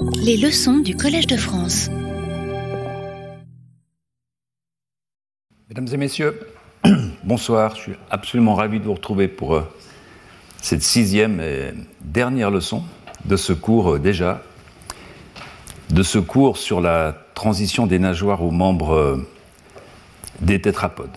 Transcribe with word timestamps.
Les 0.00 0.36
leçons 0.36 0.78
du 0.78 0.96
Collège 0.96 1.26
de 1.26 1.36
France. 1.36 1.90
Mesdames 5.68 5.88
et 5.92 5.96
messieurs, 5.96 6.40
bonsoir. 7.24 7.74
Je 7.74 7.80
suis 7.80 7.92
absolument 8.10 8.54
ravi 8.54 8.78
de 8.78 8.84
vous 8.84 8.94
retrouver 8.94 9.28
pour 9.28 9.56
euh, 9.56 9.62
cette 10.62 10.82
sixième 10.82 11.40
et 11.40 11.72
dernière 12.00 12.50
leçon 12.50 12.84
de 13.24 13.36
ce 13.36 13.52
cours 13.52 13.94
euh, 13.94 13.98
déjà, 13.98 14.42
de 15.90 16.02
ce 16.02 16.18
cours 16.18 16.58
sur 16.58 16.80
la 16.80 17.14
transition 17.34 17.86
des 17.86 17.98
nageoires 17.98 18.42
aux 18.42 18.50
membres 18.50 18.94
euh, 18.94 19.28
des 20.40 20.60
tétrapodes. 20.60 21.16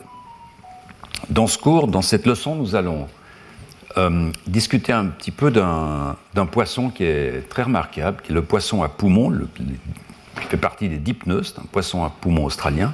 Dans 1.30 1.48
ce 1.48 1.58
cours, 1.58 1.88
dans 1.88 2.02
cette 2.02 2.26
leçon, 2.26 2.56
nous 2.56 2.76
allons 2.76 3.08
euh, 3.98 4.32
discuter 4.48 4.92
un 4.94 5.06
petit 5.06 5.32
peu 5.32 5.52
d'un 5.52 6.46
poisson 6.52 6.90
qui 6.90 7.04
est 7.04 7.48
très 7.50 7.64
remarquable, 7.64 8.22
qui 8.24 8.32
est 8.32 8.36
le 8.36 8.42
poisson 8.42 8.84
à 8.84 8.90
poumon, 8.90 9.32
qui 9.56 9.64
fait 10.50 10.58
partie 10.58 10.90
des 10.90 10.98
dipneustes, 10.98 11.60
un 11.60 11.68
poisson 11.72 12.04
à 12.04 12.10
poumon 12.10 12.46
australien. 12.46 12.94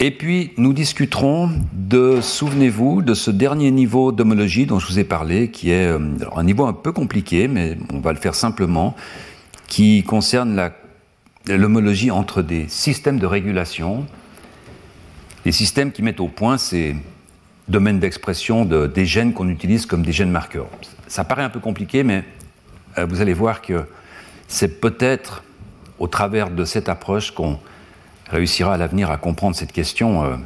Et 0.00 0.10
puis, 0.10 0.52
nous 0.56 0.72
discuterons 0.72 1.50
de, 1.72 2.20
souvenez-vous, 2.20 3.02
de 3.02 3.14
ce 3.14 3.30
dernier 3.30 3.70
niveau 3.70 4.12
d'homologie 4.12 4.66
dont 4.66 4.78
je 4.78 4.86
vous 4.86 4.98
ai 4.98 5.04
parlé, 5.04 5.50
qui 5.50 5.70
est 5.70 5.86
euh, 5.86 5.98
un 6.34 6.42
niveau 6.42 6.66
un 6.66 6.72
peu 6.72 6.92
compliqué, 6.92 7.48
mais 7.48 7.78
on 7.92 8.00
va 8.00 8.12
le 8.12 8.18
faire 8.18 8.34
simplement, 8.34 8.96
qui 9.68 10.02
concerne 10.02 10.70
l'homologie 11.46 12.10
entre 12.10 12.42
des 12.42 12.66
systèmes 12.68 13.18
de 13.18 13.26
régulation, 13.26 14.06
des 15.44 15.52
systèmes 15.52 15.92
qui 15.92 16.02
mettent 16.02 16.20
au 16.20 16.28
point 16.28 16.58
ces 16.58 16.96
domaines 17.68 17.98
d'expression 17.98 18.64
de, 18.64 18.86
des 18.86 19.06
gènes 19.06 19.32
qu'on 19.32 19.48
utilise 19.48 19.86
comme 19.86 20.02
des 20.02 20.12
gènes 20.12 20.30
marqueurs. 20.30 20.68
Ça 21.08 21.24
paraît 21.24 21.42
un 21.42 21.48
peu 21.50 21.60
compliqué, 21.60 22.02
mais 22.02 22.24
euh, 22.98 23.06
vous 23.06 23.20
allez 23.20 23.32
voir 23.32 23.62
que 23.62 23.84
c'est 24.48 24.80
peut-être 24.80 25.42
au 25.98 26.06
travers 26.06 26.50
de 26.50 26.64
cette 26.64 26.88
approche 26.88 27.30
qu'on 27.30 27.58
réussira 28.28 28.74
à 28.74 28.76
l'avenir 28.76 29.10
à 29.10 29.16
comprendre 29.16 29.56
cette 29.56 29.72
question 29.72 30.24
euh, 30.24 30.36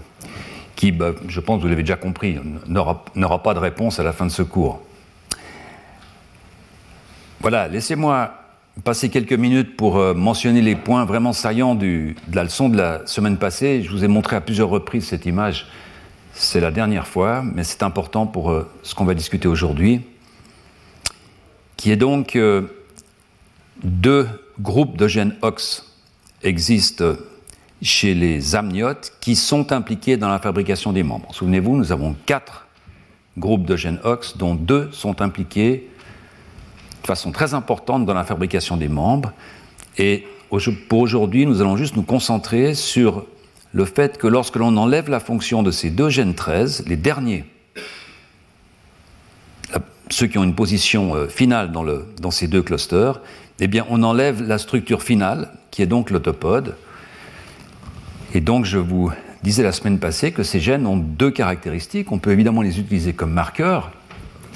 qui, 0.77 0.93
bah, 0.93 1.13
je 1.27 1.41
pense, 1.41 1.61
vous 1.61 1.69
l'avez 1.69 1.83
déjà 1.83 1.97
compris, 1.97 2.39
n'aura 2.67 3.43
pas 3.43 3.55
de 3.55 3.59
réponse 3.59 3.99
à 3.99 4.03
la 4.03 4.13
fin 4.13 4.27
de 4.27 4.31
ce 4.31 4.43
cours. 4.43 4.81
Voilà, 7.41 7.69
laissez-moi 7.69 8.35
passer 8.85 9.09
quelques 9.09 9.33
minutes 9.33 9.77
pour 9.77 9.97
euh, 9.97 10.15
mentionner 10.15 10.61
les 10.61 10.77
points 10.77 11.05
vraiment 11.05 11.33
saillants 11.33 11.75
de 11.75 12.15
la 12.33 12.45
leçon 12.45 12.69
de 12.69 12.77
la 12.77 13.07
semaine 13.07 13.37
passée. 13.37 13.83
Je 13.83 13.91
vous 13.91 14.05
ai 14.05 14.09
montré 14.09 14.37
à 14.37 14.41
plusieurs 14.41 14.69
reprises 14.69 15.07
cette 15.07 15.27
image. 15.27 15.67
C'est 16.41 16.61
la 16.61 16.71
dernière 16.71 17.09
fois, 17.09 17.43
mais 17.43 17.65
c'est 17.65 17.83
important 17.83 18.25
pour 18.29 18.53
euh, 18.53 18.71
ce 18.85 18.95
qu'on 18.95 19.05
va 19.05 19.15
discuter 19.15 19.49
aujourd'hui, 19.49 20.03
qui 21.77 21.91
est 21.91 21.97
donc 21.97 22.37
euh, 22.37 22.63
deux 23.83 24.29
groupes 24.61 24.97
de 24.97 25.09
gènes 25.09 25.35
OX 25.43 25.97
existent 26.45 27.15
chez 27.83 28.15
les 28.15 28.55
amniotes 28.55 29.15
qui 29.21 29.35
sont 29.35 29.73
impliqués 29.73 30.17
dans 30.17 30.29
la 30.29 30.39
fabrication 30.39 30.93
des 30.93 31.03
membres. 31.03 31.35
Souvenez-vous, 31.35 31.77
nous 31.77 31.91
avons 31.91 32.15
quatre 32.25 32.69
groupes 33.37 33.67
de 33.67 33.75
gènes 33.75 33.99
OX, 34.05 34.37
dont 34.37 34.55
deux 34.55 34.91
sont 34.93 35.21
impliqués 35.21 35.91
de 37.03 37.07
façon 37.09 37.33
très 37.33 37.53
importante 37.53 38.07
dans 38.07 38.15
la 38.15 38.25
fabrication 38.25 38.77
des 38.77 38.89
membres. 38.89 39.33
Et 39.99 40.25
pour 40.89 41.01
aujourd'hui, 41.01 41.47
nous 41.47 41.61
allons 41.61 41.77
juste 41.77 41.97
nous 41.97 42.05
concentrer 42.05 42.75
sur 42.75 43.27
le 43.79 43.85
fait 43.85 44.19
que 44.19 44.27
lorsque 44.27 44.57
l'on 44.57 44.77
enlève 44.77 45.09
la 45.09 45.21
fonction 45.21 45.63
de 45.63 45.71
ces 45.71 45.91
deux 45.91 46.11
gènes 46.11 46.35
13, 46.35 46.87
les 46.89 46.97
derniers, 46.97 47.45
ceux 50.11 50.27
qui 50.27 50.37
ont 50.37 50.43
une 50.43 50.57
position 50.57 51.15
euh, 51.15 51.29
finale 51.29 51.71
dans, 51.71 52.31
ces 52.33 52.49
deux 52.49 52.63
clusters, 52.63 53.21
eh 53.61 53.69
bien, 53.69 53.87
on 53.89 54.03
enlève 54.03 54.43
la 54.43 54.59
structure 54.59 55.05
finale, 55.05 55.53
qui 55.71 55.83
est 55.83 55.87
donc 55.87 56.11
l'autopode. 56.11 56.75
Et 58.35 58.41
donc, 58.41 58.65
je 58.65 58.79
vous 58.79 59.13
disais 59.45 59.63
la 59.63 59.71
semaine 59.71 60.01
passée 60.01 60.33
que 60.33 60.43
ces 60.43 60.59
gènes 60.59 60.85
ont 60.85 60.97
deux 60.97 61.31
caractéristiques. 61.31 62.11
On 62.11 62.19
peut 62.19 62.33
évidemment 62.33 62.63
les 62.63 62.81
utiliser 62.81 63.13
comme 63.13 63.31
marqueurs, 63.31 63.93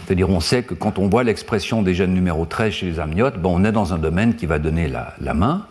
c'est-à-dire, 0.05 0.31
on 0.31 0.41
sait 0.41 0.65
que 0.65 0.75
quand 0.75 0.99
on 0.99 1.07
voit 1.07 1.23
l'expression 1.23 1.83
des 1.83 1.95
gènes 1.95 2.13
numéro 2.13 2.45
13 2.45 2.73
chez 2.73 2.87
les 2.87 2.99
amniotes, 2.99 3.41
bon, 3.41 3.61
on 3.61 3.65
est 3.65 3.71
dans 3.71 3.95
un 3.95 3.99
domaine 3.99 4.35
qui 4.35 4.47
va 4.47 4.59
donner 4.59 4.89
la 4.89 5.35
main. 5.35 5.67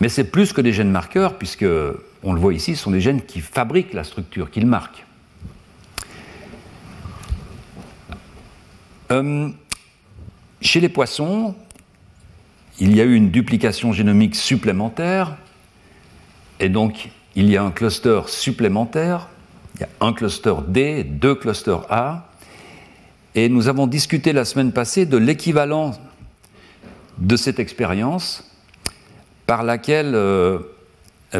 Mais 0.00 0.08
c'est 0.08 0.24
plus 0.24 0.52
que 0.52 0.60
des 0.60 0.72
gènes 0.72 0.90
marqueurs, 0.90 1.34
puisque, 1.34 1.64
on 2.22 2.32
le 2.32 2.40
voit 2.40 2.54
ici, 2.54 2.76
ce 2.76 2.84
sont 2.84 2.90
des 2.90 3.00
gènes 3.00 3.22
qui 3.22 3.40
fabriquent 3.40 3.94
la 3.94 4.04
structure, 4.04 4.50
qu'ils 4.50 4.66
marquent. 4.66 5.04
Euh, 9.10 9.48
chez 10.60 10.80
les 10.80 10.88
poissons, 10.88 11.54
il 12.78 12.96
y 12.96 13.00
a 13.00 13.04
eu 13.04 13.14
une 13.14 13.30
duplication 13.30 13.92
génomique 13.92 14.34
supplémentaire, 14.34 15.36
et 16.60 16.68
donc 16.68 17.10
il 17.34 17.50
y 17.50 17.56
a 17.56 17.62
un 17.62 17.70
cluster 17.70 18.22
supplémentaire, 18.26 19.28
il 19.74 19.80
y 19.80 19.84
a 19.84 19.88
un 20.00 20.12
cluster 20.12 20.54
D, 20.68 21.04
deux 21.04 21.34
clusters 21.34 21.86
A, 21.90 22.28
et 23.34 23.48
nous 23.48 23.68
avons 23.68 23.86
discuté 23.86 24.32
la 24.32 24.44
semaine 24.44 24.72
passée 24.72 25.06
de 25.06 25.16
l'équivalent 25.16 25.92
de 27.18 27.36
cette 27.36 27.58
expérience 27.58 28.50
par, 29.46 29.62
laquelle, 29.62 30.14
euh, 30.14 30.58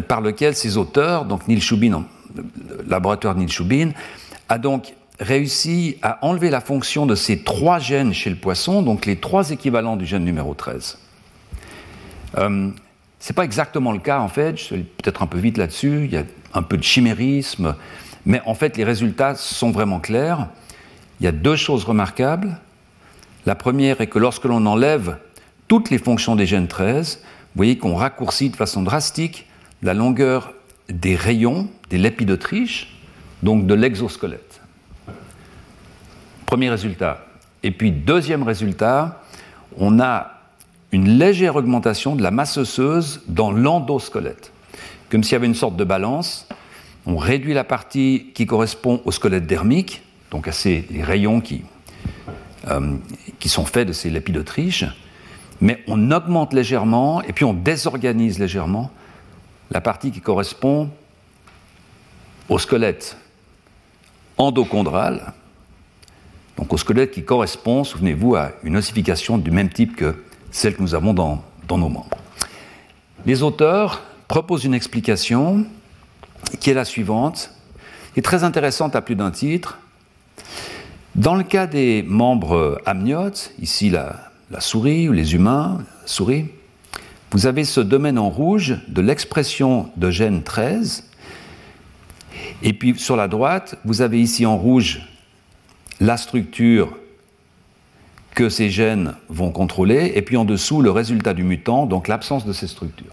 par 0.01 0.21
lequel 0.21 0.55
ces 0.55 0.77
auteurs, 0.77 1.25
donc 1.25 1.47
Neil 1.47 1.61
Shubin, 1.61 2.05
le 2.35 2.43
laboratoire 2.87 3.35
Neil 3.35 3.49
Shubin, 3.49 3.91
a 4.49 4.57
donc 4.57 4.93
réussi 5.19 5.97
à 6.01 6.25
enlever 6.25 6.49
la 6.49 6.61
fonction 6.61 7.05
de 7.05 7.15
ces 7.15 7.43
trois 7.43 7.79
gènes 7.79 8.13
chez 8.13 8.29
le 8.29 8.35
poisson, 8.35 8.81
donc 8.81 9.05
les 9.05 9.17
trois 9.17 9.51
équivalents 9.51 9.95
du 9.95 10.05
gène 10.05 10.25
numéro 10.25 10.53
13. 10.53 10.97
Euh, 12.37 12.69
Ce 13.19 13.31
n'est 13.31 13.35
pas 13.35 13.45
exactement 13.45 13.91
le 13.91 13.99
cas 13.99 14.19
en 14.19 14.27
fait, 14.27 14.57
je 14.57 14.63
suis 14.63 14.83
peut-être 14.83 15.21
un 15.21 15.27
peu 15.27 15.37
vite 15.37 15.57
là-dessus, 15.57 16.05
il 16.05 16.13
y 16.13 16.17
a 16.17 16.23
un 16.53 16.63
peu 16.63 16.77
de 16.77 16.83
chimérisme, 16.83 17.75
mais 18.25 18.41
en 18.45 18.55
fait 18.55 18.77
les 18.77 18.83
résultats 18.83 19.35
sont 19.35 19.71
vraiment 19.71 19.99
clairs. 19.99 20.47
Il 21.19 21.23
y 21.25 21.27
a 21.27 21.31
deux 21.31 21.55
choses 21.55 21.85
remarquables. 21.85 22.57
La 23.45 23.55
première 23.55 24.01
est 24.01 24.07
que 24.07 24.19
lorsque 24.19 24.45
l'on 24.45 24.65
enlève 24.65 25.17
toutes 25.67 25.89
les 25.89 25.99
fonctions 25.99 26.35
des 26.35 26.45
gènes 26.45 26.67
13, 26.67 27.19
vous 27.21 27.27
voyez 27.55 27.77
qu'on 27.77 27.95
raccourcit 27.95 28.49
de 28.49 28.55
façon 28.55 28.81
drastique 28.81 29.47
la 29.83 29.93
longueur 29.93 30.53
des 30.89 31.15
rayons 31.15 31.67
des 31.89 31.97
lépidotriches, 31.97 32.97
donc 33.43 33.67
de 33.67 33.73
l'exosquelette. 33.73 34.61
Premier 36.45 36.69
résultat. 36.69 37.25
Et 37.61 37.71
puis 37.71 37.91
deuxième 37.91 38.43
résultat, 38.43 39.21
on 39.77 39.99
a 39.99 40.41
une 40.91 41.17
légère 41.17 41.55
augmentation 41.55 42.15
de 42.15 42.23
la 42.23 42.31
masse 42.31 42.57
osseuse 42.57 43.21
dans 43.27 43.51
l'endosquelette. 43.51 44.51
Comme 45.09 45.23
s'il 45.23 45.33
y 45.33 45.35
avait 45.35 45.47
une 45.47 45.55
sorte 45.55 45.75
de 45.75 45.83
balance, 45.83 46.47
on 47.05 47.17
réduit 47.17 47.53
la 47.53 47.63
partie 47.63 48.31
qui 48.33 48.45
correspond 48.45 49.01
au 49.05 49.11
squelette 49.11 49.45
dermique, 49.45 50.01
donc 50.31 50.47
à 50.47 50.51
ces 50.51 50.85
rayons 51.01 51.41
qui, 51.41 51.63
euh, 52.69 52.95
qui 53.39 53.49
sont 53.49 53.65
faits 53.65 53.87
de 53.87 53.93
ces 53.93 54.09
lépidotriches, 54.09 54.85
mais 55.61 55.83
on 55.87 56.11
augmente 56.11 56.53
légèrement 56.53 57.21
et 57.23 57.33
puis 57.33 57.45
on 57.45 57.53
désorganise 57.53 58.39
légèrement 58.39 58.91
la 59.73 59.81
partie 59.81 60.11
qui 60.11 60.21
correspond 60.21 60.89
au 62.47 62.59
squelette 62.59 63.17
endochondral, 64.37 65.33
donc 66.57 66.71
au 66.71 66.77
squelette 66.77 67.11
qui 67.11 67.25
correspond, 67.25 67.83
souvenez-vous, 67.83 68.35
à 68.35 68.51
une 68.63 68.77
ossification 68.77 69.39
du 69.39 69.49
même 69.49 69.69
type 69.69 69.95
que 69.95 70.23
celle 70.51 70.75
que 70.75 70.81
nous 70.81 70.93
avons 70.93 71.13
dans, 71.13 71.43
nos 71.69 71.89
membres. 71.89 72.17
Les 73.25 73.41
auteurs 73.41 74.03
proposent 74.27 74.63
une 74.63 74.75
explication 74.75 75.65
qui 76.59 76.69
est 76.69 76.75
la 76.75 76.85
suivante, 76.85 77.49
qui 78.13 78.19
est 78.19 78.23
très 78.23 78.43
intéressante 78.43 78.95
à 78.95 79.01
plus 79.01 79.15
d'un 79.15 79.31
titre, 79.31 79.79
dans 81.15 81.33
le 81.33 81.43
cas 81.43 81.65
des 81.65 82.03
membres 82.03 82.79
amniotes, 82.85 83.53
ici 83.59 83.89
la, 83.89 84.31
la 84.51 84.61
souris 84.61 85.09
ou 85.09 85.13
les 85.13 85.33
humains, 85.33 85.83
souris, 86.05 86.45
vous 87.33 87.47
avez 87.47 87.63
ce 87.65 87.81
domaine 87.81 88.19
en 88.19 88.29
rouge 88.29 88.77
de 88.87 89.01
l'expression 89.01 89.89
de 89.97 90.11
gène 90.11 90.43
13. 90.43 91.03
Et 92.61 92.73
puis 92.73 92.97
sur 92.99 93.15
la 93.15 93.27
droite, 93.27 93.75
vous 93.85 94.01
avez 94.01 94.21
ici 94.21 94.45
en 94.45 94.55
rouge 94.55 95.01
la 95.99 96.17
structure 96.17 96.95
que 98.35 98.49
ces 98.49 98.69
gènes 98.69 99.15
vont 99.29 99.51
contrôler, 99.51 100.13
et 100.15 100.21
puis 100.21 100.37
en 100.37 100.45
dessous 100.45 100.81
le 100.81 100.91
résultat 100.91 101.33
du 101.33 101.43
mutant, 101.43 101.87
donc 101.87 102.07
l'absence 102.07 102.45
de 102.45 102.53
ces 102.53 102.67
structures. 102.67 103.11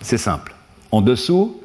C'est 0.00 0.18
simple. 0.18 0.54
En 0.92 1.02
dessous, 1.02 1.60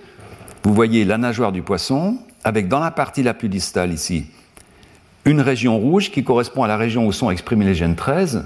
vous 0.63 0.73
voyez 0.73 1.05
la 1.05 1.17
nageoire 1.17 1.53
du 1.53 1.61
poisson, 1.61 2.17
avec 2.43 2.67
dans 2.67 2.79
la 2.79 2.91
partie 2.91 3.23
la 3.23 3.33
plus 3.33 3.49
distale 3.49 3.93
ici, 3.93 4.25
une 5.23 5.39
région 5.39 5.79
rouge 5.79 6.11
qui 6.11 6.25
correspond 6.25 6.63
à 6.63 6.67
la 6.67 6.77
région 6.77 7.07
où 7.07 7.13
sont 7.13 7.31
exprimés 7.31 7.65
les 7.65 7.75
gènes 7.75 7.95
13. 7.95 8.43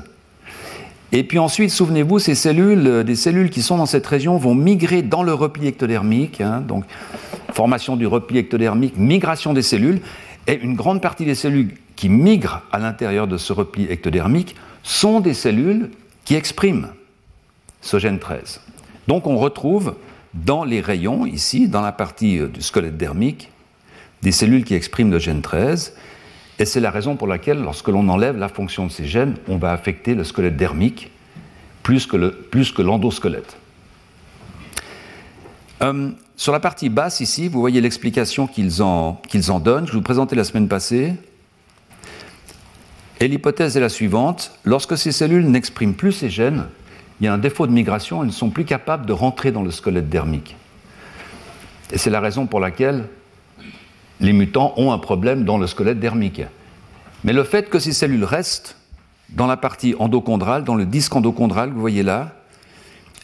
Et 1.11 1.23
puis 1.23 1.39
ensuite, 1.39 1.71
souvenez-vous, 1.71 2.19
ces 2.19 2.35
cellules, 2.35 2.85
euh, 2.87 3.03
des 3.03 3.15
cellules 3.15 3.49
qui 3.49 3.61
sont 3.61 3.77
dans 3.77 3.87
cette 3.87 4.05
région 4.05 4.37
vont 4.37 4.53
migrer 4.53 5.01
dans 5.01 5.23
le 5.23 5.33
repli 5.33 5.67
ectodermique, 5.67 6.39
hein, 6.41 6.61
donc 6.61 6.85
formation 7.51 7.95
du 7.95 8.05
repli 8.05 8.37
ectodermique, 8.37 8.95
migration 8.97 9.53
des 9.53 9.63
cellules, 9.63 10.01
et 10.47 10.59
une 10.59 10.75
grande 10.75 11.01
partie 11.01 11.25
des 11.25 11.35
cellules 11.35 11.73
qui 11.95 12.09
migrent 12.09 12.61
à 12.71 12.79
l'intérieur 12.79 13.27
de 13.27 13.37
ce 13.37 13.53
repli 13.53 13.85
ectodermique 13.89 14.55
sont 14.83 15.19
des 15.19 15.33
cellules 15.33 15.89
qui 16.25 16.35
expriment 16.35 16.89
ce 17.81 17.97
gène 17.97 18.19
13. 18.19 18.61
Donc 19.07 19.25
on 19.25 19.37
retrouve 19.37 19.95
dans 20.33 20.63
les 20.63 20.79
rayons, 20.79 21.25
ici, 21.25 21.67
dans 21.67 21.81
la 21.81 21.91
partie 21.91 22.37
euh, 22.37 22.47
du 22.47 22.61
squelette 22.61 22.97
dermique, 22.97 23.51
des 24.21 24.31
cellules 24.31 24.63
qui 24.63 24.75
expriment 24.75 25.11
le 25.11 25.19
gène 25.19 25.41
13. 25.41 25.93
Et 26.59 26.65
c'est 26.65 26.81
la 26.81 26.91
raison 26.91 27.15
pour 27.15 27.27
laquelle, 27.27 27.61
lorsque 27.61 27.87
l'on 27.87 28.07
enlève 28.09 28.37
la 28.37 28.49
fonction 28.49 28.85
de 28.85 28.91
ces 28.91 29.05
gènes, 29.05 29.35
on 29.47 29.57
va 29.57 29.71
affecter 29.71 30.13
le 30.13 30.25
squelette 30.25 30.57
dermique 30.57 31.09
plus 31.81 32.05
que 32.05 32.81
l'endosquelette. 32.81 33.57
Euh, 35.81 36.11
sur 36.35 36.51
la 36.51 36.59
partie 36.59 36.89
basse, 36.89 37.21
ici, 37.21 37.47
vous 37.47 37.59
voyez 37.59 37.81
l'explication 37.81 38.45
qu'ils 38.45 38.83
en, 38.83 39.21
qu'ils 39.27 39.51
en 39.51 39.59
donnent. 39.59 39.87
Je 39.87 39.93
vous 39.93 40.01
présentais 40.01 40.35
la 40.35 40.43
semaine 40.43 40.67
passée. 40.67 41.13
Et 43.21 43.27
l'hypothèse 43.27 43.75
est 43.75 43.79
la 43.79 43.89
suivante. 43.89 44.51
Lorsque 44.65 44.97
ces 44.97 45.11
cellules 45.11 45.49
n'expriment 45.49 45.95
plus 45.95 46.11
ces 46.11 46.29
gènes, 46.29 46.65
il 47.19 47.25
y 47.25 47.27
a 47.27 47.33
un 47.33 47.37
défaut 47.37 47.67
de 47.67 47.71
migration, 47.71 48.21
elles 48.21 48.27
ne 48.27 48.33
sont 48.33 48.49
plus 48.49 48.65
capables 48.65 49.05
de 49.05 49.13
rentrer 49.13 49.51
dans 49.51 49.63
le 49.63 49.71
squelette 49.71 50.09
dermique. 50.09 50.55
Et 51.91 51.97
c'est 51.97 52.09
la 52.09 52.19
raison 52.19 52.45
pour 52.45 52.59
laquelle 52.59 53.05
les 54.19 54.33
mutants 54.33 54.73
ont 54.77 54.91
un 54.91 54.97
problème 54.97 55.43
dans 55.45 55.57
le 55.57 55.67
squelette 55.67 55.99
dermique. 55.99 56.41
Mais 57.23 57.33
le 57.33 57.43
fait 57.43 57.69
que 57.69 57.79
ces 57.79 57.93
cellules 57.93 58.23
restent 58.23 58.77
dans 59.29 59.47
la 59.47 59.57
partie 59.57 59.95
endochondrale, 59.99 60.63
dans 60.63 60.75
le 60.75 60.85
disque 60.85 61.15
endochondral 61.15 61.69
que 61.69 61.75
vous 61.75 61.81
voyez 61.81 62.03
là, 62.03 62.33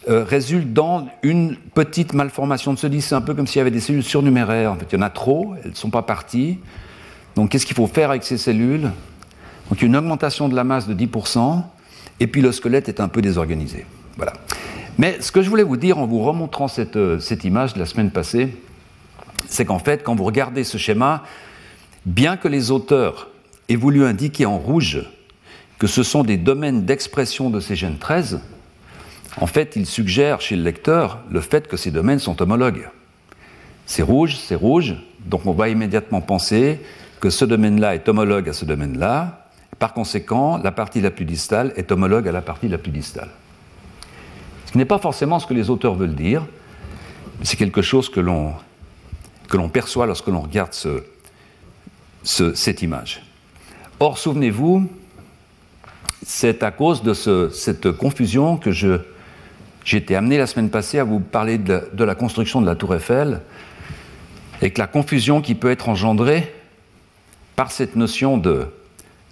euh, 0.08 0.24
résulte 0.24 0.72
dans 0.72 1.08
une 1.24 1.56
petite 1.56 2.14
malformation 2.14 2.74
de 2.74 2.78
ce 2.78 2.88
disque. 2.88 3.10
C'est 3.10 3.16
un 3.16 3.22
peu 3.22 3.34
comme 3.34 3.48
s'il 3.48 3.58
y 3.58 3.62
avait 3.62 3.72
des 3.72 3.80
cellules 3.80 4.04
surnuméraires. 4.04 4.72
En 4.72 4.76
fait, 4.76 4.86
il 4.92 4.96
y 4.96 5.00
en 5.00 5.02
a 5.02 5.10
trop, 5.10 5.56
elles 5.64 5.72
ne 5.72 5.76
sont 5.76 5.90
pas 5.90 6.04
parties. 6.04 6.60
Donc 7.36 7.50
qu'est-ce 7.50 7.66
qu'il 7.66 7.76
faut 7.76 7.88
faire 7.88 8.12
avec 8.12 8.24
ces 8.24 8.38
cellules? 8.38 8.92
Donc 9.70 9.82
une 9.82 9.96
augmentation 9.96 10.48
de 10.48 10.56
la 10.56 10.64
masse 10.64 10.88
de 10.88 10.94
10%, 10.94 11.64
et 12.20 12.28
puis 12.28 12.42
le 12.42 12.52
squelette 12.52 12.88
est 12.88 13.00
un 13.00 13.08
peu 13.08 13.22
désorganisé. 13.22 13.86
Voilà. 14.16 14.34
Mais 14.98 15.18
ce 15.22 15.32
que 15.32 15.42
je 15.42 15.50
voulais 15.50 15.64
vous 15.64 15.76
dire 15.76 15.98
en 15.98 16.06
vous 16.06 16.24
remontrant 16.24 16.68
cette, 16.68 16.96
euh, 16.96 17.20
cette 17.20 17.44
image 17.44 17.74
de 17.74 17.80
la 17.80 17.86
semaine 17.86 18.12
passée, 18.12 18.56
c'est 19.48 19.66
qu'en 19.66 19.80
fait, 19.80 20.04
quand 20.04 20.16
vous 20.16 20.24
regardez 20.24 20.64
ce 20.64 20.78
schéma, 20.78 21.24
bien 22.06 22.38
que 22.38 22.48
les 22.48 22.72
auteurs 22.72 23.30
aient 23.70 23.76
voulu 23.76 24.06
indiquer 24.06 24.46
en 24.46 24.58
rouge 24.58 25.06
que 25.80 25.88
ce 25.88 26.04
sont 26.04 26.24
des 26.24 26.38
domaines 26.38 26.86
d'expression 26.86 27.50
de 27.50 27.60
ces 27.60 27.76
gènes 27.76 27.98
13, 27.98 28.42
en 29.38 29.48
fait, 29.48 29.76
ils 29.76 29.86
suggèrent 29.86 30.40
chez 30.40 30.56
le 30.56 30.64
lecteur 30.64 31.20
le 31.30 31.42
fait 31.42 31.68
que 31.68 31.76
ces 31.76 31.92
domaines 31.92 32.20
sont 32.20 32.42
homologues. 32.42 32.90
C'est 33.86 34.04
rouge, 34.04 34.38
c'est 34.38 34.56
rouge, 34.56 34.96
donc 35.26 35.46
on 35.46 35.52
va 35.52 35.70
immédiatement 35.70 36.22
penser 36.22 36.80
que 37.20 37.30
ce 37.30 37.44
domaine-là 37.44 37.96
est 37.96 38.08
homologue 38.08 38.48
à 38.50 38.54
ce 38.54 38.66
domaine-là, 38.66 39.46
par 39.80 39.94
conséquent, 39.94 40.58
la 40.58 40.72
partie 40.72 41.02
la 41.02 41.12
plus 41.12 41.26
distale 41.26 41.74
est 41.76 41.92
homologue 41.92 42.28
à 42.28 42.32
la 42.32 42.42
partie 42.42 42.70
la 42.70 42.78
plus 42.78 42.92
distale. 42.92 43.30
Ce 44.72 44.78
n'est 44.78 44.86
pas 44.86 45.00
forcément 45.00 45.40
ce 45.40 45.48
que 45.48 45.54
les 45.54 45.70
auteurs 45.70 45.96
veulent 45.96 46.16
dire, 46.16 46.46
mais 47.40 47.46
c'est 47.46 47.58
quelque 47.58 47.82
chose 47.82 48.10
que 48.10 48.22
l'on, 48.22 48.54
que 49.48 49.58
l'on 49.58 49.70
perçoit 49.70 50.06
lorsque 50.06 50.28
l'on 50.28 50.42
regarde 50.42 50.74
ce, 50.74 51.04
cette 52.54 52.82
image. 52.82 53.22
Or, 54.00 54.18
souvenez-vous, 54.18 54.90
c'est 56.26 56.64
à 56.64 56.72
cause 56.72 57.04
de 57.04 57.14
cette 57.14 57.92
confusion 57.92 58.58
que 58.58 58.72
je, 58.72 59.00
été 59.92 60.16
amené 60.16 60.38
la 60.38 60.48
semaine 60.48 60.70
passée 60.70 61.00
à 61.00 61.04
vous 61.04 61.20
parler 61.20 61.58
de, 61.58 62.04
la 62.04 62.16
construction 62.16 62.62
de 62.62 62.66
la 62.66 62.76
tour 62.76 62.96
Eiffel 62.96 63.42
et 64.62 64.72
que 64.72 64.80
la 64.80 64.88
confusion 64.88 65.42
qui 65.42 65.56
peut 65.56 65.70
être 65.70 65.90
engendrée 65.90 66.52
par 67.56 67.72
cette 67.72 67.96
notion 67.96 68.42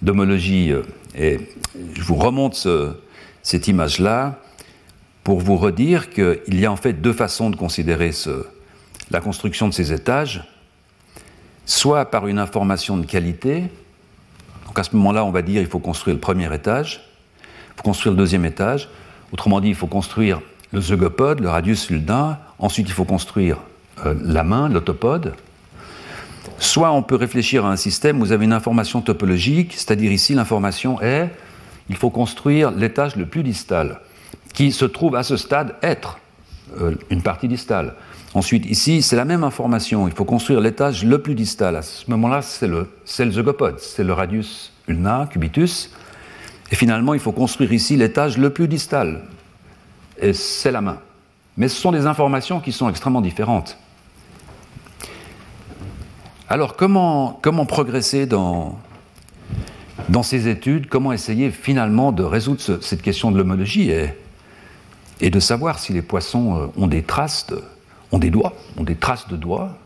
d'homologie. 0.02 0.72
Euh, 0.72 0.82
et 1.16 1.40
je 1.94 2.02
vous 2.02 2.16
remonte 2.16 2.66
cette 3.42 3.68
image-là 3.68 4.38
pour 5.22 5.40
vous 5.40 5.56
redire 5.56 6.10
qu'il 6.10 6.60
y 6.60 6.66
a 6.66 6.72
en 6.72 6.76
fait 6.76 6.94
deux 6.94 7.12
façons 7.12 7.50
de 7.50 7.56
considérer 7.56 8.12
la 9.10 9.20
construction 9.20 9.68
de 9.68 9.74
ces 9.74 9.92
étages, 9.92 10.44
soit 11.66 12.10
par 12.10 12.26
une 12.26 12.38
information 12.38 12.96
de 12.96 13.06
qualité, 13.06 13.64
donc 14.66 14.78
à 14.78 14.84
ce 14.84 14.94
moment-là 14.96 15.24
on 15.24 15.30
va 15.30 15.42
dire 15.42 15.60
il 15.60 15.68
faut 15.68 15.78
construire 15.78 16.14
le 16.14 16.20
premier 16.20 16.52
étage, 16.54 17.00
il 17.42 17.76
faut 17.76 17.82
construire 17.82 18.12
le 18.12 18.18
deuxième 18.18 18.44
étage, 18.44 18.88
autrement 19.32 19.60
dit 19.60 19.68
il 19.68 19.74
faut 19.74 19.86
construire 19.86 20.40
le 20.72 20.80
zygopode, 20.80 21.40
le 21.40 21.48
radius 21.48 21.86
fulda, 21.86 22.40
ensuite 22.58 22.88
il 22.88 22.92
faut 22.92 23.04
construire 23.04 23.58
euh, 24.04 24.14
la 24.22 24.42
main, 24.42 24.68
l'autopode, 24.68 25.34
Soit 26.58 26.92
on 26.92 27.02
peut 27.02 27.16
réfléchir 27.16 27.64
à 27.64 27.70
un 27.70 27.76
système 27.76 28.18
où 28.18 28.20
vous 28.20 28.32
avez 28.32 28.44
une 28.44 28.52
information 28.52 29.00
topologique, 29.00 29.72
c'est-à-dire 29.72 30.12
ici 30.12 30.34
l'information 30.34 31.00
est 31.00 31.30
il 31.88 31.96
faut 31.96 32.10
construire 32.10 32.70
l'étage 32.70 33.16
le 33.16 33.26
plus 33.26 33.42
distal, 33.42 34.00
qui 34.54 34.72
se 34.72 34.84
trouve 34.84 35.16
à 35.16 35.22
ce 35.22 35.36
stade 35.36 35.74
être 35.82 36.18
euh, 36.80 36.94
une 37.10 37.22
partie 37.22 37.48
distale. 37.48 37.94
Ensuite, 38.34 38.66
ici, 38.66 39.00
c'est 39.00 39.14
la 39.14 39.24
même 39.24 39.44
information, 39.44 40.08
il 40.08 40.14
faut 40.14 40.24
construire 40.24 40.60
l'étage 40.60 41.04
le 41.04 41.22
plus 41.22 41.36
distal. 41.36 41.76
À 41.76 41.82
ce 41.82 42.10
moment-là, 42.10 42.42
c'est 42.42 42.66
le, 42.66 42.88
le 43.18 43.76
c'est 43.78 44.04
le 44.04 44.12
radius 44.12 44.72
ulna, 44.88 45.28
cubitus. 45.30 45.92
Et 46.72 46.74
finalement, 46.74 47.14
il 47.14 47.20
faut 47.20 47.30
construire 47.30 47.72
ici 47.72 47.96
l'étage 47.96 48.36
le 48.36 48.50
plus 48.50 48.66
distal. 48.66 49.22
Et 50.20 50.32
c'est 50.32 50.72
la 50.72 50.80
main. 50.80 50.98
Mais 51.56 51.68
ce 51.68 51.80
sont 51.80 51.92
des 51.92 52.06
informations 52.06 52.60
qui 52.60 52.72
sont 52.72 52.88
extrêmement 52.88 53.20
différentes. 53.20 53.78
Alors 56.48 56.76
comment, 56.76 57.40
progresser 57.68 58.26
dans, 58.26 58.78
ces 60.22 60.48
études? 60.48 60.88
Comment 60.88 61.12
essayer 61.12 61.50
finalement 61.50 62.10
de 62.10 62.24
résoudre 62.24 62.60
cette 62.60 63.02
question 63.02 63.30
de 63.30 63.38
l'homologie 63.38 63.90
et, 63.90 64.12
et, 65.20 65.30
de 65.30 65.40
savoir 65.40 65.78
si 65.78 65.92
les 65.92 66.02
poissons 66.02 66.56
euh, 66.56 66.66
ont 66.76 66.86
des 66.86 67.02
traces, 67.02 67.46
ont 68.12 68.18
des 68.18 68.30
doigts, 68.30 68.54
ont 68.76 68.84
des 68.84 68.96
traces 68.96 69.28
de 69.28 69.36
doigts 69.36 69.76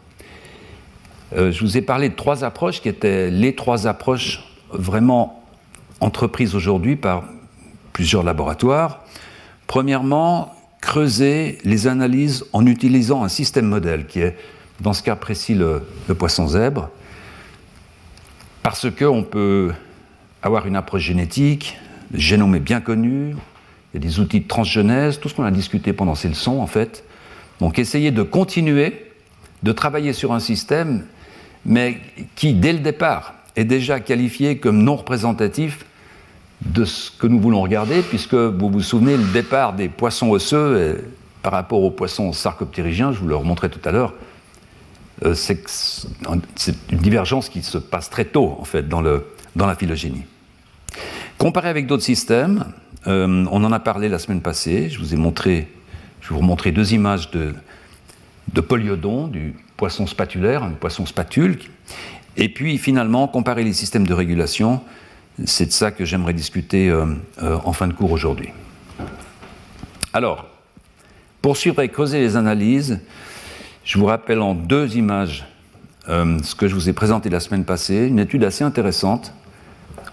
euh, 1.36 1.52
Je 1.52 1.60
vous 1.60 1.76
ai 1.76 1.82
parlé 1.82 2.08
de 2.08 2.14
trois 2.14 2.44
approches 2.44 2.80
qui 2.80 2.88
étaient 2.88 3.30
les 3.30 3.54
trois 3.54 3.86
approches 3.86 4.44
vraiment 4.70 5.44
entreprises 6.00 6.54
aujourd'hui 6.54 6.96
par 6.96 7.24
plusieurs 7.92 8.22
laboratoires. 8.22 9.04
Premièrement, 9.66 10.54
creuser 10.80 11.58
les 11.64 11.86
analyses 11.86 12.44
en 12.52 12.64
utilisant 12.66 13.24
un 13.24 13.28
système 13.28 13.66
modèle 13.66 14.06
qui 14.06 14.20
est 14.20 14.36
dans 14.80 14.92
ce 14.92 15.02
cas 15.02 15.16
précis 15.16 15.54
le, 15.54 15.82
poisson 16.16 16.46
zèbre, 16.46 16.90
parce 18.62 18.86
qu'on 18.90 19.24
peut 19.24 19.72
avoir 20.42 20.66
une 20.66 20.76
approche 20.76 21.02
génétique, 21.02 21.76
le 22.12 22.18
génome 22.18 22.54
est 22.54 22.60
bien 22.60 22.80
connu, 22.80 23.34
il 23.92 23.94
y 23.94 23.96
a 23.96 24.00
des 24.00 24.20
outils 24.20 24.40
de 24.40 24.46
transgenèse, 24.46 25.18
tout 25.18 25.28
ce 25.28 25.34
qu'on 25.34 25.44
a 25.44 25.50
discuté 25.50 25.92
pendant 25.92 26.14
ces 26.14 26.28
leçons 26.28 26.60
en 26.60 26.66
fait. 26.66 27.04
Donc 27.60 27.78
essayer 27.78 28.10
de 28.10 28.22
continuer 28.22 29.04
de 29.62 29.72
travailler 29.72 30.12
sur 30.12 30.32
un 30.32 30.40
système, 30.40 31.04
mais 31.66 31.98
qui 32.36 32.54
dès 32.54 32.72
le 32.72 32.78
départ 32.78 33.34
est 33.56 33.64
déjà 33.64 34.00
qualifié 34.00 34.58
comme 34.58 34.82
non 34.82 34.96
représentatif 34.96 35.84
de 36.62 36.84
ce 36.84 37.10
que 37.10 37.26
nous 37.26 37.40
voulons 37.40 37.62
regarder, 37.62 38.02
puisque 38.02 38.34
vous 38.34 38.70
vous 38.70 38.80
souvenez, 38.80 39.16
le 39.16 39.32
départ 39.32 39.74
des 39.74 39.88
poissons 39.88 40.30
osseux 40.30 41.04
par 41.42 41.52
rapport 41.52 41.82
aux 41.82 41.90
poissons 41.90 42.32
sarcoptérygiens, 42.32 43.12
je 43.12 43.18
vous 43.18 43.28
le 43.28 43.36
remontrais 43.36 43.68
tout 43.68 43.80
à 43.84 43.92
l'heure, 43.92 44.14
euh, 45.24 45.34
c'est 45.34 45.58
une 46.90 46.98
divergence 46.98 47.48
qui 47.48 47.62
se 47.62 47.78
passe 47.78 48.10
très 48.10 48.24
tôt, 48.24 48.56
en 48.58 48.64
fait, 48.64 48.88
dans, 48.88 49.00
le, 49.00 49.26
dans 49.56 49.66
la 49.66 49.74
phylogénie. 49.74 50.24
Comparé 51.38 51.68
avec 51.68 51.86
d'autres 51.86 52.04
systèmes, 52.04 52.64
euh, 53.06 53.44
on 53.50 53.64
en 53.64 53.72
a 53.72 53.80
parlé 53.80 54.08
la 54.08 54.18
semaine 54.18 54.40
passée, 54.40 54.90
je 54.90 54.98
vous 54.98 55.14
ai 55.14 55.16
montré, 55.16 55.68
je 56.28 56.34
vais 56.34 56.40
vous 56.40 56.46
montrer 56.46 56.72
deux 56.72 56.92
images 56.92 57.30
de, 57.30 57.54
de 58.52 58.60
polyodon, 58.60 59.28
du 59.28 59.54
poisson 59.78 60.06
spatulaire, 60.06 60.62
un 60.62 60.72
poisson 60.72 61.06
spatule, 61.06 61.58
et 62.36 62.50
puis 62.50 62.76
finalement 62.76 63.26
comparer 63.28 63.64
les 63.64 63.72
systèmes 63.72 64.06
de 64.06 64.12
régulation, 64.12 64.82
c'est 65.46 65.66
de 65.66 65.72
ça 65.72 65.90
que 65.90 66.04
j'aimerais 66.04 66.34
discuter 66.34 66.90
euh, 66.90 67.06
en 67.38 67.72
fin 67.72 67.86
de 67.88 67.94
cours 67.94 68.12
aujourd'hui. 68.12 68.50
Alors, 70.12 70.46
poursuivre 71.40 71.80
et 71.80 71.88
creuser 71.88 72.20
les 72.20 72.36
analyses, 72.36 73.00
je 73.84 73.98
vous 73.98 74.04
rappelle 74.04 74.42
en 74.42 74.52
deux 74.54 74.98
images 74.98 75.46
euh, 76.10 76.38
ce 76.42 76.54
que 76.54 76.68
je 76.68 76.74
vous 76.74 76.90
ai 76.90 76.92
présenté 76.92 77.30
la 77.30 77.40
semaine 77.40 77.64
passée, 77.64 78.06
une 78.06 78.18
étude 78.18 78.44
assez 78.44 78.64
intéressante 78.64 79.32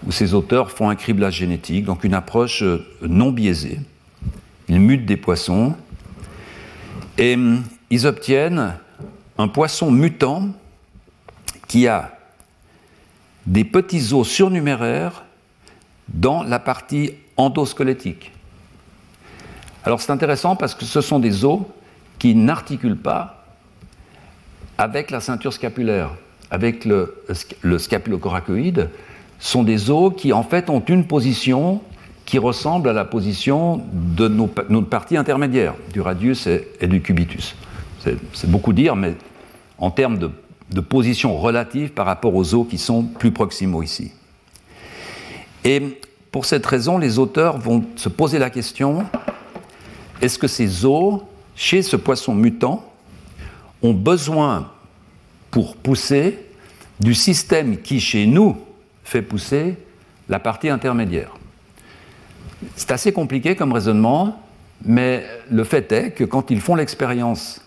où 0.06 0.12
ces 0.12 0.32
auteurs 0.32 0.70
font 0.70 0.88
un 0.88 0.94
criblage 0.94 1.34
génétique, 1.34 1.84
donc 1.84 2.04
une 2.04 2.14
approche 2.14 2.62
euh, 2.62 2.86
non 3.02 3.32
biaisée. 3.32 3.80
Ils 4.68 4.80
mutent 4.80 5.06
des 5.06 5.18
poissons 5.18 5.74
et 7.18 7.36
euh, 7.36 7.58
ils 7.90 8.06
obtiennent 8.06 8.74
un 9.38 9.48
poisson 9.48 9.90
mutant 9.90 10.48
qui 11.68 11.86
a 11.86 12.12
des 13.46 13.64
petits 13.64 14.12
os 14.12 14.28
surnuméraires 14.28 15.24
dans 16.08 16.42
la 16.42 16.58
partie 16.58 17.12
endosquelettique. 17.36 18.32
Alors 19.84 20.00
c'est 20.00 20.12
intéressant 20.12 20.56
parce 20.56 20.74
que 20.74 20.84
ce 20.84 21.00
sont 21.00 21.18
des 21.18 21.44
os 21.44 21.60
qui 22.18 22.34
n'articulent 22.34 22.96
pas 22.96 23.44
avec 24.78 25.10
la 25.10 25.20
ceinture 25.20 25.52
scapulaire, 25.52 26.10
avec 26.50 26.84
le, 26.84 27.22
le 27.62 27.78
scapulocoracoïde, 27.78 28.90
sont 29.38 29.62
des 29.62 29.90
os 29.90 30.12
qui 30.16 30.32
en 30.32 30.42
fait 30.42 30.70
ont 30.70 30.80
une 30.80 31.06
position 31.06 31.80
qui 32.26 32.38
ressemble 32.38 32.88
à 32.88 32.92
la 32.92 33.04
position 33.04 33.82
de 33.92 34.28
notre 34.28 34.88
partie 34.88 35.16
intermédiaire, 35.16 35.74
du 35.92 36.00
radius 36.00 36.46
et, 36.46 36.86
du 36.86 37.00
cubitus. 37.00 37.54
C'est 38.32 38.50
beaucoup 38.50 38.72
dire, 38.72 38.94
mais 38.96 39.14
en 39.78 39.90
termes 39.90 40.18
de, 40.18 40.30
de, 40.70 40.80
position 40.80 41.38
relative 41.38 41.90
par 41.90 42.06
rapport 42.06 42.34
aux 42.34 42.54
os 42.54 42.66
qui 42.68 42.78
sont 42.78 43.04
plus 43.04 43.30
proximaux 43.30 43.82
ici. 43.82 44.12
Et 45.64 46.00
pour 46.30 46.44
cette 46.44 46.66
raison, 46.66 46.98
les 46.98 47.18
auteurs 47.18 47.58
vont 47.58 47.84
se 47.96 48.08
poser 48.08 48.38
la 48.38 48.50
question 48.50 49.06
est-ce 50.20 50.38
que 50.38 50.48
ces 50.48 50.84
os, 50.84 51.20
chez 51.54 51.82
ce 51.82 51.96
poisson 51.96 52.34
mutant, 52.34 52.84
ont 53.82 53.92
besoin 53.92 54.70
pour 55.50 55.76
pousser 55.76 56.38
du 57.00 57.14
système 57.14 57.78
qui, 57.78 58.00
chez 58.00 58.26
nous, 58.26 58.56
fait 59.04 59.22
pousser 59.22 59.76
la 60.28 60.38
partie 60.38 60.68
intermédiaire? 60.68 61.32
C'est 62.76 62.90
assez 62.90 63.12
compliqué 63.12 63.54
comme 63.54 63.72
raisonnement, 63.72 64.40
mais 64.84 65.24
le 65.50 65.64
fait 65.64 65.90
est 65.92 66.10
que 66.10 66.24
quand 66.24 66.50
ils 66.50 66.60
font 66.60 66.74
l'expérience 66.74 67.60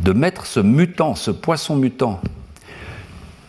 de 0.00 0.12
mettre 0.12 0.46
ce 0.46 0.60
mutant, 0.60 1.14
ce 1.14 1.30
poisson 1.30 1.76
mutant, 1.76 2.20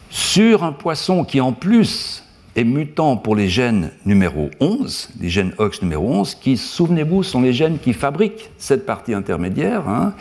sur 0.09 0.63
un 0.63 0.71
poisson 0.71 1.23
qui 1.23 1.41
en 1.41 1.51
plus 1.51 2.23
est 2.55 2.63
mutant 2.63 3.17
pour 3.17 3.35
les 3.35 3.49
gènes 3.49 3.91
numéro 4.05 4.49
11, 4.61 5.09
les 5.19 5.29
gènes 5.29 5.53
OX 5.57 5.81
numéro 5.81 6.07
11, 6.09 6.35
qui, 6.35 6.55
souvenez-vous, 6.55 7.23
sont 7.23 7.41
les 7.41 7.51
gènes 7.51 7.79
qui 7.79 7.91
fabriquent 7.91 8.49
cette 8.57 8.85
partie 8.85 9.13
intermédiaire. 9.13 9.87
Hein. 9.89 10.13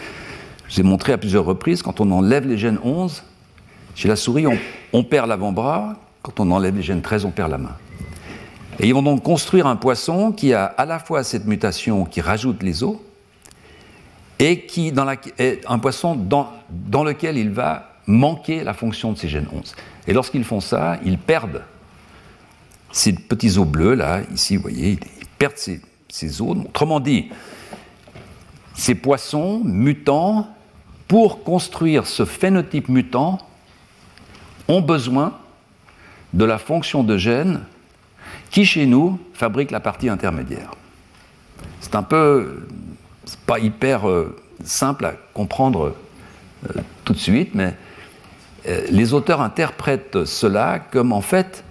Je 0.68 0.74
vous 0.74 0.80
ai 0.80 0.84
montré 0.84 1.12
à 1.12 1.18
plusieurs 1.18 1.44
reprises, 1.44 1.82
quand 1.82 2.00
on 2.00 2.10
enlève 2.10 2.46
les 2.48 2.58
gènes 2.58 2.78
11, 2.82 3.22
chez 3.94 4.08
la 4.08 4.16
souris, 4.16 4.46
on, 4.92 5.04
perd 5.04 5.28
l'avant-bras, 5.28 5.94
quand 6.22 6.40
on 6.40 6.50
enlève 6.50 6.74
les 6.74 6.82
gènes 6.82 7.02
13, 7.02 7.24
on 7.24 7.30
perd 7.30 7.50
la 7.50 7.58
main. 7.58 7.76
Et 8.80 8.88
ils 8.88 8.94
vont 8.94 9.02
donc 9.02 9.22
construire 9.22 9.66
un 9.66 9.76
poisson 9.76 10.32
qui 10.32 10.52
a 10.52 10.64
à 10.64 10.84
la 10.84 10.98
fois 10.98 11.22
cette 11.22 11.46
mutation 11.46 12.04
qui 12.04 12.20
rajoute 12.20 12.62
les 12.62 12.82
os, 12.82 12.96
et 14.38 14.66
qui 14.66 14.92
un 15.68 15.78
poisson 15.78 16.16
dans, 16.16 17.04
lequel 17.04 17.36
il 17.36 17.50
va 17.50 17.90
manquer 18.06 18.64
la 18.64 18.74
fonction 18.74 19.12
de 19.12 19.18
ces 19.18 19.28
gènes 19.28 19.48
11. 19.52 19.74
Et 20.06 20.12
lorsqu'ils 20.12 20.44
font 20.44 20.60
ça, 20.60 20.98
ils 21.04 21.18
perdent 21.18 21.62
ces 22.90 23.12
petits 23.12 23.58
os 23.58 23.66
bleus, 23.66 23.94
là, 23.94 24.20
ici, 24.32 24.56
vous 24.56 24.62
voyez, 24.62 24.98
ils 25.20 25.26
perdent 25.38 25.56
ces, 25.56 25.80
ces 26.08 26.42
os. 26.42 26.56
Autrement 26.58 27.00
dit, 27.00 27.30
ces 28.74 28.94
poissons 28.94 29.60
mutants, 29.64 30.48
pour 31.06 31.44
construire 31.44 32.06
ce 32.06 32.24
phénotype 32.24 32.88
mutant, 32.88 33.38
ont 34.68 34.80
besoin 34.80 35.38
de 36.32 36.44
la 36.44 36.58
fonction 36.58 37.04
de 37.04 37.16
gène 37.16 37.60
qui, 38.54 38.64
chez 38.64 38.86
nous, 38.86 39.18
fabrique 39.32 39.72
la 39.72 39.80
partie 39.80 40.08
intermédiaire? 40.08 40.70
C'est 41.80 41.96
un 41.96 42.04
peu, 42.04 42.64
pas 43.46 43.58
hyper 43.58 44.08
euh, 44.08 44.36
simple 44.62 45.06
à 45.06 45.14
comprendre 45.32 45.92
euh, 46.68 46.80
tout 47.04 47.14
de 47.14 47.18
suite, 47.18 47.50
mais 47.54 47.74
euh, 48.68 48.86
les 48.90 49.12
auteurs 49.12 49.40
interprètent 49.40 50.24
cela 50.24 50.78
comme 50.78 51.12
en 51.12 51.20
fait 51.20 51.64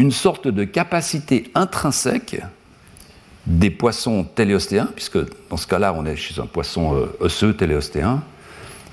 une 0.00 0.10
sorte 0.10 0.48
de 0.48 0.64
capacité 0.64 1.48
intrinsèque 1.54 2.42
des 3.46 3.70
poissons 3.70 4.24
téléostéens, 4.24 4.88
puisque 4.92 5.18
dans 5.48 5.56
ce 5.56 5.68
cas-là, 5.68 5.94
on 5.96 6.04
est 6.06 6.16
chez 6.16 6.40
un 6.40 6.46
poisson 6.46 7.06
osseux 7.20 7.54
téléostéen, 7.54 8.20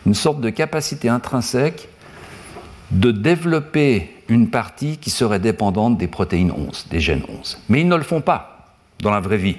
une 0.06 0.14
sorte 0.14 0.40
de 0.40 0.52
capacité 0.52 1.10
intrinsèque 1.10 1.90
de 2.92 3.10
développer 3.10 4.17
une 4.30 4.50
partie 4.50 4.98
qui 4.98 5.10
serait 5.10 5.40
dépendante 5.40 5.98
des 5.98 6.08
protéines 6.08 6.52
11, 6.52 6.88
des 6.90 7.00
gènes 7.00 7.24
11. 7.40 7.60
Mais 7.70 7.82
ils 7.82 7.88
ne 7.88 7.96
le 7.96 8.04
font 8.04 8.22
pas 8.22 8.76
dans 9.02 9.12
la 9.12 9.20
vraie 9.20 9.38
vie. 9.38 9.58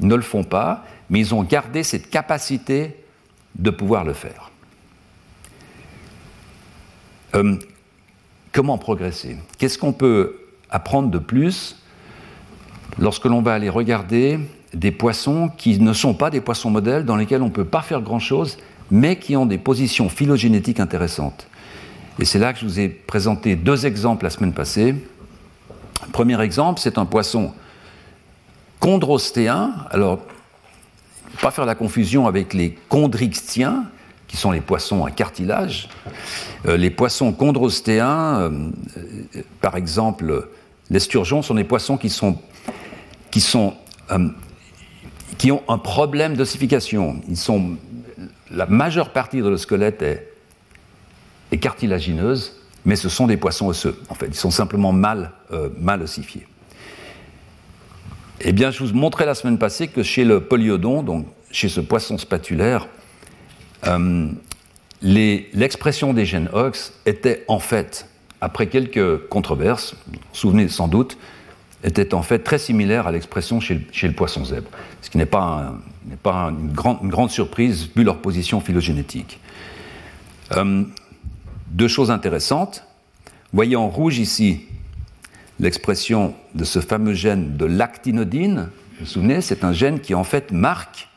Ils 0.00 0.08
ne 0.08 0.14
le 0.14 0.22
font 0.22 0.44
pas, 0.44 0.84
mais 1.10 1.20
ils 1.20 1.34
ont 1.34 1.42
gardé 1.42 1.82
cette 1.82 2.10
capacité 2.10 2.96
de 3.56 3.70
pouvoir 3.70 4.04
le 4.04 4.12
faire. 4.12 4.50
Euh, 7.34 7.56
comment 8.52 8.78
progresser? 8.78 9.36
Qu'est-ce 9.58 9.78
qu'on 9.78 9.92
peut 9.92 10.40
apprendre 10.70 11.10
de 11.10 11.18
plus 11.18 11.76
lorsque 12.98 13.24
l'on 13.24 13.42
va 13.42 13.54
aller 13.54 13.68
regarder 13.68 14.38
des 14.72 14.90
poissons 14.90 15.50
qui 15.56 15.78
ne 15.78 15.92
sont 15.92 16.14
pas 16.14 16.30
des 16.30 16.40
poissons 16.40 16.70
modèles, 16.70 17.04
dans 17.04 17.16
lesquels 17.16 17.42
on 17.42 17.46
ne 17.46 17.50
peut 17.50 17.64
pas 17.64 17.82
faire 17.82 18.00
grand-chose, 18.00 18.58
mais 18.90 19.16
qui 19.16 19.36
ont 19.36 19.46
des 19.46 19.58
positions 19.58 20.08
phylogénétiques 20.08 20.80
intéressantes? 20.80 21.46
Et 22.18 22.24
c'est 22.24 22.38
là 22.38 22.52
que 22.52 22.60
je 22.60 22.64
vous 22.64 22.78
ai 22.78 22.88
présenté 22.88 23.56
deux 23.56 23.86
exemples 23.86 24.24
la 24.24 24.30
semaine 24.30 24.52
passée. 24.52 24.94
premier 26.12 26.40
exemple, 26.40 26.80
c'est 26.80 26.98
un 26.98 27.06
poisson 27.06 27.52
chondrostéen. 28.80 29.74
Alors, 29.90 30.20
ne 31.32 31.40
pas 31.40 31.50
faire 31.50 31.66
la 31.66 31.74
confusion 31.74 32.26
avec 32.26 32.54
les 32.54 32.78
chondrixtiens, 32.88 33.86
qui 34.28 34.36
sont 34.36 34.52
les 34.52 34.60
poissons 34.60 35.04
à 35.04 35.10
cartilage. 35.10 35.88
Euh, 36.66 36.76
les 36.76 36.90
poissons 36.90 37.32
chondrostéens, 37.32 38.40
euh, 38.40 38.70
par 39.60 39.76
exemple, 39.76 40.48
les 40.90 41.00
sturgeons 41.00 41.42
sont 41.42 41.54
des 41.54 41.64
poissons 41.64 41.96
qui, 41.96 42.12
qui, 43.30 43.40
sont, 43.40 43.74
euh, 44.10 44.28
qui 45.38 45.50
ont 45.50 45.62
un 45.68 45.78
problème 45.78 46.36
d'ossification. 46.36 47.20
La 48.50 48.66
majeure 48.66 49.10
partie 49.10 49.38
de 49.38 49.48
leur 49.48 49.58
squelette 49.58 50.02
est, 50.02 50.33
est, 51.54 51.58
cartilagineuse, 51.58 52.52
mais 52.84 52.96
ce 52.96 53.08
sont 53.08 53.26
des 53.26 53.36
poissons 53.36 53.66
osseux. 53.66 53.98
En 54.08 54.14
fait, 54.14 54.26
ils 54.26 54.34
sont 54.34 54.50
simplement 54.50 54.92
mal, 54.92 55.32
euh, 55.52 55.68
mal 55.78 56.02
ossifiés. 56.02 56.46
Eh 58.40 58.52
bien, 58.52 58.70
je 58.70 58.84
vous 58.84 58.94
montrais 58.94 59.26
la 59.26 59.34
semaine 59.34 59.58
passée 59.58 59.88
que 59.88 60.02
chez 60.02 60.24
le 60.24 60.40
polyodon, 60.40 61.02
donc 61.02 61.26
chez 61.50 61.68
ce 61.68 61.80
poisson 61.80 62.18
spatulaire, 62.18 62.88
euh, 63.86 64.28
l'expression 65.02 66.12
des 66.12 66.24
gènes 66.24 66.48
OX 66.52 66.92
était 67.06 67.44
en 67.48 67.58
fait 67.58 68.08
après 68.40 68.66
quelques 68.66 69.28
controverses, 69.28 69.94
vous 70.06 70.14
vous 70.14 70.20
souvenez 70.32 70.68
sans 70.68 70.88
doute, 70.88 71.16
était 71.82 72.14
en 72.14 72.22
fait 72.22 72.40
très 72.40 72.58
similaire 72.58 73.06
à 73.06 73.12
l'expression 73.12 73.60
chez, 73.60 73.86
le 74.02 74.12
poisson 74.12 74.44
zèbre, 74.44 74.70
ce 75.00 75.10
qui 75.10 75.18
n'est 75.18 75.26
pas, 75.26 75.74
une, 76.26 76.72
grande, 76.72 77.30
surprise 77.30 77.88
vu 77.94 78.04
leur 78.04 78.18
position 78.18 78.60
phylogénétique. 78.60 79.38
Euh, 80.52 80.84
deux 81.68 81.88
choses 81.88 82.10
intéressantes. 82.10 82.84
Voyez 83.52 83.76
en 83.76 83.88
rouge 83.88 84.18
ici 84.18 84.66
l'expression 85.60 86.34
de 86.54 86.64
ce 86.64 86.80
fameux 86.80 87.14
gène 87.14 87.56
de 87.56 87.64
l'actinodine. 87.64 88.70
Vous 88.92 89.00
vous 89.00 89.06
souvenez, 89.06 89.40
c'est 89.40 89.64
un 89.64 89.72
gène 89.72 90.00
qui 90.00 90.14
en 90.14 90.24
fait 90.24 90.52
marque 90.52 91.08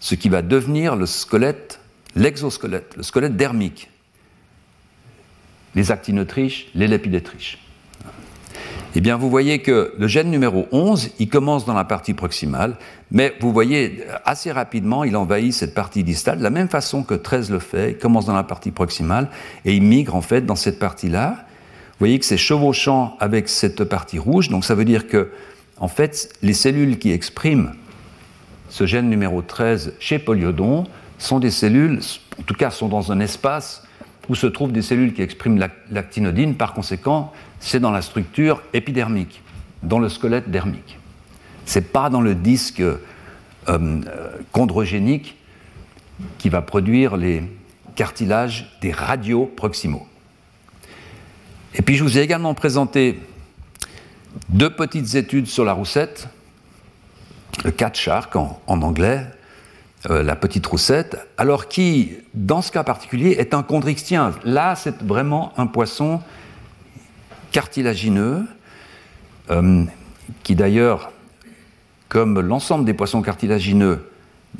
ce 0.00 0.14
qui 0.14 0.28
va 0.28 0.42
devenir 0.42 0.96
le 0.96 1.06
squelette, 1.06 1.80
l'exosquelette, 2.14 2.96
le 2.96 3.02
squelette 3.02 3.36
dermique 3.36 3.90
les 5.74 5.92
actinotriches, 5.92 6.66
les 6.74 6.88
lépidotriches. 6.88 7.58
Eh 8.94 9.02
bien, 9.02 9.18
vous 9.18 9.28
voyez 9.28 9.58
que 9.58 9.92
le 9.98 10.06
gène 10.06 10.30
numéro 10.30 10.66
11, 10.72 11.10
il 11.18 11.28
commence 11.28 11.66
dans 11.66 11.74
la 11.74 11.84
partie 11.84 12.14
proximale, 12.14 12.76
mais 13.10 13.34
vous 13.40 13.52
voyez, 13.52 14.02
assez 14.24 14.50
rapidement, 14.50 15.04
il 15.04 15.14
envahit 15.14 15.52
cette 15.52 15.74
partie 15.74 16.02
distale, 16.02 16.38
de 16.38 16.42
la 16.42 16.50
même 16.50 16.70
façon 16.70 17.02
que 17.02 17.12
13 17.12 17.50
le 17.50 17.58
fait, 17.58 17.90
il 17.90 17.98
commence 17.98 18.24
dans 18.24 18.34
la 18.34 18.44
partie 18.44 18.70
proximale, 18.70 19.28
et 19.66 19.74
il 19.74 19.82
migre 19.82 20.16
en 20.16 20.22
fait 20.22 20.46
dans 20.46 20.56
cette 20.56 20.78
partie-là. 20.78 21.36
Vous 21.36 21.98
voyez 21.98 22.18
que 22.18 22.24
c'est 22.24 22.38
chevauchant 22.38 23.16
avec 23.20 23.50
cette 23.50 23.84
partie 23.84 24.18
rouge, 24.18 24.48
donc 24.48 24.64
ça 24.64 24.74
veut 24.74 24.86
dire 24.86 25.06
que, 25.06 25.30
en 25.78 25.88
fait, 25.88 26.32
les 26.40 26.54
cellules 26.54 26.98
qui 26.98 27.12
expriment 27.12 27.72
ce 28.70 28.86
gène 28.86 29.10
numéro 29.10 29.42
13 29.42 29.94
chez 30.00 30.18
Polyodon 30.18 30.84
sont 31.18 31.40
des 31.40 31.50
cellules, 31.50 32.00
en 32.40 32.42
tout 32.42 32.54
cas, 32.54 32.70
sont 32.70 32.88
dans 32.88 33.12
un 33.12 33.20
espace 33.20 33.82
où 34.28 34.34
se 34.34 34.46
trouvent 34.46 34.72
des 34.72 34.82
cellules 34.82 35.14
qui 35.14 35.22
expriment 35.22 35.66
l'actinodine. 35.90 36.54
Par 36.54 36.74
conséquent, 36.74 37.32
c'est 37.60 37.80
dans 37.80 37.90
la 37.90 38.02
structure 38.02 38.62
épidermique, 38.72 39.42
dans 39.82 39.98
le 39.98 40.08
squelette 40.08 40.50
dermique. 40.50 40.98
Ce 41.64 41.78
n'est 41.78 41.84
pas 41.84 42.10
dans 42.10 42.20
le 42.20 42.34
disque 42.34 42.80
euh, 42.80 42.98
euh, 43.68 44.00
chondrogénique 44.52 45.36
qui 46.38 46.48
va 46.48 46.62
produire 46.62 47.16
les 47.16 47.42
cartilages 47.94 48.76
des 48.80 48.92
radios 48.92 49.46
proximaux. 49.46 50.06
Et 51.74 51.82
puis 51.82 51.96
je 51.96 52.02
vous 52.02 52.18
ai 52.18 52.22
également 52.22 52.54
présenté 52.54 53.20
deux 54.48 54.70
petites 54.70 55.14
études 55.14 55.46
sur 55.46 55.64
la 55.64 55.72
roussette, 55.72 56.28
le 57.64 57.70
cat 57.70 57.92
shark 57.92 58.34
en 58.36 58.58
anglais, 58.66 59.26
euh, 60.10 60.22
la 60.22 60.36
petite 60.36 60.64
roussette, 60.64 61.18
alors 61.36 61.68
qui, 61.68 62.12
dans 62.32 62.62
ce 62.62 62.70
cas 62.70 62.84
particulier, 62.84 63.36
est 63.38 63.52
un 63.52 63.64
chondrixtien. 63.64 64.32
Là, 64.44 64.76
c'est 64.76 65.02
vraiment 65.02 65.52
un 65.58 65.66
poisson 65.66 66.20
cartilagineux, 67.50 68.44
euh, 69.50 69.84
qui 70.44 70.54
d'ailleurs, 70.54 71.10
comme 72.08 72.40
l'ensemble 72.40 72.84
des 72.84 72.94
poissons 72.94 73.22
cartilagineux, 73.22 74.08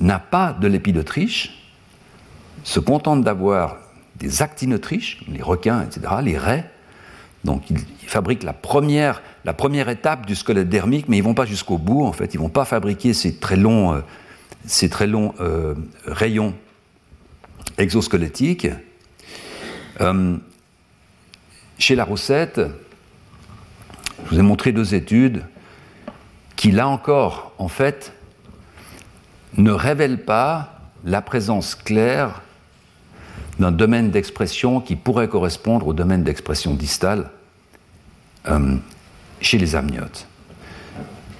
n'a 0.00 0.18
pas 0.18 0.52
de 0.52 0.66
l'épidotriche, 0.66 1.70
se 2.64 2.80
contente 2.80 3.22
d'avoir 3.22 3.76
des 4.16 4.42
actinotriches, 4.42 5.24
les 5.28 5.42
requins, 5.42 5.82
etc., 5.82 6.14
les 6.22 6.36
raies. 6.36 6.68
Donc 7.44 7.70
ils, 7.70 7.78
fabriquent 8.06 8.42
la 8.42 8.54
première, 8.54 9.22
la 9.44 9.52
première 9.52 9.88
étape 9.88 10.26
du 10.26 10.34
squelette 10.34 10.68
dermique, 10.68 11.08
mais 11.08 11.18
ils 11.18 11.20
ne 11.20 11.26
vont 11.26 11.34
pas 11.34 11.44
jusqu'au 11.44 11.78
bout, 11.78 12.04
en 12.04 12.12
fait. 12.12 12.34
Ils 12.34 12.38
ne 12.38 12.42
vont 12.42 12.48
pas 12.48 12.64
fabriquer 12.64 13.12
ces 13.12 13.36
très 13.36 13.56
longs, 13.56 13.92
euh, 13.94 14.00
ces 14.68 14.88
très 14.88 15.06
longs 15.06 15.34
euh, 15.40 15.74
rayons 16.04 16.54
exosquelettiques. 17.78 18.68
Euh, 20.00 20.36
chez 21.78 21.94
la 21.94 22.04
Roussette, 22.04 22.60
je 24.24 24.30
vous 24.30 24.38
ai 24.38 24.42
montré 24.42 24.72
deux 24.72 24.94
études 24.94 25.44
qui, 26.56 26.70
là 26.70 26.88
encore, 26.88 27.52
en 27.58 27.68
fait, 27.68 28.12
ne 29.56 29.70
révèlent 29.70 30.24
pas 30.24 30.80
la 31.04 31.22
présence 31.22 31.74
claire 31.74 32.42
d'un 33.58 33.72
domaine 33.72 34.10
d'expression 34.10 34.80
qui 34.80 34.96
pourrait 34.96 35.28
correspondre 35.28 35.86
au 35.86 35.94
domaine 35.94 36.22
d'expression 36.22 36.74
distale 36.74 37.30
euh, 38.48 38.76
chez 39.40 39.58
les 39.58 39.74
amniotes. 39.74 40.26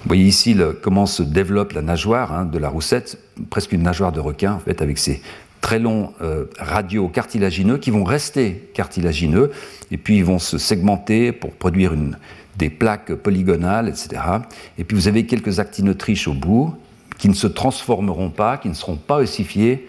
Vous 0.09 0.15
voyez 0.15 0.27
ici 0.27 0.57
comment 0.81 1.05
se 1.05 1.21
développe 1.21 1.73
la 1.73 1.83
nageoire 1.83 2.33
hein, 2.33 2.45
de 2.45 2.57
la 2.57 2.67
roussette, 2.67 3.19
presque 3.51 3.73
une 3.73 3.83
nageoire 3.83 4.11
de 4.11 4.19
requin, 4.19 4.53
en 4.53 4.59
fait, 4.59 4.81
avec 4.81 4.97
ces 4.97 5.21
très 5.61 5.77
longs 5.77 6.13
euh, 6.23 6.45
radios 6.57 7.09
cartilagineux 7.09 7.77
qui 7.77 7.91
vont 7.91 8.03
rester 8.03 8.71
cartilagineux, 8.73 9.51
et 9.91 9.97
puis 9.97 10.17
ils 10.17 10.25
vont 10.25 10.39
se 10.39 10.57
segmenter 10.57 11.31
pour 11.31 11.51
produire 11.51 11.93
des 12.57 12.71
plaques 12.71 13.13
polygonales, 13.13 13.87
etc. 13.87 14.19
Et 14.79 14.83
puis 14.83 14.97
vous 14.97 15.07
avez 15.07 15.27
quelques 15.27 15.59
actinotriches 15.59 16.27
au 16.27 16.33
bout 16.33 16.73
qui 17.19 17.29
ne 17.29 17.35
se 17.35 17.45
transformeront 17.45 18.31
pas, 18.31 18.57
qui 18.57 18.69
ne 18.69 18.73
seront 18.73 18.95
pas 18.95 19.17
ossifiées 19.17 19.87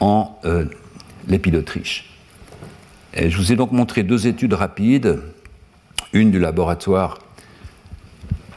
en 0.00 0.38
euh, 0.46 0.64
je 3.28 3.36
vous 3.36 3.52
ai 3.52 3.56
donc 3.56 3.72
montré 3.72 4.02
deux 4.02 4.26
études 4.26 4.54
rapides, 4.54 5.20
une 6.14 6.30
du 6.30 6.38
laboratoire 6.38 7.18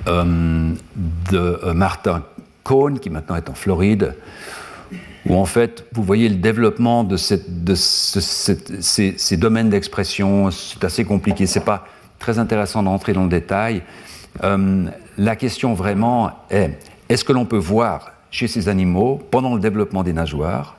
de 0.05 1.60
euh, 1.63 1.74
Martin 1.74 2.24
Cohn, 2.63 3.00
qui 3.00 3.10
maintenant 3.10 3.36
est 3.36 3.50
en 3.50 3.53
Floride, 3.53 4.15
où 5.25 5.36
en 5.36 5.45
fait 5.45 5.86
vous 5.93 6.03
voyez 6.03 6.29
le 6.29 6.36
développement 6.36 7.03
de, 7.03 7.17
ces, 7.17 7.38
domaines 9.38 9.69
d'expression. 9.69 10.51
C'est 10.51 10.83
assez 10.83 11.05
compliqué, 11.05 11.45
c'est 11.45 11.65
pas 11.65 11.88
très 12.19 12.39
intéressant 12.39 12.83
d'entrer 12.83 13.13
dans 13.13 13.24
le 13.24 13.29
détail. 13.29 13.83
Euh, 14.43 14.86
la 15.17 15.36
question 15.36 15.74
vraiment 15.74 16.31
est 16.50 16.79
est-ce 17.10 17.24
que 17.24 17.33
l'on 17.33 17.45
peut 17.45 17.57
voir 17.57 18.12
chez 18.31 18.48
ces 18.48 18.67
animaux, 18.67 19.22
pendant 19.29 19.53
le 19.53 19.62
développement 19.62 20.03
des 20.03 20.13
nageoires, 20.13 20.77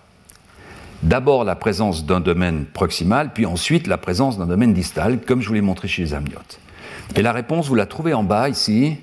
d'abord 1.03 1.45
la 1.45 1.55
présence 1.55 2.05
d'un 2.05 2.21
domaine 2.21 2.65
proximal, 2.65 3.31
puis 3.33 3.47
ensuite 3.47 3.87
la 3.87 3.99
présence 3.99 4.39
d'un 4.39 4.47
domaine 4.47 4.73
distal, 4.73 5.21
comme 5.21 5.41
je 5.41 5.49
vous 5.49 5.55
l'ai 5.55 5.61
montré 5.61 5.87
chez 5.87 6.03
les 6.03 6.15
amniotes? 6.15 6.59
Et 7.15 7.23
la 7.23 7.33
réponse, 7.33 7.69
vous 7.69 7.75
la 7.75 7.87
trouvez 7.87 8.15
en 8.15 8.25
bas 8.25 8.49
ici, 8.49 8.97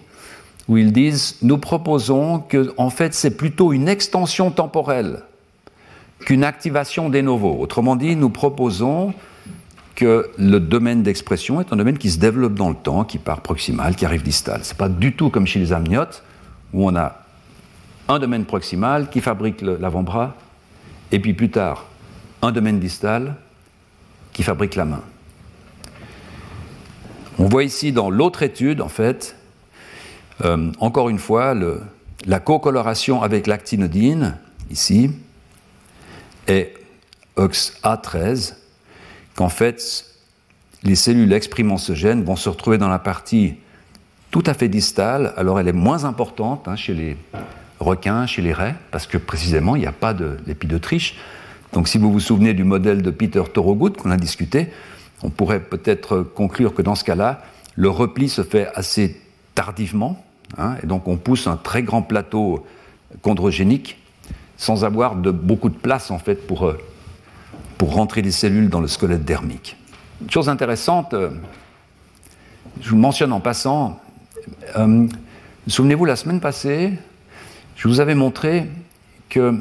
où 0.68 0.78
ils 0.78 0.92
disent 0.92 1.38
Nous 1.42 1.58
proposons 1.58 2.40
que, 2.40 2.74
en 2.78 2.90
fait, 2.90 3.14
c'est 3.14 3.38
plutôt 3.38 3.74
une 3.74 3.88
extension 3.88 4.52
temporelle 4.52 5.24
qu'une 6.26 6.44
activation 6.44 7.10
des 7.10 7.22
novo. 7.22 7.58
Autrement 7.60 7.96
dit, 7.96 8.16
nous 8.16 8.30
proposons 8.30 9.14
que 9.96 10.30
le 10.38 10.60
domaine 10.60 11.04
d'expression 11.04 11.62
est 11.62 11.74
un 11.74 11.76
domaine 11.76 11.98
qui 11.98 12.10
se 12.10 12.20
développe 12.20 12.54
dans 12.54 12.70
le 12.70 12.76
temps, 12.76 13.04
qui 13.04 13.18
part 13.18 13.42
proximal, 13.42 13.96
qui 13.96 14.06
arrive 14.06 14.24
distal. 14.24 14.64
Ce 14.64 14.72
n'est 14.72 14.78
pas 14.78 14.90
du 14.90 15.16
tout 15.16 15.30
comme 15.30 15.46
chez 15.46 15.60
les 15.60 15.74
amniotes, 15.74 16.24
où 16.74 16.88
on 16.88 16.96
a 16.96 17.22
un 18.08 18.20
domaine 18.20 18.46
proximal 18.46 19.10
qui 19.10 19.22
fabrique 19.22 19.62
l'avant-bras, 19.62 20.36
et 21.12 21.20
puis 21.20 21.34
plus 21.34 21.50
tard, 21.50 21.86
un 22.42 22.52
domaine 22.52 22.80
distal 22.80 23.36
qui 24.34 24.44
fabrique 24.44 24.76
la 24.76 24.86
main. 24.86 25.02
On 27.38 27.46
voit 27.46 27.64
ici 27.64 27.92
dans 27.92 28.10
l'autre 28.10 28.44
étude, 28.44 28.82
en 28.82 28.90
fait, 28.90 29.36
euh, 30.44 30.72
encore 30.80 31.10
une 31.10 31.20
fois, 31.20 31.56
la 32.26 32.40
co-coloration 32.40 33.22
avec 33.22 33.48
l'actinodine, 33.48 34.38
ici, 34.70 35.12
est 36.48 36.74
OXA13, 37.38 38.56
qu'en 39.36 39.50
fait, 39.50 40.06
les 40.84 40.96
cellules 40.96 41.32
exprimant 41.34 41.78
ce 41.78 41.94
gène 41.94 42.24
vont 42.24 42.36
se 42.36 42.50
retrouver 42.50 42.78
dans 42.78 42.90
la 42.90 43.00
partie 43.00 43.56
tout 44.32 44.44
à 44.46 44.54
fait 44.54 44.70
distale, 44.70 45.34
alors 45.36 45.60
elle 45.60 45.68
est 45.68 45.74
moins 45.74 46.06
importante 46.06 46.68
hein, 46.68 46.76
chez 46.76 46.94
les 46.94 47.18
requins, 47.80 48.26
chez 48.26 48.42
les 48.42 48.54
raies, 48.54 48.76
parce 48.90 49.06
que 49.06 49.18
précisément, 49.18 49.76
il 49.76 49.80
n'y 49.80 49.88
a 49.88 49.92
pas 49.92 50.14
d'épidotriche. 50.14 51.18
Donc 51.74 51.88
si 51.88 51.98
vous 51.98 52.12
vous 52.12 52.20
souvenez 52.20 52.54
du 52.54 52.64
modèle 52.64 53.02
de 53.02 53.12
Peter 53.12 53.44
Thorogood 53.54 53.98
qu'on 53.98 54.12
a 54.12 54.18
discuté, 54.18 54.70
on 55.24 55.30
pourrait 55.30 55.60
peut-être 55.60 56.22
conclure 56.22 56.74
que 56.74 56.82
dans 56.82 56.96
ce 56.96 57.04
cas-là, 57.04 57.44
le 57.76 57.90
repli 57.90 58.30
se 58.30 58.44
fait 58.44 58.68
assez 58.74 59.22
tardivement, 59.54 60.24
hein, 60.58 60.76
et 60.82 60.88
donc 60.88 61.08
on 61.08 61.18
pousse 61.18 61.48
un 61.48 61.58
très 61.58 61.84
grand 61.84 62.02
plateau 62.02 62.66
chondrogénique 63.22 63.98
sans 64.58 64.86
avoir 64.86 65.16
beaucoup 65.16 65.70
de 65.70 65.76
place 65.76 66.12
en 66.12 66.20
fait 66.20 66.48
pour, 66.48 66.68
euh, 66.68 66.78
rentrer 67.82 68.22
des 68.22 68.32
cellules 68.32 68.70
dans 68.70 68.80
le 68.80 68.88
squelette 68.88 69.26
dermique. 69.26 69.76
Une 70.22 70.30
chose 70.30 70.50
intéressante, 70.50 71.16
euh, 71.16 71.32
je 72.80 72.92
vous 72.92 72.96
mentionne 72.96 73.34
en 73.34 73.40
passant, 73.40 74.00
euh, 74.78 75.08
souvenez-vous 75.66 76.06
la 76.06 76.16
semaine 76.16 76.40
passée, 76.40 76.94
je 77.76 77.88
vous 77.88 78.00
avais 78.00 78.14
montré 78.14 78.68
que 79.30 79.56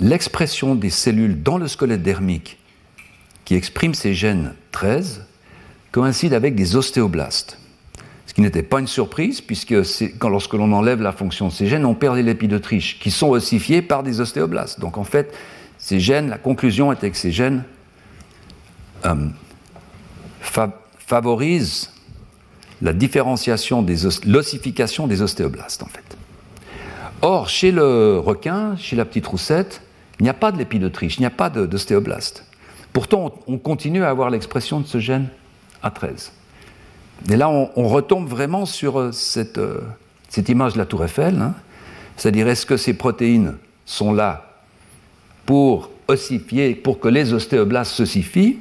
l'expression 0.00 0.74
des 0.74 0.90
cellules 0.90 1.42
dans 1.42 1.58
le 1.58 1.68
squelette 1.68 2.02
dermique 2.02 2.58
qui 3.44 3.54
expriment 3.54 3.94
ces 3.94 4.14
gènes 4.14 4.54
13 4.72 5.26
coïncide 5.92 6.32
avec 6.32 6.54
des 6.54 6.74
ostéoblastes. 6.74 7.58
Qui 8.38 8.42
n'était 8.42 8.62
pas 8.62 8.78
une 8.78 8.86
surprise, 8.86 9.40
puisque 9.40 9.74
lorsque 10.22 10.54
l'on 10.54 10.72
enlève 10.72 11.02
la 11.02 11.10
fonction 11.10 11.48
de 11.48 11.52
ces 11.52 11.66
gènes, 11.66 11.84
on 11.84 11.96
perd 11.96 12.14
les 12.14 12.22
lépidotriches, 12.22 13.00
qui 13.00 13.10
sont 13.10 13.30
ossifiés 13.30 13.82
par 13.82 14.04
des 14.04 14.20
ostéoblastes. 14.20 14.78
Donc 14.78 14.96
en 14.96 15.02
fait, 15.02 15.34
ces 15.76 15.98
gènes, 15.98 16.28
la 16.28 16.38
conclusion 16.38 16.92
était 16.92 17.10
que 17.10 17.16
ces 17.16 17.32
gènes 17.32 17.64
euh, 19.06 19.26
favorisent 20.40 21.90
la 22.80 22.92
différenciation 22.92 23.84
l'ossification 24.24 25.08
des 25.08 25.20
ostéoblastes 25.20 25.82
en 25.82 25.88
fait. 25.88 26.16
Or, 27.22 27.48
chez 27.48 27.72
le 27.72 28.20
requin, 28.20 28.76
chez 28.76 28.94
la 28.94 29.04
petite 29.04 29.26
roussette, 29.26 29.82
il 30.20 30.22
n'y 30.22 30.28
a 30.28 30.34
pas 30.34 30.52
de 30.52 30.58
lépidotriche, 30.58 31.16
il 31.16 31.22
n'y 31.22 31.26
a 31.26 31.30
pas 31.30 31.50
d'ostéoblastes. 31.50 32.44
Pourtant, 32.92 33.34
on 33.48 33.58
continue 33.58 34.04
à 34.04 34.10
avoir 34.10 34.30
l'expression 34.30 34.78
de 34.78 34.86
ce 34.86 35.00
gène 35.00 35.26
A13. 35.82 36.30
Et 37.30 37.36
là, 37.36 37.50
on, 37.50 37.88
retombe 37.88 38.28
vraiment 38.28 38.64
sur 38.64 38.98
euh, 38.98 39.12
cette, 39.12 39.58
euh, 39.58 39.80
cette, 40.28 40.48
image 40.48 40.74
de 40.74 40.78
la 40.78 40.86
tour 40.86 41.04
Eiffel, 41.04 41.40
hein. 41.40 41.54
c'est-à-dire 42.16 42.48
est-ce 42.48 42.64
que 42.64 42.76
ces 42.76 42.94
protéines 42.94 43.56
sont 43.84 44.12
là 44.12 44.62
pour 45.44 45.90
ossifier, 46.06 46.74
pour 46.74 47.00
que 47.00 47.08
les 47.08 47.32
ostéoblastes 47.32 47.92
s'ossifient, 47.92 48.58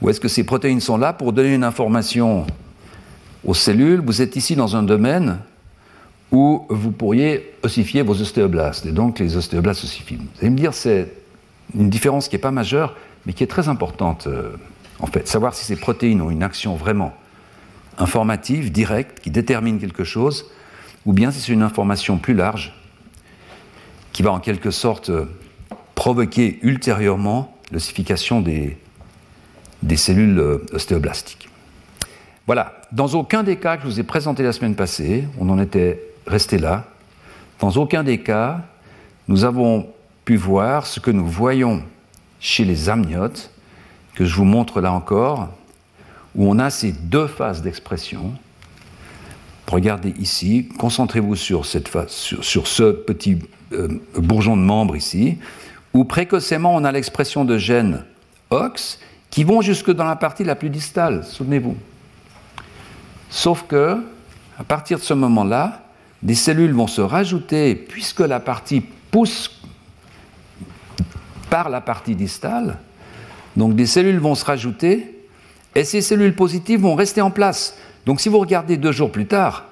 ou 0.00 0.10
est-ce 0.10 0.20
que 0.20 0.28
ces 0.28 0.44
protéines 0.44 0.80
sont 0.80 0.98
là 0.98 1.12
pour 1.12 1.32
donner 1.32 1.54
une 1.54 1.64
information 1.64 2.46
aux 3.44 3.54
cellules, 3.54 4.00
vous 4.00 4.20
êtes 4.20 4.36
ici 4.36 4.54
dans 4.54 4.76
un 4.76 4.82
domaine 4.82 5.38
où 6.32 6.66
vous 6.68 6.90
pourriez 6.90 7.54
ossifier 7.62 8.02
vos 8.02 8.20
ostéoblastes, 8.20 8.86
et 8.86 8.92
donc 8.92 9.18
les 9.18 9.36
ostéoblastes 9.36 9.84
ossifient. 9.84 10.16
Vous 10.16 10.40
allez 10.40 10.50
me 10.50 10.56
dire, 10.56 10.74
c'est 10.74 11.12
une 11.74 11.88
différence 11.88 12.28
qui 12.28 12.34
n'est 12.34 12.40
pas 12.40 12.50
majeure, 12.50 12.94
mais 13.24 13.32
qui 13.32 13.42
est 13.42 13.48
très 13.48 13.68
importante, 13.68 14.26
euh, 14.26 14.50
en 15.00 15.06
fait. 15.06 15.26
Savoir 15.26 15.54
si 15.54 15.64
ces 15.64 15.76
protéines 15.76 16.20
ont 16.20 16.30
une 16.30 16.42
action 16.42 16.74
vraiment 16.74 17.12
informative, 17.98 18.72
directe, 18.72 19.20
qui 19.20 19.30
détermine 19.30 19.78
quelque 19.78 20.04
chose, 20.04 20.50
ou 21.04 21.12
bien 21.12 21.30
si 21.30 21.40
c'est 21.40 21.52
une 21.52 21.62
information 21.62 22.18
plus 22.18 22.34
large, 22.34 22.74
qui 24.12 24.22
va 24.22 24.32
en 24.32 24.40
quelque 24.40 24.70
sorte 24.70 25.10
euh, 25.10 25.26
provoquer 25.94 26.58
ultérieurement 26.62 27.56
l'ossification 27.72 28.40
des, 28.40 28.76
cellules 29.96 30.38
euh, 30.38 30.66
ostéoblastiques. 30.72 31.48
Voilà, 32.46 32.80
dans 32.92 33.08
aucun 33.08 33.42
des 33.42 33.56
cas 33.56 33.76
que 33.76 33.82
je 33.82 33.88
vous 33.88 34.00
ai 34.00 34.04
présentés 34.04 34.42
la 34.42 34.52
semaine 34.52 34.74
passée, 34.74 35.24
on 35.38 35.48
en 35.48 35.58
était 35.58 36.00
resté 36.26 36.58
là, 36.58 36.86
dans 37.60 37.70
aucun 37.70 38.04
des 38.04 38.18
cas, 38.18 38.62
nous 39.28 39.44
avons 39.44 39.88
pu 40.24 40.36
voir 40.36 40.86
ce 40.86 41.00
que 41.00 41.10
nous 41.10 41.26
voyons 41.26 41.82
chez 42.40 42.64
les 42.64 42.88
amniotes, 42.88 43.50
que 44.14 44.24
je 44.24 44.34
vous 44.34 44.44
montre 44.44 44.80
là 44.80 44.92
encore, 44.92 45.48
où 46.36 46.48
on 46.48 46.58
a 46.58 46.70
ces 46.70 46.92
deux 46.92 47.26
phases 47.26 47.62
d'expression. 47.62 48.32
Regardez 49.66 50.14
ici, 50.20 50.68
concentrez-vous 50.78 51.34
sur, 51.34 51.64
ce 51.66 52.92
petit 52.92 53.38
euh, 53.72 53.88
bourgeon 54.16 54.56
de 54.56 54.62
membre 54.62 54.94
ici, 54.94 55.38
où 55.92 56.04
précocement 56.04 56.74
on 56.74 56.84
a 56.84 56.92
l'expression 56.92 57.44
de 57.44 57.58
gènes 57.58 58.04
OX 58.50 59.00
qui 59.30 59.42
vont 59.42 59.60
jusque 59.62 59.90
dans 59.90 60.04
la 60.04 60.14
partie 60.14 60.44
la 60.44 60.54
plus 60.54 60.70
distale, 60.70 61.24
souvenez-vous. 61.24 61.76
Sauf 63.28 63.64
que, 63.66 63.98
à 64.58 64.64
partir 64.64 64.98
de 64.98 65.02
ce 65.02 65.14
moment-là, 65.14 65.82
des 66.22 66.36
cellules 66.36 66.72
vont 66.72 66.86
se 66.86 67.00
rajouter, 67.00 67.74
puisque 67.74 68.20
la 68.20 68.40
partie 68.40 68.82
pousse 69.10 69.60
par 71.50 71.70
la 71.70 71.80
partie 71.80 72.14
distale, 72.14 72.78
donc 73.56 73.74
des 73.74 73.86
cellules 73.86 74.18
vont 74.18 74.34
se 74.34 74.44
rajouter 74.44 75.15
Et 75.76 75.84
ces 75.84 76.00
cellules 76.00 76.34
positives 76.34 76.80
vont 76.80 76.94
rester 76.94 77.20
en 77.20 77.30
place. 77.30 77.76
Donc 78.06 78.22
si 78.22 78.30
vous 78.30 78.38
regardez 78.38 78.78
deux 78.78 78.92
jours 78.92 79.12
plus 79.12 79.26
tard, 79.26 79.66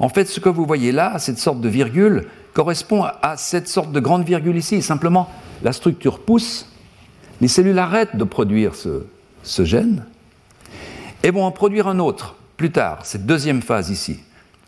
en 0.00 0.08
fait, 0.08 0.24
ce 0.24 0.40
que 0.40 0.48
vous 0.48 0.66
voyez 0.66 0.90
là, 0.90 1.20
cette 1.20 1.38
sorte 1.38 1.60
de 1.60 1.68
virgule, 1.68 2.26
correspond 2.52 3.04
à 3.04 3.36
cette 3.36 3.68
sorte 3.68 3.92
de 3.92 4.00
grande 4.00 4.24
virgule 4.24 4.56
ici. 4.56 4.82
Simplement, 4.82 5.30
la 5.62 5.72
structure 5.72 6.18
pousse, 6.18 6.68
les 7.40 7.46
cellules 7.46 7.78
arrêtent 7.78 8.16
de 8.16 8.24
produire 8.24 8.72
ce, 8.74 9.64
gène 9.64 10.04
et 11.22 11.30
vont 11.30 11.44
en 11.44 11.52
produire 11.52 11.86
un 11.86 12.00
autre 12.00 12.34
plus 12.56 12.72
tard, 12.72 13.06
cette 13.06 13.24
deuxième 13.24 13.62
phase 13.62 13.90
ici, 13.90 14.18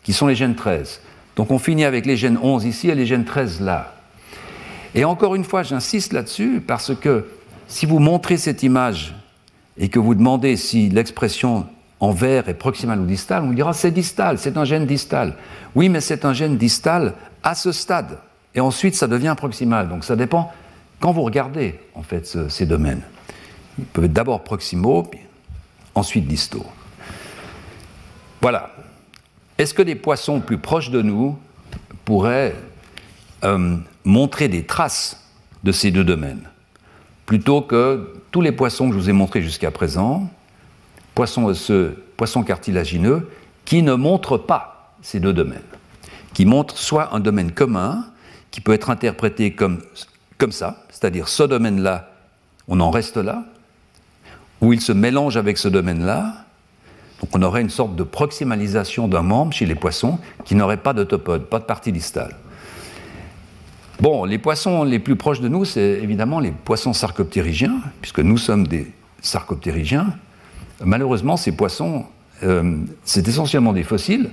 qui 0.01 0.13
sont 0.13 0.27
les 0.27 0.35
gènes 0.35 0.55
13. 0.55 1.01
Donc 1.35 1.51
on 1.51 1.59
finit 1.59 1.83
avec 1.83 2.05
les 2.05 2.15
gènes 2.15 2.39
11 2.41 2.63
ici 2.63 2.89
et 2.89 2.95
les 2.95 3.05
gènes 3.05 3.25
13 3.25 3.59
là. 3.59 3.95
Et 4.95 5.03
encore 5.03 5.35
une 5.35 5.43
fois, 5.43 5.63
j'insiste 5.63 6.13
là-dessus 6.13 6.63
parce 6.65 6.95
que 6.95 7.25
si 7.67 7.85
vous 7.85 7.99
montrez 7.99 8.37
cette 8.37 8.63
image 8.63 9.13
et 9.77 9.89
que 9.89 9.99
vous 9.99 10.15
demandez 10.15 10.57
si 10.57 10.89
l'expression 10.89 11.65
en 11.99 12.11
vert 12.11 12.49
est 12.49 12.55
proximale 12.55 12.99
ou 12.99 13.05
distale, 13.05 13.43
on 13.43 13.47
vous 13.47 13.53
dira 13.53 13.73
c'est 13.73 13.91
distal, 13.91 14.37
c'est 14.39 14.57
un 14.57 14.65
gène 14.65 14.85
distal. 14.85 15.35
Oui, 15.75 15.87
mais 15.87 16.01
c'est 16.01 16.25
un 16.25 16.33
gène 16.33 16.57
distal 16.57 17.13
à 17.43 17.55
ce 17.55 17.71
stade. 17.71 18.17
Et 18.55 18.59
ensuite, 18.59 18.95
ça 18.95 19.07
devient 19.07 19.35
proximal. 19.37 19.87
Donc 19.87 20.03
ça 20.03 20.15
dépend 20.15 20.51
quand 20.99 21.11
vous 21.11 21.21
regardez 21.23 21.79
en 21.95 22.03
fait 22.03 22.37
ces 22.49 22.65
domaines. 22.65 23.01
Ils 23.77 23.85
peuvent 23.85 24.05
être 24.05 24.13
d'abord 24.13 24.43
proximaux, 24.43 25.03
puis 25.03 25.21
ensuite 25.95 26.27
distaux. 26.27 26.65
Voilà. 28.41 28.71
Est-ce 29.57 29.73
que 29.73 29.81
des 29.81 29.95
poissons 29.95 30.39
plus 30.39 30.57
proches 30.57 30.89
de 30.89 31.01
nous 31.01 31.37
pourraient 32.03 32.55
euh, 33.43 33.77
montrer 34.03 34.47
des 34.47 34.65
traces 34.65 35.23
de 35.63 35.71
ces 35.71 35.91
deux 35.91 36.03
domaines? 36.03 36.50
Plutôt 37.31 37.61
que 37.61 38.09
tous 38.31 38.41
les 38.41 38.51
poissons 38.51 38.89
que 38.89 38.93
je 38.93 38.99
vous 38.99 39.09
ai 39.09 39.13
montrés 39.13 39.41
jusqu'à 39.41 39.71
présent, 39.71 40.29
poissons 41.15 41.53
poissons 42.17 42.43
cartilagineux, 42.43 43.29
qui 43.63 43.83
ne 43.83 43.93
montrent 43.93 44.37
pas 44.37 44.97
ces 45.01 45.21
deux 45.21 45.31
domaines, 45.31 45.61
qui 46.33 46.45
montrent 46.45 46.77
soit 46.77 47.15
un 47.15 47.21
domaine 47.21 47.53
commun, 47.53 48.03
qui 48.51 48.59
peut 48.59 48.73
être 48.73 48.89
interprété 48.89 49.53
comme, 49.53 49.81
comme 50.37 50.51
ça, 50.51 50.83
c'est-à-dire 50.89 51.29
ce 51.29 51.43
domaine-là, 51.43 52.11
on 52.67 52.81
en 52.81 52.91
reste 52.91 53.15
là, 53.15 53.45
ou 54.59 54.73
il 54.73 54.81
se 54.81 54.91
mélange 54.91 55.37
avec 55.37 55.57
ce 55.57 55.69
domaine-là, 55.69 56.33
donc 57.21 57.29
on 57.33 57.41
aurait 57.43 57.61
une 57.61 57.69
sorte 57.69 57.95
de 57.95 58.03
proximalisation 58.03 59.07
d'un 59.07 59.21
membre 59.21 59.53
chez 59.53 59.65
les 59.65 59.75
poissons 59.75 60.19
qui 60.43 60.53
n'aurait 60.53 60.75
pas 60.75 60.91
d'autopode, 60.91 61.45
pas 61.45 61.59
de 61.59 61.63
partie 61.63 61.93
distale. 61.93 62.35
Bon, 64.01 64.25
les 64.25 64.39
poissons 64.39 64.83
les 64.83 64.97
plus 64.97 65.15
proches 65.15 65.41
de 65.41 65.47
nous, 65.47 65.63
c'est 65.63 65.99
évidemment 66.01 66.39
les 66.39 66.49
poissons 66.49 66.91
sarcoptérygiens, 66.91 67.81
puisque 68.01 68.17
nous 68.17 68.39
sommes 68.39 68.65
des 68.65 68.91
sarcoptérygiens. 69.21 70.15
Malheureusement, 70.83 71.37
ces 71.37 71.51
poissons, 71.51 72.05
euh, 72.41 72.77
c'est 73.03 73.27
essentiellement 73.27 73.73
des 73.73 73.83
fossiles. 73.83 74.31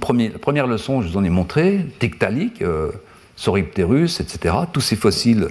première 0.00 0.68
leçon, 0.68 1.02
je 1.02 1.08
vous 1.08 1.16
en 1.16 1.24
ai 1.24 1.28
montré, 1.28 1.84
Tiktaalik, 1.98 2.62
euh, 2.62 2.92
Sauropterus, 3.34 4.20
etc. 4.20 4.54
Tous 4.72 4.80
ces 4.80 4.94
fossiles 4.94 5.48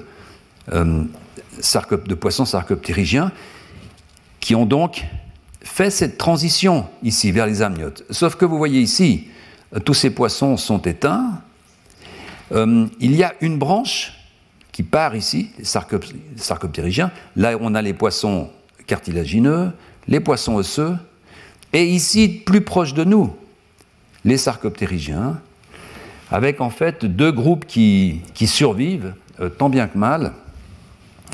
euh, 0.72 1.04
de 1.58 2.16
poissons 2.16 2.46
sarcoptérygiens 2.46 3.34
qui 4.40 4.56
ont 4.56 4.66
donc 4.66 5.04
fait 5.62 5.90
cette 5.90 6.18
transition 6.18 6.86
ici 7.04 7.34
vers 7.34 7.46
les 7.46 7.62
amniotes. 7.62 8.06
Sauf 8.10 8.36
que 8.36 8.46
vous 8.46 8.58
voyez 8.58 8.80
ici, 8.80 9.28
tous 9.84 9.94
ces 9.94 10.12
poissons 10.12 10.56
sont 10.56 10.82
éteints. 10.84 11.42
Euh, 12.52 12.88
il 13.00 13.16
y 13.16 13.24
a 13.24 13.34
une 13.42 13.58
branche 13.58 14.14
qui 14.72 14.84
part 14.84 15.16
ici, 15.16 15.52
les 15.58 15.66
sarcoptérygiens. 16.36 17.12
Là, 17.36 17.56
on 17.62 17.76
a 17.76 17.82
les 17.82 17.94
poissons 17.94 18.50
cartilagineux, 18.88 19.72
les 20.08 20.20
poissons 20.20 20.56
osseux, 20.56 20.96
et 21.72 21.86
ici, 21.86 22.28
plus 22.28 22.62
proche 22.62 22.94
de 22.94 23.04
nous, 23.04 23.36
les 24.26 24.38
sarcoptérygiens, 24.38 25.40
avec 26.32 26.62
en 26.62 26.70
fait 26.70 27.06
deux 27.06 27.32
groupes 27.32 27.66
qui, 27.66 28.22
survivent 28.46 29.14
euh, 29.40 29.50
tant 29.50 29.70
bien 29.70 29.88
que 29.88 29.98
mal, 29.98 30.34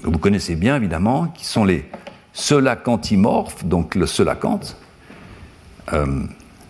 que 0.03 0.09
vous 0.09 0.19
connaissez 0.19 0.55
bien 0.55 0.75
évidemment, 0.75 1.27
qui 1.27 1.45
sont 1.45 1.65
les 1.65 1.85
selacanthimorphes, 2.33 3.65
donc 3.65 3.95
le 3.95 4.05
selacanthe. 4.05 4.77
Euh, 5.93 6.23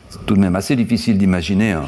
c'est 0.10 0.26
tout 0.26 0.36
de 0.36 0.40
même 0.40 0.56
assez 0.56 0.76
difficile 0.76 1.18
d'imaginer 1.18 1.80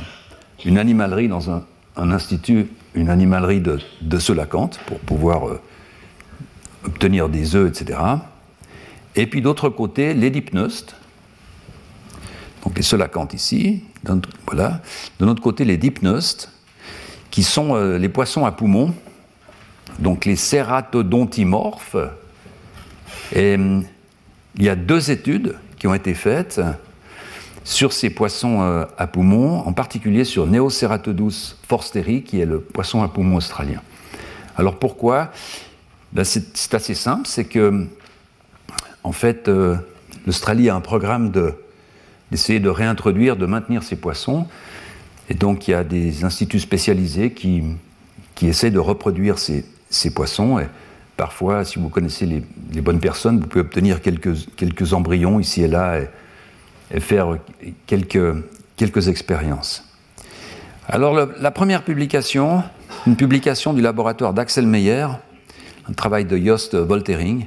une 0.66 0.78
animalerie 0.78 1.28
dans 1.28 1.50
un, 1.50 1.64
institut, 2.10 2.68
une 2.96 3.10
animalerie 3.10 3.62
de, 3.62 3.80
de 4.02 4.18
pour 4.88 5.00
pouvoir 5.00 5.48
euh, 5.48 5.62
obtenir 6.86 7.30
des 7.30 7.56
œufs, 7.56 7.70
etc. 7.70 8.00
Et 9.16 9.28
puis 9.28 9.42
d'autre 9.42 9.70
côté, 9.70 10.14
les 10.14 10.32
dipneustes, 10.32 10.96
donc 12.64 12.78
les 12.78 12.84
selacanthes 12.84 13.34
ici, 13.34 13.84
voilà. 14.48 14.82
De 15.20 15.26
notre 15.26 15.42
côté, 15.42 15.64
les 15.66 15.78
dipneustes, 15.78 16.52
qui 17.30 17.44
sont 17.44 17.76
euh, 17.76 17.98
les 17.98 18.10
poissons 18.10 18.46
à 18.46 18.52
poumons, 18.52 18.94
donc 20.00 20.26
les 20.26 20.36
cératodontimorphes, 20.36 21.98
et 23.34 23.56
hum, 23.56 23.84
il 24.58 24.64
y 24.64 24.70
a 24.70 24.76
deux 24.76 25.12
études 25.12 25.56
qui 25.78 25.88
ont 25.88 25.94
été 25.94 26.14
faites 26.14 26.60
sur 27.72 27.94
ces 27.94 28.10
poissons 28.10 28.62
euh, 28.62 28.86
à 28.98 29.08
poumons, 29.08 29.60
en 29.60 29.74
particulier 29.74 30.26
sur 30.26 30.46
Neoceratodus 30.46 31.56
forsteri, 31.68 32.22
qui 32.24 32.42
est 32.42 32.46
le 32.46 32.60
poisson 32.60 33.02
à 33.02 33.08
poumons 33.08 33.38
australien. 33.38 33.82
Alors 34.58 34.78
pourquoi? 34.78 35.32
Ben 36.12 36.26
C'est 36.26 36.74
assez 36.74 36.94
simple, 36.94 37.28
c'est 37.28 37.46
que, 37.46 37.88
en 39.04 39.14
fait, 39.14 39.48
euh, 39.48 39.78
l'Australie 40.26 40.70
a 40.70 40.76
un 40.76 40.82
programme 40.82 41.32
d'essayer 42.30 42.60
de, 42.60 42.70
réintroduire, 42.70 43.38
de 43.38 43.46
maintenir 43.46 43.84
ces 43.84 43.96
poissons, 43.96 44.48
et 45.30 45.34
donc 45.34 45.68
il 45.68 45.72
y 45.72 45.74
a 45.74 45.86
des 45.86 46.26
instituts 46.26 46.60
spécialisés 46.60 47.32
qui, 47.32 47.64
qui 48.36 48.48
essaient 48.48 48.72
de 48.72 48.80
reproduire 48.80 49.40
ces, 49.40 49.64
ces 49.90 50.14
poissons. 50.14 50.60
Et, 50.60 50.66
Parfois, 51.22 51.66
si 51.66 51.78
vous 51.78 51.90
connaissez 51.90 52.26
les, 52.26 52.82
bonnes 52.82 53.00
personnes, 53.00 53.40
vous 53.40 53.46
pouvez 53.46 53.62
obtenir 53.62 54.02
quelques, 54.02 54.56
quelques 54.56 54.94
embryons 54.94 55.40
ici 55.40 55.62
et 55.62 55.68
là 55.68 56.00
faire 57.00 57.38
quelques, 57.86 58.36
quelques 58.76 59.08
expériences. 59.08 59.84
Alors, 60.88 61.28
la 61.40 61.52
première 61.52 61.84
publication, 61.84 62.64
une 63.08 63.16
publication 63.16 63.74
du 63.74 63.82
laboratoire 63.82 64.34
d'Axel 64.34 64.68
Meyer, 64.68 65.08
un 65.88 65.94
travail 65.94 66.26
de 66.26 66.38
Jost 66.38 66.76
Voltering. 66.76 67.46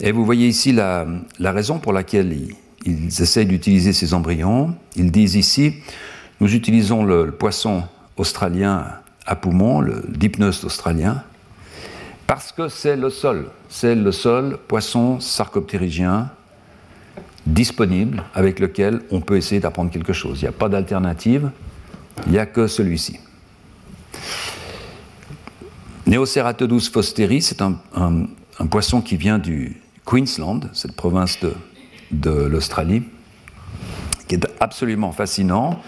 Et 0.00 0.12
vous 0.12 0.24
voyez 0.24 0.48
ici 0.48 0.72
la, 0.72 1.06
la 1.38 1.52
raison 1.52 1.78
pour 1.78 1.92
laquelle 1.92 2.32
ils, 2.32 2.56
ils 2.84 3.22
essayent 3.22 3.46
d'utiliser 3.46 3.92
ces 3.92 4.14
embryons. 4.14 4.74
Ils 4.96 5.10
disent 5.10 5.36
ici, 5.36 5.74
nous 6.40 6.54
utilisons 6.54 7.04
le, 7.04 7.30
poisson 7.30 7.84
australien 8.16 8.86
à 9.26 9.36
poumon, 9.36 9.80
le 9.80 10.02
Dipneus 10.08 10.64
australien, 10.64 11.22
parce 12.26 12.52
que 12.52 12.68
c'est 12.68 12.96
le 12.96 13.10
seul, 13.10 13.46
c'est 13.68 13.94
le 13.94 14.10
seul 14.10 14.56
poisson 14.56 15.20
sarcoptérygien 15.20 16.30
disponible 17.46 18.24
avec 18.34 18.60
lequel 18.60 19.00
on 19.10 19.20
peut 19.20 19.36
essayer 19.36 19.60
d'apprendre 19.60 19.90
quelque 19.90 20.12
chose. 20.12 20.40
Il 20.40 20.44
n'y 20.44 20.48
a 20.48 20.52
pas 20.52 20.68
d'alternative, 20.68 21.50
il 22.26 22.32
n'y 22.32 22.38
a 22.38 22.46
que 22.46 22.66
celui-ci. 22.66 23.18
Neoceratodus 26.06 26.90
fosteri, 26.92 27.42
c'est 27.42 27.62
un, 27.62 27.76
poisson 28.70 29.00
qui 29.00 29.16
vient 29.16 29.38
du 29.38 29.80
Queensland, 30.04 30.68
cette 30.72 30.92
province 30.92 31.38
de, 32.10 32.30
l'Australie, 32.30 33.02
qui 34.28 34.36
est 34.36 34.46
absolument 34.60 35.12
fascinant 35.12 35.80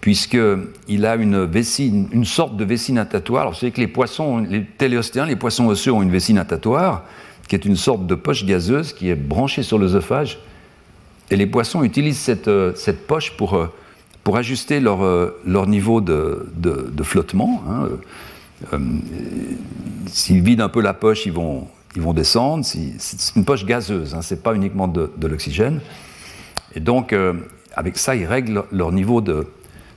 puisqu'il 0.00 1.06
a 1.06 1.14
une 1.14 1.46
vessie, 1.46 2.06
sorte 2.24 2.58
de 2.58 2.64
vessie 2.64 2.92
natatoire. 2.92 3.40
Alors, 3.40 3.54
vous 3.54 3.60
savez 3.60 3.72
que 3.72 3.80
les 3.80 3.88
poissons, 3.88 4.36
les 4.36 4.62
téléostéens, 4.62 5.24
les 5.24 5.34
poissons 5.34 5.64
osseux 5.64 5.92
ont 5.92 6.02
une 6.02 6.10
vessie 6.10 6.34
natatoire, 6.34 7.04
qui 7.48 7.54
est 7.54 7.64
une 7.64 7.76
sorte 7.76 8.06
de 8.06 8.14
poche 8.14 8.44
gazeuse 8.44 8.92
qui 8.92 9.08
est 9.08 9.14
branchée 9.14 9.62
sur 9.62 9.78
l'œsophage. 9.78 10.40
Et 11.34 11.36
les 11.36 11.48
poissons 11.48 11.82
utilisent 11.82 12.20
cette, 12.20 12.46
euh, 12.46 12.72
cette 12.76 13.08
poche 13.08 13.36
pour, 13.36 13.54
euh, 13.54 13.66
pour 14.22 14.36
ajuster 14.36 14.78
leur, 14.78 15.02
euh, 15.02 15.36
leur 15.44 15.66
niveau 15.66 16.00
de, 16.00 16.46
de, 16.54 17.02
flottement. 17.02 17.60
Hein. 17.68 18.78
S'ils 20.06 20.42
vident 20.42 20.62
un 20.62 20.68
peu 20.68 20.80
la 20.80 20.94
poche, 20.94 21.26
ils 21.26 21.32
vont, 21.32 21.66
ils 21.96 22.02
vont 22.02 22.12
descendre. 22.12 22.64
C'est 22.64 23.34
une 23.34 23.44
poche 23.44 23.64
gazeuse, 23.64 24.14
hein, 24.14 24.22
ce 24.22 24.34
n'est 24.34 24.40
pas 24.40 24.54
uniquement 24.54 24.86
de, 24.86 25.10
de 25.16 25.26
l'oxygène. 25.26 25.80
Et 26.76 26.78
donc, 26.78 27.12
avec 27.74 27.98
ça, 27.98 28.14
ils 28.14 28.26
règlent 28.26 28.62
leur 28.70 28.92
niveau 28.92 29.20
de, 29.20 29.48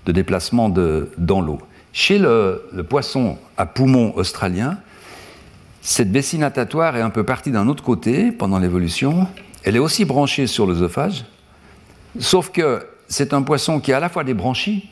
de 0.08 0.12
déplacement 0.12 0.70
dans 0.70 1.42
l'eau. 1.42 1.60
Chez 1.94 2.18
le, 2.18 2.64
poisson 2.90 3.38
à 3.58 3.68
poumon 3.68 4.12
australien, 4.16 4.80
cette 5.84 6.10
vessie 6.10 6.40
natatoire 6.40 6.98
est 6.98 7.02
un 7.02 7.12
peu 7.12 7.24
partie 7.24 7.52
d'un 7.52 7.68
autre 7.68 7.84
côté 7.84 8.32
pendant 8.32 8.58
l'évolution. 8.58 9.28
Elle 9.68 9.76
est 9.76 9.80
aussi 9.80 10.06
branchée 10.06 10.48
sur 10.48 10.66
l'œsophage, 10.66 11.26
sauf 12.20 12.52
que 12.52 12.88
c'est 13.10 13.34
un 13.34 13.42
poisson 13.42 13.82
qui 13.82 13.92
a 13.92 13.98
à 13.98 14.00
la 14.00 14.08
fois 14.08 14.24
des 14.24 14.34
branchies, 14.34 14.90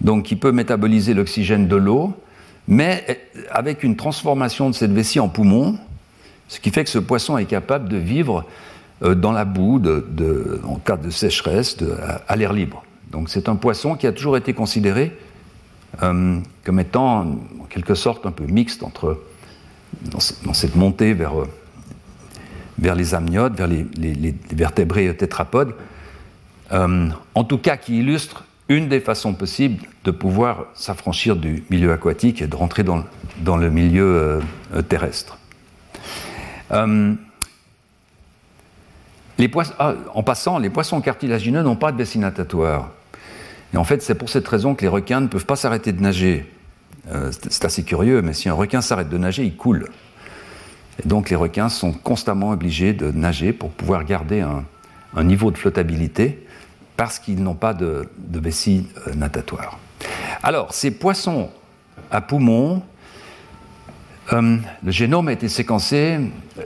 donc 0.00 0.22
qui 0.22 0.36
peut 0.36 0.52
métaboliser 0.52 1.14
l'oxygène 1.14 1.66
de 1.66 1.74
l'eau, 1.74 2.14
mais 2.68 3.04
avec 3.50 3.82
une 3.82 3.96
transformation 3.96 4.70
de 4.70 4.74
cette 4.76 4.92
vessie 4.92 5.18
en 5.18 5.28
poumon, 5.28 5.80
ce 6.46 6.60
qui 6.60 6.70
fait 6.70 6.84
que 6.84 6.90
ce 6.90 7.00
poisson 7.00 7.36
est 7.38 7.44
capable 7.46 7.88
de 7.88 7.96
vivre 7.96 8.44
dans 9.00 9.32
la 9.32 9.44
boue, 9.44 9.82
en 10.62 10.76
cas 10.76 10.96
de 10.96 11.10
sécheresse, 11.10 11.76
à, 12.28 12.36
l'air 12.36 12.52
libre. 12.52 12.84
Donc 13.10 13.30
c'est 13.30 13.48
un 13.48 13.56
poisson 13.56 13.96
qui 13.96 14.06
a 14.06 14.12
toujours 14.12 14.36
été 14.36 14.54
considéré 14.54 15.10
comme 15.98 16.78
étant 16.78 17.22
en 17.22 17.64
quelque 17.68 17.96
sorte 17.96 18.26
un 18.26 18.30
peu 18.30 18.44
mixte 18.44 18.84
entre, 18.84 19.20
dans, 20.04 20.20
cette 20.54 20.76
montée 20.76 21.14
vers, 21.14 21.32
vers 22.78 22.94
les 22.94 23.14
amniotes, 23.14 23.54
vers 23.54 23.66
les, 23.66 23.86
les 23.96 24.34
vertébrés 24.52 25.14
tétrapodes, 25.16 25.74
en 26.70 27.44
tout 27.44 27.58
cas 27.58 27.76
qui 27.76 27.98
illustre 27.98 28.44
une 28.68 28.88
des 28.88 29.00
façons 29.00 29.34
possibles 29.34 29.84
de 30.04 30.10
pouvoir 30.10 30.66
s'affranchir 30.74 31.36
du 31.36 31.64
milieu 31.70 31.92
aquatique 31.92 32.42
et 32.42 32.46
de 32.46 32.56
rentrer 32.56 32.84
dans, 32.84 33.56
le 33.56 33.70
milieu 33.70 34.40
euh, 34.74 34.82
terrestre. 34.82 35.38
Euh, 36.72 37.14
ah, 39.78 39.94
en 40.14 40.22
passant, 40.22 40.58
les 40.58 40.70
poissons 40.70 41.00
cartilagineux 41.00 41.62
n'ont 41.62 41.76
pas 41.76 41.92
de 41.92 41.98
vessie 41.98 42.18
natatoire. 42.18 42.90
Et 43.74 43.76
en 43.76 43.84
fait, 43.84 44.02
c'est 44.02 44.14
pour 44.14 44.28
cette 44.28 44.46
raison 44.46 44.74
que 44.74 44.82
les 44.82 44.88
requins 44.88 45.20
ne 45.20 45.26
peuvent 45.26 45.46
pas 45.46 45.56
s'arrêter 45.56 45.92
de 45.92 46.00
nager. 46.00 46.48
Euh, 47.10 47.32
c'est 47.32 47.64
assez 47.64 47.82
curieux, 47.82 48.22
mais 48.22 48.32
si 48.32 48.48
un 48.48 48.54
requin 48.54 48.80
s'arrête 48.80 49.08
de 49.08 49.18
nager, 49.18 49.44
il 49.44 49.56
coule. 49.56 49.88
Et 51.02 51.08
donc 51.08 51.30
les 51.30 51.36
requins 51.36 51.68
sont 51.68 51.92
constamment 51.92 52.50
obligés 52.50 52.92
de 52.92 53.10
nager 53.10 53.52
pour 53.52 53.70
pouvoir 53.70 54.04
garder 54.04 54.40
un, 54.40 54.64
niveau 55.24 55.50
de 55.50 55.58
flottabilité 55.58 56.46
parce 56.96 57.18
qu'ils 57.18 57.42
n'ont 57.42 57.54
pas 57.54 57.74
de, 57.74 58.08
vessie 58.32 58.86
euh, 59.06 59.14
natatoire. 59.14 59.78
Alors, 60.42 60.72
ces 60.72 60.90
poissons 60.90 61.50
à 62.10 62.20
poumons, 62.20 62.82
euh, 64.32 64.56
le 64.82 64.90
génome 64.90 65.28
a 65.28 65.32
été 65.32 65.48
séquencé 65.48 66.18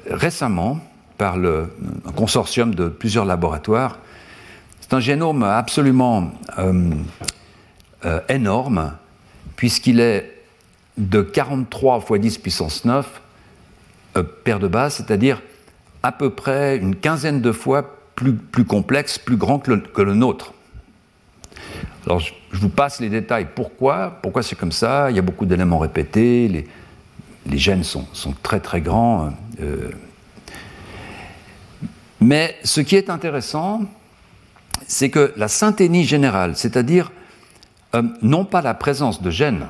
récemment 0.08 0.78
par 1.18 1.36
le, 1.36 1.74
un 2.06 2.12
consortium 2.12 2.74
de 2.74 2.88
plusieurs 2.88 3.24
laboratoires. 3.24 3.98
C'est 4.80 4.94
un 4.94 5.00
génome 5.00 5.42
absolument 5.42 6.30
euh, 6.58 8.20
énorme, 8.28 8.92
puisqu'il 9.56 9.98
est 10.00 10.32
de 10.96 11.22
43 11.22 12.00
fois 12.00 12.18
10 12.18 12.38
puissance 12.38 12.84
9 12.84 13.22
paire 14.22 14.58
de 14.58 14.68
base, 14.68 14.94
c'est-à-dire 14.94 15.42
à 16.02 16.12
peu 16.12 16.30
près 16.30 16.76
une 16.76 16.94
quinzaine 16.94 17.40
de 17.40 17.52
fois 17.52 17.96
plus, 18.14 18.64
complexe, 18.64 19.18
plus 19.18 19.36
grand 19.36 19.58
que 19.58 20.02
le, 20.02 20.14
nôtre. 20.14 20.54
Alors, 22.06 22.20
je, 22.20 22.32
vous 22.52 22.68
passe 22.68 23.00
les 23.00 23.10
détails. 23.10 23.48
Pourquoi? 23.54 24.18
Pourquoi 24.22 24.42
c'est 24.42 24.56
comme 24.56 24.72
ça? 24.72 25.10
Il 25.10 25.16
y 25.16 25.18
a 25.18 25.22
beaucoup 25.22 25.44
d'éléments 25.44 25.78
répétés, 25.78 26.66
les, 27.46 27.58
gènes 27.58 27.84
sont, 27.84 28.06
très 28.42 28.60
très 28.60 28.80
grands. 28.80 29.32
Euh. 29.60 29.90
mais 32.20 32.56
ce 32.64 32.80
qui 32.80 32.96
est 32.96 33.10
intéressant, 33.10 33.82
c'est 34.86 35.10
que 35.10 35.32
la 35.36 35.48
synthénie 35.48 36.04
générale, 36.04 36.56
c'est-à-dire 36.56 37.12
euh, 37.94 38.02
non 38.22 38.44
pas 38.44 38.62
la 38.62 38.74
présence 38.74 39.22
de 39.22 39.30
gènes, 39.30 39.66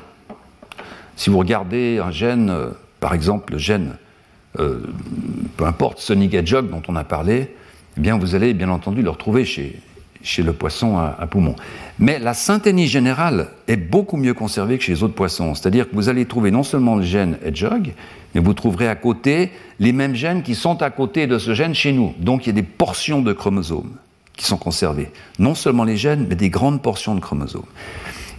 si 1.15 1.29
vous 1.29 1.39
regardez 1.39 1.99
un 2.03 2.11
gène, 2.11 2.49
euh, 2.49 2.69
par 2.99 3.13
exemple 3.13 3.53
le 3.53 3.59
gène, 3.59 3.97
peu 4.57 5.65
importe, 5.65 5.99
Sonic 5.99 6.33
Hedgehog 6.33 6.69
dont 6.69 6.81
on 6.87 6.95
a 6.95 7.03
parlé, 7.03 7.53
eh 7.97 8.01
bien, 8.01 8.17
vous 8.17 8.35
allez 8.35 8.53
bien 8.53 8.69
entendu 8.69 9.01
le 9.01 9.09
retrouver 9.09 9.45
chez, 9.45 9.79
chez 10.21 10.43
le 10.43 10.53
poisson 10.53 10.97
à, 10.97 11.27
poumon. 11.27 11.55
Mais 11.99 12.19
la 12.19 12.33
synthénie 12.33 12.87
générale 12.87 13.49
est 13.67 13.77
beaucoup 13.77 14.17
mieux 14.17 14.33
conservée 14.33 14.77
que 14.77 14.83
chez 14.83 14.93
les 14.93 15.03
autres 15.03 15.15
poissons. 15.15 15.55
C'est-à-dire 15.55 15.89
que 15.89 15.95
vous 15.95 16.09
allez 16.09 16.25
trouver 16.25 16.51
non 16.51 16.63
seulement 16.63 16.95
le 16.95 17.03
gène 17.03 17.37
Hedgehog, 17.43 17.93
mais 18.35 18.41
vous 18.41 18.53
trouverez 18.53 18.87
à 18.87 18.95
côté 18.95 19.51
les 19.79 19.93
mêmes 19.93 20.15
gènes 20.15 20.43
qui 20.43 20.53
sont 20.53 20.81
à 20.81 20.89
côté 20.89 21.27
de 21.27 21.39
ce 21.39 21.53
gène 21.53 21.73
chez 21.73 21.91
nous. 21.91 22.13
Donc 22.19 22.45
il 22.45 22.47
y 22.47 22.51
a 22.51 22.53
des 22.53 22.63
portions 22.63 23.21
de 23.21 23.33
chromosomes 23.33 23.95
qui 24.35 24.45
sont 24.45 24.57
conservées. 24.57 25.09
Non 25.39 25.55
seulement 25.55 25.83
les 25.83 25.97
gènes, 25.97 26.27
mais 26.29 26.35
des 26.35 26.49
grandes 26.49 26.81
portions 26.81 27.15
de 27.15 27.19
chromosomes. 27.19 27.65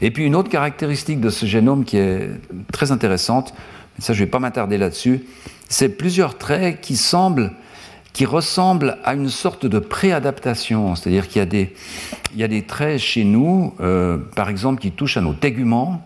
Et 0.00 0.12
puis 0.12 0.24
une 0.24 0.36
autre 0.36 0.48
caractéristique 0.48 1.20
de 1.20 1.30
ce 1.30 1.46
génome 1.46 1.84
qui 1.84 1.96
est 1.96 2.30
très 2.72 2.92
intéressante, 2.92 3.52
ça 3.98 4.12
je 4.12 4.20
ne 4.20 4.24
vais 4.24 4.30
pas 4.30 4.38
m'attarder 4.38 4.78
là-dessus, 4.78 5.24
c'est 5.68 5.88
plusieurs 5.88 6.38
traits 6.38 6.80
qui 6.80 6.96
semblent 6.96 7.52
qui 8.18 8.26
ressemble 8.26 8.98
à 9.04 9.14
une 9.14 9.28
sorte 9.28 9.64
de 9.64 9.78
préadaptation, 9.78 10.96
c'est-à-dire 10.96 11.28
qu'il 11.28 11.38
y, 11.38 11.42
a 11.42 11.46
des, 11.46 11.72
il 12.34 12.40
y 12.40 12.42
a 12.42 12.48
des 12.48 12.62
traits 12.62 12.98
chez 12.98 13.22
nous, 13.22 13.74
euh, 13.80 14.18
par 14.34 14.48
exemple, 14.48 14.80
qui 14.80 14.90
touchent 14.90 15.18
à 15.18 15.20
nos 15.20 15.34
téguments, 15.34 16.04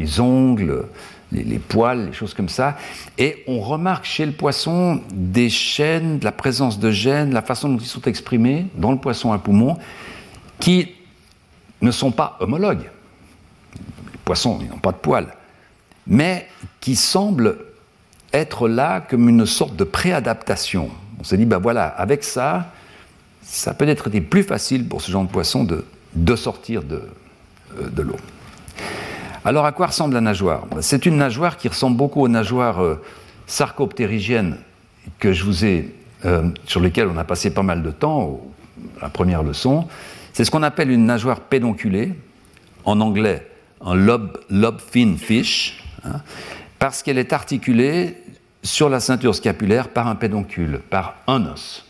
les 0.00 0.18
ongles, 0.18 0.86
les, 1.30 1.58
poils, 1.60 2.06
les 2.06 2.12
choses 2.12 2.34
comme 2.34 2.48
ça, 2.48 2.76
et 3.16 3.44
on 3.46 3.60
remarque 3.60 4.04
chez 4.04 4.26
le 4.26 4.32
poisson 4.32 5.02
des 5.12 5.50
chaînes, 5.50 6.18
la 6.22 6.32
présence 6.32 6.80
de 6.80 6.90
gènes, 6.90 7.32
la 7.32 7.42
façon 7.42 7.68
dont 7.68 7.78
ils 7.78 7.86
sont 7.86 8.02
exprimés 8.02 8.66
dans 8.74 8.90
le 8.90 8.98
poisson 8.98 9.32
à 9.32 9.38
poumon, 9.38 9.78
qui 10.58 10.88
ne 11.80 11.92
sont 11.92 12.10
pas 12.10 12.36
homologues. 12.40 12.90
Les 14.12 14.18
poissons, 14.24 14.58
n'ont 14.58 14.78
pas 14.78 14.92
de 14.92 14.96
poils, 14.96 15.32
mais 16.06 16.48
qui 16.80 16.96
semblent 16.96 17.58
être 18.32 18.68
là 18.68 19.00
comme 19.00 19.28
une 19.28 19.46
sorte 19.46 19.76
de 19.76 19.84
préadaptation. 19.84 20.90
On 21.20 21.24
s'est 21.24 21.36
dit, 21.36 21.44
ben 21.44 21.58
voilà, 21.58 21.86
avec 21.86 22.24
ça, 22.24 22.72
ça 23.42 23.74
peut 23.74 23.88
être 23.88 24.10
plus 24.10 24.42
facile 24.42 24.86
pour 24.86 25.02
ce 25.02 25.10
genre 25.10 25.24
de 25.24 25.30
poisson 25.30 25.64
de, 25.64 26.36
sortir 26.36 26.82
de, 26.82 27.02
euh, 27.78 27.88
de 27.90 28.02
l'eau. 28.02 28.16
Alors 29.44 29.66
à 29.66 29.72
quoi 29.72 29.88
ressemble 29.88 30.14
la 30.14 30.20
nageoire? 30.20 30.66
Ben, 30.66 30.82
C'est 30.82 31.06
une 31.06 31.16
nageoire 31.16 31.56
qui 31.56 31.68
ressemble 31.68 31.96
beaucoup 31.96 32.22
aux 32.22 32.28
nageoires 32.28 32.82
euh, 32.82 33.00
sarcoptérygiennes 33.46 34.58
que 35.18 35.32
je 35.32 35.44
vous 35.44 35.64
ai, 35.64 35.94
euh, 36.24 36.48
sur 36.66 36.80
lesquelles 36.80 37.08
on 37.08 37.18
a 37.18 37.24
passé 37.24 37.50
pas 37.50 37.62
mal 37.62 37.82
de 37.82 37.90
temps, 37.90 38.40
la 39.00 39.08
première 39.08 39.42
leçon. 39.42 39.86
C'est 40.32 40.44
ce 40.44 40.50
qu'on 40.50 40.62
appelle 40.62 40.90
une 40.90 41.04
nageoire 41.04 41.40
pédonculée, 41.40 42.14
en 42.84 43.00
anglais 43.00 43.46
un 43.84 43.94
lobe, 43.94 44.38
lobe 44.48 44.78
fin 44.78 45.16
fish, 45.16 45.82
hein, 46.04 46.20
parce 46.78 47.02
qu'elle 47.02 47.18
est 47.18 47.32
articulée 47.32 48.16
sur 48.62 48.88
la 48.88 49.00
ceinture 49.00 49.34
scapulaire 49.34 49.88
par 49.88 50.06
un 50.06 50.14
pédoncule, 50.14 50.80
par 50.90 51.16
un 51.26 51.46
os. 51.46 51.84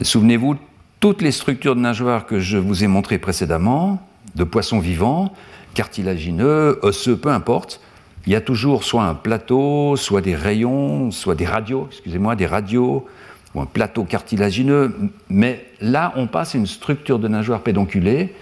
Souvenez-vous, 0.00 0.56
toutes 1.00 1.22
les 1.22 1.32
structures 1.32 1.76
de 1.76 1.80
nageoires 1.80 2.26
que 2.26 2.40
je 2.40 2.58
vous 2.58 2.84
ai 2.84 2.86
montrées 2.86 3.18
précédemment, 3.18 4.06
de 4.34 4.44
poissons 4.44 4.78
vivants, 4.78 5.32
cartilagineux, 5.74 6.78
osseux, 6.82 7.16
peu 7.16 7.30
importe, 7.30 7.80
il 8.26 8.32
y 8.32 8.36
a 8.36 8.40
toujours 8.40 8.84
soit 8.84 9.02
un 9.04 9.14
plateau, 9.14 9.96
soit 9.96 10.20
des 10.20 10.36
rayons, 10.36 11.10
soit 11.10 11.34
des 11.34 11.46
radios, 11.46 11.88
excusez-moi, 11.90 12.36
des 12.36 12.46
radios, 12.46 13.06
ou 13.54 13.60
un 13.60 13.66
plateau 13.66 14.04
cartilagineux. 14.04 14.94
Mais 15.28 15.66
là, 15.80 16.12
on 16.16 16.26
passe 16.26 16.54
à 16.54 16.58
une 16.58 16.66
structure 16.66 17.18
de 17.18 17.28
nageoire 17.28 17.60
pédonculée, 17.60 18.34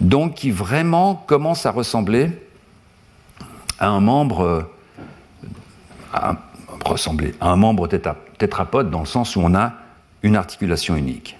donc 0.00 0.34
qui 0.34 0.50
vraiment 0.50 1.14
commence 1.14 1.66
à 1.66 1.70
ressembler 1.70 2.30
à 3.84 3.90
un 3.90 4.00
membre 4.00 4.68
à 6.12 6.36
ressembler 6.84 7.34
à 7.40 7.48
un 7.48 7.56
membre 7.56 7.88
tétrapode 8.38 8.90
dans 8.90 9.00
le 9.00 9.06
sens 9.06 9.36
où 9.36 9.40
on 9.40 9.54
a 9.54 9.74
une 10.22 10.36
articulation 10.36 10.96
unique. 10.96 11.36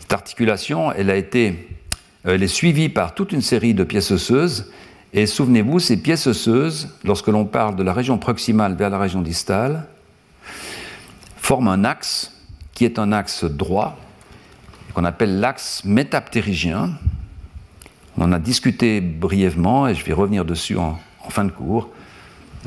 Cette 0.00 0.12
articulation, 0.12 0.92
elle 0.92 1.10
a 1.10 1.16
été, 1.16 1.78
elle 2.24 2.42
est 2.42 2.48
suivie 2.48 2.88
par 2.88 3.14
toute 3.14 3.32
une 3.32 3.42
série 3.42 3.74
de 3.74 3.84
pièces 3.84 4.10
osseuses. 4.10 4.72
Et 5.12 5.26
souvenez-vous, 5.26 5.78
ces 5.78 5.96
pièces 5.96 6.26
osseuses, 6.26 6.88
lorsque 7.04 7.28
l'on 7.28 7.44
parle 7.44 7.76
de 7.76 7.82
la 7.82 7.92
région 7.92 8.18
proximale 8.18 8.74
vers 8.74 8.90
la 8.90 8.98
région 8.98 9.22
distale, 9.22 9.86
forment 11.36 11.68
un 11.68 11.84
axe 11.84 12.32
qui 12.74 12.84
est 12.84 12.98
un 12.98 13.12
axe 13.12 13.44
droit, 13.44 13.96
qu'on 14.94 15.04
appelle 15.04 15.40
l'axe 15.40 15.84
métaptérygien. 15.84 16.90
On 18.16 18.24
en 18.24 18.32
a 18.32 18.38
discuté 18.38 19.00
brièvement 19.00 19.88
et 19.88 19.94
je 19.94 20.04
vais 20.04 20.12
revenir 20.12 20.44
dessus 20.44 20.76
en 20.76 20.98
fin 21.28 21.44
de 21.44 21.50
cours. 21.50 21.90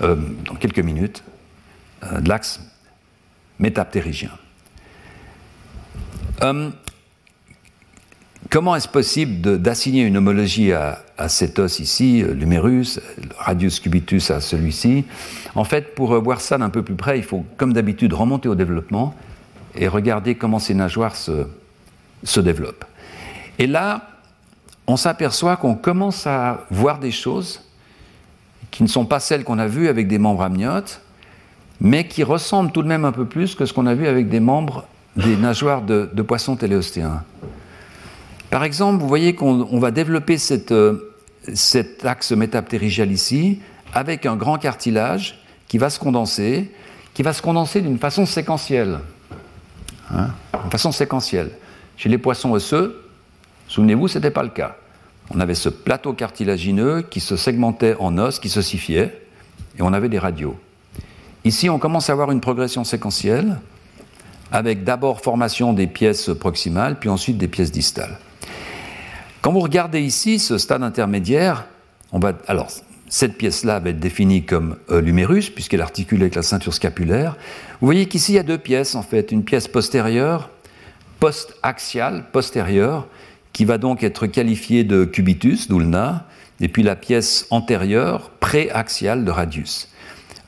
Euh, 0.02 0.16
dans 0.46 0.56
quelques 0.56 0.80
minutes, 0.80 1.24
euh, 2.04 2.22
de 2.22 2.30
l'axe 2.30 2.62
métaptérygien. 3.60 4.32
Euh, 6.42 6.70
comment 8.50 8.78
est-ce 8.78 8.88
possible 8.88 9.60
d'assigner 9.62 10.04
une 10.04 10.16
homologie 10.16 10.72
à, 10.72 11.04
cet 11.28 11.60
os 11.60 11.80
ici, 11.80 12.24
l'humérus, 12.24 13.02
radius 13.38 13.82
cubitus 13.82 14.32
à 14.32 14.40
celui-ci? 14.40 15.04
En 15.56 15.66
fait, 15.66 15.96
pour 15.96 16.18
voir 16.22 16.40
ça 16.40 16.58
d'un 16.58 16.70
peu 16.70 16.82
plus 16.82 16.96
près, 16.96 17.18
il 17.18 17.26
faut, 17.26 17.46
comme 17.58 17.74
d'habitude, 17.74 18.14
remonter 18.14 18.48
au 18.48 18.56
développement 18.56 19.14
et 19.76 19.90
regarder 19.90 20.36
comment 20.36 20.60
ces 20.60 20.76
nageoires 20.76 21.18
se, 21.18 21.46
se 22.24 22.40
développent. 22.40 22.86
Et 23.58 23.68
là, 23.68 24.19
on 24.90 24.98
s'aperçoit 24.98 25.56
qu'on 25.56 25.76
commence 25.76 26.26
à 26.26 26.66
voir 26.72 26.98
des 26.98 27.12
choses 27.12 27.62
qui 28.72 28.82
ne 28.82 28.88
sont 28.88 29.06
pas 29.06 29.20
celles 29.20 29.44
qu'on 29.44 29.60
a 29.60 29.68
vues 29.68 29.88
avec 29.88 30.08
des 30.08 30.18
membres 30.18 30.42
amniotes, 30.42 31.02
mais 31.80 32.08
qui 32.08 32.24
ressemblent 32.24 32.72
tout 32.72 32.82
de 32.82 32.88
même 32.88 33.06
un 33.06 33.12
peu 33.12 33.26
plus 33.26 33.54
que 33.54 33.68
ce 33.68 33.74
qu'on 33.74 33.86
a 33.86 33.94
vu 33.94 34.08
avec 34.08 34.30
des 34.30 34.40
membres 34.40 34.86
des 35.16 35.36
nageoires 35.36 35.84
de, 35.84 36.22
poissons 36.24 36.56
téléostéens. 36.56 37.24
Par 38.50 38.64
exemple, 38.64 39.00
vous 39.00 39.08
voyez 39.08 39.36
qu'on 39.36 39.80
va 39.80 39.92
développer 39.92 40.38
euh, 40.72 41.14
cet 41.54 42.04
axe 42.04 42.32
métaptérygial 42.32 43.12
ici 43.12 43.60
avec 43.94 44.26
un 44.26 44.36
grand 44.36 44.58
cartilage 44.58 45.44
qui 45.68 45.78
va 45.78 45.92
se 45.92 46.00
condenser, 46.00 46.72
qui 47.14 47.22
va 47.22 47.34
se 47.34 47.44
condenser 47.44 47.82
d'une 47.82 48.00
façon 48.00 48.26
séquentielle. 48.26 48.98
hein, 50.12 50.30
de 50.66 50.72
façon 50.72 50.92
séquentielle. 50.92 51.52
Chez 51.96 52.10
les 52.10 52.18
poissons 52.18 52.54
osseux, 52.54 53.09
souvenez-vous, 53.70 54.10
ce 54.10 54.18
n'était 54.18 54.32
pas 54.32 54.44
le 54.44 54.50
cas. 54.50 54.76
On 55.34 55.40
avait 55.40 55.56
ce 55.56 55.70
plateau 55.70 56.12
cartilagineux 56.12 57.04
qui 57.04 57.22
se 57.22 57.38
segmentait 57.38 57.96
en 58.00 58.18
os, 58.18 58.40
qui 58.40 58.50
s'ossifiait, 58.50 59.22
et 59.78 59.82
on 59.82 59.94
avait 59.94 60.10
des 60.10 60.20
radios. 60.20 60.58
Ici, 61.46 61.70
on 61.70 61.80
commence 61.80 62.10
à 62.10 62.14
avoir 62.14 62.32
une 62.32 62.42
progression 62.42 62.84
séquentielle, 62.84 63.60
avec 64.52 64.84
d'abord 64.84 65.22
formation 65.22 65.72
des 65.72 65.88
pièces 65.88 66.32
proximales, 66.38 67.00
puis 67.00 67.08
ensuite 67.08 67.38
des 67.38 67.48
pièces 67.48 67.72
distales. 67.72 68.18
Quand 69.42 69.54
vous 69.54 69.60
regardez 69.60 70.02
ici 70.02 70.40
ce 70.40 70.58
stade 70.58 70.84
intermédiaire, 70.84 71.66
on 72.12 72.20
va, 72.20 72.34
alors 72.48 72.68
cette 73.08 73.38
pièce-là 73.38 73.80
va 73.80 73.92
être 73.92 74.00
définie 74.00 74.44
comme 74.44 74.78
euh, 74.90 75.00
l'humérus, 75.02 75.50
puisqu'elle 75.50 75.82
articule 75.82 76.22
avec 76.22 76.36
la 76.36 76.44
ceinture 76.44 76.74
scapulaire. 76.74 77.38
Vous 77.80 77.88
voyez 77.88 78.08
qu'ici, 78.08 78.34
il 78.34 78.36
y 78.36 78.40
a 78.40 78.44
deux 78.44 78.58
pièces, 78.58 78.96
en 78.96 79.02
fait. 79.02 79.32
Une 79.32 79.44
pièce 79.44 79.68
postérieure, 79.68 80.50
post-axiale, 81.20 82.26
postérieure, 82.32 83.08
qui 83.60 83.66
va 83.66 83.78
donc 83.78 84.04
être 84.04 84.26
qualifiée 84.26 84.86
de 84.86 85.04
cubitus, 85.04 85.68
d'ulna, 85.68 86.26
et 86.62 86.70
puis 86.70 86.82
la 86.82 86.96
pièce 86.96 87.46
antérieure, 87.50 88.30
pré-axiale 88.40 89.26
de 89.26 89.32
radius. 89.32 89.90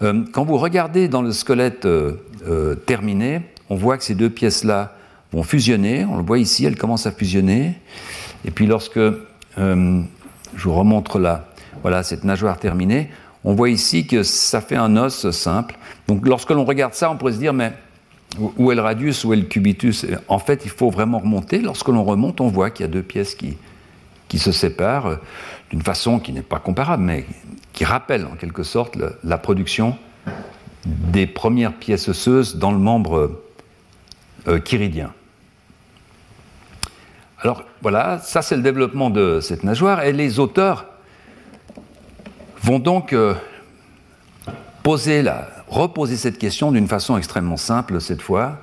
Euh, 0.01 0.23
quand 0.31 0.45
vous 0.45 0.57
regardez 0.57 1.09
dans 1.09 1.21
le 1.21 1.33
squelette 1.33 1.85
euh, 1.85 2.75
terminé, 2.85 3.41
on 3.69 3.75
voit 3.75 3.97
que 3.97 4.05
ces 4.05 4.15
deux 4.15 4.29
pièces-là 4.29 4.95
vont 5.33 5.43
fusionner. 5.43 6.05
On 6.05 6.15
le 6.15 6.23
voit 6.23 6.39
ici, 6.39 6.63
elles 6.63 6.77
commencent 6.77 7.05
à 7.05 7.11
fusionner. 7.11 7.75
Et 8.45 8.51
puis 8.51 8.65
lorsque 8.65 9.01
je 9.57 10.03
vous 10.55 10.73
remontre 10.73 11.19
là, 11.19 11.49
voilà, 11.81 12.03
cette 12.03 12.23
nageoire 12.23 12.59
terminée, 12.59 13.09
on 13.43 13.53
voit 13.55 13.71
ici 13.71 14.07
que 14.07 14.23
ça 14.23 14.61
fait 14.61 14.77
un 14.77 14.95
os 14.95 15.31
simple. 15.31 15.75
Donc 16.07 16.25
lorsque 16.25 16.51
l'on 16.51 16.63
regarde 16.63 16.93
ça, 16.93 17.11
on 17.11 17.17
pourrait 17.17 17.33
se 17.33 17.39
dire, 17.39 17.51
mais 17.51 17.73
où 18.39 18.71
est 18.71 18.75
le 18.75 18.81
radius, 18.81 19.23
où 19.25 19.33
est 19.33 19.37
le 19.37 19.43
cubitus? 19.43 20.05
En 20.27 20.39
fait, 20.39 20.61
il 20.63 20.71
faut 20.71 20.89
vraiment 20.89 21.19
remonter. 21.19 21.59
Lorsque 21.59 21.89
l'on 21.89 22.03
remonte, 22.03 22.39
on 22.39 22.47
voit 22.47 22.69
qu'il 22.69 22.85
y 22.85 22.89
a 22.89 22.91
deux 22.91 23.03
pièces 23.03 23.35
qui, 23.35 23.57
qui 24.27 24.39
se 24.39 24.53
séparent 24.53 25.07
euh, 25.07 25.15
d'une 25.69 25.81
façon 25.81 26.19
qui 26.19 26.31
n'est 26.31 26.41
pas 26.41 26.59
comparable, 26.59 27.03
mais 27.03 27.25
qui 27.73 27.83
rappelle 27.83 28.25
en 28.25 28.35
quelque 28.35 28.63
sorte 28.63 28.97
la 29.23 29.37
production 29.37 29.97
des 30.85 31.27
premières 31.27 31.73
pièces 31.73 32.07
osseuses 32.07 32.55
dans 32.55 32.71
le 32.71 32.77
membre 32.77 33.41
euh, 34.47 34.59
chiridien. 34.59 35.13
Alors 37.39 37.63
voilà, 37.81 38.19
ça 38.19 38.41
c'est 38.41 38.55
le 38.55 38.61
développement 38.61 39.09
de 39.09 39.39
cette 39.41 39.63
nageoire, 39.63 40.03
et 40.03 40.13
les 40.13 40.39
auteurs 40.39 40.85
vont 42.63 42.79
donc 42.79 43.13
euh, 43.13 43.33
poser 44.83 45.21
la, 45.21 45.47
reposer 45.71 46.17
cette 46.17 46.37
question 46.37 46.71
d'une 46.71 46.87
façon 46.87 47.17
extrêmement 47.17 47.57
simple 47.57 48.01
cette 48.01 48.21
fois. 48.21 48.59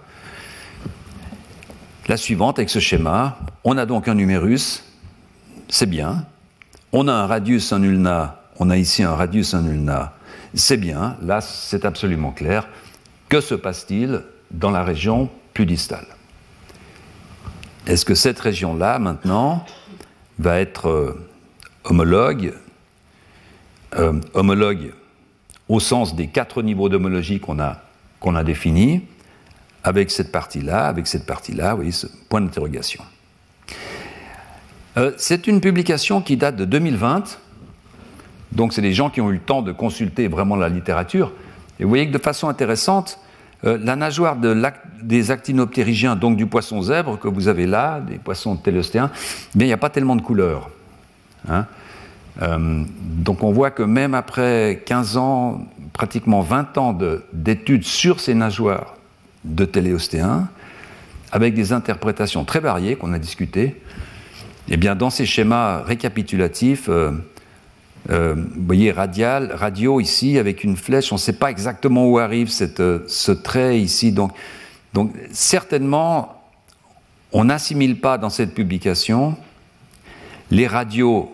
La 2.07 2.16
suivante 2.16 2.59
avec 2.59 2.71
ce 2.71 2.79
schéma. 2.79 3.38
On 3.64 3.77
a 3.77 3.87
donc 3.87 4.09
un 4.09 4.14
numérus, 4.14 4.85
c'est 5.68 5.88
bien. 5.88 6.27
On 6.92 7.09
a 7.09 7.12
un 7.12 7.27
radius, 7.27 7.73
un 7.73 7.83
ulna. 7.83 8.42
On 8.59 8.71
a 8.71 8.77
ici 8.77 9.03
un 9.03 9.14
radius, 9.14 9.55
un 9.55 9.66
ulna. 9.66 10.14
C'est 10.55 10.77
bien. 10.77 11.16
Là, 11.23 11.40
c'est 11.40 11.85
absolument 11.85 12.31
clair. 12.31 12.68
Que 13.29 13.40
se 13.40 13.55
passe-t-il 13.55 14.23
dans 14.51 14.71
la 14.71 14.85
région 14.85 15.29
plus 15.53 15.66
distale 15.66 16.07
Est-ce 17.87 18.05
que 18.05 18.14
cette 18.14 18.40
région-là, 18.40 18.99
maintenant, 18.99 19.66
va 20.38 20.61
être 20.61 20.88
euh, 20.88 21.27
homologue? 21.85 22.55
Euh, 23.97 24.14
homologue 24.35 24.92
au 25.68 25.81
sens 25.81 26.14
des 26.14 26.26
quatre 26.26 26.62
niveaux 26.62 26.88
d'homologie 26.88 27.40
qu'on 27.40 27.59
a, 27.61 27.83
a 28.24 28.44
définis, 28.44 29.02
avec 29.85 30.11
cette 30.11 30.33
partie-là, 30.33 30.87
avec 30.87 31.07
cette 31.07 31.26
partie-là, 31.26 31.70
vous 31.70 31.76
voyez 31.76 31.92
ce 31.92 32.07
point 32.28 32.40
d'interrogation. 32.40 33.02
Euh, 34.96 35.12
c'est 35.16 35.46
une 35.46 35.61
publication 35.61 36.20
qui 36.20 36.37
date 36.37 36.57
de 36.57 36.64
2020, 36.64 37.38
donc 38.52 38.72
c'est 38.72 38.83
des 38.83 38.92
gens 38.92 39.11
qui 39.11 39.20
ont 39.20 39.31
eu 39.31 39.35
le 39.35 39.40
temps 39.40 39.62
de 39.62 39.72
consulter 39.72 40.28
vraiment 40.28 40.57
la 40.57 40.68
littérature, 40.68 41.33
et 41.78 41.85
vous 41.85 41.88
voyez 41.88 42.07
que 42.07 42.12
de 42.12 42.22
façon 42.22 42.48
intéressante, 42.48 43.18
euh, 43.64 43.78
la 43.83 43.96
nageoire 43.96 44.37
de 44.37 44.57
des 45.02 45.31
actinoptérygiens, 45.31 46.16
donc 46.16 46.37
du 46.37 46.46
poisson 46.46 46.83
zèbre 46.83 47.18
que 47.18 47.28
vous 47.28 47.48
avez 47.48 47.66
là, 47.66 48.00
des 48.00 48.18
poissons 48.18 48.57
télostéens, 48.57 49.11
il 49.54 49.64
n'y 49.64 49.72
a 49.72 49.76
pas 49.76 49.90
tellement 49.90 50.16
de 50.16 50.22
couleurs. 50.22 50.70
Hein. 51.48 51.66
Euh, 52.40 52.85
donc 53.01 53.42
on 53.42 53.53
voit 53.53 53.70
que 53.70 53.83
même 53.83 54.14
après 54.14 54.83
15 54.87 55.16
ans, 55.16 55.66
pratiquement 55.92 56.40
20 56.40 56.79
ans 56.79 56.98
d'études 57.33 57.85
sur 57.85 58.20
ces 58.20 58.35
nageoires 58.35 58.94
de 59.44 59.64
téléostéens, 59.64 60.48
avec 61.33 61.55
des 61.55 61.72
interprétations 61.72 62.44
très 62.44 62.61
variées 62.61 62.96
qu'on 62.96 63.12
a 63.12 63.18
discutées, 63.18 63.81
eh 64.68 64.77
bien 64.77 64.94
dans 64.94 65.11
ces 65.11 65.27
schémas 65.27 65.83
récapitulatifs, 65.83 66.88
euh, 66.88 67.12
euh, 68.11 68.35
vous 68.37 68.66
voyez 68.66 68.92
radial, 68.92 69.53
radio 69.53 70.01
ici 70.01 70.38
avec 70.38 70.64
une 70.64 70.77
flèche, 70.77 71.12
on 71.12 71.16
ne 71.16 71.20
sait 71.20 71.33
pas 71.35 71.51
exactement 71.51 72.07
où 72.07 72.18
arrive 72.18 72.48
ce 72.51 73.33
trait 73.33 73.81
ici. 73.81 74.12
Donc, 74.12 74.33
donc 74.94 75.12
certainement, 75.33 76.42
on 77.33 77.44
n'assimile 77.44 78.01
pas 78.01 78.16
dans 78.16 78.31
cette 78.31 78.55
publication 78.55 79.37
les 80.51 80.66
radios 80.66 81.31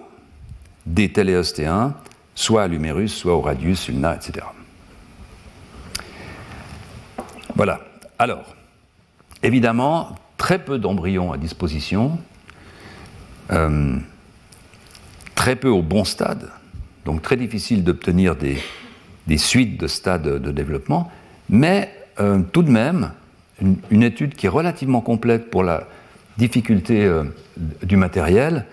des 0.86 1.12
téléostéens, 1.12 1.94
soit 2.34 2.64
à 2.64 2.68
l'humérus, 2.68 3.14
soit 3.14 3.34
au 3.34 3.40
radius, 3.40 3.88
ulna, 3.88 4.16
etc. 4.16 4.46
Voilà. 7.54 7.80
Alors, 8.18 8.54
évidemment, 9.42 10.14
très 10.36 10.58
peu 10.58 10.78
d'embryons 10.78 11.32
à 11.32 11.38
disposition, 11.38 12.18
euh, 13.50 13.96
très 15.34 15.56
peu 15.56 15.68
au 15.68 15.82
bon 15.82 16.04
stade, 16.04 16.50
donc 17.04 17.22
très 17.22 17.36
difficile 17.36 17.84
d'obtenir 17.84 18.36
des, 18.36 18.58
suites 19.38 19.78
de 19.78 19.86
stades 19.86 20.22
de 20.22 20.50
développement, 20.50 21.10
mais 21.48 21.92
euh, 22.20 22.40
tout 22.52 22.62
de 22.62 22.70
même, 22.70 23.12
une, 23.60 24.02
étude 24.02 24.34
qui 24.34 24.46
est 24.46 24.50
relativement 24.50 25.00
complète 25.00 25.50
pour 25.50 25.62
la 25.62 25.86
difficulté 26.38 27.04
euh, 27.04 27.24
du 27.82 27.96
matériel, 27.96 28.66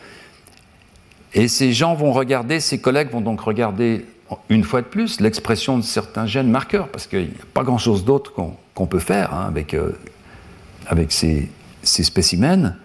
et 1.34 1.48
ces 1.48 1.74
gens 1.74 1.96
vont 1.96 2.12
regarder, 2.12 2.60
ces 2.60 2.80
collègues 2.80 3.10
vont 3.12 3.22
donc 3.22 3.41
regarder 3.41 4.06
une 4.50 4.63
fois 4.63 4.82
de 4.82 4.88
plus 4.88 5.20
l'expression 5.20 5.78
de 5.78 5.84
certains 5.84 6.26
gènes 6.26 6.50
marqueurs, 6.50 6.89
parce 6.89 7.08
qu'il 7.08 7.30
n'y 7.30 7.41
a 7.41 7.46
pas 7.54 7.63
grand-chose 7.63 8.04
d'autre 8.06 8.34
qu'on 8.34 8.88
peut 8.88 9.00
faire 9.00 9.34
hein, 9.34 9.46
avec, 9.48 9.74
euh, 9.74 9.98
avec 10.88 11.12
ces, 11.12 11.50
spécimens. 11.84 12.76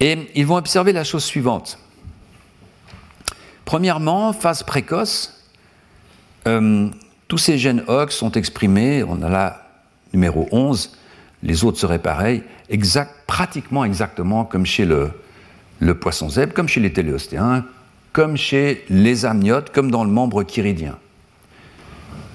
Et 0.00 0.30
ils 0.34 0.46
vont 0.46 0.56
observer 0.56 0.92
la 0.92 1.04
chose 1.04 1.24
suivante. 1.24 1.78
Premièrement, 3.64 4.32
phase 4.32 4.62
précoce, 4.62 5.44
euh, 6.46 6.88
tous 7.26 7.38
ces 7.38 7.58
gènes 7.58 7.82
OX 7.88 8.14
sont 8.14 8.32
exprimés, 8.32 9.02
on 9.02 9.22
a 9.22 9.28
là 9.28 9.64
numéro 10.12 10.48
11, 10.52 10.96
les 11.42 11.64
autres 11.64 11.78
seraient 11.78 11.98
pareils, 11.98 12.42
pratiquement 13.26 13.84
exactement 13.84 14.44
comme 14.44 14.64
chez 14.64 14.84
le, 14.84 15.10
le 15.80 15.94
poisson 15.94 16.28
zèbre, 16.28 16.54
comme 16.54 16.68
chez 16.68 16.80
les 16.80 16.92
téléostéens, 16.92 17.64
comme 18.12 18.36
chez 18.36 18.84
les 18.88 19.24
amniotes, 19.26 19.70
comme 19.70 19.90
dans 19.90 20.04
le 20.04 20.10
membre 20.10 20.42
chiridien. 20.42 20.96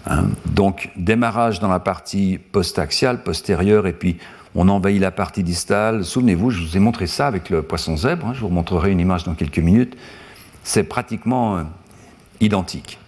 Hein, 0.06 0.26
donc, 0.46 0.90
démarrage 0.96 1.60
dans 1.60 1.70
la 1.70 1.80
partie 1.80 2.40
post-axiale, 2.52 3.24
postérieure, 3.24 3.88
et 3.88 3.94
puis 3.94 4.18
on 4.56 4.70
envahit 4.70 5.02
la 5.02 5.12
partie 5.12 5.44
distale. 5.44 6.04
Souvenez-vous, 6.04 6.52
je 6.52 6.62
vous 6.62 6.78
ai 6.78 6.80
montré 6.80 7.08
ça 7.08 7.28
avec 7.28 7.50
le 7.50 7.62
poisson 7.62 7.98
zèbre, 7.98 8.28
hein, 8.28 8.34
je 8.34 8.42
vous 8.42 8.50
montrerai 8.50 8.92
une 8.92 9.00
image 9.00 9.24
dans 9.24 9.34
quelques 9.34 9.60
minutes. 9.60 9.98
C'est 10.64 10.84
pratiquement 10.84 11.58
euh, 11.58 11.64
identique. 12.40 13.00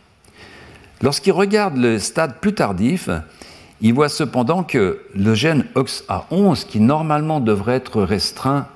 Lorsqu'il 1.02 1.34
regarde 1.34 1.78
le 1.78 2.00
stade 2.00 2.40
plus 2.40 2.54
tardif, 2.54 3.10
il 3.82 3.94
voit 3.94 4.10
cependant 4.10 4.64
que 4.64 5.02
le 5.14 5.34
gène 5.34 5.66
OXA11, 5.76 6.66
qui 6.66 6.80
normalement 6.80 7.40
devrait 7.42 7.76
être 7.76 8.02
restreint 8.02 8.68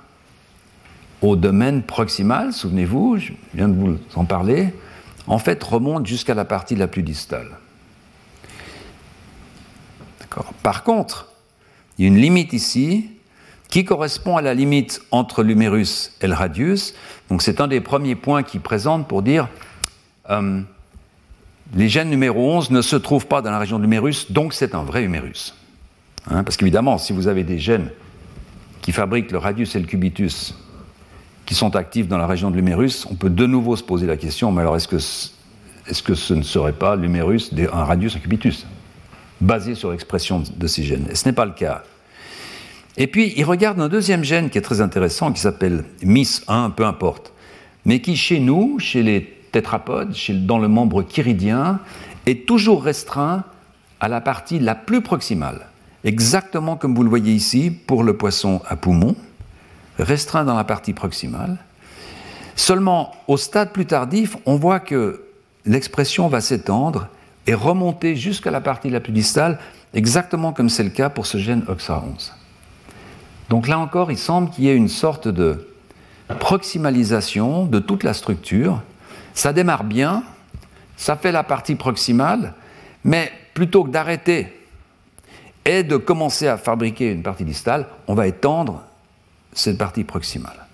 au 1.22 1.36
domaine 1.36 1.84
proximal, 1.84 2.54
souvenez-vous, 2.54 3.18
je 3.18 3.34
viens 3.54 3.68
de 3.68 3.76
vous 3.76 3.98
en 4.16 4.26
parler, 4.26 4.74
en 5.28 5.38
fait 5.38 5.62
remonte 5.64 6.06
jusqu'à 6.06 6.34
la 6.34 6.46
partie 6.46 6.76
la 6.76 6.88
plus 6.88 7.04
distale. 7.04 7.58
Par 10.64 10.84
contre, 10.84 11.28
il 11.98 12.04
y 12.04 12.06
a 12.06 12.08
une 12.08 12.22
limite 12.22 12.54
ici 12.54 13.10
qui 13.70 13.86
correspond 13.86 14.38
à 14.38 14.42
la 14.42 14.54
limite 14.54 15.02
entre 15.12 15.44
l'humérus 15.44 16.14
et 16.22 16.28
le 16.28 16.34
radius. 16.34 16.94
Donc 17.30 17.42
c'est 17.42 17.62
un 17.62 17.68
des 17.68 17.82
premiers 17.82 18.16
points 18.16 18.44
qui 18.44 18.60
présente 18.60 19.08
pour 19.08 19.22
dire 19.22 19.48
euh, 20.30 20.62
les 21.76 21.90
gènes 21.90 22.10
numéro 22.10 22.52
11 22.52 22.72
ne 22.72 22.82
se 22.82 22.96
trouvent 22.96 23.28
pas 23.28 23.42
dans 23.42 23.52
la 23.52 23.60
région 23.60 23.78
de 23.78 23.84
l'humérus, 23.84 24.32
donc 24.32 24.54
c'est 24.54 24.74
un 24.74 24.84
vrai 24.84 25.04
humérus. 25.04 25.56
Hein, 26.30 26.44
parce 26.44 26.58
qu'évidemment, 26.58 26.98
si 26.98 27.14
vous 27.14 27.28
avez 27.28 27.44
des 27.44 27.60
gènes 27.60 27.90
qui 28.82 28.92
fabriquent 28.92 29.32
le 29.32 29.38
radius 29.38 29.76
et 29.76 29.80
le 29.80 29.86
cubitus 29.86 30.56
qui 31.50 31.56
sont 31.56 31.76
actifs 31.76 32.08
dans 32.08 32.20
la 32.20 32.28
région 32.28 32.52
de 32.52 32.56
l'humérus, 32.56 33.08
on 33.10 33.16
peut 33.16 33.32
de 33.32 33.48
nouveau 33.48 33.76
se 33.76 33.82
poser 33.82 34.06
la 34.06 34.18
question, 34.18 34.52
mais 34.52 34.62
alors 34.62 34.76
est-ce 34.76 34.88
que, 34.88 34.98
est 34.98 36.02
que 36.04 36.14
ce 36.14 36.36
ne 36.36 36.44
serait 36.44 36.74
pas 36.74 36.96
l'humérus 36.96 37.52
un 37.74 37.86
radius, 37.86 38.16
un 38.16 38.20
cubitus, 38.20 38.68
basé 39.42 39.74
sur 39.74 39.90
l'expression 39.90 40.44
de 40.56 40.68
ces 40.68 40.84
gènes 40.84 41.08
Et 41.10 41.16
ce 41.16 41.28
n'est 41.28 41.34
pas 41.34 41.46
le 41.46 41.54
cas. 41.54 41.82
Et 42.98 43.08
puis, 43.08 43.34
il 43.36 43.46
regarde 43.46 43.82
un 43.82 43.88
deuxième 43.88 44.24
gène 44.24 44.52
qui 44.52 44.60
est 44.60 44.62
très 44.62 44.80
intéressant, 44.80 45.34
qui 45.34 45.42
s'appelle 45.42 45.86
MIS1, 46.04 46.74
peu 46.74 46.86
importe, 46.86 47.34
mais 47.84 48.00
qui 48.00 48.16
chez 48.16 48.40
nous, 48.40 48.78
chez 48.78 49.02
les 49.02 49.24
tétrapodes, 49.52 50.14
dans 50.46 50.60
le 50.60 50.68
membre 50.68 51.02
chiridien, 51.02 51.80
est 52.28 52.46
toujours 52.46 52.84
restreint 52.84 53.44
à 54.00 54.08
la 54.08 54.22
partie 54.22 54.60
la 54.60 54.76
plus 54.76 55.02
proximale, 55.02 55.66
exactement 56.04 56.76
comme 56.76 56.94
vous 56.94 57.02
le 57.02 57.10
voyez 57.10 57.34
ici 57.34 57.72
pour 57.72 58.04
le 58.04 58.16
poisson 58.16 58.62
à 58.68 58.76
poumon, 58.76 59.16
restreint 60.00 60.44
dans 60.44 60.56
la 60.56 60.64
partie 60.64 60.94
proximale. 60.94 61.58
Seulement, 62.56 63.12
au 63.28 63.38
stade 63.38 63.72
plus 63.72 63.86
tardif, 63.86 64.38
on 64.46 64.56
voit 64.56 64.80
que 64.80 65.24
l'expression 65.66 66.28
va 66.28 66.42
s'étendre 66.42 67.08
et 67.48 67.54
remonter 67.54 68.16
jusqu'à 68.16 68.52
la 68.52 68.62
partie 68.62 68.90
la 68.90 69.00
plus 69.00 69.14
distale, 69.14 69.60
exactement 69.94 70.54
comme 70.54 70.70
c'est 70.70 70.84
le 70.84 70.90
cas 70.90 71.10
pour 71.10 71.26
ce 71.26 71.38
gène 71.38 71.64
OXA11. 71.68 72.32
Donc 73.50 73.68
là 73.68 73.80
encore, 73.80 74.12
il 74.12 74.18
semble 74.18 74.50
qu'il 74.50 74.66
y 74.66 74.70
ait 74.70 74.76
une 74.76 74.90
sorte 74.90 75.28
de 75.28 75.68
proximalisation 76.40 77.66
de 77.66 77.80
toute 77.80 78.04
la 78.04 78.14
structure. 78.14 78.82
Ça 79.34 79.54
démarre 79.54 79.84
bien, 79.84 80.24
ça 80.98 81.16
fait 81.16 81.32
la 81.32 81.44
partie 81.44 81.76
proximale, 81.76 82.54
mais 83.04 83.32
plutôt 83.54 83.84
que 83.84 83.90
d'arrêter 83.90 84.54
et 85.66 85.84
de 85.84 85.98
commencer 85.98 86.48
à 86.48 86.58
fabriquer 86.58 87.12
une 87.12 87.24
partie 87.24 87.46
distale, 87.46 87.88
on 88.08 88.14
va 88.14 88.28
étendre 88.28 88.84
cette 89.54 89.78
partie 89.78 90.04
proximale. 90.04 90.68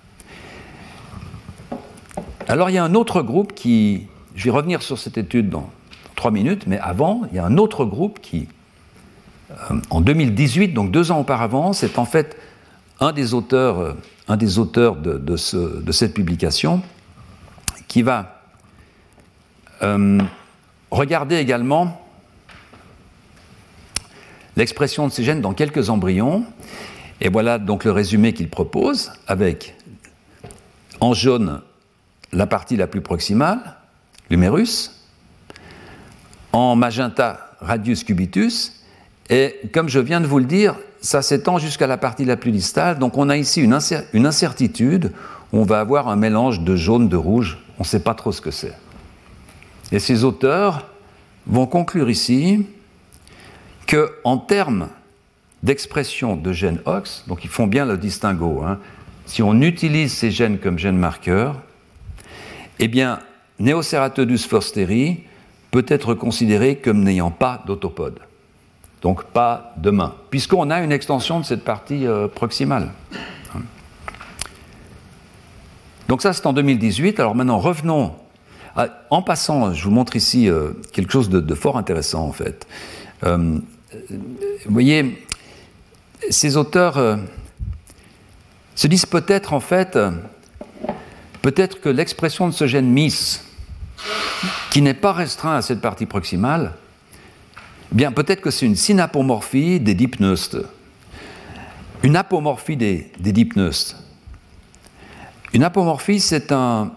Alors 2.48 2.70
il 2.70 2.74
y 2.74 2.78
a 2.78 2.84
un 2.84 2.94
autre 2.94 3.22
groupe 3.22 3.54
qui, 3.54 4.08
je 4.36 4.46
vais 4.46 4.52
revenir 4.52 4.82
sur 4.82 5.00
cette 5.00 5.18
étude 5.18 5.50
dans 5.50 5.70
trois 6.16 6.32
minutes, 6.32 6.68
mais 6.68 6.80
avant, 6.80 7.22
il 7.32 7.36
y 7.36 7.40
a 7.40 7.46
un 7.46 7.58
autre 7.58 7.86
groupe 7.86 8.20
qui, 8.22 8.48
euh, 9.52 9.80
en 9.90 10.02
2018, 10.02 10.70
donc 10.70 10.92
deux 10.92 11.12
ans 11.12 11.20
auparavant, 11.20 11.74
c'est 11.74 11.98
en 12.00 12.06
fait 12.06 12.38
un 13.00 13.12
des 13.12 13.34
auteurs, 13.34 13.80
euh, 13.80 13.94
de, 14.30 15.92
cette 15.92 16.14
publication 16.14 16.82
qui 17.88 18.02
va 18.02 18.42
euh, 19.84 20.20
regarder 20.92 21.36
également 21.36 22.02
l'expression 24.56 25.08
de 25.08 25.12
ces 25.12 25.24
gènes 25.24 25.42
dans 25.42 25.54
quelques 25.54 25.90
embryons. 25.90 26.46
Et 27.26 27.30
voilà 27.30 27.58
donc 27.58 27.86
le 27.86 27.92
résumé 27.92 28.34
qu'il 28.34 28.52
propose 28.52 29.12
avec 29.26 29.76
en 31.00 31.16
jaune 31.16 31.60
la 32.32 32.46
partie 32.46 32.78
la 32.78 32.86
plus 32.86 33.02
proximale, 33.02 33.78
l'humérus, 34.30 35.08
en 36.52 36.76
magenta 36.76 37.50
radius 37.62 38.04
cubitus, 38.04 38.84
et 39.32 39.60
comme 39.74 39.90
je 39.90 39.98
viens 39.98 40.22
de 40.22 40.28
vous 40.28 40.38
le 40.38 40.46
dire, 40.46 40.76
ça 41.02 41.24
s'étend 41.24 41.58
jusqu'à 41.58 41.88
la 41.88 41.98
partie 41.98 42.26
la 42.26 42.38
plus 42.38 42.52
distale, 42.52 43.00
donc 43.00 43.18
on 43.18 43.28
a 43.30 43.38
ici 43.38 43.60
une, 43.60 43.76
une 44.14 44.28
incertitude, 44.28 45.12
on 45.52 45.64
va 45.64 45.80
avoir 45.80 46.10
un 46.10 46.18
mélange 46.18 46.60
de 46.60 46.76
jaune, 46.76 47.10
de 47.10 47.18
rouge, 47.18 47.58
on 47.80 47.82
ne 47.82 47.88
sait 47.88 48.04
pas 48.04 48.14
trop 48.14 48.34
ce 48.34 48.42
que 48.42 48.52
c'est. 48.52 48.76
Et 49.92 49.98
ces 49.98 50.26
auteurs 50.26 50.92
vont 51.48 51.66
conclure 51.66 52.12
ici 52.12 52.68
que, 53.88 54.12
en 54.24 54.38
termes 54.38 54.90
d'expression 55.66 56.36
de 56.36 56.54
gènes 56.54 56.80
OX, 56.86 57.26
donc 57.28 57.44
ils 57.44 57.50
font 57.50 57.66
bien 57.66 57.86
le 57.86 57.98
distinguo, 57.98 58.62
hein, 58.64 58.78
si 59.26 59.42
on 59.42 59.60
utilise 59.62 60.14
ces 60.14 60.30
gènes 60.30 60.60
comme 60.60 60.78
gènes 60.78 60.98
marqueurs, 60.98 61.60
eh 62.78 62.88
bien, 62.88 63.20
Neoceratodus 63.60 64.48
forsteri 64.48 65.24
peut 65.72 65.86
être 65.88 66.14
considéré 66.14 66.76
comme 66.76 67.04
n'ayant 67.04 67.32
pas 67.32 67.64
d'autopode, 67.66 68.20
donc 69.02 69.24
pas 69.24 69.74
de 69.78 69.90
main, 69.90 70.14
puisqu'on 70.30 70.70
a 70.70 70.82
une 70.82 70.92
extension 70.92 71.40
de 71.40 71.46
cette 71.46 71.64
partie 71.64 72.06
euh, 72.06 72.28
proximale. 72.28 72.92
Donc 76.08 76.22
ça, 76.22 76.34
c'est 76.34 76.46
en 76.46 76.54
2018. 76.54 77.20
Alors 77.20 77.34
maintenant, 77.34 77.58
revenons. 77.58 78.14
en 79.10 79.22
passant, 79.24 79.74
je 79.74 79.84
vous 79.84 79.90
montre 79.90 80.16
ici 80.16 80.48
euh, 80.48 80.74
quelque 80.94 81.12
chose 81.12 81.30
de, 81.30 81.56
fort 81.56 81.80
intéressant, 81.80 82.28
en 82.28 82.32
fait. 82.32 82.68
Euh, 83.24 83.58
vous 83.92 84.72
voyez, 84.74 85.26
ces 86.30 86.58
auteurs 86.58 87.20
se 88.76 88.88
disent 88.88 89.06
peut-être, 89.06 89.54
en 89.54 89.60
fait, 89.60 89.98
peut-être 91.42 91.82
que 91.82 91.90
l'expression 91.90 92.48
de 92.48 92.54
ce 92.54 92.68
gène 92.68 92.90
MIS, 92.90 93.42
qui 94.72 94.82
n'est 94.82 94.94
pas 94.94 95.14
restreint 95.14 95.56
à 95.56 95.62
cette 95.62 95.82
partie 95.82 96.06
proximale, 96.06 96.74
eh 97.92 97.96
bien 97.96 98.12
peut-être 98.12 98.42
que 98.42 98.52
c'est 98.52 98.66
une 98.66 98.76
synapomorphie 98.76 99.80
des 99.80 99.94
dipneustes. 99.94 100.58
Une 102.04 102.16
apomorphie 102.16 102.78
des, 102.78 103.12
des 103.20 103.32
dipneustes. 103.32 103.96
Une 105.54 105.64
apomorphie, 105.64 106.20
c'est 106.20 106.52
un, 106.52 106.92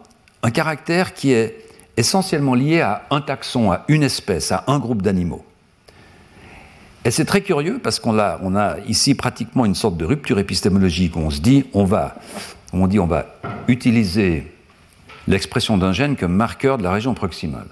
caractère 0.53 1.15
qui 1.15 1.31
est 1.31 1.65
essentiellement 1.97 2.55
lié 2.55 2.81
à 2.81 3.07
un 3.11 3.21
taxon, 3.21 3.71
à 3.71 3.85
une 3.87 4.03
espèce, 4.03 4.51
à 4.51 4.65
un 4.67 4.81
groupe 4.81 5.03
d'animaux. 5.03 5.45
Et 7.09 7.11
c'est 7.11 7.25
très 7.25 7.41
curieux 7.41 7.81
parce 7.83 8.01
qu'on 8.01 8.19
a, 8.19 8.77
ici 8.87 9.15
pratiquement 9.15 9.65
une 9.65 9.75
sorte 9.75 9.97
de 9.97 10.05
rupture 10.05 10.39
épistémologique 10.39 11.17
où 11.17 11.21
on 11.21 11.31
se 11.31 11.41
dit 11.41 11.65
on 11.73 11.85
va 11.85 12.17
on 12.75 12.87
dit 12.87 12.99
on 12.99 13.07
va 13.07 13.25
utiliser 13.67 14.53
l'expression 15.27 15.79
d'un 15.79 15.93
gène 15.93 16.17
comme 16.17 16.35
marqueur 16.35 16.77
de 16.77 16.83
la 16.83 16.93
région 16.93 17.15
proximale. 17.15 17.69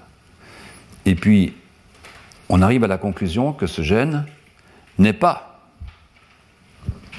Et 1.05 1.13
puis, 1.13 1.53
on 2.49 2.63
arrive 2.63 2.83
à 2.83 2.87
la 2.87 2.97
conclusion 2.97 3.53
que 3.53 3.67
ce 3.67 3.83
gène 3.83 4.25
n'est 4.97 5.13
pas 5.13 5.59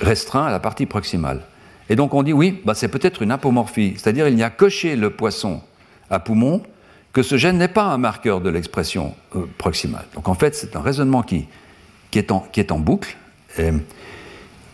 restreint 0.00 0.46
à 0.46 0.50
la 0.50 0.58
partie 0.58 0.86
proximale. 0.86 1.42
Et 1.88 1.94
donc 1.94 2.14
on 2.14 2.24
dit 2.24 2.32
oui, 2.32 2.60
bah 2.64 2.74
c'est 2.74 2.88
peut-être 2.88 3.22
une 3.22 3.30
apomorphie, 3.30 3.94
c'est-à-dire 3.96 4.26
il 4.26 4.34
n'y 4.34 4.42
a 4.42 4.50
que 4.50 4.68
chez 4.68 4.96
le 4.96 5.10
poisson 5.10 5.62
à 6.10 6.18
poumon 6.18 6.64
que 7.12 7.22
ce 7.22 7.36
gène 7.36 7.58
n'est 7.58 7.68
pas 7.68 7.84
un 7.84 7.98
marqueur 7.98 8.40
de 8.40 8.50
l'expression 8.50 9.14
euh, 9.36 9.44
proximale. 9.56 10.06
Donc 10.16 10.26
en 10.26 10.34
fait, 10.34 10.56
c'est 10.56 10.74
un 10.74 10.80
raisonnement 10.80 11.22
qui, 11.22 11.46
qui, 12.10 12.18
est 12.18 12.32
en, 12.32 12.78
boucle, 12.78 13.16
et 13.58 13.70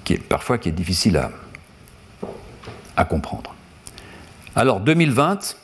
qui 0.05 0.15
est 0.15 0.19
parfois 0.19 0.59
qui 0.59 0.69
est 0.69 0.73
difficile 0.73 1.17
à, 1.17 1.31
à 2.97 3.05
comprendre. 3.05 3.55
Alors 4.57 4.81
2020, 4.81 5.57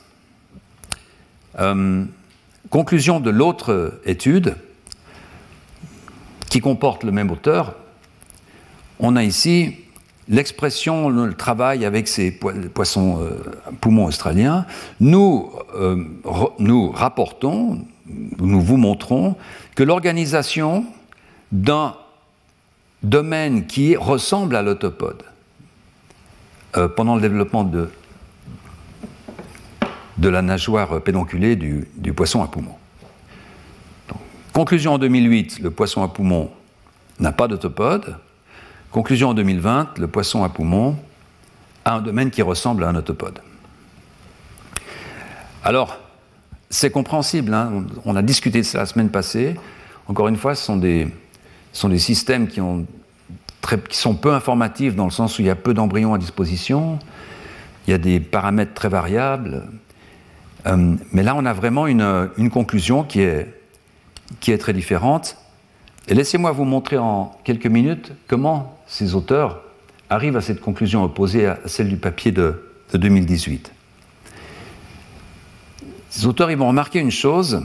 euh, 1.59 2.05
conclusion 2.71 3.21
de 3.21 3.31
l'autre 3.31 4.01
étude 4.05 4.57
qui 6.49 6.61
comporte 6.61 7.05
le 7.05 7.12
même 7.12 7.31
auteur, 7.31 7.77
on 8.99 9.16
a 9.16 9.23
ici 9.23 9.77
l'expression, 10.29 11.09
le 11.09 11.35
travail 11.35 11.85
avec 11.85 12.09
ces 12.09 12.31
poissons 12.31 13.23
euh, 13.23 13.43
poumons 13.81 14.07
australiens. 14.07 14.66
Nous, 15.01 15.51
euh, 15.75 16.05
nous 16.59 16.91
rapportons, 16.91 17.85
nous 18.07 18.61
vous 18.61 18.77
montrons 18.77 19.37
que 19.75 19.83
l'organisation 19.83 20.85
d'un 21.53 21.94
domaine 23.03 23.66
qui 23.66 23.96
ressemble 23.96 24.57
à 24.57 24.62
l'autopode, 24.62 25.22
euh, 26.76 26.88
pendant 26.88 27.16
le 27.16 27.20
développement 27.20 27.64
de, 27.64 27.90
la 30.22 30.42
nageoire 30.42 31.03
pédonculée 31.03 31.57
du, 31.57 32.12
poisson 32.14 32.42
à 32.42 32.46
poumon. 32.46 32.74
conclusion 34.53 34.94
en 34.94 34.98
2008, 34.98 35.61
le 35.61 35.70
poisson 35.70 36.03
à 36.03 36.09
poumon 36.09 36.51
n'a 37.18 37.32
pas 37.32 37.48
d'autopode. 37.48 38.16
Conclusion 38.90 39.30
en 39.30 39.34
2020, 39.34 39.98
le 39.98 40.09
poisson 40.09 40.44
à 40.44 40.48
poumon 40.48 40.96
a 41.84 41.94
un 41.94 42.01
domaine 42.01 42.30
qui 42.30 42.42
ressemble 42.42 42.84
à 42.84 42.88
un 42.88 42.94
autopode. 42.96 43.40
Alors, 45.64 45.98
c'est 46.68 46.90
compréhensible, 46.90 47.53
hein. 47.55 47.84
on 48.05 48.14
a 48.14 48.22
discuté 48.22 48.59
de 48.59 48.66
ça 48.66 48.78
la 48.78 48.86
semaine 48.86 49.11
passée. 49.11 49.57
Encore 50.07 50.28
une 50.28 50.36
fois, 50.36 50.55
ce 50.55 50.64
sont 50.64 50.76
des, 50.76 51.09
sont 51.73 51.89
des 51.89 51.99
systèmes 51.99 52.49
qui 52.49 52.61
ont 52.61 52.87
qui 53.89 53.97
sont 53.97 54.14
peu 54.14 54.33
informatifs 54.33 54.97
dans 54.97 55.05
le 55.05 55.11
sens 55.11 55.39
où 55.39 55.43
il 55.43 55.47
y 55.47 55.51
a 55.51 55.57
peu 55.57 55.75
d'embryons 55.75 56.14
à 56.14 56.18
disposition, 56.18 56.99
il 57.87 57.91
y 57.91 57.95
a 57.95 57.99
des 57.99 58.21
paramètres 58.21 58.75
très 58.75 58.89
variables. 58.89 59.64
Euh, 60.66 60.97
mais 61.12 61.23
là, 61.23 61.35
on 61.37 61.45
a 61.47 61.53
vraiment 61.53 61.87
une, 61.87 62.51
conclusion 62.53 63.05
qui 63.05 63.21
est, 63.21 64.59
très 64.59 64.73
différente. 64.73 65.37
Et 66.09 66.14
laissez-moi 66.14 66.53
vous 66.53 66.64
montrer 66.64 66.99
en 66.99 67.37
quelques 67.45 67.66
minutes 67.66 68.12
comment 68.27 68.79
ces 68.87 69.14
auteurs 69.14 69.62
arrivent 70.09 70.37
à 70.37 70.41
cette 70.41 70.61
conclusion 70.61 71.05
opposée 71.05 71.47
à 71.47 71.59
celle 71.66 71.89
du 71.89 71.97
papier 71.97 72.33
de, 72.33 72.62
de 72.93 72.99
2018. 72.99 73.73
Ces 76.09 76.27
auteurs 76.27 76.51
ils 76.51 76.57
vont 76.57 76.66
remarquer 76.66 76.99
une 76.99 77.12
chose, 77.12 77.62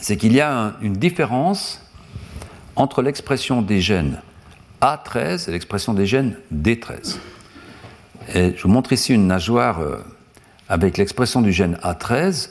c'est 0.00 0.16
qu'il 0.16 0.32
y 0.32 0.40
a 0.40 0.74
une 0.82 0.94
différence 0.94 1.85
entre 2.76 3.02
l'expression 3.02 3.62
des 3.62 3.80
gènes 3.80 4.20
a13 4.80 5.48
et 5.48 5.52
l'expression 5.52 5.94
des 5.94 6.06
gènes 6.06 6.36
D13. 6.54 7.16
Et 8.34 8.54
je 8.56 8.62
vous 8.62 8.68
montre 8.68 8.92
ici 8.92 9.14
une 9.14 9.26
nageoire 9.26 9.80
euh, 9.80 9.96
avec 10.68 10.98
l'expression 10.98 11.42
du 11.42 11.52
gène 11.52 11.78
A13, 11.82 12.50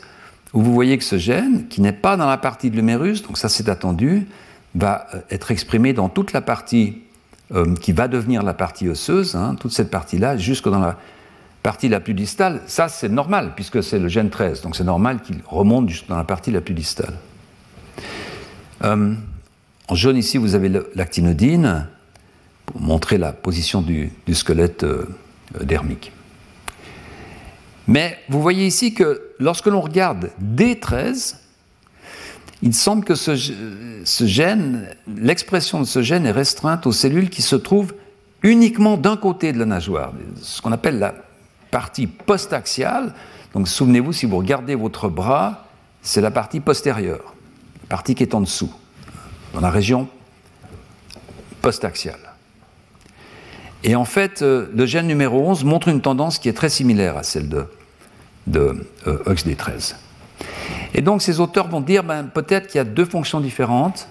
où 0.53 0.61
vous 0.61 0.73
voyez 0.73 0.97
que 0.97 1.03
ce 1.03 1.17
gène, 1.17 1.67
qui 1.67 1.81
n'est 1.81 1.91
pas 1.91 2.17
dans 2.17 2.27
la 2.27 2.37
partie 2.37 2.69
de 2.69 2.75
l'humérus, 2.75 3.23
donc 3.23 3.37
ça 3.37 3.49
c'est 3.49 3.69
attendu, 3.69 4.27
va 4.73 5.07
euh, 5.13 5.19
être 5.29 5.51
exprimé 5.51 5.93
dans 5.93 6.09
toute 6.09 6.33
la 6.33 6.41
partie 6.41 7.01
euh, 7.53 7.75
qui 7.75 7.91
va 7.91 8.07
devenir 8.07 8.41
la 8.41 8.53
partie 8.53 8.89
osseuse, 8.89 9.35
hein, 9.35 9.55
toute 9.59 9.73
cette 9.73 9.91
partie-là, 9.91 10.37
jusque 10.37 10.69
dans 10.69 10.79
la 10.79 10.97
partie 11.61 11.89
la 11.89 11.99
plus 11.99 12.13
distale. 12.13 12.61
Ça, 12.67 12.87
c'est 12.87 13.09
normal, 13.09 13.53
puisque 13.55 13.83
c'est 13.83 13.99
le 13.99 14.07
gène 14.07 14.29
13, 14.29 14.61
donc 14.61 14.75
c'est 14.75 14.83
normal 14.83 15.21
qu'il 15.21 15.41
remonte 15.45 15.89
jusque 15.89 16.07
dans 16.07 16.17
la 16.17 16.23
partie 16.23 16.51
la 16.51 16.61
plus 16.61 16.73
distale. 16.73 17.13
En 19.87 19.95
jaune, 19.95 20.17
ici, 20.17 20.37
vous 20.37 20.55
avez 20.55 20.71
l'actinodine, 20.95 21.87
pour 22.65 22.81
montrer 22.81 23.17
la 23.17 23.31
position 23.31 23.81
du, 23.81 24.11
squelette 24.33 24.83
euh, 24.83 25.07
dermique. 25.63 26.11
Mais 27.87 28.17
vous 28.29 28.41
voyez 28.41 28.65
ici 28.65 28.95
que 28.95 29.21
lorsque 29.39 29.67
l'on 29.67 29.81
regarde 29.81 30.31
D13, 30.41 31.35
il 32.63 32.73
semble 32.73 33.05
que 33.05 33.13
l'expression 35.21 35.81
de 35.81 35.85
ce 35.85 36.01
gène 36.01 36.25
est 36.25 36.31
restreinte 36.31 36.87
aux 36.87 36.91
cellules 36.91 37.29
qui 37.29 37.43
se 37.43 37.55
trouvent 37.55 37.93
uniquement 38.41 38.97
d'un 38.97 39.17
côté 39.17 39.53
de 39.53 39.59
la 39.59 39.65
nageoire, 39.65 40.13
ce 40.41 40.61
qu'on 40.61 40.71
appelle 40.71 40.97
la 40.97 41.13
partie 41.69 42.07
post-axiale. 42.07 43.13
Donc 43.53 43.67
souvenez-vous, 43.67 44.13
si 44.13 44.25
vous 44.25 44.37
regardez 44.37 44.73
votre 44.73 45.09
bras, 45.09 45.67
c'est 46.01 46.21
la 46.21 46.31
partie 46.31 46.59
postérieure, 46.59 47.35
la 47.83 47.89
partie 47.89 48.15
qui 48.15 48.23
est 48.23 48.33
en 48.33 48.41
dessous, 48.41 48.73
dans 49.55 49.61
la 49.61 49.71
région 49.71 50.07
post-axiale. 51.61 52.19
Et 53.83 53.95
en 53.95 54.05
fait, 54.05 54.41
euh, 54.41 54.67
le 54.75 54.85
gène 54.85 55.07
numéro 55.07 55.49
11 55.49 55.63
montre 55.63 55.87
une 55.87 56.01
tendance 56.01 56.37
qui 56.39 56.49
est 56.49 56.53
très 56.53 56.69
similaire 56.69 57.17
à 57.17 57.23
celle 57.23 57.49
de, 57.49 57.65
de 58.47 58.87
euh, 59.07 59.23
OXD13. 59.23 59.95
Et 60.93 61.01
donc 61.01 61.21
ces 61.21 61.39
auteurs 61.39 61.67
vont 61.69 61.81
dire 61.81 62.03
ben, 62.03 62.23
peut-être 62.23 62.67
qu'il 62.67 62.77
y 62.77 62.81
a 62.81 62.83
deux 62.83 63.05
fonctions 63.05 63.39
différentes. 63.39 64.09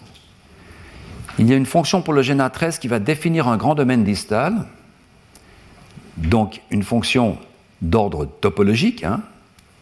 Il 1.38 1.48
y 1.48 1.52
a 1.52 1.56
une 1.56 1.66
fonction 1.66 2.00
pour 2.00 2.14
le 2.14 2.22
gène 2.22 2.40
A13 2.40 2.78
qui 2.78 2.88
va 2.88 2.98
définir 2.98 3.48
un 3.48 3.56
grand 3.56 3.74
domaine 3.74 4.04
distal, 4.04 4.66
donc 6.16 6.62
une 6.70 6.84
fonction 6.84 7.38
d'ordre 7.82 8.26
topologique. 8.40 9.04
Hein. 9.04 9.20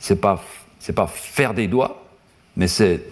Ce 0.00 0.14
n'est 0.14 0.18
pas, 0.18 0.42
pas 0.96 1.06
faire 1.06 1.54
des 1.54 1.68
doigts, 1.68 2.02
mais 2.56 2.68
c'est 2.68 3.04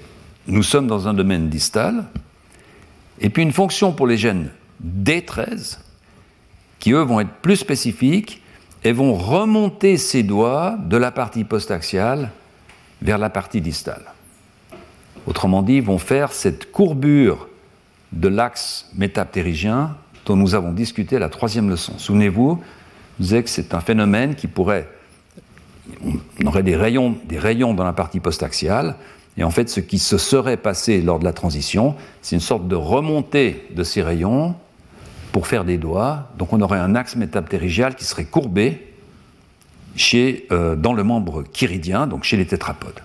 nous 0.46 0.62
sommes 0.62 0.86
dans 0.86 1.07
un 1.07 1.14
domaine 1.14 1.48
distal. 1.48 2.07
Et 3.20 3.30
puis 3.30 3.42
une 3.42 3.52
fonction 3.52 3.92
pour 3.92 4.06
les 4.06 4.16
gènes 4.16 4.50
D13, 4.84 5.78
qui 6.78 6.92
eux 6.92 7.02
vont 7.02 7.20
être 7.20 7.34
plus 7.42 7.56
spécifiques 7.56 8.42
et 8.82 8.92
vont 8.92 9.14
remonter 9.14 9.98
ces 9.98 10.22
doigts 10.22 10.76
de 10.82 10.96
la 10.96 11.10
partie 11.10 11.44
postaxiale 11.44 12.30
vers 13.02 13.18
la 13.18 13.30
partie 13.30 13.60
distale. 13.60 14.04
Autrement 15.26 15.62
dit, 15.62 15.80
vont 15.80 15.98
faire 15.98 16.32
cette 16.32 16.72
courbure 16.72 17.48
de 18.12 18.28
l'axe 18.28 18.90
métaptérygien 18.96 19.96
dont 20.24 20.36
nous 20.36 20.54
avons 20.54 20.72
discuté 20.72 21.18
la 21.18 21.28
troisième 21.28 21.68
leçon. 21.68 21.98
Souvenez-vous, 21.98 22.62
je 23.18 23.24
disais 23.24 23.42
que 23.42 23.50
c'est 23.50 23.74
un 23.74 23.80
phénomène 23.80 24.34
qui 24.34 24.46
pourrait. 24.46 24.88
On 26.42 26.46
aurait 26.46 26.62
des 26.62 26.76
rayons, 26.76 27.16
des 27.24 27.38
rayons 27.38 27.74
dans 27.74 27.84
la 27.84 27.92
partie 27.92 28.20
postaxiale, 28.20 28.96
et 29.36 29.44
en 29.44 29.50
fait, 29.50 29.70
ce 29.70 29.80
qui 29.80 29.98
se 29.98 30.18
serait 30.18 30.56
passé 30.56 31.00
lors 31.00 31.18
de 31.18 31.24
la 31.24 31.32
transition, 31.32 31.94
c'est 32.20 32.36
une 32.36 32.40
sorte 32.40 32.68
de 32.68 32.74
remontée 32.74 33.66
de 33.74 33.82
ces 33.84 34.02
rayons 34.02 34.54
pour 35.32 35.46
faire 35.46 35.64
des 35.64 35.78
doigts. 35.78 36.28
Donc 36.36 36.52
on 36.52 36.60
aurait 36.60 36.78
un 36.78 36.94
axe 36.94 37.16
métaptérygial 37.16 37.94
qui 37.94 38.04
serait 38.04 38.24
courbé 38.24 38.86
chez, 39.96 40.46
euh, 40.50 40.76
dans 40.76 40.92
le 40.92 41.04
membre 41.04 41.44
chiridien, 41.44 42.06
donc 42.06 42.24
chez 42.24 42.36
les 42.36 42.46
tétrapodes. 42.46 43.00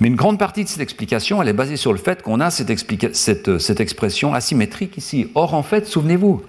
Mais 0.00 0.08
une 0.08 0.16
grande 0.16 0.38
partie 0.38 0.64
de 0.64 0.68
cette 0.68 0.80
explication, 0.80 1.40
elle 1.40 1.48
est 1.48 1.52
basée 1.52 1.76
sur 1.76 1.92
le 1.92 1.98
fait 1.98 2.22
qu'on 2.22 2.40
a 2.40 2.50
cette, 2.50 3.14
cette, 3.14 3.80
expression 3.80 4.34
asymétrique 4.34 4.96
ici. 4.96 5.28
Or, 5.34 5.54
en 5.54 5.62
fait, 5.62 5.86
souvenez-vous, 5.86 6.42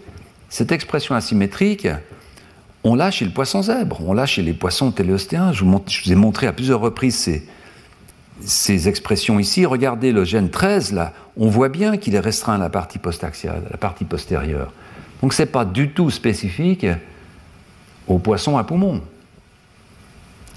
cette 0.49 0.71
expression 0.71 1.15
asymétrique, 1.15 1.87
on 2.83 2.95
l'a 2.95 3.11
chez 3.11 3.25
le 3.25 3.31
poisson 3.31 3.61
zèbre, 3.61 4.01
on 4.05 4.13
l'a 4.13 4.25
chez 4.25 4.41
les 4.41 4.53
poissons 4.53 4.91
téléostéens. 4.91 5.53
Je 5.53 5.63
vous, 5.63 5.81
ai 6.07 6.15
montré 6.15 6.47
à 6.47 6.53
plusieurs 6.53 6.79
reprises 6.79 7.15
ces, 7.15 7.47
ces 8.43 8.87
expressions 8.87 9.39
ici. 9.39 9.65
Regardez 9.65 10.11
le 10.11 10.23
gène 10.23 10.49
13, 10.49 10.93
là, 10.93 11.13
on 11.37 11.47
voit 11.47 11.69
bien 11.69 11.97
qu'il 11.97 12.15
est 12.15 12.19
restreint 12.19 12.55
à 12.55 12.57
la 12.57 12.69
partie 12.69 12.99
postaxiale, 12.99 13.63
à 13.67 13.71
la 13.71 13.77
partie 13.77 14.05
postérieure. 14.05 14.71
Donc 15.21 15.33
ce 15.33 15.41
n'est 15.41 15.47
pas 15.47 15.65
du 15.65 15.91
tout 15.91 16.09
spécifique 16.09 16.85
aux 18.07 18.19
poissons 18.19 18.57
à 18.57 18.63
poumons. 18.63 19.01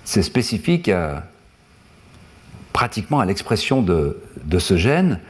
C'est 0.05 0.23
spécifique 0.23 0.91
pratiquement 2.73 3.21
à 3.21 3.27
l'expression 3.27 3.83
de, 3.83 4.19
ce 4.59 4.77
gène 4.77 5.21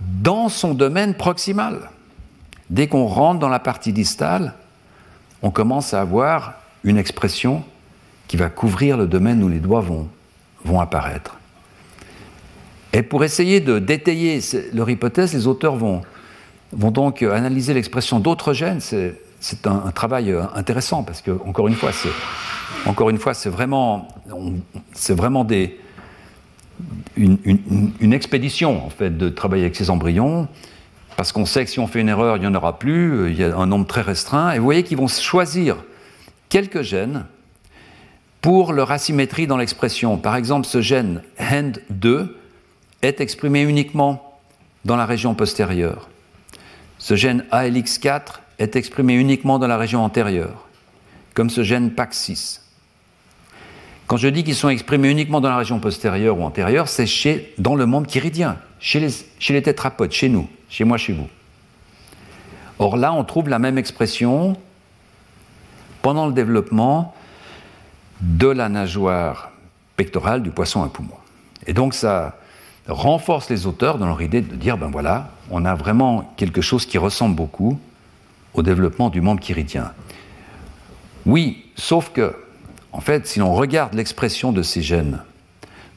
dans 0.00 0.48
son 0.48 0.74
domaine 0.74 1.14
proximal. 1.14 1.90
Dès 2.68 2.88
qu'on 2.88 3.06
rentre 3.06 3.38
dans 3.38 3.48
la 3.48 3.60
partie 3.60 3.92
distale, 3.92 4.54
on 5.42 5.50
commence 5.50 5.94
à 5.94 6.00
avoir 6.00 6.54
une 6.84 6.98
expression 6.98 7.64
qui 8.28 8.36
va 8.36 8.48
couvrir 8.48 8.96
le 8.96 9.06
domaine 9.06 9.42
où 9.42 9.48
les 9.48 9.60
doigts 9.60 9.84
vont 10.64 10.80
apparaître. 10.80 11.36
Et 12.92 13.02
pour 13.02 13.24
essayer 13.24 13.60
de 13.60 13.78
détailler 13.78 14.40
leur 14.72 14.88
hypothèse, 14.88 15.34
les 15.34 15.46
auteurs 15.46 15.76
vont, 15.76 16.02
donc 16.72 17.22
analyser 17.22 17.74
l'expression 17.74 18.20
d'autres 18.20 18.52
gènes. 18.52 18.80
C'est 18.80 19.66
un, 19.66 19.90
travail 19.92 20.32
euh, 20.32 20.44
intéressant 20.54 21.02
parce 21.02 21.20
que, 21.20 21.30
encore 21.46 21.68
une 21.68 21.74
fois, 21.74 21.92
c'est 23.32 23.50
vraiment, 23.50 24.08
une, 27.16 28.12
expédition 28.12 28.84
en 28.86 28.90
fait 28.90 29.16
de 29.16 29.28
travailler 29.28 29.64
avec 29.64 29.76
ces 29.76 29.90
embryons 29.90 30.48
parce 31.16 31.32
qu'on 31.32 31.46
sait 31.46 31.64
que 31.64 31.70
si 31.70 31.80
on 31.80 31.86
fait 31.86 32.00
une 32.00 32.10
erreur, 32.10 32.36
il 32.36 32.40
n'y 32.40 32.46
en 32.46 32.54
aura 32.54 32.78
plus. 32.78 33.12
Euh, 33.12 33.30
il 33.30 33.38
y 33.38 33.44
a 33.44 33.56
un 33.56 33.66
nombre 33.66 33.86
très 33.86 34.02
restreint. 34.02 34.52
Et 34.52 34.58
vous 34.58 34.64
voyez 34.64 34.82
qu'ils 34.82 34.98
vont 34.98 35.08
choisir 35.08 35.76
quelques 36.48 36.82
gènes 36.82 37.24
pour 38.42 38.72
leur 38.72 38.92
asymétrie 38.92 39.46
dans 39.46 39.56
l'expression. 39.56 40.18
Par 40.18 40.36
exemple, 40.36 40.66
ce 40.66 40.80
gène 40.80 41.22
HAND2 41.40 42.28
est 43.06 43.20
exprimé 43.20 43.62
uniquement 43.62 44.38
dans 44.84 44.96
la 44.96 45.06
région 45.06 45.34
postérieure. 45.34 46.08
Ce 46.98 47.14
gène 47.14 47.44
ALX4 47.52 48.40
est 48.58 48.76
exprimé 48.76 49.14
uniquement 49.14 49.58
dans 49.58 49.66
la 49.66 49.76
région 49.76 50.02
antérieure, 50.02 50.66
comme 51.34 51.50
ce 51.50 51.62
gène 51.62 51.90
PAX6. 51.90 52.60
Quand 54.06 54.16
je 54.16 54.28
dis 54.28 54.44
qu'ils 54.44 54.54
sont 54.54 54.68
exprimés 54.68 55.10
uniquement 55.10 55.40
dans 55.40 55.48
la 55.48 55.56
région 55.56 55.80
postérieure 55.80 56.38
ou 56.38 56.44
antérieure, 56.44 56.88
c'est 56.88 57.06
chez, 57.06 57.54
dans 57.58 57.74
le 57.74 57.86
monde 57.86 58.06
chiridien, 58.06 58.56
chez 58.78 59.00
les, 59.00 59.10
chez 59.38 59.52
les 59.52 59.62
tétrapodes, 59.62 60.12
chez 60.12 60.28
nous, 60.28 60.48
chez 60.68 60.84
moi, 60.84 60.96
chez 60.96 61.12
vous. 61.12 61.28
Or 62.78 62.96
là, 62.96 63.12
on 63.12 63.24
trouve 63.24 63.48
la 63.48 63.58
même 63.58 63.78
expression 63.78 64.56
pendant 66.02 66.26
le 66.26 66.32
développement 66.32 67.14
de 68.20 68.46
la 68.48 68.68
nageoire 68.68 69.50
pectorale 69.96 70.42
du 70.42 70.50
poisson 70.50 70.82
à 70.84 70.88
poumon. 70.88 71.16
Et 71.66 71.72
donc 71.72 71.94
ça, 71.94 72.38
renforce 72.88 73.50
les 73.50 73.66
auteurs 73.66 73.98
dans 73.98 74.06
leur 74.06 74.22
idée 74.22 74.40
de 74.40 74.54
dire, 74.54 74.78
ben 74.78 74.90
voilà, 74.90 75.30
on 75.50 75.64
a 75.64 75.74
vraiment 75.74 76.32
quelque 76.36 76.60
chose 76.60 76.86
qui 76.86 76.98
ressemble 76.98 77.34
beaucoup 77.34 77.78
au 78.54 78.62
développement 78.62 79.10
du 79.10 79.20
membre 79.20 79.40
chiridien. 79.40 79.92
Oui, 81.24 81.64
sauf 81.74 82.10
que, 82.12 82.34
en 82.92 83.00
fait, 83.00 83.26
si 83.26 83.40
l'on 83.40 83.54
regarde 83.54 83.94
l'expression 83.94 84.52
de 84.52 84.62
ces 84.62 84.82
gènes 84.82 85.20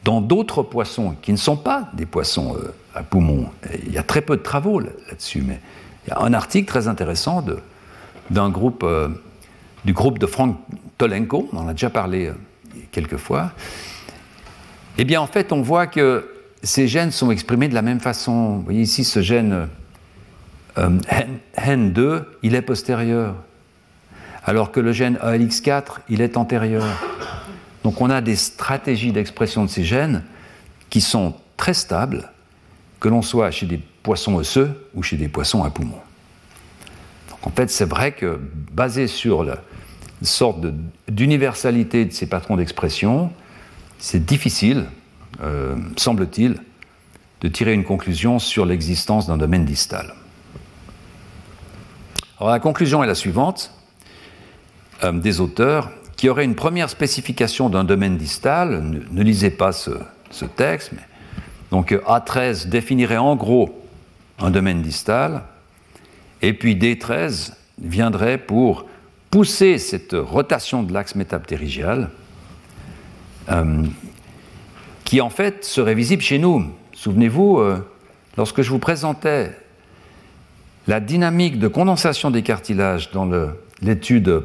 dans 0.04 0.22
d'autres 0.22 0.64
poissons 0.64 1.16
qui 1.22 1.32
ne 1.32 1.38
sont 1.38 1.58
pas 1.58 1.90
des 1.94 2.06
poissons 2.06 2.56
euh, 2.58 2.74
à 2.96 3.04
poumons, 3.04 3.50
il 3.86 3.94
y 3.94 3.98
a 3.98 4.04
très 4.04 4.22
peu 4.22 4.38
de 4.38 4.42
travaux 4.42 4.80
là-dessus, 4.80 5.44
mais 5.46 5.60
il 6.06 6.10
y 6.10 6.14
a 6.14 6.22
un 6.22 6.34
article 6.34 6.68
très 6.68 6.88
intéressant 6.88 7.44
d'un 8.30 8.50
groupe, 8.50 8.84
euh, 8.84 9.10
du 9.86 9.94
groupe 9.94 10.18
de 10.18 10.26
Frank 10.26 10.58
Tolenko, 10.98 11.50
on 11.54 11.58
en 11.58 11.68
a 11.68 11.74
déjà 11.74 11.90
parlé 11.90 12.28
euh, 12.28 12.34
quelques 12.92 13.18
fois. 13.18 13.52
Eh 14.98 15.06
bien, 15.06 15.22
en 15.22 15.28
fait, 15.28 15.52
on 15.54 15.62
voit 15.62 15.88
que 15.88 16.39
ces 16.64 16.88
gènes 16.88 17.12
sont 17.12 17.32
exprimés 17.32 17.68
de 17.68 17.74
la 17.74 17.82
même 17.82 18.00
façon. 18.00 18.58
Vous 18.58 18.64
voyez 18.64 18.82
ici 18.82 19.04
ce 19.04 19.22
gène 19.22 19.70
euh, 20.78 21.00
HEN2, 21.58 22.24
il 22.44 22.56
est 22.56 22.62
postérieur, 22.62 23.36
alors 24.44 24.72
que 24.72 24.80
le 24.80 24.92
gène 24.92 25.18
ALX4, 25.18 26.00
il 26.10 26.22
est 26.22 26.38
antérieur. 26.38 26.86
Donc 27.84 28.02
on 28.02 28.10
a 28.10 28.22
des 28.22 28.36
stratégies 28.36 29.12
d'expression 29.12 29.64
de 29.64 29.70
ces 29.70 29.84
gènes 29.84 30.24
qui 30.90 31.02
sont 31.02 31.36
très 31.58 31.74
stables, 31.74 32.30
que 33.00 33.08
l'on 33.08 33.22
soit 33.22 33.52
chez 33.52 33.66
des 33.66 33.80
poissons 34.04 34.36
osseux 34.36 34.88
ou 34.94 35.04
chez 35.04 35.18
des 35.18 35.28
poissons 35.28 35.64
à 35.64 35.70
poumons. 35.70 36.02
Donc 37.30 37.48
en 37.48 37.52
fait, 37.52 37.70
c'est 37.70 37.88
vrai 37.88 38.12
que 38.12 38.40
basé 38.72 39.08
sur 39.08 39.44
la 39.44 39.60
sorte 40.22 40.66
d'universalité 41.08 42.06
de 42.06 42.12
ces 42.12 42.26
patrons 42.26 42.58
d'expression, 42.58 43.32
c'est 43.98 44.26
difficile 44.26 44.86
euh, 45.42 45.76
semble-t-il, 45.98 46.58
de 47.42 47.48
tirer 47.48 47.74
une 47.74 47.86
conclusion 47.86 48.40
sur 48.40 48.66
l'existence 48.66 49.28
d'un 49.28 49.38
domaine 49.38 49.66
distal. 49.66 50.14
Alors 52.40 52.52
la 52.52 52.60
conclusion 52.60 53.04
est 53.04 53.08
la 53.08 53.16
suivante 53.16 53.72
euh, 55.04 55.12
des 55.12 55.40
auteurs 55.40 55.92
qui 56.18 56.28
auraient 56.28 56.46
une 56.46 56.56
première 56.56 56.90
spécification 56.90 57.70
d'un 57.70 57.86
domaine 57.86 58.18
distal. 58.18 58.82
Ne, 59.12 59.24
lisez 59.24 59.52
pas 59.52 59.72
ce, 59.72 59.92
texte, 60.58 60.92
donc 61.72 61.94
A13 61.94 62.68
définirait 62.68 63.18
en 63.18 63.38
gros 63.38 63.82
un 64.40 64.52
domaine 64.52 64.82
distal, 64.82 65.44
Et 66.42 66.54
puis 66.54 66.76
D13 66.76 67.54
viendrait 67.82 68.38
pour 68.38 68.86
pousser 69.32 69.78
cette 69.78 70.14
rotation 70.14 70.84
de 70.84 70.94
l'axe 70.94 71.16
métaptérygial, 71.16 72.10
euh, 73.50 73.84
qui 75.10 75.22
en 75.22 75.32
fait 75.32 75.66
serait 75.66 75.96
visible 75.96 76.22
chez 76.22 76.38
nous. 76.38 76.68
Souvenez-vous, 76.94 77.58
euh, 77.58 77.84
lorsque 78.38 78.62
je 78.62 78.70
vous 78.70 78.78
présentais 78.78 79.58
la 80.86 81.00
dynamique 81.00 81.58
de 81.58 81.68
condensation 81.68 82.30
des 82.30 82.44
cartilages 82.44 83.10
dans 83.10 83.28
l'étude 83.82 84.44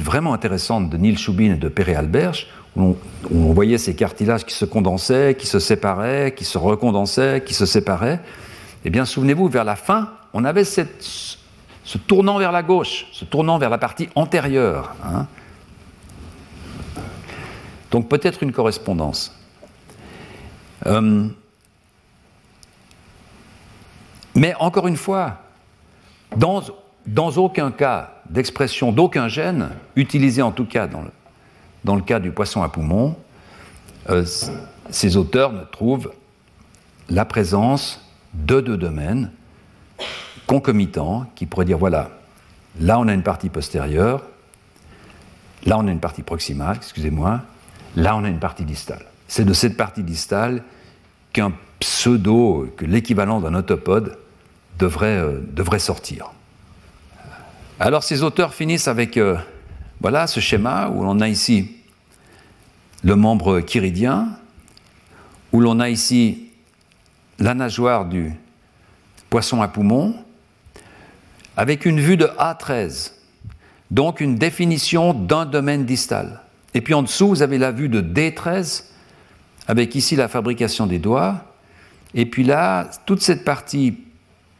vraiment 0.00 0.34
intéressante 0.34 0.88
de 0.88 0.96
Neil 0.96 1.18
Shubin 1.18 1.54
et 1.54 1.56
de 1.56 1.68
Perret 1.68 1.96
Alberch, 1.96 2.46
où 2.76 2.96
on, 3.34 3.52
voyait 3.52 3.76
ces 3.76 3.96
cartilages 3.96 4.44
qui 4.44 4.54
se 4.54 4.64
condensaient, 4.64 5.34
qui 5.36 5.48
se 5.48 5.58
séparaient, 5.58 6.32
qui 6.32 6.44
se 6.44 6.58
recondensaient, 6.58 7.42
qui 7.44 7.54
se 7.54 7.66
séparaient, 7.66 8.20
eh 8.84 8.90
bien 8.90 9.04
souvenez-vous, 9.04 9.48
vers 9.48 9.64
la 9.64 9.74
fin, 9.74 10.12
on 10.32 10.44
avait 10.44 10.62
ce 10.62 11.98
tournant 12.06 12.38
vers 12.38 12.52
la 12.52 12.62
gauche, 12.62 13.08
ce 13.10 13.24
tournant 13.24 13.58
vers 13.58 13.70
la 13.70 13.78
partie 13.78 14.08
antérieure. 14.14 14.94
Hein. 15.04 15.26
Donc 17.90 18.08
peut-être 18.08 18.44
une 18.44 18.52
correspondance. 18.52 19.34
Euh, 20.86 21.28
mais 24.34 24.54
encore 24.60 24.86
une 24.86 24.96
fois, 24.96 25.38
dans, 26.36 26.62
dans 27.06 27.30
aucun 27.32 27.70
cas 27.70 28.14
d'expression 28.30 28.92
d'aucun 28.92 29.28
gène, 29.28 29.70
utilisé 29.96 30.42
en 30.42 30.52
tout 30.52 30.66
cas 30.66 30.86
dans 30.86 31.02
le, 31.02 31.10
dans 31.84 31.96
le 31.96 32.02
cas 32.02 32.20
du 32.20 32.30
poisson 32.30 32.62
à 32.62 32.68
poumon, 32.68 33.16
euh, 34.10 34.24
ces 34.90 35.16
auteurs 35.16 35.52
ne 35.52 35.64
trouvent 35.64 36.12
la 37.08 37.24
présence 37.24 38.04
de 38.34 38.60
deux 38.60 38.76
domaines 38.76 39.30
concomitants 40.46 41.26
qui 41.34 41.46
pourraient 41.46 41.64
dire 41.64 41.78
voilà, 41.78 42.10
là 42.80 42.98
on 42.98 43.08
a 43.08 43.12
une 43.12 43.22
partie 43.22 43.48
postérieure, 43.48 44.22
là 45.64 45.78
on 45.78 45.86
a 45.88 45.90
une 45.90 46.00
partie 46.00 46.22
proximale, 46.22 46.76
excusez-moi, 46.76 47.40
là 47.96 48.16
on 48.16 48.24
a 48.24 48.28
une 48.28 48.38
partie 48.38 48.64
distale. 48.64 49.04
C'est 49.28 49.44
de 49.44 49.52
cette 49.52 49.76
partie 49.76 50.02
distale 50.02 50.64
qu'un 51.32 51.52
pseudo, 51.78 52.72
que 52.76 52.84
l'équivalent 52.84 53.40
d'un 53.40 53.54
autopode 53.54 54.18
devrait, 54.78 55.18
euh, 55.18 55.78
sortir. 55.78 56.32
Alors 57.78 58.02
ces 58.02 58.22
auteurs 58.22 58.54
finissent 58.54 58.88
avec 58.88 59.16
euh, 59.16 59.36
voilà 60.00 60.26
ce 60.26 60.40
schéma 60.40 60.88
où 60.88 61.02
l'on 61.02 61.20
a 61.20 61.28
ici 61.28 61.76
le 63.04 63.14
membre 63.14 63.60
chiridien, 63.60 64.28
où 65.52 65.60
l'on 65.60 65.78
a 65.78 65.88
ici 65.88 66.48
la 67.38 67.54
nageoire 67.54 68.06
du 68.06 68.32
poisson 69.30 69.62
à 69.62 69.68
poumon, 69.68 70.14
avec 71.56 71.84
une 71.84 72.00
vue 72.00 72.16
de 72.16 72.26
A13, 72.38 73.12
donc 73.90 74.20
une 74.20 74.36
définition 74.36 75.14
d'un 75.14 75.46
domaine 75.46 75.84
distal. 75.84 76.40
Et 76.74 76.80
puis 76.80 76.94
en 76.94 77.02
dessous, 77.02 77.28
vous 77.28 77.42
avez 77.42 77.58
la 77.58 77.72
vue 77.72 77.88
de 77.88 78.00
D13, 78.00 78.84
avec 79.68 79.94
ici 79.94 80.16
la 80.16 80.28
fabrication 80.28 80.86
des 80.86 80.98
doigts, 80.98 81.44
et 82.14 82.26
puis 82.26 82.42
là, 82.42 82.90
toute 83.06 83.22
cette 83.22 83.44
partie 83.44 83.98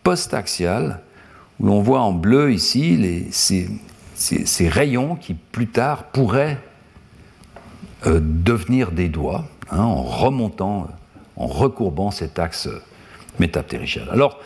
post-axiale, 0.02 1.00
où 1.58 1.66
l'on 1.66 1.82
voit 1.82 2.00
en 2.00 2.12
bleu 2.12 2.52
ici 2.52 3.26
ces, 3.30 4.68
rayons 4.68 5.16
qui 5.16 5.34
plus 5.34 5.66
tard 5.66 6.04
pourraient 6.04 6.58
euh, 8.06 8.20
devenir 8.22 8.92
des 8.92 9.08
doigts, 9.08 9.46
hein, 9.70 9.82
en 9.82 10.02
remontant, 10.02 10.88
en 11.36 11.46
recourbant 11.46 12.10
cet 12.10 12.38
axe 12.38 12.68
métaptérygial. 13.38 14.08
Alors, 14.10 14.38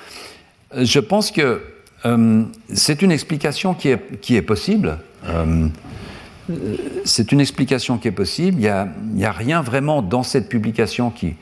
je 0.75 1.01
pense 1.01 1.31
que 1.31 1.61
euh, 2.05 2.45
c'est 2.73 3.03
une 3.03 3.13
explication 3.13 3.75
qui 3.75 3.89
est, 3.89 4.43
possible. 4.43 4.99
Euh, 5.27 5.69
c'est 7.05 7.33
une 7.33 7.41
explication 7.41 7.99
qui 7.99 8.09
est 8.09 8.13
possible. 8.13 8.61
Il 8.61 9.15
n'y 9.15 9.25
a, 9.25 9.33
rien 9.33 9.63
vraiment 9.63 10.03
dans 10.03 10.23
cette 10.23 10.49
publication 10.49 11.11
qui. 11.11 11.35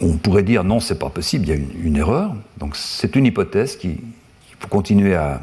On 0.00 0.16
pourrait 0.16 0.44
dire 0.44 0.62
non, 0.64 0.80
c'est 0.80 0.98
pas 0.98 1.10
possible, 1.10 1.46
il 1.46 1.48
y 1.48 1.52
a 1.52 1.60
une, 1.82 1.96
erreur. 1.96 2.34
Donc 2.58 2.76
c'est 2.76 3.16
une 3.16 3.26
hypothèse 3.26 3.76
qu'il 3.76 3.98
faut 4.60 4.68
continuer 4.68 5.14
à, 5.14 5.42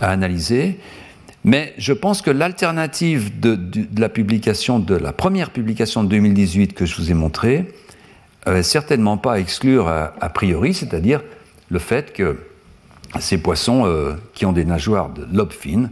analyser. 0.00 0.78
Mais 1.44 1.72
je 1.78 1.92
pense 1.92 2.20
que 2.20 2.30
l'alternative 2.30 3.40
de, 3.40 3.58
la 3.98 4.08
publication, 4.08 4.78
de 4.78 4.94
la 4.94 5.12
première 5.12 5.50
publication 5.50 6.04
de 6.04 6.08
2018 6.08 6.74
que 6.74 6.84
je 6.84 6.96
vous 6.96 7.10
ai 7.10 7.14
montrée, 7.14 7.72
n'est 8.46 8.62
certainement 8.62 9.16
pas 9.16 9.34
à 9.34 9.38
exclure 9.38 9.88
a, 9.88 10.14
a 10.20 10.28
priori, 10.28 10.74
c'est-à-dire 10.74 11.22
le 11.70 11.78
fait 11.78 12.12
que 12.12 12.38
ces 13.20 13.38
poissons 13.38 13.86
euh, 13.86 14.14
qui 14.34 14.46
ont 14.46 14.52
des 14.52 14.64
nageoires 14.64 15.10
de 15.10 15.26
lobe 15.32 15.52
fine, 15.52 15.90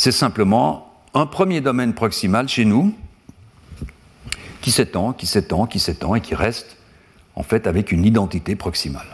c'est 0.00 0.12
simplement 0.12 0.94
un 1.12 1.26
premier 1.26 1.60
domaine 1.60 1.92
proximal 1.92 2.48
chez 2.48 2.64
nous 2.64 2.94
qui 4.62 4.70
s'étend, 4.70 5.12
qui 5.12 5.26
s'étend, 5.26 5.66
qui 5.66 5.78
s'étend 5.78 6.14
et 6.14 6.22
qui 6.22 6.34
reste 6.34 6.78
en 7.34 7.42
fait 7.42 7.66
avec 7.66 7.92
une 7.92 8.06
identité 8.06 8.56
proximale. 8.56 9.08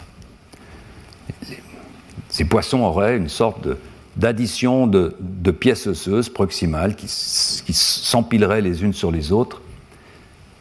Ces 2.29 2.45
poissons 2.45 2.83
auraient 2.83 3.17
une 3.17 3.29
sorte 3.29 3.67
d'addition 4.15 4.87
de, 4.87 5.11
pièces 5.51 5.89
osseuses 5.89 6.29
proximales 6.29 6.95
qui, 6.95 7.09
s'empileraient 7.09 8.63
les 8.63 8.85
unes 8.85 8.95
sur 8.95 9.11
les 9.11 9.33
autres 9.33 9.63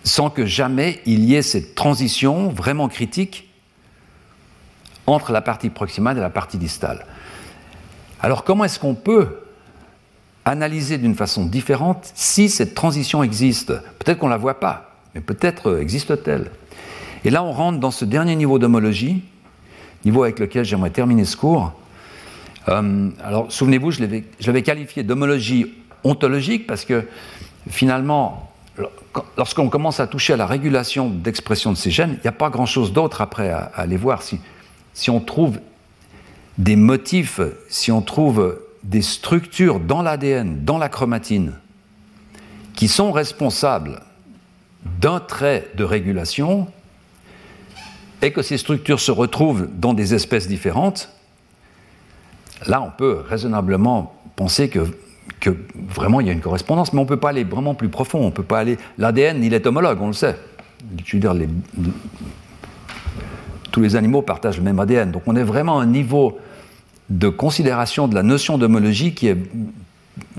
sans 0.03 0.31
que 0.31 0.47
jamais 0.47 1.03
il 1.05 1.23
y 1.23 1.35
ait 1.35 1.43
cette 1.43 1.75
transition 1.75 2.49
vraiment 2.49 2.87
critique 2.87 3.47
entre 5.05 5.31
la 5.31 5.41
partie 5.41 5.69
proximale 5.69 6.17
et 6.17 6.21
la 6.21 6.31
partie 6.31 6.57
distale. 6.57 7.05
Alors 8.21 8.43
comment 8.43 8.63
est-ce 8.63 8.79
qu'on 8.79 8.95
peut 8.95 9.44
analyser 10.45 10.99
d'une 10.99 11.15
façon 11.15 11.45
différente 11.45 12.11
si 12.13 12.49
cette 12.49 12.75
transition 12.75 13.23
existe 13.23 13.73
Peut-être 13.99 14.19
qu'on 14.19 14.27
ne 14.27 14.31
la 14.31 14.37
voit 14.37 14.59
pas, 14.59 14.95
mais 15.15 15.21
peut-être 15.21 15.79
existe-t-elle. 15.79 16.51
Et 17.25 17.31
là, 17.31 17.43
on 17.43 17.51
rentre 17.51 17.79
dans 17.79 17.91
ce 17.91 18.05
dernier 18.05 18.35
niveau 18.35 18.59
d'homologie, 18.59 19.23
niveau 20.05 20.23
avec 20.23 20.37
lequel 20.37 20.63
j'aimerais 20.63 20.91
terminer 20.91 21.25
ce 21.25 21.35
cours. 21.35 21.73
Euh, 22.69 23.09
alors, 23.23 23.51
souvenez-vous, 23.51 23.91
je 23.91 24.01
l'avais 24.45 24.61
qualifié 24.61 25.03
d'homologie 25.03 25.73
ontologique 26.03 26.67
parce 26.67 26.85
que 26.85 27.03
finalement, 27.67 28.51
lorsqu'on 29.37 29.69
commence 29.69 29.99
à 29.99 30.05
toucher 30.05 30.33
à 30.33 30.37
la 30.37 30.45
régulation 30.45 31.09
d'expression 31.09 31.71
de 31.71 31.77
ces 31.77 31.89
gènes, 31.89 32.11
il 32.17 32.21
n'y 32.21 32.27
a 32.27 32.31
pas 32.31 32.51
grand-chose 32.51 32.93
d'autre 32.93 33.21
après 33.21 33.49
à, 33.49 33.71
à, 33.73 33.81
aller 33.81 33.97
voir. 33.97 34.21
Si, 34.21 34.39
si 34.93 35.09
on 35.09 35.19
trouve 35.19 35.59
des 36.59 36.75
motifs, 36.75 37.41
si 37.67 37.91
on 37.91 38.03
trouve 38.03 38.59
des 38.85 39.01
structures 39.01 39.79
dans 39.79 40.01
l'ADN, 40.01 40.63
dans 40.63 40.77
la 40.77 40.89
chromatine, 40.89 41.53
qui 42.75 42.87
sont 42.87 43.11
responsables 43.11 44.01
d'un 45.01 45.19
trait 45.19 45.67
de 45.75 45.83
régulation, 45.83 46.67
et 48.21 48.31
que 48.31 48.41
ces 48.41 48.57
structures 48.57 48.99
se 48.99 49.11
retrouvent 49.11 49.67
dans 49.73 49.93
des 49.93 50.13
espèces 50.13 50.47
différentes, 50.47 51.09
là 52.65 52.81
on 52.81 52.91
peut 52.91 53.23
raisonnablement 53.27 54.15
penser 54.35 54.69
que, 54.69 54.85
vraiment 55.75 56.21
il 56.21 56.27
y 56.27 56.29
a 56.29 56.33
une 56.33 56.41
correspondance, 56.41 56.93
mais 56.93 56.99
on 56.99 57.03
ne 57.03 57.07
peut 57.07 57.19
pas 57.19 57.29
aller 57.29 57.43
vraiment 57.43 57.75
plus 57.75 57.89
profond, 57.89 58.19
on 58.19 58.31
peut 58.31 58.43
pas 58.43 58.59
aller... 58.59 58.77
L'ADN, 58.97 59.43
il 59.43 59.53
est 59.53 59.65
homologue, 59.67 59.99
on 60.01 60.07
le 60.07 60.13
sait. 60.13 60.37
Je 61.03 61.17
veux 61.17 61.19
dire, 61.19 61.33
tous 63.71 63.81
les 63.81 63.95
animaux 63.95 64.21
partagent 64.21 64.57
le 64.57 64.63
même 64.63 64.79
ADN. 64.79 65.11
Donc 65.11 65.23
on 65.25 65.35
est 65.35 65.43
vraiment 65.43 65.79
à 65.79 65.83
un 65.83 65.85
niveau 65.85 66.39
de 67.09 67.29
considération 67.29 68.07
de 68.07 68.15
la 68.15 68.23
notion 68.23 68.57
d'homologie 68.57 69.13
qui 69.13 69.27
est 69.27 69.37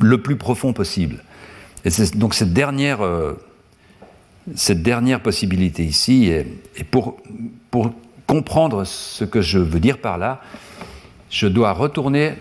le 0.01 0.23
plus 0.23 0.37
profond 0.37 0.73
possible. 0.73 1.23
Et 1.85 1.91
donc 2.17 2.35
cette 2.35 2.53
dernière, 2.53 3.03
euh, 3.03 3.35
cette 4.55 4.83
dernière 4.83 5.21
possibilité 5.21 5.85
ici, 5.85 6.27
et, 6.27 6.45
pour, 6.85 7.17
comprendre 8.27 8.83
ce 8.83 9.25
que 9.25 9.41
je 9.41 9.59
veux 9.59 9.79
dire 9.79 9.99
par 9.99 10.19
là, 10.19 10.41
je 11.31 11.47
dois 11.47 11.71
retourner 11.71 12.33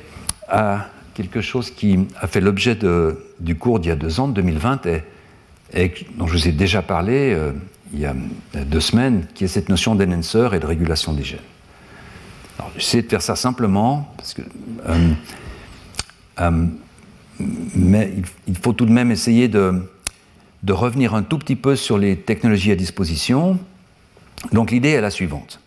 à 0.47 0.88
quelque 1.13 1.41
chose 1.41 1.69
qui 1.69 1.99
a 2.19 2.26
fait 2.26 2.41
l'objet 2.41 2.76
du 3.39 3.55
cours 3.55 3.80
d'il 3.80 3.89
y 3.89 3.91
a 3.91 3.95
deux 3.95 4.19
ans, 4.19 4.28
de 4.28 4.34
2020, 4.34 4.88
et, 4.88 5.03
et, 5.76 5.93
dont 6.17 6.26
je 6.26 6.34
vous 6.34 6.47
ai 6.47 6.51
déjà 6.51 6.82
parlé, 6.82 7.34
euh, 7.34 7.51
il 7.93 7.99
y 7.99 8.05
a 8.05 8.15
deux 8.65 8.80
semaines, 8.80 9.28
qui 9.36 9.43
est 9.43 9.47
cette 9.47 9.69
notion 9.69 9.93
d'enhancer 9.93 10.49
et 10.53 10.59
de 10.59 10.65
régulation 10.65 11.13
des 11.13 11.23
gènes. 11.23 11.39
Alors, 12.58 12.72
j'essaie 12.76 13.01
de 13.01 13.10
faire 13.10 13.22
ça 13.22 13.36
simplement, 13.36 14.14
euh, 14.88 15.14
euh, 16.39 16.66
mais 17.39 18.14
il 18.47 18.58
faut 18.58 18.74
tout 18.74 18.86
de 18.86 18.91
même 18.91 19.12
essayer 19.12 19.47
de, 19.47 19.89
de 20.64 20.74
revenir 20.74 21.14
un 21.14 21.24
tout 21.24 21.38
petit 21.38 21.56
peu 21.56 21.76
sur 21.76 21.97
les 21.97 22.18
technologies 22.18 22.72
à 22.72 22.76
disposition. 22.76 23.60
Donc 24.51 24.72
l'idée 24.72 24.89
est 24.89 25.01
la 25.01 25.12
suivante. 25.12 25.60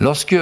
Lorsque, 0.00 0.36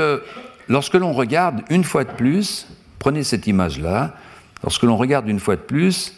lorsque 0.69 0.95
l'on 0.95 1.13
regarde 1.13 1.63
une 1.71 1.85
fois 1.85 2.05
de 2.05 2.11
plus, 2.11 2.67
prenez 2.99 3.25
cette 3.25 3.47
image-là, 3.47 4.15
lorsque 4.63 4.83
l'on 4.83 4.97
regarde 4.97 5.29
une 5.29 5.41
fois 5.41 5.57
de 5.57 5.61
plus 5.61 6.15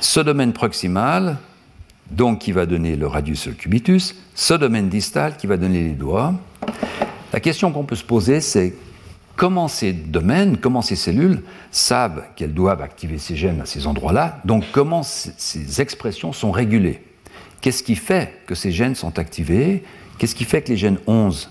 ce 0.00 0.20
domaine 0.20 0.52
proximal, 0.52 1.36
donc 2.10 2.40
qui 2.40 2.52
va 2.52 2.66
donner 2.66 2.96
le 2.96 3.06
radius 3.06 3.46
et 3.46 3.50
le 3.50 3.56
cubitus, 3.56 4.14
ce 4.34 4.54
domaine 4.54 4.88
distal 4.88 5.36
qui 5.36 5.46
va 5.46 5.56
donner 5.56 5.82
les 5.82 5.92
doigts. 5.92 6.34
La 7.32 7.40
question 7.40 7.72
qu'on 7.72 7.84
peut 7.84 7.96
se 7.96 8.04
poser, 8.04 8.40
c'est 8.40 8.74
comment 9.36 9.68
ces 9.68 9.92
domaines, 9.92 10.58
comment 10.58 10.82
ces 10.82 10.96
cellules 10.96 11.42
savent 11.70 12.24
qu'elles 12.36 12.52
doivent 12.52 12.82
activer 12.82 13.18
ces 13.18 13.36
gènes 13.36 13.60
à 13.60 13.66
ces 13.66 13.86
endroits-là, 13.86 14.40
donc 14.44 14.64
comment 14.72 15.02
ces 15.02 15.80
expressions 15.80 16.32
sont 16.32 16.50
régulées. 16.50 17.02
Qu'est-ce 17.60 17.82
qui 17.82 17.96
fait 17.96 18.40
que 18.46 18.54
ces 18.54 18.72
gènes 18.72 18.94
sont 18.94 19.18
activés? 19.18 19.82
Qu'est-ce 20.18 20.34
qui 20.34 20.44
fait 20.44 20.62
que 20.62 20.68
les 20.68 20.76
gènes 20.76 20.98
11 21.06 21.50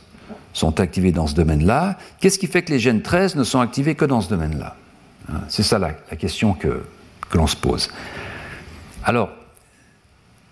sont 0.53 0.79
activés 0.79 1.11
dans 1.11 1.25
ce 1.25 1.33
domaine-là? 1.33 1.97
Qu'est-ce 2.19 2.37
qui 2.37 2.47
fait 2.47 2.61
que 2.61 2.71
les 2.71 2.79
gènes 2.79 3.01
13 3.01 3.35
ne 3.35 3.43
sont 3.43 3.59
activés 3.59 3.95
que 3.95 4.05
dans 4.05 4.21
ce 4.21 4.29
domaine-là? 4.29 4.75
Hein, 5.29 5.41
C'est 5.47 5.63
ça 5.63 5.79
la, 5.79 5.93
question 5.93 6.53
que, 6.53 6.83
que 7.29 7.37
l'on 7.37 7.47
se 7.47 7.55
pose. 7.55 7.89
Alors, 9.03 9.29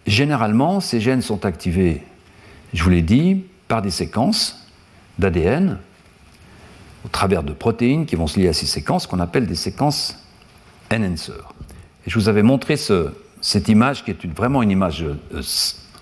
généralement, 0.08 0.80
ces 0.80 1.00
gènes 1.00 1.22
sont 1.22 1.46
activés, 1.46 2.04
je 2.74 2.84
vous 2.84 2.90
l'ai 2.90 3.02
dit, 3.02 3.44
par 3.68 3.82
des 3.82 3.92
séquences 3.92 4.59
d'ADN 5.20 5.78
au 7.06 7.10
travers 7.10 7.44
de 7.44 7.54
protéines 7.54 8.06
qui 8.06 8.16
vont 8.16 8.28
se 8.28 8.40
lier 8.40 8.48
à 8.48 8.54
ces 8.54 8.66
séquences 8.66 9.08
qu'on 9.08 9.20
appelle 9.20 9.46
des 9.46 9.56
séquences 9.56 10.18
enhancer. 10.92 11.32
Et 12.06 12.10
je 12.10 12.18
vous 12.18 12.30
avais 12.30 12.44
montré 12.44 12.76
cette 13.42 13.68
image 13.68 14.04
qui 14.04 14.12
est 14.12 14.26
vraiment 14.26 14.64
une 14.64 14.72
image 14.72 15.04
euh, 15.04 15.42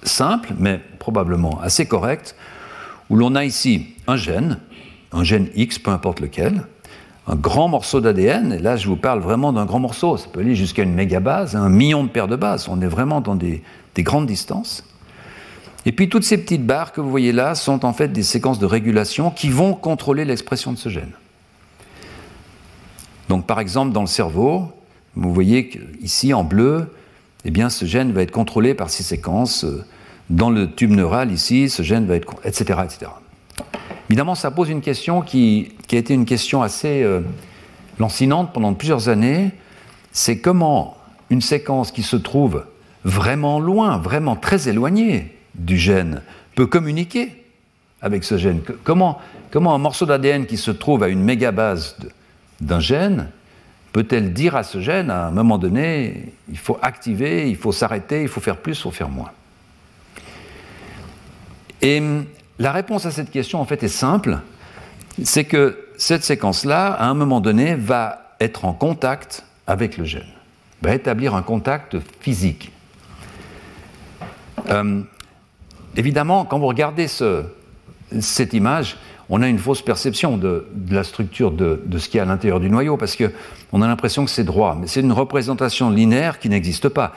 simple, 0.04 0.54
mais 0.58 0.80
probablement 1.00 1.60
assez 1.62 1.86
correcte, 1.86 2.36
où 3.10 3.16
l'on 3.16 3.36
a 3.36 3.44
ici 3.44 3.96
un 4.08 4.16
gène, 4.16 4.60
un 5.12 5.24
gène 5.24 5.50
X, 5.56 5.80
peu 5.80 5.92
importe 5.92 6.20
lequel, 6.20 6.64
un 7.28 7.36
grand 7.36 7.68
morceau 7.68 8.00
d'ADN, 8.00 8.54
et 8.54 8.60
là 8.60 8.78
je 8.78 8.88
vous 8.88 8.96
parle 8.96 9.20
vraiment 9.20 9.52
d'un 9.52 9.66
grand 9.66 9.80
morceau, 9.80 10.18
ça 10.18 10.28
peut 10.32 10.40
aller 10.40 10.56
jusqu'à 10.56 10.84
une 10.84 10.94
mégabase, 10.94 11.56
un 11.56 11.70
million 11.70 12.04
de 12.04 12.10
paires 12.10 12.28
de 12.28 12.38
bases, 12.38 12.68
on 12.70 12.82
est 12.82 12.88
vraiment 12.88 13.22
dans 13.22 13.36
des 13.36 13.62
grandes 13.98 14.28
distances. 14.28 14.84
Et 15.88 15.94
puis 15.94 16.10
toutes 16.10 16.26
ces 16.26 16.38
petites 16.38 16.66
barres 16.66 16.92
que 16.92 17.00
vous 17.00 17.10
voyez 17.10 17.32
là 17.32 17.56
sont 17.56 17.86
en 17.86 17.94
fait 17.94 18.10
des 18.10 18.22
séquences 18.22 18.60
de 18.60 18.66
régulation 18.66 19.32
qui 19.32 19.48
vont 19.48 19.74
contrôler 19.74 20.26
l'expression 20.26 20.74
de 20.74 20.78
ce 20.78 20.90
gène. 20.90 21.14
Donc 23.30 23.48
par 23.48 23.62
exemple 23.62 23.94
dans 23.94 24.02
le 24.02 24.08
cerveau, 24.08 24.70
vous 25.16 25.34
voyez 25.34 25.70
qu'ici 25.70 26.34
en 26.34 26.44
bleu, 26.44 26.94
eh 27.46 27.52
bien 27.52 27.70
ce 27.70 27.86
gène 27.86 28.12
va 28.12 28.22
être 28.22 28.32
contrôlé 28.32 28.74
par 28.74 28.90
ces 28.90 29.02
séquences. 29.02 29.66
Dans 30.30 30.50
le 30.50 30.70
tube 30.70 30.92
neural 30.92 31.32
ici, 31.32 31.70
ce 31.70 31.84
gène 31.84 32.06
va 32.06 32.18
être 32.18 32.36
etc. 32.44 32.82
etc. 32.84 33.12
Évidemment, 34.10 34.36
ça 34.36 34.52
pose 34.52 34.70
une 34.70 34.82
question 34.82 35.22
qui, 35.22 35.72
a 35.90 35.96
été 35.96 36.14
une 36.14 36.26
question 36.26 36.64
assez 36.64 37.02
euh, 37.02 37.22
lancinante 37.98 38.52
pendant 38.52 38.74
plusieurs 38.74 39.08
années. 39.08 39.52
C'est 40.12 40.40
comment 40.40 40.98
une 41.30 41.42
séquence 41.42 41.94
qui 41.94 42.04
se 42.04 42.18
trouve 42.18 42.66
vraiment 43.06 43.62
loin, 43.62 44.00
vraiment 44.00 44.36
très 44.36 44.68
éloignée 44.68 45.37
du 45.58 45.78
gène 45.78 46.22
peut 46.56 46.68
communiquer 46.68 47.44
avec 48.02 48.24
ce 48.24 48.38
gène. 48.38 48.62
Comment, 48.84 49.20
un 49.54 49.78
morceau 49.78 50.06
d'ADN 50.06 50.46
qui 50.46 50.58
se 50.58 50.72
trouve 50.72 51.04
à 51.04 51.08
une 51.08 51.24
mégabase 51.24 51.98
d'un 52.62 52.80
gène 52.80 53.30
peut-elle 53.94 54.34
dire 54.34 54.56
à 54.56 54.64
ce 54.64 54.80
gène, 54.80 55.10
à 55.10 55.26
un 55.26 55.32
moment 55.32 55.58
donné, 55.58 56.34
il 56.50 56.58
faut 56.58 56.78
activer, 56.82 57.50
il 57.50 57.56
faut 57.56 57.72
s'arrêter, 57.72 58.22
il 58.22 58.28
faut 58.28 58.42
faire 58.42 58.58
plus, 58.58 58.78
il 58.78 58.82
faut 58.82 58.92
faire 58.92 59.10
moins? 59.10 59.32
Et 61.82 62.00
hum, 62.00 62.26
la 62.60 62.72
réponse 62.72 63.06
à 63.06 63.12
cette 63.12 63.32
question, 63.32 63.60
en 63.60 63.66
fait, 63.66 63.82
est 63.84 63.88
simple. 63.88 64.40
C'est 65.24 65.46
que 65.46 65.88
cette 65.98 66.24
séquence-là, 66.24 66.92
à 66.92 67.08
un 67.08 67.14
moment 67.16 67.40
donné, 67.40 67.74
va 67.74 68.36
être 68.40 68.66
en 68.66 68.74
contact 68.74 69.44
avec 69.66 69.98
le 69.98 70.06
gène, 70.06 70.32
va 70.82 70.94
établir 70.94 71.34
un 71.34 71.42
contact 71.42 71.98
physique. 72.20 72.72
Hum, 74.70 75.08
Évidemment, 75.98 76.46
quand 76.46 76.60
vous 76.60 76.68
regardez 76.68 77.08
cette 77.08 78.54
image, 78.54 78.98
on 79.30 79.42
a 79.42 79.48
une 79.48 79.58
fausse 79.58 79.82
perception 79.82 80.38
de, 80.38 80.68
la 80.90 81.04
structure 81.04 81.52
de, 81.52 81.82
ce 81.98 82.08
qu'il 82.08 82.18
y 82.18 82.20
a 82.20 82.24
à 82.24 82.26
l'intérieur 82.28 82.60
du 82.60 82.70
noyau, 82.70 82.98
parce 82.98 83.18
qu'on 83.18 83.82
a 83.82 83.88
l'impression 83.88 84.24
que 84.24 84.32
c'est 84.32 84.44
droit, 84.44 84.78
mais 84.80 84.86
c'est 84.86 85.02
une 85.02 85.12
représentation 85.12 85.90
linéaire 85.90 86.38
qui 86.40 86.50
n'existe 86.50 86.88
pas. 86.88 87.14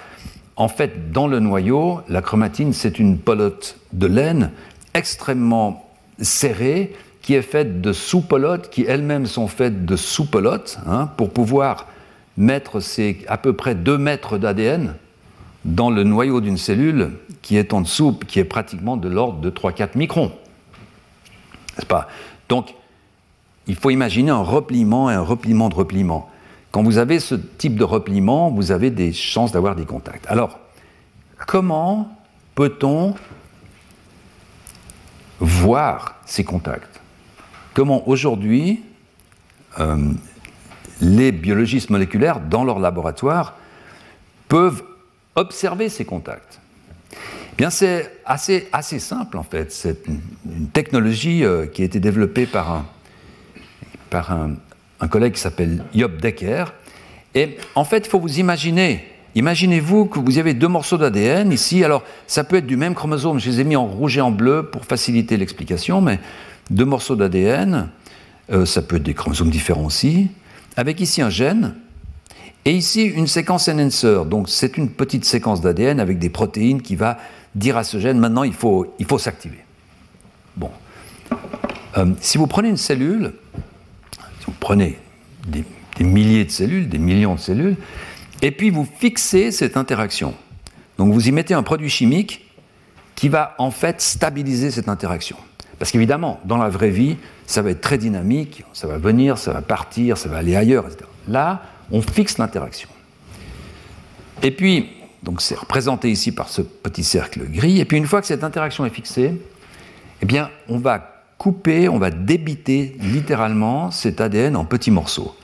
En 0.57 0.69
fait, 0.69 1.13
dans 1.13 1.27
le 1.27 1.41
noyau, 1.41 2.01
la 2.09 2.23
chromatine, 2.23 2.73
c'est 2.73 2.99
une 2.99 3.19
pelote 3.19 3.77
de 3.93 4.07
laine 4.07 4.51
extrêmement 4.95 5.87
serrée, 6.19 6.97
qui 7.21 7.35
est 7.35 7.43
faite 7.43 7.83
de 7.83 7.93
sous-pelotes, 7.93 8.71
qui 8.71 8.87
elles-mêmes 8.89 9.27
sont 9.27 9.47
faites 9.47 9.85
de 9.85 9.95
sous-pelotes, 9.95 10.79
hein, 10.87 11.11
pour 11.19 11.31
pouvoir 11.31 11.87
mettre 12.39 12.81
ces 12.81 13.19
à 13.29 13.37
peu 13.37 13.53
près 13.53 13.75
2 13.75 13.99
mètres 13.99 14.39
d'ADN 14.39 14.95
dans 15.65 15.91
le 15.91 16.05
noyau 16.05 16.41
d'une 16.41 16.57
cellule 16.57 17.13
qui 17.43 17.57
est 17.57 17.73
en 17.73 17.83
dessous, 17.83 18.19
qui 18.27 18.39
est 18.39 18.45
pratiquement 18.45 18.97
de 18.97 19.09
l'ordre 19.09 19.41
de 19.41 19.51
3-4 19.51 19.97
microns. 19.97 20.33
N'est-ce 21.77 21.87
pas? 21.87 22.09
Donc, 22.49 22.75
il 23.67 23.77
faut 23.77 23.91
imaginer 23.91 24.31
un 24.31 24.43
repliement 24.43 25.11
et 25.11 25.15
un 25.15 25.23
repliement 25.23 25.69
de 25.69 25.75
repliement. 25.75 26.29
Quand 26.71 26.83
vous 26.83 26.99
avez 26.99 27.21
ce 27.21 27.35
type 27.35 27.77
de 27.77 27.85
repliement, 27.85 28.51
vous 28.51 28.73
avez 28.73 28.91
des 28.91 29.13
chances 29.13 29.53
d'avoir 29.53 29.77
des 29.77 29.85
contacts. 29.85 30.27
Alors, 30.29 30.59
comment 31.47 32.17
peut-on 32.55 33.15
voir 35.41 36.17
ces 36.27 36.45
contacts? 36.45 37.01
Comment 37.75 38.09
aujourd'hui 38.09 38.83
euh, 39.79 40.13
les 41.01 41.33
biologistes 41.33 41.91
moléculaires, 41.91 42.41
dans 42.41 42.65
leur 42.65 42.79
laboratoire, 42.79 43.55
peuvent 44.49 44.83
observer 45.37 45.89
ces 45.89 46.05
contacts 46.05 46.61
eh 47.13 47.17
Bien, 47.57 47.71
c'est 47.71 48.11
assez, 48.25 48.69
assez 48.73 48.99
simple 48.99 49.37
en 49.37 49.43
fait. 49.43 49.73
C'est 49.73 50.07
une, 50.07 50.69
technologie 50.73 51.45
euh, 51.45 51.67
qui 51.67 51.83
a 51.83 51.85
été 51.85 52.01
développée 52.01 52.47
par 52.47 52.73
un, 52.73 52.87
par 54.09 54.33
un, 54.33 55.09
collègue 55.09 55.35
qui 55.35 55.41
s'appelle 55.41 55.85
Job 55.95 56.21
Decker. 56.21 56.73
Et 57.35 57.57
en 57.75 57.85
fait, 57.85 58.07
il 58.07 58.09
faut 58.09 58.21
vous 58.21 58.39
imaginer, 58.39 59.05
imaginez-vous 59.35 60.07
que 60.07 60.19
vous 60.19 60.39
avez 60.39 60.55
deux 60.55 60.69
morceaux 60.69 60.99
d'ADN 60.99 61.53
ici. 61.53 61.85
Alors, 61.85 62.03
ça 62.27 62.45
peut 62.45 62.57
être 62.57 62.67
du 62.67 62.77
même 62.77 62.95
chromosome. 62.95 63.39
Je 63.39 63.51
les 63.51 63.61
ai 63.61 63.65
mis 63.65 63.77
en 63.77 63.87
rouge 63.87 64.19
et 64.19 64.21
en 64.21 64.31
bleu 64.31 64.65
pour 64.65 64.85
faciliter 64.85 65.37
l'explication, 65.37 66.01
mais 66.01 66.19
deux 66.71 66.85
morceaux 66.85 67.17
d'ADN, 67.17 67.89
euh, 68.53 68.67
ça 68.67 68.83
peut 68.83 68.97
être 68.97 69.03
des 69.03 69.15
chromosomes 69.15 69.51
différents 69.51 69.85
aussi, 69.85 70.29
avec 70.77 71.01
ici 71.01 71.23
un 71.23 71.31
gène 71.31 71.75
et 72.65 72.73
ici, 72.73 73.05
une 73.05 73.27
séquence 73.27 73.69
enhancer. 73.69 74.25
Donc, 74.27 74.49
c'est 74.49 74.77
une 74.77 74.91
petite 74.91 75.25
séquence 75.25 75.61
d'ADN 75.61 75.99
avec 75.99 76.19
des 76.19 76.29
protéines 76.29 76.83
qui 76.83 76.95
va 76.95 77.19
dire 77.55 77.77
à 77.77 77.85
ce 77.85 77.99
gène 77.99 78.19
maintenant, 78.19 78.43
il 78.43 78.53
faut, 78.53 78.95
il 78.99 79.07
faut 79.07 79.19
s'activer. 79.19 79.65
Bon. 80.57 80.71
Euh, 81.97 82.13
si 82.21 82.39
vous 82.39 82.47
prenez 82.47 82.69
une 82.69 82.77
cellule, 82.77 83.33
si 84.41 84.47
vous 84.47 84.55
prenez 84.61 84.99
des, 85.47 85.65
milliers 86.05 86.45
de 86.45 86.51
cellules, 86.51 86.89
des 86.89 86.99
millions 86.99 87.35
de 87.35 87.41
cellules, 87.41 87.77
et 88.43 88.51
puis 88.51 88.71
vous 88.71 88.87
fixez 88.99 89.53
cette 89.53 89.77
interaction. 89.77 90.35
Donc, 90.99 91.13
vous 91.13 91.29
y 91.29 91.33
mettez 91.33 91.55
un 91.55 91.63
produit 91.63 91.91
chimique 91.91 92.47
qui 93.17 93.29
va 93.29 93.55
en 93.59 93.71
fait 93.71 94.01
stabiliser 94.01 94.71
cette 94.71 94.89
interaction. 94.89 95.37
Parce 95.79 95.91
qu'évidemment, 95.91 96.41
dans 96.45 96.59
la 96.59 96.69
vraie 96.69 96.91
vie, 96.91 97.17
ça 97.47 97.63
va 97.63 97.71
être 97.71 97.81
très 97.81 97.99
dynamique, 97.99 98.65
ça 98.75 98.87
va 98.87 98.99
venir, 98.99 99.39
ça 99.39 99.53
va 99.53 99.63
partir, 99.63 100.19
ça 100.19 100.29
va 100.29 100.39
aller 100.39 100.57
ailleurs, 100.57 100.87
etc. 100.87 101.05
Là, 101.27 101.63
on 101.91 102.03
fixe 102.03 102.39
l'interaction. 102.39 102.89
Et 104.43 104.51
puis, 104.51 104.89
donc 105.23 105.41
c'est 105.41 105.59
représenté 105.59 106.11
ici 106.11 106.33
par 106.33 106.49
ce 106.49 106.63
petit 106.63 107.05
cercle 107.05 107.45
gris, 107.51 107.81
et 107.81 107.85
puis 107.85 107.97
une 107.97 108.07
fois 108.07 108.21
que 108.21 108.27
cette 108.27 108.45
interaction 108.45 108.87
est 108.87 108.91
fixée, 108.91 109.41
eh 110.23 110.27
bien, 110.27 110.51
on 110.69 110.79
va 110.79 111.25
couper, 111.39 111.89
on 111.89 111.99
va 111.99 112.11
débiter 112.11 112.97
littéralement 113.01 113.91
cet 113.91 114.21
ADN 114.21 114.57
en 114.57 114.65
petits 114.65 114.91
morceaux. 114.91 115.35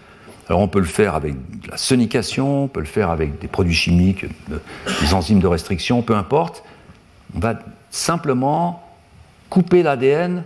Alors 0.49 0.61
on 0.61 0.68
peut 0.68 0.78
le 0.78 0.84
faire 0.84 1.14
avec 1.14 1.34
de 1.34 1.70
la 1.70 1.76
sonication, 1.76 2.64
on 2.64 2.68
peut 2.68 2.80
le 2.80 2.86
faire 2.86 3.11
avec 3.11 3.40
des 3.40 3.49
produits 3.49 3.74
chimiques, 3.74 4.26
des 4.49 5.14
enzymes 5.14 5.40
de 5.40 5.47
restriction, 5.47 6.03
peu 6.03 6.14
importe. 6.14 6.62
On 7.34 7.40
va 7.40 7.59
simplement 7.90 8.82
couper 9.51 9.82
l'ADN 9.82 10.44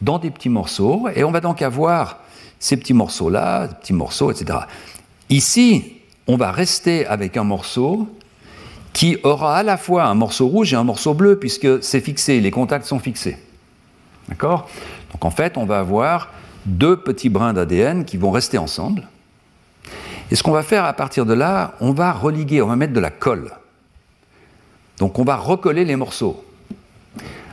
dans 0.00 0.18
des 0.18 0.30
petits 0.30 0.48
morceaux, 0.48 1.08
et 1.14 1.24
on 1.24 1.30
va 1.30 1.40
donc 1.40 1.60
avoir 1.60 2.20
ces 2.58 2.76
petits 2.76 2.94
morceaux-là, 2.94 3.68
petits 3.68 3.92
morceaux, 3.92 4.30
etc. 4.30 4.58
Ici, 5.30 6.00
on 6.26 6.36
va 6.36 6.52
rester 6.52 7.06
avec 7.06 7.36
un 7.36 7.44
morceau 7.44 8.08
qui 8.92 9.18
aura 9.24 9.58
à 9.58 9.62
la 9.62 9.76
fois 9.76 10.04
un 10.04 10.14
morceau 10.14 10.46
rouge 10.46 10.72
et 10.72 10.76
un 10.76 10.84
morceau 10.84 11.14
bleu, 11.14 11.38
puisque 11.38 11.82
c'est 11.82 12.00
fixé, 12.00 12.40
les 12.40 12.50
contacts 12.50 12.86
sont 12.86 13.00
fixés. 13.00 13.36
D'accord? 14.28 14.68
Donc 15.12 15.24
en 15.24 15.30
fait, 15.30 15.56
on 15.56 15.64
va 15.64 15.80
avoir 15.80 16.30
deux 16.66 16.96
petits 16.96 17.28
brins 17.28 17.52
d'ADN 17.52 18.04
qui 18.04 18.16
vont 18.16 18.30
rester 18.30 18.58
ensemble. 18.58 19.08
Et 20.30 20.36
ce 20.36 20.42
qu'on 20.42 20.52
va 20.52 20.62
faire 20.62 20.84
à 20.84 20.92
partir 20.92 21.26
de 21.26 21.34
là, 21.34 21.74
on 21.80 21.92
va 21.92 22.12
religuer, 22.12 22.62
on 22.62 22.68
va 22.68 22.76
mettre 22.76 22.92
de 22.92 23.00
la 23.00 23.10
colle. 23.10 23.52
Donc 24.98 25.18
on 25.18 25.24
va 25.24 25.36
recoller 25.36 25.84
les 25.84 25.96
morceaux. 25.96 26.44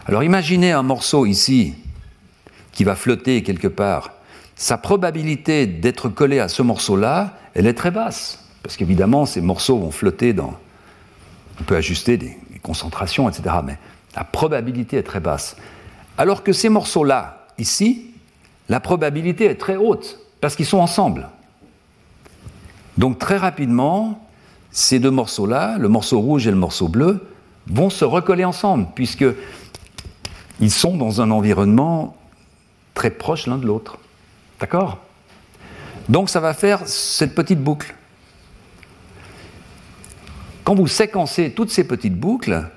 Alors 0.05 0.23
imaginez 0.23 0.71
un 0.71 0.83
morceau 0.83 1.25
ici 1.25 1.75
qui 2.71 2.83
va 2.83 2.95
flotter 2.95 3.43
quelque 3.43 3.67
part. 3.67 4.11
Sa 4.61 4.77
probabilité 4.77 5.65
d'être 5.65 6.07
collé 6.07 6.37
à 6.37 6.47
ce 6.47 6.61
morceau-là, 6.61 7.33
elle 7.55 7.65
est 7.65 7.73
très 7.73 7.89
basse. 7.89 8.45
Parce 8.61 8.77
qu'évidemment, 8.77 9.25
ces 9.25 9.41
morceaux 9.41 9.79
vont 9.79 9.89
flotter 9.89 10.33
dans. 10.33 10.53
On 11.59 11.63
peut 11.63 11.75
ajuster 11.75 12.15
des, 12.15 12.37
concentrations, 12.61 13.27
etc. 13.27 13.55
Mais 13.65 13.79
la 14.15 14.23
probabilité 14.23 14.97
est 14.97 15.03
très 15.03 15.19
basse. 15.19 15.57
Alors 16.15 16.43
que 16.43 16.53
ces 16.53 16.69
morceaux-là, 16.69 17.47
ici, 17.57 18.11
la 18.69 18.79
probabilité 18.79 19.45
est 19.45 19.55
très 19.55 19.77
haute, 19.77 20.19
parce 20.41 20.55
qu'ils 20.55 20.67
sont 20.67 20.77
ensemble. 20.77 21.29
Donc 22.99 23.17
très 23.17 23.37
rapidement, 23.37 24.29
ces 24.69 24.99
deux 24.99 25.09
morceaux-là, 25.09 25.79
le 25.79 25.89
morceau 25.89 26.19
rouge 26.19 26.45
et 26.45 26.51
le 26.51 26.57
morceau 26.57 26.87
bleu, 26.87 27.27
vont 27.65 27.89
se 27.89 28.05
recoller 28.05 28.45
ensemble, 28.45 28.85
puisqu'ils 28.93 30.69
sont 30.69 30.97
dans 30.97 31.19
un 31.19 31.31
environnement 31.31 32.15
très 32.93 33.09
proche 33.09 33.47
l'un 33.47 33.57
de 33.57 33.65
l'autre. 33.65 33.97
D'accord? 34.61 34.99
Donc 36.07 36.29
ça 36.29 36.39
va 36.39 36.53
faire 36.53 36.87
cette 36.87 37.35
petite 37.35 37.59
boucle. 37.59 37.95
Quand 40.63 40.75
vous 40.75 40.87
séquencez 40.87 41.51
toutes 41.51 41.71
ces 41.71 41.83
petites 41.83 42.15
boucles, 42.15 42.69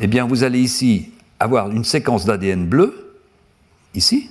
eh 0.00 0.08
bien 0.08 0.26
vous 0.26 0.42
allez 0.42 0.60
ici 0.60 1.12
avoir 1.38 1.70
une 1.70 1.84
séquence 1.84 2.24
d'ADN 2.24 2.66
bleu, 2.66 3.16
ici, 3.94 4.28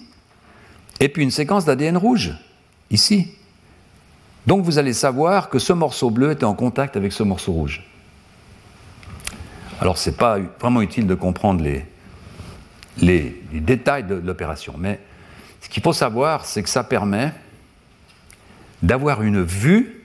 et 1.00 1.10
puis 1.10 1.24
une 1.24 1.32
séquence 1.32 1.66
d'ADN 1.66 1.98
rouge, 1.98 2.34
ici. 2.92 3.30
Donc 4.46 4.66
vous 4.66 4.78
allez 4.78 4.94
savoir 4.94 5.50
que 5.50 5.60
ce 5.60 5.72
morceau 5.72 6.10
bleu 6.10 6.32
était 6.32 6.44
en 6.44 6.54
contact 6.54 6.98
avec 6.98 7.14
ce 7.14 7.24
morceau 7.24 7.54
rouge. 7.54 7.84
Alors 9.80 9.98
ce 9.98 10.10
n'est 10.10 10.16
pas 10.16 10.38
vraiment 10.60 10.82
utile 10.82 11.08
de 11.08 11.16
comprendre 11.16 11.64
les, 11.64 11.86
les, 12.98 13.42
détails 13.54 14.04
de 14.04 14.16
l'opération, 14.16 14.76
mais 14.78 15.00
ce 15.64 15.70
qu'il 15.70 15.82
faut 15.82 15.94
savoir, 15.94 16.44
c'est 16.44 16.62
que 16.62 16.70
ça 16.70 16.84
permet 16.84 17.32
d'avoir 18.82 19.24
une 19.24 19.42
vue, 19.42 20.04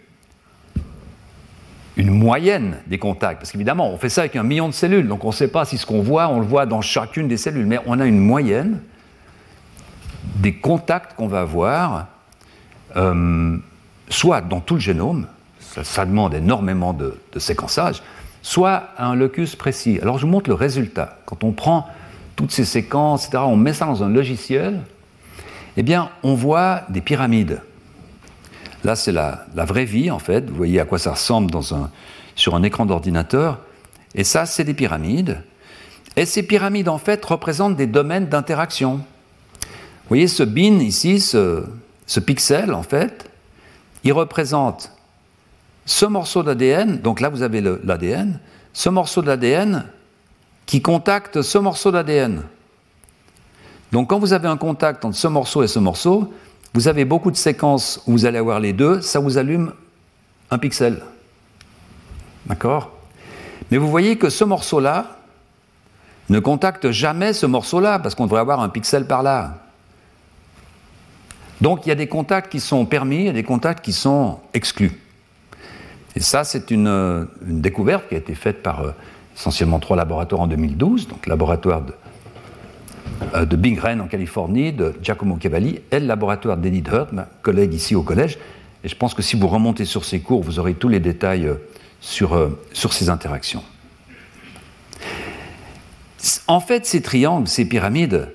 une 1.96 2.10
moyenne 2.10 2.76
des 2.86 2.98
contacts. 2.98 3.40
Parce 3.40 3.50
qu'évidemment, 3.50 3.90
on 3.90 3.98
fait 3.98 4.08
ça 4.08 4.20
avec 4.20 4.36
un 4.36 4.44
million 4.44 4.68
de 4.68 4.72
cellules, 4.72 5.08
donc 5.08 5.24
on 5.24 5.28
ne 5.28 5.32
sait 5.32 5.48
pas 5.48 5.64
si 5.64 5.76
ce 5.76 5.84
qu'on 5.84 6.00
voit, 6.00 6.28
on 6.28 6.38
le 6.38 6.46
voit 6.46 6.64
dans 6.64 6.80
chacune 6.80 7.26
des 7.26 7.36
cellules, 7.36 7.66
mais 7.66 7.80
on 7.86 7.98
a 7.98 8.06
une 8.06 8.20
moyenne 8.20 8.80
des 10.36 10.54
contacts 10.54 11.16
qu'on 11.16 11.26
va 11.26 11.40
avoir. 11.40 12.06
Euh, 12.96 13.58
soit 14.08 14.40
dans 14.40 14.60
tout 14.60 14.74
le 14.74 14.80
génome, 14.80 15.26
ça, 15.58 16.06
demande 16.06 16.34
énormément 16.34 16.92
de, 16.92 17.18
séquençage, 17.36 18.00
soit 18.42 18.90
à 18.96 19.06
un 19.06 19.16
locus 19.16 19.56
précis. 19.56 19.98
Alors 20.00 20.18
je 20.18 20.24
vous 20.24 20.32
montre 20.32 20.48
le 20.48 20.54
résultat. 20.54 21.18
Quand 21.26 21.42
on 21.42 21.50
prend 21.50 21.88
toutes 22.36 22.52
ces 22.52 22.64
séquences, 22.64 23.26
etc., 23.26 23.42
on 23.44 23.56
met 23.56 23.72
ça 23.72 23.86
dans 23.86 24.04
un 24.04 24.08
logiciel, 24.08 24.80
eh 25.78 25.82
bien 25.84 26.10
on 26.24 26.34
voit 26.34 26.82
des 26.88 27.00
pyramides. 27.00 27.62
Là 28.82 28.96
c'est 28.96 29.12
la, 29.12 29.46
vraie 29.54 29.84
vie 29.84 30.10
en 30.10 30.18
fait, 30.18 30.50
vous 30.50 30.56
voyez 30.56 30.80
à 30.80 30.84
quoi 30.84 30.98
ça 30.98 31.12
ressemble 31.12 31.52
sur 32.34 32.54
un 32.56 32.62
écran 32.64 32.84
d'ordinateur, 32.84 33.60
et 34.16 34.24
ça 34.24 34.44
c'est 34.44 34.64
des 34.64 34.74
pyramides. 34.74 35.40
Et 36.16 36.26
ces 36.26 36.42
pyramides 36.42 36.88
en 36.88 36.98
fait 36.98 37.24
représentent 37.24 37.76
des 37.76 37.86
domaines 37.86 38.26
d'interaction. 38.26 38.96
Vous 38.96 40.08
voyez 40.08 40.26
ce 40.26 40.42
bin 40.42 40.80
ici, 40.80 41.20
ce 41.20 42.20
pixel 42.26 42.74
en 42.74 42.82
fait, 42.82 43.30
il 44.02 44.12
représente 44.12 44.90
ce 45.86 46.06
morceau 46.06 46.42
d'ADN, 46.42 46.98
donc 46.98 47.20
là 47.20 47.28
vous 47.28 47.42
avez 47.42 47.60
l'ADN, 47.60 48.40
ce 48.72 48.88
morceau 48.88 49.22
d'ADN 49.22 49.84
qui 50.66 50.82
contacte 50.82 51.40
ce 51.40 51.56
morceau 51.56 51.92
d'ADN. 51.92 52.42
Donc 53.92 54.10
quand 54.10 54.18
vous 54.18 54.32
avez 54.32 54.48
un 54.48 54.56
contact 54.56 55.04
entre 55.04 55.16
ce 55.16 55.28
morceau 55.28 55.62
et 55.62 55.68
ce 55.68 55.78
morceau, 55.78 56.32
vous 56.74 56.88
avez 56.88 57.04
beaucoup 57.04 57.30
de 57.30 57.36
séquences 57.36 58.02
où 58.06 58.12
vous 58.12 58.26
allez 58.26 58.38
avoir 58.38 58.60
les 58.60 58.72
deux, 58.72 59.00
ça 59.00 59.20
vous 59.20 59.38
allume 59.38 59.72
un 60.50 60.58
pixel. 60.58 61.02
D'accord? 62.46 62.90
Mais 63.70 63.78
vous 63.78 63.88
voyez 63.88 64.16
que 64.16 64.30
ce 64.30 64.44
morceau-là 64.44 65.18
ne 66.28 66.38
contacte 66.40 66.90
jamais 66.90 67.32
ce 67.32 67.46
morceau-là, 67.46 67.98
parce 67.98 68.14
qu'on 68.14 68.24
devrait 68.24 68.40
avoir 68.40 68.60
un 68.60 68.68
pixel 68.68 69.06
par 69.06 69.22
là. 69.22 69.58
Donc 71.60 71.86
il 71.86 71.88
y 71.88 71.92
a 71.92 71.94
des 71.94 72.06
contacts 72.06 72.52
qui 72.52 72.60
sont 72.60 72.84
permis 72.84 73.26
et 73.26 73.32
des 73.32 73.42
contacts 73.42 73.84
qui 73.84 73.92
sont 73.92 74.38
exclus. 74.54 74.92
Et 76.14 76.20
ça, 76.20 76.44
c'est 76.44 76.70
une, 76.70 77.26
découverte 77.42 78.08
qui 78.08 78.14
a 78.14 78.18
été 78.18 78.34
faite 78.34 78.62
par 78.62 78.80
euh, 78.80 78.90
essentiellement 79.36 79.78
trois 79.78 79.96
laboratoires 79.96 80.42
en 80.42 80.46
2012, 80.46 81.08
donc 81.08 81.26
laboratoire 81.26 81.82
de, 81.82 81.94
de 83.34 83.56
Big 83.56 83.78
Ren 83.78 84.00
en 84.00 84.06
Californie, 84.06 84.72
de 84.72 84.94
Giacomo 85.02 85.36
Cavalli, 85.36 85.80
et 85.90 86.00
le 86.00 86.06
laboratoire 86.06 86.56
d'Edith 86.56 86.88
Hurt, 86.88 87.12
ma 87.12 87.28
collègue 87.42 87.74
ici 87.74 87.94
au 87.94 88.02
collège. 88.02 88.38
Et 88.84 88.88
je 88.88 88.96
pense 88.96 89.14
que 89.14 89.22
si 89.22 89.36
vous 89.36 89.48
remontez 89.48 89.84
sur 89.84 90.04
ces 90.04 90.20
cours, 90.20 90.42
vous 90.42 90.58
aurez 90.58 90.74
tous 90.74 90.88
les 90.88 91.00
détails 91.00 91.46
euh, 91.46 91.54
sur, 92.00 92.50
sur 92.72 92.92
ces 92.92 93.10
interactions. 93.10 93.62
En 96.46 96.60
fait, 96.60 96.86
ces 96.86 97.02
triangles, 97.02 97.48
ces 97.48 97.64
pyramides, 97.64 98.28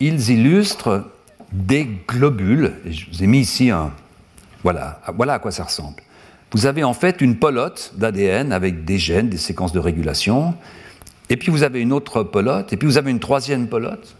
ils 0.00 0.30
illustrent 0.30 1.04
des 1.52 1.88
globules. 2.08 2.72
je 2.86 3.06
vous 3.10 3.22
ai 3.22 3.26
mis 3.26 3.40
ici 3.40 3.70
un. 3.70 3.92
Voilà, 4.62 5.00
voilà 5.16 5.34
à 5.34 5.38
quoi 5.38 5.50
ça 5.50 5.64
ressemble. 5.64 6.02
Vous 6.52 6.66
avez 6.66 6.84
en 6.84 6.94
fait 6.94 7.20
une 7.20 7.36
pelote 7.36 7.92
d'ADN 7.96 8.52
avec 8.52 8.84
des 8.84 8.98
gènes, 8.98 9.28
des 9.28 9.36
séquences 9.36 9.72
de 9.72 9.78
régulation, 9.78 10.54
et 11.28 11.36
puis 11.36 11.50
vous 11.50 11.62
avez 11.62 11.80
une 11.80 11.92
autre 11.92 12.22
pelote, 12.22 12.72
et 12.72 12.76
puis 12.76 12.86
vous 12.86 12.98
avez 12.98 13.10
une 13.10 13.20
troisième 13.20 13.68
pelote. 13.68 14.16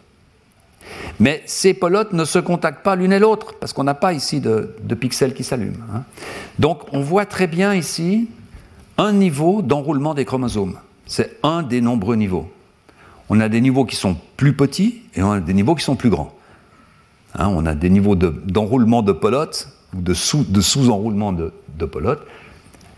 Mais 1.19 1.43
ces 1.47 1.75
pelotes 1.75 2.13
ne 2.13 2.25
se 2.25 2.39
contactent 2.39 2.83
pas 2.83 2.97
l'une 2.97 3.13
et 3.13 3.19
l'autre, 3.19 3.55
parce 3.59 3.73
qu'on 3.73 3.85
n'a 3.85 3.95
pas 3.95 4.13
ici 4.13 4.41
de, 4.41 4.75
pixels 4.99 5.35
qui 5.35 5.45
s'allument. 5.45 5.85
Hein. 5.95 6.03
Donc 6.59 6.83
on 6.93 7.01
voit 7.01 7.27
très 7.27 7.47
bien 7.47 7.75
ici 7.75 8.29
un 8.99 9.13
niveau 9.13 9.63
d'enroulement 9.63 10.15
des 10.15 10.25
chromosomes. 10.25 10.79
C'est 11.07 11.39
un 11.43 11.63
des 11.63 11.81
nombreux 11.81 12.17
niveaux. 12.17 12.51
On 13.29 13.41
a 13.41 13.49
des 13.49 13.61
niveaux 13.61 13.85
qui 13.85 13.97
sont 13.97 14.17
plus 14.37 14.55
petits 14.55 15.03
et 15.15 15.23
on 15.23 15.33
a 15.33 15.41
des 15.41 15.55
niveaux 15.55 15.75
qui 15.75 15.85
sont 15.85 15.97
plus 15.97 16.11
grands. 16.11 16.35
Hein, 17.35 17.49
on 17.49 17.67
a 17.67 17.75
des 17.75 17.91
niveaux 17.91 18.17
d'enroulement 18.17 19.03
de, 19.03 19.13
pelote 19.13 19.69
ou 19.95 20.01
de 20.01 20.15
sous-enroulement 20.15 21.33
de, 21.33 21.53
de 21.77 21.85
pelote. 21.85 22.27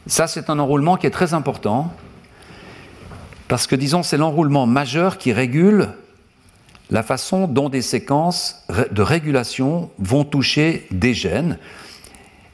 Ça, 0.07 0.27
c'est 0.27 0.51
un 0.51 0.59
enroulement 0.59 0.97
qui 0.97 1.07
est 1.07 1.11
très 1.11 1.35
important 1.35 1.93
parce 3.49 3.67
que, 3.67 3.75
disons, 3.75 4.03
c'est 4.03 4.17
l'enroulement 4.17 4.67
majeur 4.67 5.19
qui 5.19 5.33
régule 5.33 5.89
la 6.91 7.03
façon 7.03 7.49
dont 7.49 7.69
des 7.69 7.83
séquences 7.83 8.65
de 8.91 9.03
régulation 9.03 9.91
vont 9.99 10.25
toucher 10.25 10.87
des 10.91 11.15
gènes. 11.15 11.59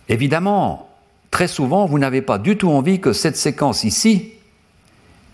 Évidemment, 0.08 0.88
très 1.30 1.48
souvent, 1.48 1.86
vous 1.86 1.98
n'avez 1.98 2.22
pas 2.22 2.38
du 2.38 2.56
tout 2.56 2.70
envie 2.70 3.00
que 3.00 3.12
cette 3.12 3.36
séquence 3.36 3.84
ici 3.84 4.32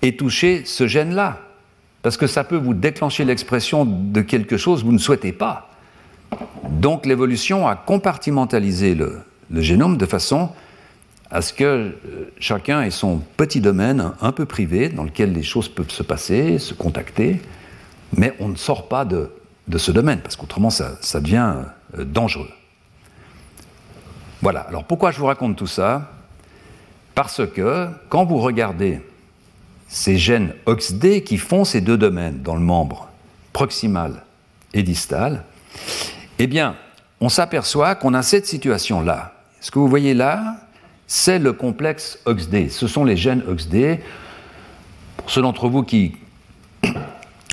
ait 0.03 0.17
touché 0.17 0.63
ce 0.65 0.87
gène-là, 0.87 1.41
parce 2.03 2.17
que 2.17 2.27
ça 2.27 2.45
peut 2.45 2.57
vous 2.57 2.75
déclencher 2.75 3.25
l'expression 3.25 3.85
de 3.85 4.21
quelque 4.23 4.57
chose 4.57 4.81
que 4.81 4.87
vous 4.87 4.93
ne 4.93 4.99
souhaitez 4.99 5.33
pas. 5.33 5.71
Donc 6.71 7.05
l'évolution 7.07 7.67
a 7.69 7.77
compartimentalisé 7.77 8.95
le, 8.95 9.21
génome 9.57 9.97
de 9.97 10.07
façon 10.07 10.51
à 11.31 11.43
ce 11.43 11.53
que 11.53 11.64
euh, 11.64 11.95
chacun 12.39 12.83
ait 12.83 12.91
son 12.91 13.18
petit 13.37 13.61
domaine 13.61 14.12
un 14.20 14.33
peu 14.33 14.47
privé 14.47 14.89
dans 14.89 15.05
lequel 15.05 15.33
les 15.33 15.43
choses 15.43 15.68
peuvent 15.68 15.91
se 15.91 16.03
passer, 16.03 16.59
se 16.59 16.74
contacter, 16.74 17.41
mais 18.16 18.35
on 18.41 18.49
ne 18.49 18.57
sort 18.57 18.89
pas 18.89 19.05
de, 19.05 19.31
ce 19.76 19.93
domaine, 19.93 20.20
parce 20.20 20.37
qu'autrement 20.37 20.70
ça, 20.70 20.97
ça, 21.01 21.20
devient 21.20 21.55
euh, 21.97 22.05
dangereux. 22.05 22.51
Voilà, 24.43 24.61
alors 24.61 24.85
pourquoi 24.85 25.12
je 25.12 25.18
vous 25.18 25.26
raconte 25.26 25.57
tout 25.57 25.66
ça? 25.66 26.11
Parce 27.14 27.47
que 27.47 27.89
quand 28.09 28.24
vous 28.24 28.39
regardez 28.39 29.01
ces 29.89 30.16
gènes 30.16 30.55
OXD 30.66 31.22
qui 31.24 31.37
font 31.37 31.64
ces 31.64 31.81
deux 31.81 31.99
domaines 31.99 32.43
dans 32.43 32.55
le 32.55 32.61
membre 32.61 33.09
proximal 33.53 34.24
et 34.72 34.83
distal, 34.83 35.45
eh 36.39 36.47
bien, 36.47 36.76
on 37.20 37.28
s'aperçoit 37.28 37.95
qu'on 37.95 38.14
a 38.14 38.22
cette 38.22 38.47
situation-là. 38.47 39.35
Ce 39.61 39.70
que 39.70 39.78
vous 39.78 39.89
voyez 39.89 40.14
là, 40.14 40.57
c'est 41.13 41.41
le 41.41 41.53
complexe 41.53 42.21
OXD. 42.25 42.71
Ce 42.71 42.87
sont 42.87 43.03
les 43.03 43.17
gènes 43.17 43.43
OXD. 43.49 43.99
Pour 45.17 45.29
ceux 45.29 45.43
d'entre 45.43 45.69
vous 45.69 45.83
qui 45.83 46.13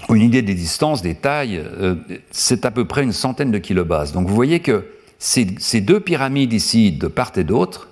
ont 0.09 0.13
une 0.13 0.21
idée 0.21 0.43
des 0.43 0.53
distances, 0.53 1.01
des 1.01 1.15
tailles, 1.15 1.57
euh, 1.57 1.95
c'est 2.29 2.65
à 2.65 2.71
peu 2.71 2.85
près 2.85 3.01
une 3.01 3.11
centaine 3.11 3.49
de 3.49 3.57
kilobases. 3.57 4.11
Donc 4.11 4.27
vous 4.27 4.35
voyez 4.35 4.59
que 4.59 4.85
ces, 5.17 5.45
deux 5.81 5.99
pyramides 5.99 6.53
ici, 6.53 6.91
de 6.91 7.07
part 7.07 7.31
et 7.35 7.43
d'autre, 7.43 7.87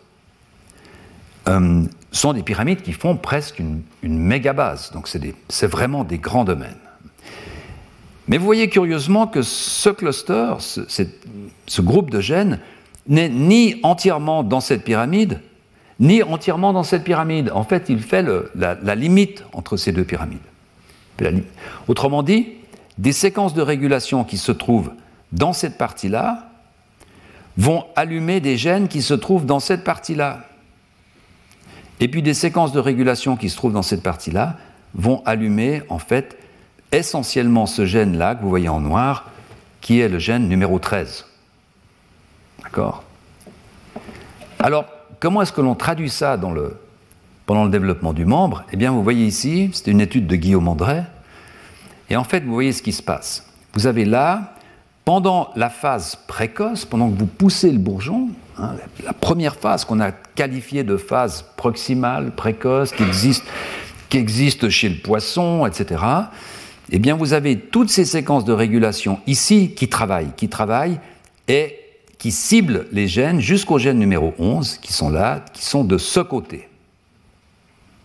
euh, 1.47 1.82
sont 2.11 2.34
des 2.34 2.43
pyramides 2.43 2.84
qui 2.84 2.93
font 2.93 3.18
presque 3.18 3.57
une, 3.57 3.82
une 4.03 4.20
mégabase. 4.20 4.91
Donc 4.91 5.07
c'est 5.07 5.68
vraiment 5.68 6.03
des 6.03 6.20
grands 6.20 6.45
domaines. 6.45 6.78
Mais 8.28 8.38
vous 8.38 8.45
voyez 8.45 8.70
curieusement 8.70 9.26
que 9.26 9.41
ce 9.41 9.89
cluster, 9.89 10.53
ce, 10.59 11.82
groupe 11.82 12.11
de 12.11 12.22
gènes, 12.22 12.59
n'est 13.07 13.30
ni 13.30 13.80
entièrement 13.82 14.43
dans 14.43 14.59
cette 14.59 14.84
pyramide, 14.84 15.41
ni 15.99 16.23
entièrement 16.23 16.73
dans 16.73 16.83
cette 16.83 17.03
pyramide. 17.03 17.51
En 17.53 17.63
fait, 17.63 17.85
il 17.89 18.01
fait 18.01 18.25
la, 18.55 18.95
limite 18.95 19.43
entre 19.53 19.77
ces 19.77 19.91
deux 19.91 20.03
pyramides. 20.03 20.39
Autrement 21.87 22.23
dit, 22.23 22.47
des 22.97 23.13
séquences 23.13 23.53
de 23.53 23.61
régulation 23.61 24.23
qui 24.23 24.37
se 24.37 24.51
trouvent 24.51 24.91
dans 25.31 25.53
cette 25.53 25.77
partie-là 25.77 26.49
vont 27.57 27.85
allumer 27.95 28.41
des 28.41 28.57
gènes 28.57 28.87
qui 28.87 29.01
se 29.01 29.13
trouvent 29.13 29.45
dans 29.45 29.59
cette 29.59 29.83
partie-là. 29.83 30.41
Et 32.01 32.09
puis 32.09 32.21
des 32.21 32.33
séquences 32.33 32.73
de 32.73 32.79
régulation 32.79 33.37
qui 33.37 33.49
se 33.49 33.55
trouvent 33.55 33.73
dans 33.73 33.81
cette 33.81 34.03
partie-là 34.03 34.57
vont 34.93 35.21
allumer 35.25 35.83
en 35.87 35.99
fait 35.99 36.37
essentiellement 36.91 37.65
ce 37.65 37.85
gène-là 37.85 38.35
que 38.35 38.41
vous 38.41 38.49
voyez 38.49 38.69
en 38.69 38.81
noir, 38.81 39.29
qui 39.79 39.99
est 39.99 40.09
le 40.09 40.19
gène 40.19 40.49
numéro 40.49 40.79
13. 40.79 41.25
D'accord? 42.63 43.03
Alors, 44.59 44.85
comment 45.20 45.41
est-ce 45.41 45.51
que 45.51 45.61
l'on 45.61 45.76
traduit 45.76 46.09
ça 46.09 46.38
dans 46.38 46.51
le, 46.51 46.78
pendant 47.45 47.66
le 47.66 47.70
développement 47.70 48.13
du 48.13 48.26
membre? 48.26 48.63
Eh 48.72 48.78
bien, 48.78 48.91
vous 48.91 49.03
voyez 49.03 49.26
ici, 49.26 49.70
c'est 49.74 49.91
une 49.91 50.01
étude 50.01 50.28
de 50.28 50.36
Guillaume 50.36 50.68
André, 50.68 51.03
et 52.09 52.16
en 52.16 52.24
fait, 52.24 52.41
vous 52.41 52.53
voyez 52.53 52.72
ce 52.72 52.82
qui 52.82 52.91
se 52.91 53.01
passe. 53.01 53.47
Vous 53.74 53.88
avez 53.88 54.05
là, 54.05 54.53
pendant 55.03 55.49
la 55.55 55.70
phase 55.70 56.18
précoce, 56.28 56.86
pendant 56.86 57.09
que 57.09 57.18
vous 57.18 57.26
poussez 57.26 57.72
le 57.72 57.78
bourgeon, 57.78 58.30
hein, 58.57 58.76
la 59.03 59.13
première 59.13 59.55
phase 59.55 59.86
qu'on 59.86 59.99
a 59.99 60.11
qualifiée 60.11 60.84
de 60.84 60.97
phase 60.97 61.45
proximale, 61.57 62.32
précoce, 62.32 62.91
qui 62.91 63.03
existe, 63.03 63.43
qui 64.09 64.18
existe 64.18 64.70
chez 64.70 64.89
le 64.89 64.97
poisson, 64.97 65.66
etc., 65.66 66.03
eh 66.91 66.99
bien, 66.99 67.16
vous 67.16 67.34
avez 67.34 67.59
toutes 67.59 67.89
ces 67.89 68.05
séquences 68.05 68.45
de 68.45 68.53
régulation 68.53 69.20
ici 69.26 69.72
qui 69.72 69.89
travaillent, 69.89 70.32
qui 70.38 70.49
travaillent 70.49 70.99
et 71.47 71.80
qui 72.26 72.32
ciblent 72.32 72.88
les 72.91 73.07
gènes 73.07 73.39
jusqu'au 73.39 73.78
gène 73.78 73.99
numéro 73.99 74.34
11, 74.39 74.80
qui 74.80 74.91
sont 74.93 75.11
là, 75.11 75.45
qui 75.53 75.63
sont 75.63 75.84
de 75.84 75.99
ce 75.99 76.19
côté. 76.19 76.67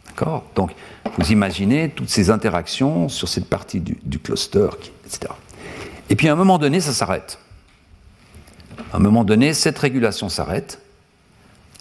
D'accord? 0.09 0.45
Donc, 0.55 0.73
vous 1.17 1.33
imaginez 1.33 1.89
toutes 1.89 2.11
ces 2.11 2.29
interactions 2.29 3.09
sur 3.09 3.29
cette 3.29 3.49
partie 3.49 3.81
du, 3.81 4.19
cluster, 4.19 4.69
etc. 5.07 5.33
Et 6.11 6.17
puis, 6.17 6.29
à 6.29 6.35
un 6.35 6.37
moment 6.37 6.59
donné, 6.59 6.83
ça 6.83 6.93
s'arrête. 6.93 7.39
À 8.93 8.99
un 8.99 9.01
moment 9.01 9.25
donné, 9.25 9.55
cette 9.55 9.79
régulation 9.79 10.29
s'arrête 10.29 10.83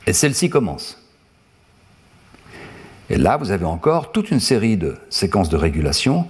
et 0.07 0.13
celle-ci 0.13 0.49
commence. 0.49 0.97
Et 3.09 3.17
là, 3.17 3.35
vous 3.35 3.51
avez 3.51 3.65
encore 3.65 4.13
toute 4.13 4.31
une 4.31 4.39
série 4.39 4.77
de 4.77 4.95
séquences 5.09 5.49
de 5.49 5.57
régulation 5.57 6.25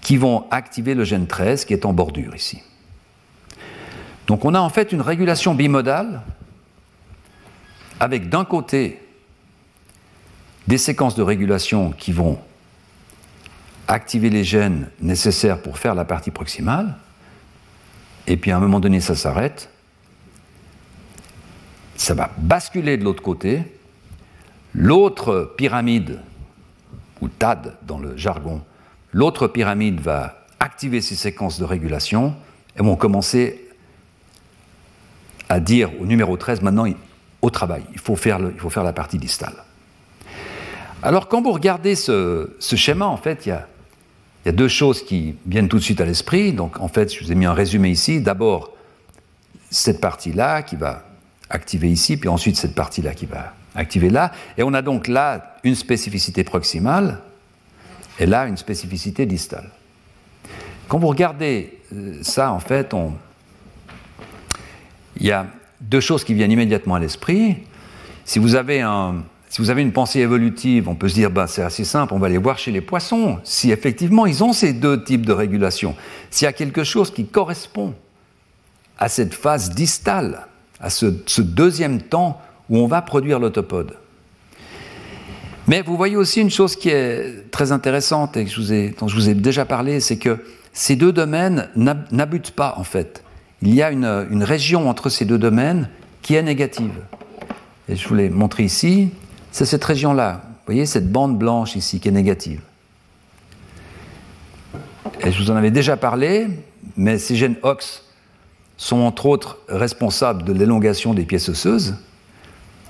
qui 0.00 0.16
vont 0.16 0.46
activer 0.50 0.94
le 0.94 1.04
gène 1.04 1.26
13 1.26 1.66
qui 1.66 1.74
est 1.74 1.84
en 1.84 1.92
bordure 1.92 2.34
ici. 2.34 2.62
Donc 4.26 4.44
on 4.44 4.54
a 4.54 4.60
en 4.60 4.70
fait 4.70 4.92
une 4.92 5.00
régulation 5.00 5.54
bimodale 5.54 6.22
avec 8.00 8.28
d'un 8.28 8.44
côté 8.44 9.00
des 10.66 10.78
séquences 10.78 11.14
de 11.14 11.22
régulation 11.22 11.92
qui 11.92 12.12
vont 12.12 12.38
activer 13.86 14.30
les 14.30 14.44
gènes 14.44 14.88
nécessaires 15.00 15.60
pour 15.60 15.78
faire 15.78 15.94
la 15.94 16.04
partie 16.04 16.30
proximale, 16.30 16.96
et 18.26 18.38
puis 18.38 18.50
à 18.50 18.56
un 18.56 18.60
moment 18.60 18.80
donné 18.80 19.00
ça 19.00 19.14
s'arrête, 19.14 19.68
ça 21.96 22.14
va 22.14 22.30
basculer 22.38 22.96
de 22.96 23.04
l'autre 23.04 23.22
côté, 23.22 23.62
l'autre 24.74 25.54
pyramide, 25.56 26.20
ou 27.20 27.28
TAD 27.28 27.76
dans 27.82 27.98
le 27.98 28.16
jargon, 28.16 28.62
L'autre 29.14 29.46
pyramide 29.46 30.00
va 30.00 30.44
activer 30.58 31.00
ces 31.00 31.14
séquences 31.14 31.60
de 31.60 31.64
régulation 31.64 32.34
et 32.76 32.82
vont 32.82 32.96
commencer 32.96 33.63
à 35.54 35.60
dire 35.60 35.90
au 36.00 36.04
numéro 36.04 36.36
13, 36.36 36.62
maintenant, 36.62 36.84
au 37.40 37.50
travail, 37.50 37.84
il 37.92 38.00
faut 38.00 38.16
faire, 38.16 38.40
il 38.40 38.58
faut 38.58 38.70
faire 38.70 38.82
la 38.82 38.92
partie 38.92 39.18
distale. 39.18 39.54
Alors 41.00 41.28
quand 41.28 41.42
vous 41.42 41.52
regardez 41.52 41.94
ce, 41.94 42.48
schéma, 42.58 43.06
en 43.06 43.16
fait, 43.16 43.46
il 43.46 43.50
y, 43.50 43.52
a, 43.52 43.68
il 44.44 44.48
y, 44.48 44.48
a, 44.48 44.52
deux 44.52 44.66
choses 44.66 45.04
qui 45.04 45.36
viennent 45.46 45.68
tout 45.68 45.76
de 45.76 45.82
suite 45.82 46.00
à 46.00 46.04
l'esprit. 46.04 46.52
Donc 46.52 46.80
en 46.80 46.88
fait, 46.88 47.14
je 47.14 47.22
vous 47.22 47.30
ai 47.30 47.36
mis 47.36 47.46
un 47.46 47.52
résumé 47.52 47.90
ici. 47.90 48.20
D'abord, 48.20 48.72
cette 49.70 50.00
partie-là 50.00 50.62
qui 50.62 50.74
va 50.74 51.04
activer 51.50 51.88
ici, 51.88 52.16
puis 52.16 52.28
ensuite 52.28 52.56
cette 52.56 52.74
partie-là 52.74 53.14
qui 53.14 53.26
va 53.26 53.54
activer 53.76 54.10
là. 54.10 54.32
Et 54.58 54.64
on 54.64 54.74
a 54.74 54.82
donc 54.82 55.06
là 55.06 55.54
une 55.62 55.76
spécificité 55.76 56.42
proximale, 56.42 57.20
et 58.18 58.26
là 58.26 58.46
une 58.46 58.56
spécificité 58.56 59.24
distale. 59.24 59.70
Quand 60.88 60.98
vous 60.98 61.08
regardez 61.08 61.78
euh, 61.94 62.18
ça, 62.22 62.50
en 62.50 62.60
fait, 62.60 62.92
il 65.18 65.26
y 65.26 65.32
a 65.32 65.46
deux 65.80 66.00
choses 66.00 66.24
qui 66.24 66.34
viennent 66.34 66.52
immédiatement 66.52 66.94
à 66.94 67.00
l'esprit. 67.00 67.56
Si 68.24 68.38
vous 68.38 68.54
avez 68.54 68.80
une 68.80 69.92
pensée 69.92 70.20
évolutive, 70.20 70.88
on 70.88 70.94
peut 70.94 71.08
se 71.08 71.14
dire, 71.14 71.30
ben, 71.30 71.46
c'est 71.46 71.62
assez 71.62 71.84
simple, 71.84 72.14
on 72.14 72.18
va 72.18 72.26
aller 72.26 72.38
voir 72.38 72.58
chez 72.58 72.72
les 72.72 72.80
poissons, 72.80 73.38
si 73.44 73.70
effectivement 73.70 74.26
ils 74.26 74.42
ont 74.42 74.52
ces 74.52 74.72
deux 74.72 75.04
types 75.04 75.26
de 75.26 75.32
régulation, 75.32 75.94
s'il 76.30 76.46
y 76.46 76.48
a 76.48 76.52
quelque 76.52 76.84
chose 76.84 77.12
qui 77.12 77.26
correspond 77.26 77.94
à 78.98 79.08
cette 79.08 79.34
phase 79.34 79.70
distale, 79.70 80.46
à 80.80 80.90
ce, 80.90 81.40
deuxième 81.40 82.00
temps 82.00 82.40
où 82.70 82.78
on 82.78 82.86
va 82.86 83.02
produire 83.02 83.38
l'autopode. 83.38 83.96
Mais 85.66 85.82
vous 85.82 85.96
voyez 85.96 86.16
aussi 86.16 86.40
une 86.40 86.50
chose 86.50 86.76
qui 86.76 86.90
est 86.90 87.50
très 87.50 87.72
intéressante 87.72 88.36
et 88.36 88.44
dont 88.98 89.08
je 89.08 89.14
vous 89.14 89.28
ai 89.28 89.34
déjà 89.34 89.64
parlé, 89.64 90.00
c'est 90.00 90.18
que 90.18 90.44
ces 90.72 90.94
deux 90.94 91.12
domaines 91.12 91.68
n'abutent 91.74 92.50
pas 92.50 92.74
en 92.76 92.84
fait. 92.84 93.23
Il 93.64 93.74
y 93.74 93.82
a 93.82 93.90
une, 93.90 94.44
région 94.44 94.90
entre 94.90 95.08
ces 95.08 95.24
deux 95.24 95.38
domaines 95.38 95.88
qui 96.20 96.34
est 96.34 96.42
négative. 96.42 96.92
Et 97.88 97.96
je 97.96 98.06
vous 98.06 98.14
l'ai 98.14 98.28
montré 98.28 98.62
ici, 98.62 99.08
c'est 99.52 99.64
cette 99.64 99.84
région-là. 99.84 100.42
Vous 100.44 100.66
voyez 100.66 100.84
cette 100.84 101.10
bande 101.10 101.38
blanche 101.38 101.74
ici 101.74 101.98
qui 101.98 102.08
est 102.08 102.12
négative. 102.12 102.60
Je 105.24 105.42
vous 105.42 105.50
en 105.50 105.56
avais 105.56 105.70
déjà 105.70 105.96
parlé, 105.96 106.46
mais 106.98 107.16
ces 107.16 107.36
gènes 107.36 107.56
OX 107.62 108.02
sont 108.76 108.98
entre 108.98 109.24
autres 109.24 109.58
responsables 109.68 110.42
de 110.42 110.52
l'élongation 110.52 111.14
des 111.14 111.24
pièces 111.24 111.48
osseuses. 111.48 111.96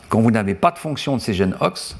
Quand 0.08 0.20
vous 0.20 0.32
n'avez 0.32 0.56
pas 0.56 0.72
de 0.72 0.78
fonction 0.78 1.16
de 1.16 1.20
ces 1.20 1.34
gènes 1.34 1.54
OX, 1.60 1.96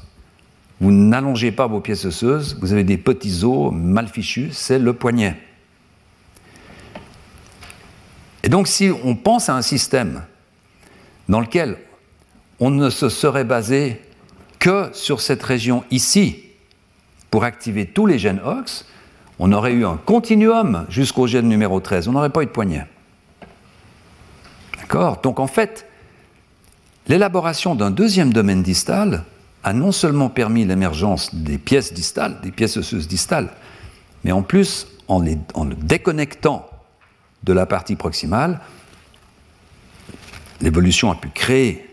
vous 0.81 0.91
n'allongez 0.91 1.53
pas 1.53 1.67
vos 1.67 1.79
pièces 1.79 2.03
osseuses, 2.03 2.57
vous 2.59 2.73
avez 2.73 2.83
des 2.83 2.97
petits 2.97 3.45
os 3.45 3.71
mal 3.73 4.09
fichus, 4.09 4.49
c'est 4.51 4.79
le 4.79 4.91
poignet. 4.91 5.37
Et 8.45 8.49
donc 8.49 8.67
si 8.67 8.91
on 9.03 9.15
pense 9.15 9.49
à 9.49 9.55
un 9.55 9.63
système 9.63 10.21
dans 11.27 11.41
lequel 11.41 11.77
on 12.59 12.69
ne 12.69 12.91
se 12.91 13.09
serait 13.09 13.43
basé 13.43 13.99
que 14.59 14.91
sur 14.93 15.19
cette 15.19 15.41
région 15.41 15.83
ici 15.89 16.43
pour 17.31 17.43
activer 17.43 17.87
tous 17.87 18.05
les 18.05 18.19
gènes 18.19 18.39
OX, 18.45 18.85
on 19.39 19.51
aurait 19.51 19.73
eu 19.73 19.83
un 19.83 19.97
continuum 19.97 20.85
jusqu'au 20.89 21.25
gène 21.25 21.49
numéro 21.49 21.79
13, 21.79 22.07
on 22.07 22.11
n'aurait 22.11 22.29
pas 22.29 22.43
eu 22.43 22.45
de 22.45 22.51
poignet. 22.51 22.85
D'accord? 24.77 25.21
Donc 25.23 25.39
en 25.39 25.47
fait, 25.47 25.87
l'élaboration 27.07 27.73
d'un 27.73 27.89
deuxième 27.89 28.31
domaine 28.31 28.61
distal 28.61 29.23
a 29.63 29.73
non 29.73 29.91
seulement 29.91 30.29
permis 30.29 30.65
l'émergence 30.65 31.33
des 31.33 31.57
pièces 31.57 31.93
distales, 31.93 32.39
des 32.43 32.51
pièces 32.51 32.77
osseuses 32.77 33.07
distales, 33.07 33.49
mais 34.23 34.31
en 34.31 34.43
plus, 34.43 34.87
en, 35.07 35.19
le 35.19 35.75
déconnectant 35.75 36.69
de 37.45 37.53
la 37.53 37.65
partie 37.65 37.95
proximale, 37.95 38.59
l'évolution 40.61 41.11
a 41.11 41.15
pu 41.15 41.29
créer 41.29 41.85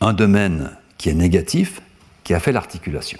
un 0.00 0.12
domaine 0.12 0.76
qui 0.98 1.08
est 1.08 1.14
négatif, 1.14 1.80
qui 2.22 2.34
a 2.34 2.40
fait 2.40 2.52
l'articulation. 2.52 3.18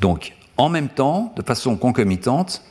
Donc, 0.00 0.34
en 0.56 0.68
même 0.68 0.88
temps, 0.88 1.32
de 1.36 1.42
façon 1.42 1.76
concomitante, 1.76 2.62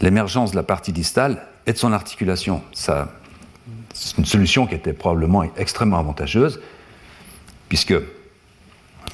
l'émergence 0.00 0.52
de 0.52 0.56
la 0.56 0.62
partie 0.62 0.92
distale 0.92 1.46
et 1.66 1.72
de 1.72 1.78
son 1.78 1.92
articulation. 1.92 2.62
C'est 2.72 4.18
une 4.18 4.24
solution 4.24 4.66
qui 4.66 4.74
était 4.74 4.92
probablement 4.92 5.44
extrêmement 5.56 5.98
avantageuse, 5.98 6.60
puisque 7.68 7.94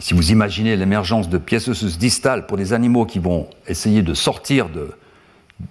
si 0.00 0.14
vous 0.14 0.30
imaginez 0.30 0.76
l'émergence 0.76 1.28
de 1.28 1.38
pièces 1.38 1.68
osseuses 1.68 1.98
distales 1.98 2.46
pour 2.46 2.56
des 2.56 2.72
animaux 2.72 3.04
qui 3.04 3.18
vont 3.18 3.48
essayer 3.66 4.02
de 4.02 4.14
sortir 4.14 4.68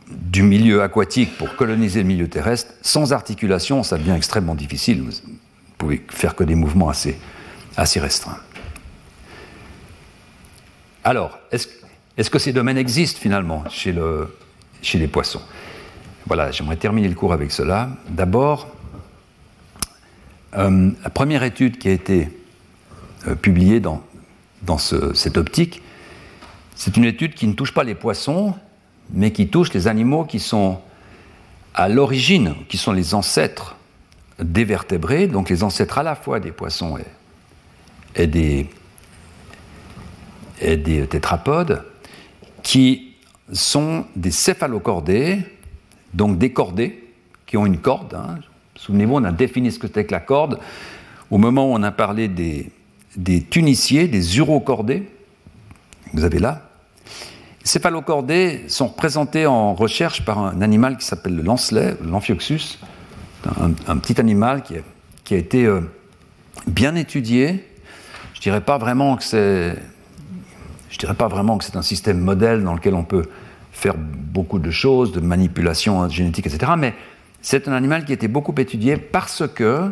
du 0.10 0.44
milieu 0.44 0.82
aquatique 0.82 1.38
pour 1.38 1.56
coloniser 1.56 2.02
le 2.02 2.08
milieu 2.08 2.28
terrestre, 2.28 2.74
sans 2.82 3.14
articulation, 3.14 3.84
ça 3.84 3.98
devient 3.98 4.14
extrêmement 4.16 4.56
difficile. 4.56 5.02
Vous 5.02 5.10
ne 5.10 5.74
pouvez 5.78 6.06
faire 6.10 6.36
que 6.36 6.44
des 6.44 6.56
mouvements 6.56 6.90
assez, 6.90 7.20
restreints. 8.00 8.38
Alors, 11.04 11.40
est-ce 11.52 12.30
que 12.30 12.40
ces 12.40 12.54
domaines 12.54 12.78
existent 12.78 13.20
finalement 13.20 13.64
chez, 13.70 13.92
le, 13.92 14.36
chez 14.82 15.00
les 15.00 15.08
poissons? 15.08 15.42
Voilà, 16.28 16.52
j'aimerais 16.52 16.76
terminer 16.76 17.08
le 17.08 17.16
cours 17.16 17.34
avec 17.34 17.52
cela. 17.52 17.90
D'abord, 18.10 18.68
euh, 20.58 20.92
la 21.04 21.10
première 21.10 21.44
étude 21.44 21.78
qui 21.80 21.88
a 21.88 21.92
été 21.92 22.30
euh, 23.28 23.36
publiée 23.36 23.80
dans 23.80 24.04
cette 25.14 25.38
optique, 25.38 25.82
c'est 26.76 26.96
une 26.98 27.06
étude 27.06 27.34
qui 27.34 27.48
ne 27.48 27.54
touche 27.54 27.74
pas 27.74 27.84
les 27.84 27.96
poissons, 27.96 28.54
mais 29.12 29.32
qui 29.32 29.47
touche 29.47 29.74
les 29.74 29.88
animaux 29.88 30.24
qui 30.24 30.39
sont 30.39 30.80
à 31.74 31.89
l'origine, 31.89 32.55
qui 32.68 32.78
sont 32.78 32.91
les 32.91 33.14
ancêtres 33.14 33.76
des 34.39 34.64
vertébrés, 34.64 35.28
donc 35.28 35.49
les 35.49 35.64
ancêtres 35.64 35.97
à 35.97 36.03
la 36.03 36.16
fois 36.16 36.39
des 36.39 36.51
poissons 36.51 36.97
et, 38.16 38.28
des, 38.28 38.68
et 40.62 40.78
des 40.78 41.07
tétrapodes, 41.07 41.84
qui 42.64 43.16
sont 43.51 44.05
des 44.16 44.32
céphalocordés, 44.32 45.39
donc 46.14 46.38
des 46.38 46.51
cordés, 46.51 47.03
qui 47.45 47.57
ont 47.57 47.66
une 47.66 47.80
corde. 47.80 48.14
Hein. 48.14 48.39
Souvenez-vous, 48.76 49.16
on 49.16 49.24
a 49.24 49.32
défini 49.32 49.72
ce 49.72 49.80
que 49.80 49.88
c'était 49.88 50.05
que 50.05 50.12
la 50.12 50.20
corde 50.20 50.60
au 51.32 51.38
moment 51.38 51.72
où 51.72 51.76
on 51.76 51.84
a 51.84 51.91
parlé 51.91 52.28
des, 52.28 52.72
des 53.16 53.41
tuniciers, 53.43 54.07
des 54.07 54.38
urocordés, 54.38 55.10
vous 56.14 56.24
avez 56.24 56.39
là. 56.39 56.68
Céphalocordés 57.70 58.63
sont 58.67 58.88
représentés 58.88 59.45
en 59.45 59.76
recherche 59.76 60.26
par 60.26 60.39
un 60.39 60.61
animal 60.61 60.97
qui 60.97 61.05
s'appelle 61.05 61.36
le 61.36 61.43
lancelet, 61.43 61.95
l'amphioxus, 62.03 62.80
un, 63.88 63.97
petit 63.97 64.20
animal 64.20 64.63
qui 64.63 64.76
a, 64.76 65.38
été 65.38 65.65
euh, 65.65 65.82
bien 66.65 66.95
étudié. 66.95 67.63
Je 68.34 68.41
dirais 68.41 68.61
pas 68.61 68.78
vraiment 68.78 69.15
que 69.17 69.24
c'est, 69.24 69.76
dirais 70.99 71.13
pas 71.13 71.28
vraiment 71.28 71.57
que 71.57 71.63
c'est 71.63 71.78
un 71.78 71.82
système 71.82 72.20
modèle 72.20 72.63
dans 72.63 72.74
lequel 72.74 72.95
on 72.95 73.03
peut 73.03 73.26
faire 73.72 73.95
beaucoup 73.97 74.59
de 74.59 74.72
choses, 74.72 75.11
de 75.11 75.20
manipulation 75.20 76.09
génétique, 76.09 76.47
etc. 76.47 76.74
Mais 76.78 76.95
c'est 77.41 77.67
un 77.67 77.74
animal 77.74 78.03
qui 78.03 78.11
a 78.11 78.15
été 78.15 78.28
beaucoup 78.28 78.53
étudié 78.57 78.97
parce 78.97 79.43
que 79.47 79.91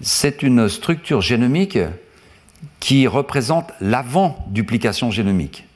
c'est 0.00 0.42
une 0.42 0.68
structure 0.68 1.20
génomique 1.20 1.78
qui 2.80 3.06
représente 3.06 3.72
l'avant-duplication 3.80 5.12
génomique. 5.12 5.67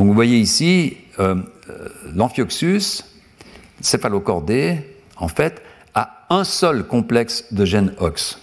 Donc 0.00 0.08
vous 0.08 0.14
voyez 0.14 0.38
ici, 0.38 0.96
euh, 1.18 1.34
euh, 1.68 1.88
l'amphioxus 2.14 3.04
céphalocordé, 3.82 4.78
en 5.18 5.28
fait, 5.28 5.60
a 5.94 6.24
un 6.30 6.44
seul 6.44 6.86
complexe 6.86 7.52
de 7.52 7.66
gènes 7.66 7.92
OX. 7.98 8.40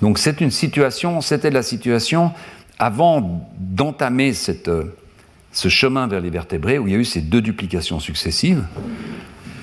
Donc 0.00 0.18
c'est 0.18 0.40
une 0.40 0.50
situation, 0.50 1.20
c'était 1.20 1.50
la 1.50 1.62
situation 1.62 2.32
avant 2.78 3.46
d'entamer 3.58 4.32
euh, 4.68 4.84
ce 5.52 5.68
chemin 5.68 6.06
vers 6.06 6.22
les 6.22 6.30
vertébrés 6.30 6.78
où 6.78 6.86
il 6.88 6.94
y 6.94 6.96
a 6.96 6.98
eu 6.98 7.04
ces 7.04 7.20
deux 7.20 7.42
duplications 7.42 8.00
successives. 8.00 8.64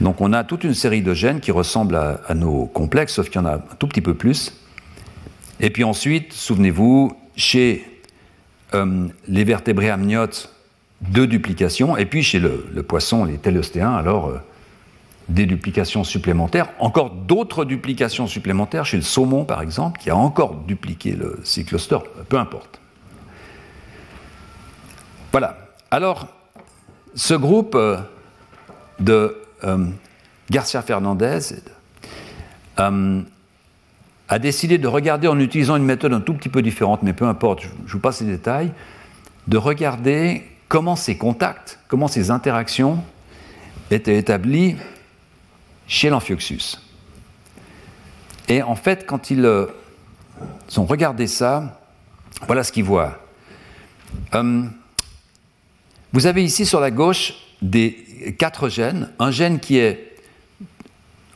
Donc 0.02 0.22
on 0.22 0.34
a 0.34 0.44
toute 0.44 0.64
une 0.66 0.76
série 0.76 1.02
de 1.02 1.16
gènes 1.16 1.40
qui 1.40 1.50
ressemblent 1.50 1.96
à, 1.96 2.36
nos 2.36 2.68
complexes, 2.68 3.14
sauf 3.16 3.30
qu'il 3.32 3.42
y 3.42 3.44
en 3.44 3.48
a 3.48 3.56
un 3.56 3.76
tout 3.80 3.88
petit 3.88 4.02
peu 4.02 4.14
plus. 4.14 4.54
Et 5.60 5.72
puis 5.72 5.84
ensuite, 5.84 6.32
souvenez-vous, 6.32 7.18
chez 7.36 7.88
les 9.28 9.44
vertébrés 9.46 9.90
amniotes, 9.90 10.55
deux 11.02 11.28
duplications, 11.28 11.98
et 11.98 12.06
puis 12.06 12.24
chez 12.24 12.40
le, 12.40 12.84
poisson, 12.84 13.26
les 13.26 13.38
télostéens, 13.38 13.94
alors 13.94 14.28
euh, 14.28 14.40
des 15.30 15.46
duplications 15.46 16.04
supplémentaires, 16.04 16.70
encore 16.80 17.10
d'autres 17.12 17.66
duplications 17.66 18.28
supplémentaires 18.28 18.86
chez 18.86 18.98
le 18.98 19.04
saumon 19.04 19.46
par 19.46 19.62
exemple, 19.62 20.00
qui 20.00 20.10
a 20.10 20.16
encore 20.16 20.56
dupliqué 20.56 21.12
le 21.12 21.40
cycloster, 21.44 21.98
peu 22.30 22.38
importe. 22.38 22.80
Voilà. 25.32 25.58
Alors, 25.92 26.28
ce 27.14 27.34
groupe 27.34 27.76
euh, 27.76 27.98
de 29.00 29.38
euh, 29.64 29.86
Garcia 30.50 30.82
Fernandez 30.82 31.40
a 34.28 34.40
décidé 34.40 34.78
de 34.78 34.88
regarder, 34.88 35.28
en 35.28 35.40
utilisant 35.40 35.76
une 35.76 35.86
méthode 35.86 36.14
un 36.14 36.20
tout 36.20 36.34
petit 36.34 36.50
peu 36.50 36.62
différente, 36.62 37.04
mais 37.04 37.14
peu 37.14 37.26
importe, 37.26 37.62
je, 37.86 37.94
vous 37.94 38.00
passe 38.00 38.22
les 38.22 38.28
détails, 38.28 38.72
de 39.48 39.58
regarder 39.58 40.44
comment 40.68 40.96
ces 40.96 41.18
contacts, 41.18 41.80
comment 41.88 42.08
ces 42.08 42.32
interactions 42.32 43.04
étaient 43.92 44.18
établies 44.18 44.76
chez 45.88 46.10
l'amphioxus. 46.10 46.78
Et 48.48 48.62
en 48.62 48.76
fait, 48.76 49.06
quand 49.06 49.32
ils 49.32 49.46
euh, 49.46 49.68
ont 50.78 50.86
regardé 50.86 51.28
ça, 51.28 51.82
voilà 52.48 52.64
ce 52.64 52.72
qu'ils 52.72 52.84
voient. 52.84 53.20
vous 56.14 56.26
avez 56.26 56.44
ici 56.44 56.66
sur 56.66 56.80
la 56.80 56.92
gauche 56.92 57.34
des 57.62 58.36
quatre 58.38 58.70
gènes, 58.70 59.10
un 59.20 59.32
gène 59.32 59.60
qui 59.60 59.78
est 59.78 60.16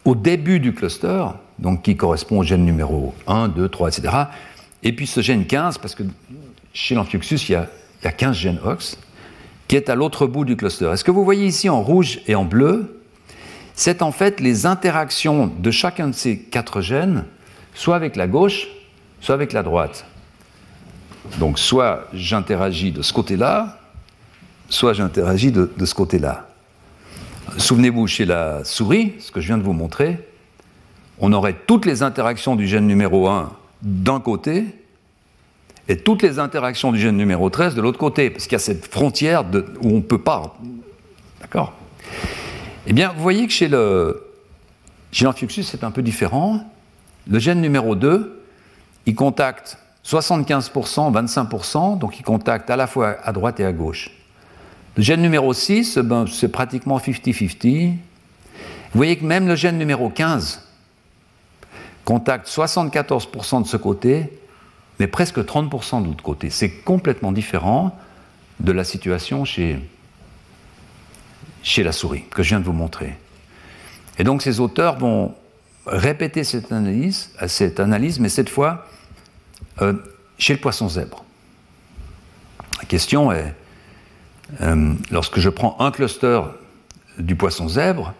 au 0.06 0.16
début 0.16 0.60
du 0.60 0.74
cluster, 0.74 1.26
donc 1.58 1.84
qui 1.84 1.96
correspond 1.96 2.40
au 2.40 2.44
gène 2.44 2.66
numéro 2.66 3.14
1, 3.28 3.50
2, 3.50 3.70
3, 3.70 3.98
etc. 3.98 4.16
Et 4.84 4.94
puis 4.94 5.08
ce 5.08 5.22
gène 5.22 5.46
15, 5.46 5.78
parce 5.78 5.96
que 5.96 6.04
chez 6.74 6.96
l'amphioxus, 6.96 7.50
il, 7.50 7.52
y 7.52 8.08
a 8.08 8.12
15 8.12 8.36
gènes 8.36 8.60
OX, 8.64 8.98
qui 9.70 9.76
est 9.76 9.90
à 9.90 9.96
l'autre 9.96 10.26
bout 10.26 10.46
du 10.46 10.58
cluster. 10.58 10.86
est 10.92 10.98
ce 10.98 11.04
que 11.04 11.12
vous 11.12 11.24
voyez 11.24 11.46
ici 11.46 11.70
en 11.70 11.82
rouge 11.82 12.22
et 12.28 12.34
en 12.34 12.44
bleu, 12.44 13.00
c'est 13.76 14.02
en 14.02 14.12
fait 14.12 14.42
les 14.42 14.66
interactions 14.66 15.48
de 15.48 15.72
chacun 15.72 16.08
de 16.08 16.14
ces 16.14 16.40
quatre 16.40 16.82
gènes, 16.82 17.24
soit 17.76 17.96
avec 17.96 18.16
la 18.16 18.28
gauche, 18.28 18.68
soit 19.22 19.36
avec 19.36 19.54
la 19.54 19.62
droite. 19.62 20.06
Donc 21.38 21.60
soit 21.60 22.08
j'interagis 22.14 22.92
de 22.92 23.04
ce 23.04 23.14
côté-là, 23.14 23.80
soit 24.70 24.94
j'interagis 24.94 25.52
de, 25.52 25.86
ce 25.86 25.94
côté-là. 25.94 26.48
Souvenez-vous, 27.58 28.08
chez 28.08 28.26
la 28.26 28.64
souris, 28.64 29.14
ce 29.20 29.32
que 29.32 29.40
je 29.40 29.48
viens 29.48 29.58
de 29.60 29.64
vous 29.64 29.74
montrer, 29.74 30.18
on 31.20 31.32
aurait 31.32 31.56
toutes 31.68 31.86
les 31.86 32.02
interactions 32.02 32.56
du 32.56 32.68
gène 32.68 32.88
numéro 32.88 33.28
1 33.28 33.52
d'un 33.84 34.20
côté 34.20 34.66
et 35.90 35.98
toutes 35.98 36.22
les 36.22 36.38
interactions 36.38 36.92
du 36.92 37.00
gène 37.00 37.18
numéro 37.18 37.50
13 37.50 37.74
de 37.74 37.82
l'autre 37.82 37.98
côté, 37.98 38.30
parce 38.30 38.44
qu'il 38.44 38.54
y 38.54 38.56
a 38.56 38.60
cette 38.60 38.86
frontière 38.86 39.44
où 39.82 39.90
on 39.90 39.96
ne 39.96 40.02
peut 40.02 40.22
pas. 40.22 40.56
D'accord? 41.42 41.74
Eh 42.86 42.94
bien, 42.94 43.12
vous 43.12 43.22
voyez 43.22 43.48
que 43.48 43.52
chez 43.52 43.68
le 43.68 44.26
c'est 45.12 45.84
un 45.84 45.90
peu 45.90 46.04
différent. 46.04 46.62
Le 47.28 47.40
gène 47.40 47.60
numéro 47.60 47.96
2, 47.96 48.44
il 49.08 49.16
contacte 49.16 49.80
75%, 50.06 51.12
25%, 51.12 51.98
donc 51.98 52.20
il 52.20 52.24
contacte 52.24 52.70
à 52.70 52.76
la 52.76 52.86
fois 52.86 53.18
à 53.24 53.32
droite 53.34 53.60
et 53.60 53.66
à 53.66 53.72
gauche. 53.72 54.12
Le 54.96 55.02
gène 55.02 55.22
numéro 55.22 55.52
6, 55.54 55.98
ben, 55.98 56.26
c'est 56.32 56.50
pratiquement 56.50 57.00
50-50. 57.00 57.94
Vous 57.94 57.98
voyez 58.98 59.18
que 59.18 59.26
même 59.26 59.48
le 59.48 59.56
gène 59.56 59.80
numéro 59.80 60.10
15 60.10 60.68
contacte 62.06 62.48
74% 62.48 63.64
de 63.64 63.68
ce 63.68 63.78
côté, 63.78 64.40
mais 65.00 65.08
presque 65.08 65.40
30% 65.40 66.02
de 66.02 66.08
l'autre 66.08 66.24
côté. 66.24 66.50
C'est 66.50 66.70
complètement 66.70 67.32
différent 67.32 67.98
de 68.60 68.72
la 68.72 68.84
situation 68.84 69.46
chez, 69.46 69.80
chez 71.64 71.84
la 71.84 71.94
souris, 71.94 72.26
que 72.30 72.44
je 72.44 72.50
viens 72.50 72.60
de 72.60 72.66
vous 72.66 72.74
montrer. 72.74 73.18
Et 74.18 74.24
donc 74.24 74.42
ces 74.42 74.60
auteurs 74.60 74.98
vont 74.98 75.34
répéter 75.86 76.44
cette 76.44 76.72
analyse, 76.72 77.32
cette 77.48 77.80
analyse 77.80 78.20
mais 78.20 78.30
cette 78.30 78.50
fois 78.50 78.86
euh, 79.82 79.94
chez 80.38 80.54
le 80.54 80.60
poisson 80.60 80.90
zèbre. 80.90 81.24
La 82.80 82.86
question 82.86 83.32
est, 83.32 83.56
euh, 84.62 84.94
lorsque 85.12 85.40
je 85.40 85.50
prends 85.50 85.78
un 85.80 85.92
cluster 85.92 86.42
du 87.18 87.36
poisson 87.36 87.70
zèbre, 87.70 88.14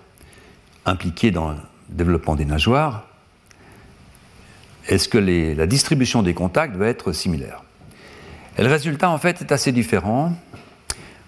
impliqué 0.86 1.32
dans 1.32 1.50
le 1.52 1.58
développement 1.90 2.36
des 2.36 2.46
nageoires, 2.46 3.09
est-ce 4.90 5.08
que 5.08 5.20
la 5.20 5.68
distribution 5.68 6.24
des 6.24 6.34
contacts 6.34 6.76
va 6.76 6.88
être 6.88 7.12
similaire 7.12 7.64
Et 8.58 8.64
le 8.64 8.70
résultat, 8.70 9.10
en 9.10 9.20
fait, 9.20 9.42
est 9.42 9.52
assez 9.52 9.72
différent. 9.72 10.34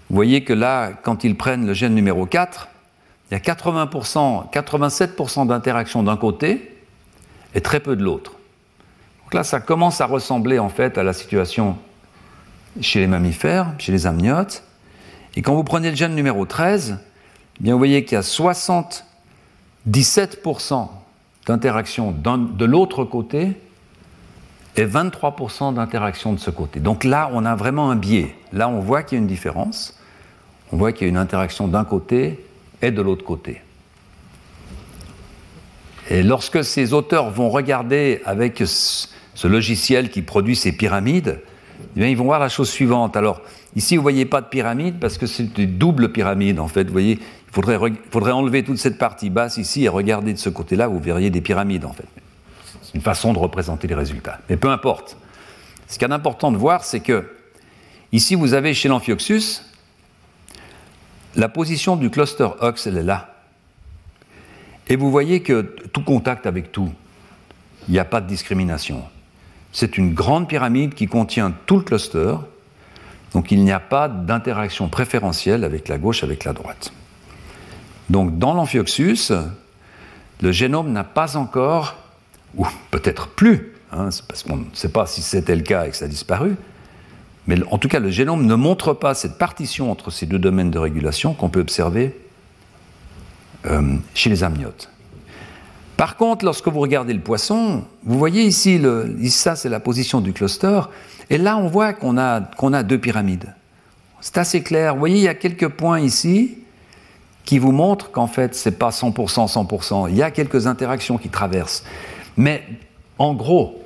Vous 0.09 0.15
voyez 0.15 0.43
que 0.43 0.51
là, 0.51 0.91
quand 1.03 1.23
ils 1.23 1.37
prennent 1.37 1.67
le 1.67 1.73
gène 1.73 1.93
numéro 1.93 2.25
4, 2.25 2.69
il 3.29 3.35
y 3.35 3.37
a 3.37 3.39
80%, 3.39 4.51
87% 4.51 5.47
d'interaction 5.47 6.01
d'un 6.01 6.17
côté 6.17 6.75
et 7.53 7.61
très 7.61 7.79
peu 7.79 7.95
de 7.95 8.03
l'autre. 8.03 8.31
Donc 9.23 9.35
là, 9.35 9.43
ça 9.43 9.59
commence 9.59 10.01
à 10.01 10.07
ressembler 10.07 10.57
en 10.57 10.69
fait 10.69 10.97
à 10.97 11.03
la 11.03 11.13
situation 11.13 11.77
chez 12.81 12.99
les 12.99 13.07
mammifères, 13.07 13.75
chez 13.77 13.91
les 13.91 14.07
amniotes. 14.07 14.63
Et 15.35 15.43
quand 15.43 15.53
vous 15.53 15.63
prenez 15.63 15.91
le 15.91 15.95
gène 15.95 16.15
numéro 16.15 16.45
13, 16.45 16.97
eh 17.59 17.63
bien 17.63 17.73
vous 17.73 17.79
voyez 17.79 18.05
qu'il 18.05 18.15
y 18.15 18.17
a 18.17 18.21
77% 18.21 20.89
d'interaction 21.45 22.11
de 22.11 22.65
l'autre 22.65 23.03
côté 23.03 23.53
et 24.77 24.85
23% 24.85 25.73
d'interaction 25.73 26.33
de 26.33 26.39
ce 26.39 26.49
côté. 26.49 26.79
Donc 26.79 27.03
là, 27.03 27.29
on 27.33 27.45
a 27.45 27.55
vraiment 27.55 27.91
un 27.91 27.95
biais. 27.95 28.35
Là, 28.53 28.69
on 28.69 28.79
voit 28.79 29.03
qu'il 29.03 29.17
y 29.17 29.19
a 29.19 29.21
une 29.21 29.27
différence. 29.27 29.99
On 30.71 30.77
voit 30.77 30.93
qu'il 30.93 31.07
y 31.07 31.09
a 31.09 31.09
une 31.09 31.17
interaction 31.17 31.67
d'un 31.67 31.83
côté 31.83 32.45
et 32.81 32.91
de 32.91 33.01
l'autre 33.01 33.25
côté. 33.25 33.61
Et 36.09 36.23
lorsque 36.23 36.63
ces 36.63 36.93
auteurs 36.93 37.29
vont 37.29 37.49
regarder 37.49 38.21
avec 38.25 38.63
ce 38.65 39.47
logiciel 39.47 40.09
qui 40.09 40.21
produit 40.21 40.55
ces 40.55 40.71
pyramides, 40.71 41.41
eh 41.95 41.99
bien, 41.99 42.09
ils 42.09 42.17
vont 42.17 42.25
voir 42.25 42.39
la 42.39 42.49
chose 42.49 42.69
suivante. 42.69 43.17
Alors, 43.17 43.41
ici, 43.75 43.95
vous 43.95 44.01
ne 44.01 44.03
voyez 44.03 44.25
pas 44.25 44.41
de 44.41 44.47
pyramide 44.47 44.99
parce 44.99 45.17
que 45.17 45.25
c'est 45.25 45.57
une 45.57 45.77
double 45.77 46.11
pyramide, 46.11 46.59
en 46.59 46.67
fait. 46.67 46.85
Vous 46.85 46.91
voyez, 46.91 47.19
il 47.51 47.97
faudrait, 48.11 48.31
enlever 48.31 48.63
toute 48.63 48.77
cette 48.77 48.97
partie 48.97 49.29
basse 49.29 49.57
ici 49.57 49.83
et 49.83 49.89
regarder 49.89 50.31
de 50.31 50.37
ce 50.37 50.49
côté-là, 50.49 50.87
vous 50.87 50.99
verriez 50.99 51.29
des 51.29 51.41
pyramides, 51.41 51.83
en 51.83 51.91
fait. 51.91 52.07
C'est 52.81 52.93
une 52.95 53.01
façon 53.01 53.33
de 53.33 53.39
représenter 53.39 53.87
les 53.87 53.95
résultats. 53.95 54.39
Mais 54.49 54.55
peu 54.55 54.69
importe. 54.69 55.17
Ce 55.87 55.95
qu'il 55.95 56.03
y 56.03 56.05
a 56.05 56.07
d'important 56.07 56.53
de 56.53 56.57
voir, 56.57 56.85
c'est 56.85 57.01
que 57.01 57.29
ici, 58.13 58.35
vous 58.35 58.53
avez 58.53 58.73
chez 58.73 58.87
l'amphioxus, 58.87 59.63
la 61.35 61.49
position 61.49 61.97
du 61.97 62.09
cluster 62.09 62.47
OX, 62.61 62.87
elle 62.87 62.97
est 62.97 63.03
là. 63.03 63.35
Et 64.87 64.95
vous 64.95 65.11
voyez 65.11 65.41
que 65.41 65.61
tout 65.91 66.03
contact 66.03 66.45
avec 66.45 66.71
tout, 66.71 66.91
il 67.89 67.91
n'y 67.91 67.99
a 67.99 68.05
pas 68.05 68.21
de 68.21 68.27
discrimination. 68.27 69.03
C'est 69.73 69.97
une 69.97 70.13
grande 70.13 70.47
pyramide 70.47 70.93
qui 70.93 71.07
contient 71.07 71.53
tout 71.65 71.77
le 71.77 71.83
cluster, 71.83 72.35
donc 73.33 73.51
il 73.51 73.63
n'y 73.63 73.71
a 73.71 73.79
pas 73.79 74.07
d'interaction 74.07 74.87
préférentielle 74.87 75.65
avec 75.65 75.89
la 75.89 75.97
gauche, 75.97 76.23
avec 76.23 76.45
la 76.45 76.53
droite. 76.53 76.93
Donc 78.11 78.37
dans 78.37 78.53
l'amphioxus, 78.53 79.31
le 80.41 80.51
génome 80.51 80.91
n'a 80.91 81.05
pas 81.05 81.37
encore, 81.37 81.95
ou 82.57 82.67
peut-être 82.91 83.29
plus, 83.29 83.73
hein, 83.93 84.09
parce 84.27 84.43
qu'on 84.43 84.57
ne 84.57 84.65
sait 84.73 84.89
pas 84.89 85.05
si 85.05 85.21
c'était 85.21 85.55
le 85.55 85.61
cas 85.61 85.85
et 85.85 85.91
que 85.91 85.95
ça 85.95 86.05
a 86.05 86.09
disparu, 86.09 86.57
Mais 87.47 87.55
en 87.71 87.77
tout 87.77 87.87
cas, 87.87 87.99
le 87.99 88.09
génome 88.09 88.45
ne 88.45 88.55
montre 88.55 88.93
pas 88.93 89.13
cette 89.13 89.37
partition 89.37 89.89
entre 89.89 90.11
ces 90.11 90.25
deux 90.25 90.39
domaines 90.39 90.71
de 90.71 90.77
régulation 90.77 91.33
qu'on 91.33 91.47
peut 91.47 91.61
observer 91.61 92.13
euh, 93.65 93.95
chez 94.13 94.29
les 94.29 94.43
amniotes. 94.43 94.89
Par 95.95 96.17
contre, 96.17 96.43
lorsque 96.43 96.67
vous 96.67 96.79
regardez 96.81 97.13
le 97.13 97.21
poisson, 97.21 97.85
vous 98.03 98.19
voyez 98.19 98.43
ici, 98.43 98.81
ça 99.29 99.55
c'est 99.55 99.69
la 99.69 99.79
position 99.79 100.19
du 100.19 100.33
cluster, 100.33 100.81
et 101.29 101.37
là 101.37 101.57
on 101.57 101.67
voit 101.67 101.93
qu'on 101.93 102.17
a, 102.17 102.41
qu'on 102.41 102.73
a 102.73 102.83
deux 102.83 102.97
pyramides. 102.97 103.55
C'est 104.19 104.37
assez 104.37 104.63
clair. 104.63 104.95
Vous 104.95 104.99
voyez, 104.99 105.15
il 105.15 105.23
y 105.23 105.29
a 105.29 105.33
quelques 105.33 105.69
points 105.69 106.01
ici 106.01 106.60
qui 107.45 107.59
vous 107.59 107.71
montrent 107.71 108.11
qu'en 108.11 108.27
fait, 108.27 108.55
ce 108.55 108.69
n'est 108.69 108.75
pas 108.75 108.89
100%, 108.89 109.51
100%. 109.51 110.09
Il 110.09 110.15
y 110.15 110.23
a 110.23 110.31
quelques 110.31 110.67
interactions 110.67 111.17
qui 111.17 111.29
traversent. 111.29 111.83
Mais 112.37 112.63
en 113.17 113.33
gros, 113.33 113.83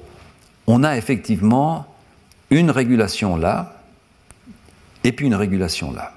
on 0.68 0.84
a 0.84 0.98
effectivement 0.98 1.86
une 2.50 2.72
régulation 2.72 3.38
là, 3.38 3.82
et 5.04 5.12
puis 5.12 5.26
une 5.26 5.36
régulation 5.36 5.92
là. 5.92 6.14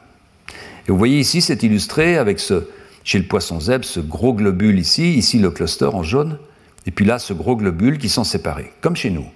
Et 0.86 0.90
vous 0.92 0.98
voyez 0.98 1.18
ici, 1.18 1.42
c'est 1.42 1.62
illustré 1.62 2.16
avec 2.16 2.40
ce, 2.40 2.68
chez 3.04 3.18
le 3.18 3.24
poisson 3.24 3.60
zèbre, 3.60 3.84
ce 3.84 4.00
gros 4.00 4.34
globule 4.34 4.78
ici, 4.78 5.14
ici 5.14 5.38
le 5.38 5.50
cluster 5.50 5.86
en 5.86 6.02
jaune, 6.02 6.38
et 6.86 6.90
puis 6.90 7.04
là, 7.04 7.18
ce 7.18 7.32
gros 7.34 7.56
globule 7.56 7.98
qui 7.98 8.08
sont 8.08 8.24
séparés, 8.24 8.72
comme 8.80 8.96
chez 8.96 9.10
nous. 9.10 9.26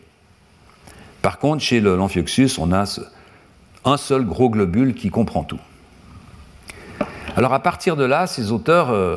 Par 1.20 1.39
contre, 1.39 1.62
chez 1.62 1.81
l'amphioxus, 1.81 2.59
on 2.59 2.73
a 2.73 2.85
un 3.85 3.97
seul 3.97 4.24
gros 4.24 4.49
globule 4.49 4.95
qui 4.95 5.11
comprend 5.11 5.45
tout. 5.45 5.61
Alors 7.35 7.55
à 7.55 7.61
partir 7.61 7.97
de 7.97 8.05
là, 8.05 8.27
ces 8.27 8.53
auteurs 8.53 8.91
euh, 8.91 9.17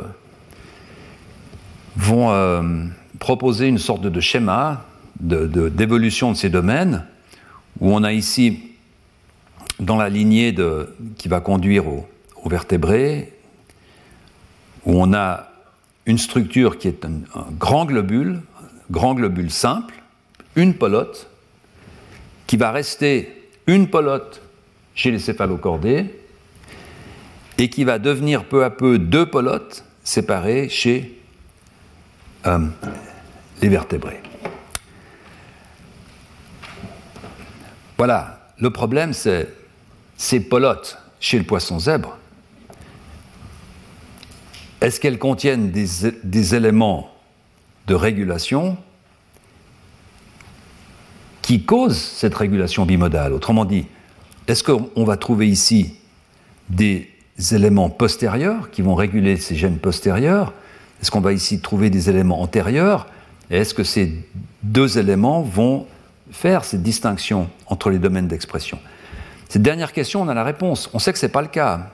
vont 1.97 2.31
euh, 2.31 2.85
proposer 3.19 3.67
une 3.67 3.77
sorte 3.77 4.03
de, 4.03 4.19
schéma 4.21 4.85
d'évolution 5.19 6.31
de, 6.31 6.37
ces 6.37 6.49
domaines, 6.49 7.05
où 7.81 7.93
on 7.93 8.03
a 8.03 8.13
ici, 8.13 8.71
dans 9.79 9.97
la 9.97 10.07
lignée 10.07 10.55
qui 11.17 11.27
va 11.27 11.41
conduire 11.41 11.87
aux 11.87 12.07
vertébrés, 12.45 13.33
où 14.85 14.93
on 15.01 15.13
a 15.13 15.49
une 16.05 16.17
structure 16.17 16.77
qui 16.77 16.87
est 16.87 17.03
un, 17.03 17.11
grand 17.59 17.83
globule, 17.83 18.39
grand 18.91 19.13
globule 19.15 19.51
simple, 19.51 19.95
une 20.55 20.73
pelote, 20.73 21.27
qui 22.47 22.55
va 22.55 22.71
rester 22.71 23.49
une 23.67 23.89
pelote 23.89 24.41
chez 24.93 25.11
les 25.11 25.19
céphalocordés 25.19 26.24
et 27.57 27.69
qui 27.69 27.83
va 27.83 27.99
devenir 27.99 28.45
peu 28.45 28.63
à 28.63 28.69
peu 28.69 28.99
deux 28.99 29.25
pelotes 29.25 29.85
séparées 30.03 30.69
chez 30.69 31.19
euh, 32.45 32.59
les 33.61 33.69
vertébrés. 33.69 34.21
Voilà, 37.97 38.49
le 38.59 38.69
problème 38.69 39.13
c'est 39.13 39.53
ces 40.17 40.39
pelotes 40.41 40.97
chez 41.19 41.37
le 41.37 41.43
poisson 41.43 41.79
zèbre 41.79 42.17
est-ce 44.85 44.99
qu'elles 44.99 45.17
contiennent 45.17 45.71
des, 45.71 46.55
éléments 46.55 47.09
de 47.87 47.95
régulation 47.95 48.77
qui 51.41 51.63
causent 51.63 51.97
cette 51.97 52.35
régulation 52.35 52.85
bimodale? 52.85 53.33
Autrement 53.33 53.65
dit, 53.65 53.87
est-ce 54.47 54.63
qu'on 54.63 55.03
va 55.03 55.17
trouver 55.17 55.47
ici 55.47 55.95
des 56.69 57.09
éléments 57.51 57.89
postérieurs 57.89 58.71
qui 58.71 58.81
vont 58.81 58.95
réguler 58.95 59.37
ces 59.37 59.55
gènes 59.55 59.77
postérieurs 59.77 60.53
Est-ce 61.01 61.11
qu'on 61.11 61.21
va 61.21 61.33
ici 61.33 61.59
trouver 61.59 61.89
des 61.89 62.09
éléments 62.09 62.41
antérieurs? 62.41 63.07
Et 63.51 63.57
est-ce 63.57 63.73
que 63.73 63.83
ces 63.83 64.13
deux 64.63 64.97
éléments 64.97 65.41
vont 65.41 65.85
faire 66.31 66.63
cette 66.63 66.81
distinction 66.81 67.49
entre 67.67 67.89
les 67.89 67.99
domaines 67.99 68.27
d'expression? 68.27 68.79
Cette 69.49 69.61
dernière 69.61 69.93
question, 69.93 70.21
on 70.21 70.27
a 70.27 70.33
la 70.33 70.43
réponse. 70.43 70.89
On 70.93 70.99
sait 70.99 71.13
que 71.13 71.19
ce 71.19 71.25
n'est 71.25 71.31
pas 71.31 71.41
le 71.41 71.47
cas. 71.47 71.91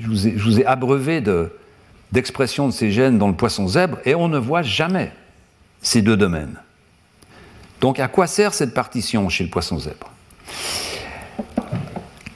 Je 0.00 0.06
vous, 0.08 0.60
ai, 0.60 0.66
abreuvé 0.66 1.20
de, 1.20 1.52
d'expression 2.12 2.66
de 2.66 2.72
ces 2.72 2.90
gènes 2.90 3.18
dans 3.18 3.28
le 3.28 3.34
poisson 3.34 3.68
zèbre 3.68 3.98
et 4.04 4.14
on 4.14 4.28
ne 4.28 4.38
voit 4.38 4.62
jamais 4.62 5.12
ces 5.82 6.02
deux 6.02 6.16
domaines. 6.16 6.56
Donc 7.80 8.00
à 8.00 8.08
quoi 8.08 8.26
sert 8.26 8.54
cette 8.54 8.72
partition 8.72 9.28
chez 9.28 9.44
le 9.44 9.50
poisson 9.50 9.78
zèbre? 9.78 10.10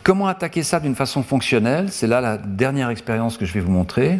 Comment 0.09 0.26
attaquer 0.26 0.62
ça 0.62 0.80
d'une 0.80 0.94
façon 0.94 1.22
fonctionnelle? 1.22 1.93
C'est 1.93 2.06
là 2.06 2.22
la 2.22 2.39
dernière 2.39 2.89
expérience 2.89 3.36
que 3.36 3.44
je 3.44 3.52
vais 3.52 3.60
vous 3.60 3.70
montrer. 3.70 4.18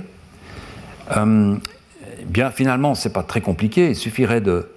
Euh, 1.17 1.57
bien, 2.27 2.51
finalement, 2.51 2.95
ce 2.95 3.09
n'est 3.09 3.15
pas 3.15 3.23
très 3.23 3.41
compliqué. 3.41 3.89
Il 3.89 3.97
suffirait 3.97 4.43
de 4.43 4.69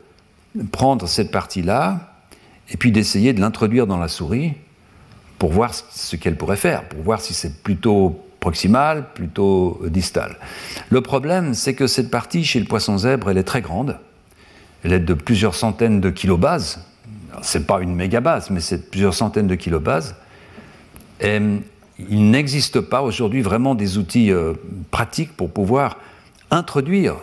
prendre 0.71 1.05
cette 1.09 1.29
partie-là 1.29 2.13
et 2.69 2.77
puis 2.77 2.93
d'essayer 2.93 3.33
de 3.33 3.41
l'introduire 3.41 3.87
dans 3.87 3.97
la 3.97 4.07
souris 4.07 4.53
pour 5.37 5.51
voir 5.51 5.73
ce 5.73 6.15
qu'elle 6.15 6.37
pourrait 6.37 6.55
faire, 6.55 6.87
pour 6.87 7.01
voir 7.01 7.19
si 7.19 7.33
c'est 7.33 7.61
plutôt 7.61 8.25
proximale, 8.39 9.03
plutôt 9.13 9.81
distale. 9.87 10.37
Le 10.91 11.01
problème, 11.01 11.55
c'est 11.55 11.73
que 11.73 11.87
cette 11.87 12.09
partie 12.09 12.45
chez 12.45 12.61
le 12.61 12.65
poisson 12.65 12.97
zèbre, 12.97 13.29
elle 13.29 13.37
est 13.37 13.43
très 13.43 13.59
grande. 13.59 13.99
Elle 14.85 14.93
est 14.93 15.01
de 15.01 15.13
plusieurs 15.13 15.55
centaines 15.55 15.99
de 15.99 16.09
kilobases. 16.09 16.85
C'est 17.41 17.67
pas 17.67 17.81
une 17.81 17.95
mégabase, 17.95 18.49
mais 18.49 18.61
c'est 18.61 18.89
plusieurs 18.89 19.13
centaines 19.13 19.47
de 19.47 19.55
kilobases. 19.55 20.15
Et 21.21 21.39
il 22.09 22.31
n'existe 22.31 22.81
pas 22.81 23.01
aujourd'hui 23.01 23.41
vraiment 23.41 23.75
des 23.75 23.97
outils 23.97 24.31
euh, 24.31 24.53
pratiques 24.89 25.35
pour 25.37 25.51
pouvoir 25.51 25.97
introduire 26.49 27.15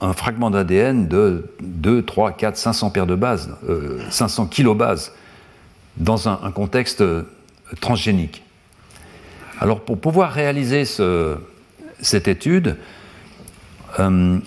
un 0.00 0.12
fragment 0.12 0.50
d'ADN 0.50 1.08
de 1.08 1.44
2, 1.62 2.02
3, 2.02 2.32
4, 2.32 2.56
500 2.56 2.90
paires 2.90 3.06
de 3.06 3.14
bases, 3.14 3.50
500 4.10 4.44
euh, 4.44 4.46
kilobases, 4.46 5.12
dans 5.96 6.28
un 6.28 6.50
contexte 6.50 7.00
euh, 7.00 7.22
transgénique. 7.80 8.42
Alors 9.60 9.80
pour 9.80 9.98
pouvoir 9.98 10.32
réaliser 10.32 10.84
cette 10.84 12.28
étude, 12.28 12.76
euh, 14.00 14.38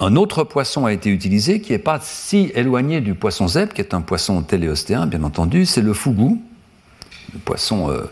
un 0.00 0.16
autre 0.16 0.44
poisson 0.44 0.86
a 0.86 0.92
été 0.92 1.10
utilisé 1.10 1.60
qui 1.60 1.72
n'est 1.72 1.78
pas 1.78 2.00
si 2.00 2.50
éloigné 2.54 3.00
du 3.00 3.14
poisson 3.14 3.48
zèbre, 3.48 3.72
qui 3.72 3.80
est 3.80 3.94
un 3.94 4.00
poisson 4.00 4.42
téléostéen, 4.42 5.06
bien 5.06 5.22
entendu, 5.22 5.66
c'est 5.66 5.82
le 5.82 5.92
fougou, 5.92 6.42
le 7.32 7.38
poisson 7.38 7.90
euh, 7.90 8.04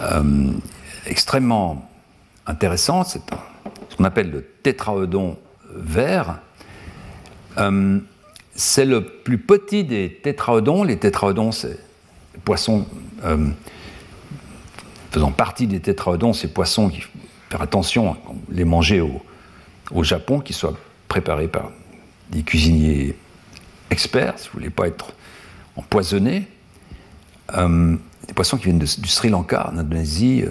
euh, 0.00 0.52
extrêmement 1.06 1.88
intéressant, 2.46 3.04
c'est 3.04 3.20
ce 3.88 3.96
qu'on 3.96 4.04
appelle 4.04 4.30
le 4.30 4.42
tétraodon 4.62 5.36
vert. 5.74 6.40
c'est 8.54 8.84
le 8.84 9.04
plus 9.04 9.38
petit 9.38 9.84
des 9.84 10.20
tétraodons. 10.22 10.82
Les 10.82 10.98
tétraodons, 10.98 11.52
c'est 11.52 11.78
des 12.34 12.40
poissons 12.44 12.86
faisant 15.10 15.30
partie 15.32 15.66
des 15.66 15.80
tétraodons, 15.80 16.32
ces 16.32 16.48
poissons, 16.48 16.90
faut 16.90 17.08
faire 17.50 17.62
attention 17.62 18.12
à 18.12 18.16
les 18.50 18.64
manger 18.64 19.00
au, 19.00 19.22
au 19.90 20.04
Japon, 20.04 20.40
qu'ils 20.40 20.56
soient 20.56 20.76
préparés 21.08 21.48
par 21.48 21.70
des 22.30 22.42
cuisiniers 22.42 23.16
experts, 23.90 24.34
si 24.36 24.48
vous 24.48 24.58
ne 24.58 24.64
voulez 24.64 24.70
pas 24.70 24.86
être 24.86 25.12
empoisonnés. 25.76 26.46
Euh, 27.56 27.96
des 28.28 28.34
poissons 28.34 28.58
qui 28.58 28.64
viennent 28.64 28.78
du 28.78 29.08
Sri 29.08 29.30
Lanka, 29.30 29.70
en 29.72 29.78
Indonésie. 29.78 30.44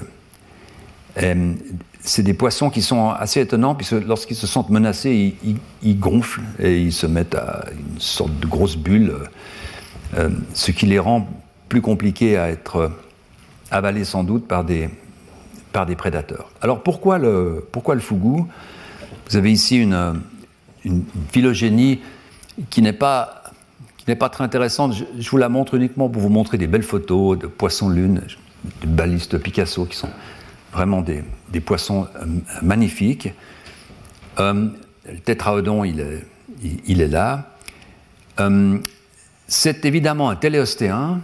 Euh, 1.21 1.53
c'est 2.01 2.23
des 2.23 2.33
poissons 2.33 2.69
qui 2.69 2.81
sont 2.81 3.09
assez 3.09 3.41
étonnants, 3.41 3.75
puisque 3.75 3.93
lorsqu'ils 3.93 4.35
se 4.35 4.47
sentent 4.47 4.69
menacés, 4.69 5.35
ils, 5.83 5.99
gonflent 5.99 6.41
et 6.59 6.81
ils 6.81 6.93
se 6.93 7.05
mettent 7.05 7.35
à 7.35 7.65
une 7.71 7.99
sorte 7.99 8.37
de 8.39 8.47
grosse 8.47 8.77
bulle, 8.77 9.13
euh, 10.15 10.29
ce 10.53 10.71
qui 10.71 10.85
les 10.85 10.99
rend 10.99 11.27
plus 11.69 11.81
compliqués 11.81 12.37
à 12.37 12.49
être 12.49 12.91
avalé 13.71 14.05
sans 14.05 14.23
doute 14.23 14.47
par 14.47 14.63
des, 14.63 14.89
par 15.71 15.85
des 15.85 15.95
prédateurs. 15.95 16.49
Alors 16.61 16.81
pourquoi 16.81 17.19
le, 17.19 17.67
pourquoi 17.71 17.95
le 17.95 18.01
fougou? 18.01 18.47
Vous 19.29 19.35
avez 19.35 19.51
ici 19.51 19.77
une, 19.77 20.21
phylogénie 21.31 21.99
qui 22.69 22.81
n'est 22.81 22.93
pas, 22.93 23.36
n'est 24.07 24.15
pas 24.15 24.29
très 24.29 24.43
intéressante. 24.43 24.95
Je, 25.17 25.29
vous 25.29 25.37
la 25.37 25.49
montre 25.49 25.75
uniquement 25.75 26.09
pour 26.09 26.21
vous 26.21 26.29
montrer 26.29 26.57
des 26.57 26.67
belles 26.67 26.83
photos 26.83 27.37
de 27.37 27.47
poissons 27.47 27.89
lune, 27.89 28.21
de 28.81 28.87
balistes 28.87 29.37
Picasso 29.37 29.85
qui 29.85 29.97
sont 29.97 30.09
vraiment 30.71 31.01
des, 31.01 31.23
des 31.49 31.59
poissons 31.59 32.07
euh, 32.15 32.25
magnifiques. 32.61 33.29
Euh, 34.39 34.67
le 35.11 35.19
tétraodon, 35.19 35.83
il 35.83 35.99
est, 35.99 36.25
est 36.89 37.07
là. 37.07 37.55
Euh, 38.39 38.77
c'est 39.47 39.85
évidemment 39.85 40.29
un 40.29 40.35
téléostéen, 40.35 41.21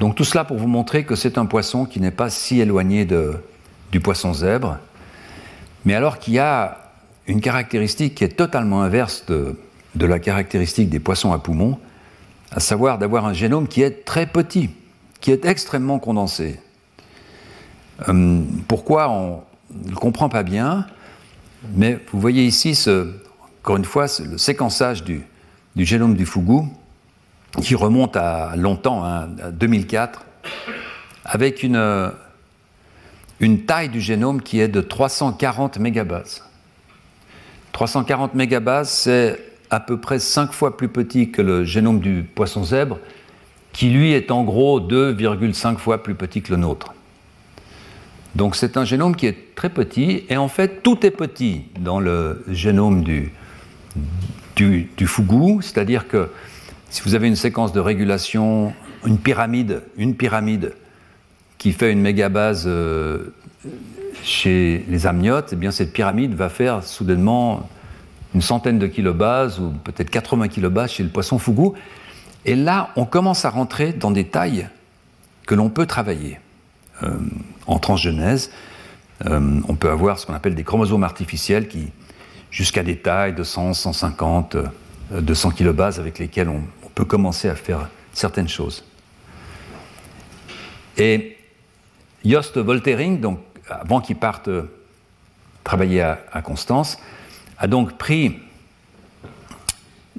donc 0.00 0.16
tout 0.16 0.24
cela 0.24 0.44
pour 0.44 0.56
vous 0.56 0.66
montrer 0.66 1.04
que 1.04 1.14
c'est 1.14 1.38
un 1.38 1.46
poisson 1.46 1.84
qui 1.84 2.00
n'est 2.00 2.10
pas 2.10 2.30
si 2.30 2.60
éloigné 2.60 3.04
de, 3.04 3.34
du 3.92 4.00
poisson 4.00 4.32
zèbre, 4.32 4.78
mais 5.84 5.94
alors 5.94 6.18
qu'il 6.18 6.34
y 6.34 6.38
a 6.38 6.92
une 7.26 7.40
caractéristique 7.40 8.14
qui 8.14 8.24
est 8.24 8.36
totalement 8.36 8.82
inverse 8.82 9.26
de, 9.26 9.56
la 10.00 10.18
caractéristique 10.18 10.90
des 10.90 11.00
poissons 11.00 11.32
à 11.32 11.38
poumons, 11.38 11.78
à 12.50 12.60
savoir 12.60 12.98
d'avoir 12.98 13.26
un 13.26 13.32
génome 13.32 13.68
qui 13.68 13.82
est 13.82 14.04
très 14.04 14.26
petit, 14.26 14.70
qui 15.20 15.30
est 15.30 15.44
extrêmement 15.44 15.98
condensé. 15.98 16.60
Hum, 18.06 18.46
pourquoi 18.68 19.10
on 19.10 19.42
ne 19.70 19.94
comprend 19.94 20.28
pas 20.28 20.42
bien, 20.42 20.86
mais 21.74 21.98
vous 22.12 22.20
voyez 22.20 22.44
ici, 22.44 22.78
encore 23.62 23.76
une 23.76 23.84
fois, 23.84 24.06
le 24.20 24.38
séquençage 24.38 25.04
du, 25.04 25.22
du 25.76 25.84
génome 25.84 26.14
du 26.14 26.26
fougou 26.26 26.68
qui 27.62 27.74
remonte 27.74 28.16
à 28.16 28.56
longtemps, 28.56 29.04
hein, 29.04 29.28
à 29.42 29.50
2004, 29.50 30.24
avec 31.24 31.62
une, 31.62 32.12
une 33.40 33.64
taille 33.64 33.88
du 33.88 34.00
génome 34.00 34.42
qui 34.42 34.60
est 34.60 34.68
de 34.68 34.80
340 34.80 35.78
mégabases. 35.78 36.42
340 37.72 38.34
mégabases, 38.34 38.90
c'est 38.90 39.53
à 39.74 39.80
peu 39.80 39.96
près 39.96 40.20
5 40.20 40.52
fois 40.52 40.76
plus 40.76 40.88
petit 40.88 41.30
que 41.30 41.42
le 41.42 41.64
génome 41.64 41.98
du 41.98 42.22
poisson 42.22 42.62
zèbre, 42.62 42.98
qui 43.72 43.90
lui 43.90 44.12
est 44.12 44.30
en 44.30 44.44
gros 44.44 44.80
2,5 44.80 45.78
fois 45.78 46.02
plus 46.02 46.14
petit 46.14 46.42
que 46.42 46.52
le 46.52 46.58
nôtre. 46.58 46.94
Donc 48.36 48.54
c'est 48.54 48.76
un 48.76 48.84
génome 48.84 49.16
qui 49.16 49.26
est 49.26 49.54
très 49.56 49.70
petit, 49.70 50.24
et 50.28 50.36
en 50.36 50.46
fait 50.46 50.84
tout 50.84 51.04
est 51.04 51.10
petit 51.10 51.62
dans 51.80 51.98
le 51.98 52.44
génome 52.48 53.02
du, 53.02 53.32
du, 54.54 55.06
fougou, 55.06 55.60
c'est-à-dire 55.60 56.06
que 56.06 56.30
si 56.90 57.02
vous 57.02 57.16
avez 57.16 57.26
une 57.26 57.36
séquence 57.36 57.72
de 57.72 57.80
régulation, 57.80 58.72
une 59.04 59.18
pyramide, 59.18 59.82
une 59.96 60.14
pyramide 60.14 60.72
qui 61.58 61.72
fait 61.72 61.90
une 61.90 62.00
mégabase 62.00 62.64
euh, 62.66 63.34
chez 64.22 64.84
les 64.88 65.06
amniotes, 65.08 65.50
eh 65.52 65.56
bien 65.56 65.72
cette 65.72 65.92
pyramide 65.92 66.34
va 66.34 66.48
faire 66.48 66.84
soudainement 66.84 67.68
une 68.34 68.42
centaine 68.42 68.78
de 68.78 68.86
kilobases 68.86 69.60
ou 69.60 69.70
peut-être 69.84 70.10
80 70.10 70.48
kilobases 70.48 70.92
chez 70.92 71.02
le 71.02 71.08
poisson 71.08 71.38
fougou. 71.38 71.74
Et 72.44 72.56
là, 72.56 72.90
on 72.96 73.04
commence 73.04 73.44
à 73.44 73.50
rentrer 73.50 73.92
dans 73.92 74.10
des 74.10 74.24
tailles 74.24 74.68
que 75.46 75.54
l'on 75.54 75.70
peut 75.70 75.86
travailler. 75.86 76.38
Euh, 77.02 77.16
en 77.66 77.78
transgenèse, 77.78 78.50
euh, 79.26 79.60
on 79.68 79.74
peut 79.74 79.90
avoir 79.90 80.18
ce 80.18 80.26
qu'on 80.26 80.34
appelle 80.34 80.54
des 80.54 80.64
chromosomes 80.64 81.04
artificiels 81.04 81.68
qui, 81.68 81.90
jusqu'à 82.50 82.82
des 82.82 82.96
tailles 82.96 83.34
de 83.34 83.42
100, 83.42 83.74
150, 83.74 84.56
200 85.10 85.50
kilobases 85.50 86.00
avec 86.00 86.18
lesquelles 86.18 86.48
on, 86.48 86.62
peut 86.94 87.04
commencer 87.04 87.48
à 87.48 87.56
faire 87.56 87.88
certaines 88.12 88.48
choses. 88.48 88.84
Et 90.96 91.36
Jost 92.24 92.56
Voltering, 92.56 93.20
donc 93.20 93.40
avant 93.68 94.00
qu'il 94.00 94.14
parte 94.14 94.48
travailler 95.64 96.02
à, 96.02 96.40
Constance, 96.44 96.98
a 97.58 97.66
donc 97.66 97.96
pris 97.96 98.38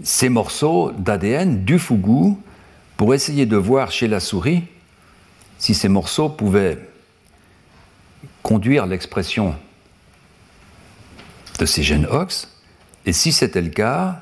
ces 0.03 0.29
morceaux 0.29 0.91
d'ADN 0.91 1.63
du 1.63 1.79
fougou 1.79 2.39
pour 2.97 3.13
essayer 3.13 3.45
de 3.45 3.57
voir 3.57 3.91
chez 3.91 4.07
la 4.07 4.19
souris 4.19 4.63
si 5.57 5.73
ces 5.73 5.89
morceaux 5.89 6.29
pouvaient 6.29 6.79
conduire 8.43 8.85
l'expression 8.85 9.55
de 11.59 11.65
ces 11.65 11.83
gènes 11.83 12.05
OX, 12.05 12.49
et 13.05 13.13
si 13.13 13.31
c'était 13.31 13.61
le 13.61 13.69
cas, 13.69 14.21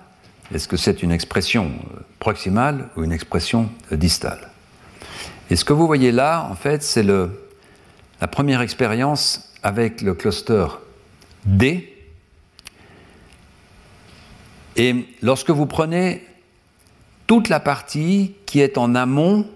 est-ce 0.53 0.67
que 0.67 0.77
c'est 0.77 1.03
une 1.03 1.11
expression 1.11 1.71
proximale 2.19 2.89
ou 2.95 3.03
une 3.03 3.11
expression 3.11 3.69
distale? 3.91 4.49
Et 5.49 5.55
ce 5.55 5.65
que 5.65 5.73
vous 5.73 5.87
voyez 5.87 6.11
là, 6.11 6.47
en 6.49 6.55
fait, 6.55 6.83
c'est 6.83 7.03
la 7.03 8.27
première 8.29 8.61
expérience 8.61 9.53
avec 9.63 10.01
le 10.01 10.13
cluster 10.13 10.67
D. 11.45 11.92
Et 14.75 15.05
lorsque 15.21 15.49
vous 15.49 15.65
prenez 15.65 16.23
toute 17.27 17.49
la 17.49 17.59
partie 17.59 18.33
qui 18.45 18.59
est 18.59 18.77
en 18.77 18.95
amont 18.95 19.47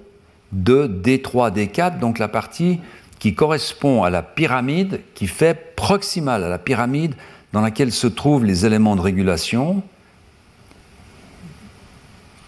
de 0.51 0.87
D3, 0.87 1.53
D4, 1.53 1.99
donc 1.99 2.19
la 2.19 2.27
partie 2.27 2.79
qui 3.19 3.33
correspond 3.33 4.03
à 4.03 4.09
la 4.09 4.21
pyramide 4.21 5.01
qui 5.15 5.27
fait 5.27 5.75
proximale 5.75 6.43
à 6.43 6.49
la 6.49 6.59
pyramide 6.59 7.15
dans 7.51 7.61
laquelle 7.61 7.91
se 7.91 8.07
trouvent 8.07 8.45
les 8.45 8.65
éléments 8.65 8.95
de 8.95 9.01
régulation 9.01 9.81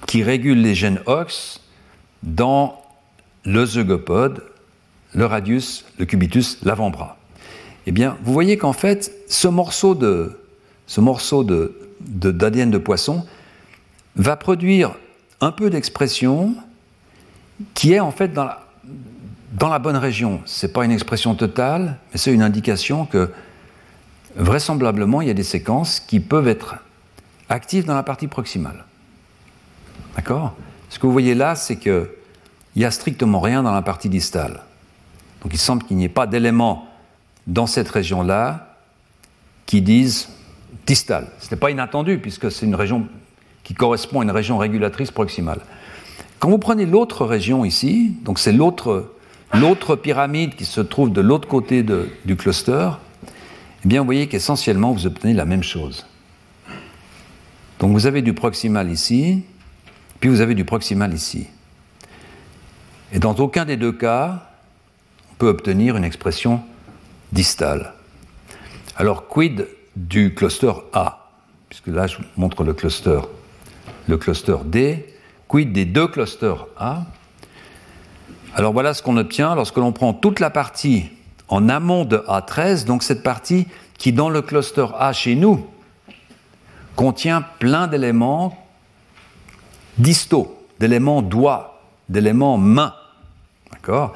qui 0.06 0.24
régulent 0.24 0.62
les 0.62 0.76
gènes 0.76 1.00
OX 1.06 1.62
dans 2.24 2.82
le 3.46 3.66
zygopode, 3.66 4.44
le 5.14 5.26
radius, 5.26 5.86
le 5.98 6.06
cubitus, 6.06 6.60
l'avant-bras. 6.64 7.18
Eh 7.86 7.91
bien, 7.91 8.18
vous 8.24 8.34
voyez 8.34 8.58
qu'en 8.58 8.74
fait, 8.74 9.12
ce 9.28 9.48
morceau 9.48 9.96
de 9.96 10.40
ce 10.88 11.02
morceau 11.02 11.44
de, 11.44 11.89
d'ADN 12.02 12.72
de, 12.72 12.78
poisson 12.78 13.26
va 14.16 14.36
produire 14.36 14.96
un 15.42 15.52
peu 15.52 15.70
d'expression 15.70 16.56
qui 17.74 17.94
est 17.94 18.00
en 18.00 18.12
fait 18.12 18.30
dans 18.30 18.46
la, 18.46 18.68
dans 19.54 19.70
la 19.70 19.80
bonne 19.80 19.98
région. 19.98 20.42
Ce 20.46 20.66
n'est 20.66 20.72
pas 20.72 20.86
une 20.86 20.92
expression 20.92 21.36
totale, 21.36 21.98
mais 22.12 22.18
c'est 22.18 22.34
une 22.34 22.42
indication 22.42 23.06
que 23.06 23.32
vraisemblablement, 24.36 25.22
il 25.22 25.28
y 25.28 25.32
a 25.32 25.36
des 25.36 25.44
séquences 25.44 26.00
qui 26.00 26.20
peuvent 26.20 26.48
être 26.48 26.76
actives 27.50 27.86
dans 27.86 27.96
la 27.96 28.04
partie 28.04 28.28
proximale. 28.28 28.86
D'accord? 30.16 30.56
Ce 30.90 31.00
que 31.00 31.06
vous 31.06 31.12
voyez 31.12 31.36
là, 31.36 31.56
c'est 31.56 31.78
qu'il 31.78 32.08
n'y 32.76 32.86
a 32.86 32.92
strictement 32.92 33.40
rien 33.40 33.64
dans 33.64 33.74
la 33.74 33.82
partie 33.82 34.10
distale. 34.10 34.62
Donc 35.42 35.54
il 35.54 35.58
semble 35.58 35.84
qu'il 35.84 35.98
n'y 35.98 36.06
ait 36.06 36.10
pas 36.10 36.28
d'éléments 36.28 36.88
dans 37.48 37.68
cette 37.68 37.90
région-là 37.90 38.76
qui 39.66 39.82
disent 39.82 40.30
distale. 40.90 41.28
Ce 41.40 41.52
n'est 41.52 41.60
pas 41.60 41.70
inattendu, 41.70 42.18
puisque 42.18 42.52
c'est 42.52 42.66
une 42.66 42.74
région 42.74 43.07
qui 43.64 43.76
correspond 43.76 44.22
à 44.22 44.24
une 44.24 44.32
région 44.32 44.57
régulatrice 44.57 45.11
proximale. 45.11 45.60
Quand 46.40 46.49
vous 46.49 46.57
prenez 46.57 46.88
l'autre 46.88 47.26
région 47.26 47.64
ici, 47.64 48.16
donc 48.24 48.40
c'est 48.40 48.52
l'autre, 48.52 49.06
pyramide 50.02 50.56
qui 50.56 50.66
se 50.66 50.82
trouve 50.82 51.14
de 51.14 51.22
l'autre 51.22 51.48
côté 51.48 51.84
du 51.84 52.36
cluster, 52.36 52.90
eh 53.86 53.88
bien, 53.88 53.99
vous 53.99 54.06
voyez 54.06 54.28
qu'essentiellement, 54.28 54.91
vous 54.91 55.06
obtenez 55.06 55.36
la 55.36 55.45
même 55.45 55.61
chose. 55.61 56.07
Donc, 57.78 57.91
vous 57.91 58.07
avez 58.07 58.24
du 58.24 58.34
proximal 58.34 58.90
ici, 58.90 59.44
puis 60.20 60.30
vous 60.30 60.41
avez 60.41 60.56
du 60.56 60.66
proximal 60.66 61.14
ici. 61.14 61.45
Et 63.14 63.20
dans 63.20 63.36
aucun 63.36 63.66
des 63.66 63.78
deux 63.78 63.91
cas, 63.91 64.49
on 65.32 65.36
peut 65.36 65.49
obtenir 65.49 65.98
une 65.98 66.03
expression 66.03 66.61
distale. 67.32 67.94
Alors, 68.98 69.28
quid 69.28 69.68
du 70.00 70.34
cluster 70.34 70.72
A 70.94 71.30
Puisque 71.68 71.88
là, 71.88 72.08
je 72.08 72.18
vous 72.18 72.24
montre 72.38 72.64
le 72.64 72.74
cluster, 72.74 73.20
le 74.08 74.18
cluster 74.18 74.56
D. 74.66 75.06
Quid 75.48 75.72
des 75.72 75.86
deux 75.86 76.08
clusters 76.08 76.66
A? 76.78 77.04
Alors, 78.56 78.74
voilà 78.74 78.96
ce 78.96 79.04
qu'on 79.04 79.18
obtient 79.18 79.54
lorsque 79.54 79.78
l'on 79.78 79.92
prend 79.92 80.14
toute 80.14 80.40
la 80.40 80.50
partie 80.50 81.10
en 81.48 81.70
amont 81.70 82.06
de 82.06 82.18
A13, 82.18 82.86
donc 82.86 83.04
cette 83.04 83.22
partie 83.22 83.68
qui, 83.98 84.14
dans 84.14 84.30
le 84.30 84.42
cluster 84.42 84.88
A 84.98 85.14
chez 85.14 85.36
nous, 85.36 85.68
contient 86.96 87.44
plein 87.60 87.88
d'éléments 87.88 88.58
distaux, 90.00 90.66
d'éléments 90.80 91.22
doigts, 91.22 91.82
d'éléments 92.10 92.58
mains. 92.58 92.96
D'accord? 93.72 94.14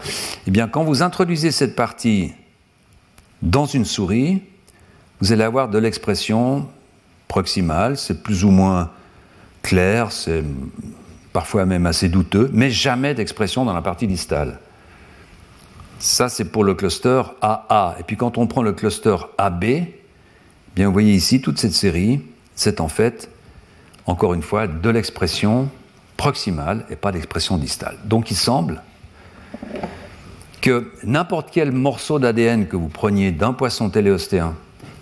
Eh 0.48 0.52
bien, 0.52 0.68
quand 0.68 0.84
vous 0.84 1.04
introduisez 1.04 1.52
cette 1.52 1.76
partie 1.76 2.34
dans 3.44 3.66
une 3.66 3.86
souris, 3.86 4.42
vous 5.24 5.32
allez 5.32 5.46
avoir 5.46 5.70
de 5.70 5.78
l'expression 5.78 6.68
proximale, 7.30 7.98
c'est 7.98 8.24
plus 8.24 8.44
ou 8.44 8.52
moins 8.52 8.92
clair, 9.62 10.12
c'est 10.12 10.44
parfois 11.32 11.66
même 11.66 11.86
assez 11.86 12.10
douteux, 12.10 12.50
mais 12.52 12.70
jamais 12.70 13.14
d'expression 13.14 13.64
dans 13.64 13.72
la 13.72 13.82
partie 13.82 14.06
distale. 14.06 14.60
Ça, 15.98 16.28
c'est 16.28 16.44
pour 16.44 16.66
le 16.66 16.74
cluster 16.74 17.22
AA. 17.42 17.96
Et 18.02 18.04
puis 18.04 18.18
quand 18.18 18.38
on 18.38 18.48
prend 18.48 18.64
le 18.64 18.74
cluster 18.74 19.16
AB, 19.38 19.64
bien 20.76 20.88
vous 20.88 20.92
voyez 20.92 21.14
ici 21.14 21.40
toute 21.40 21.58
cette 21.58 21.72
série, 21.72 22.20
c'est 22.54 22.82
en 22.82 22.90
fait, 22.90 23.30
encore 24.06 24.34
une 24.34 24.44
fois, 24.44 24.68
de 24.68 24.90
l'expression 24.90 25.70
proximale 26.18 26.86
et 26.90 26.98
pas 26.98 27.14
d'expression 27.14 27.58
distale. 27.58 27.96
Donc 28.04 28.30
il 28.30 28.36
semble 28.36 28.84
que 30.60 30.92
n'importe 31.06 31.48
quel 31.50 31.72
morceau 31.72 32.20
d'ADN 32.20 32.68
que 32.68 32.76
vous 32.76 32.90
preniez 32.90 33.32
d'un 33.32 33.54
poisson 33.54 33.90
téléostéen 33.90 34.54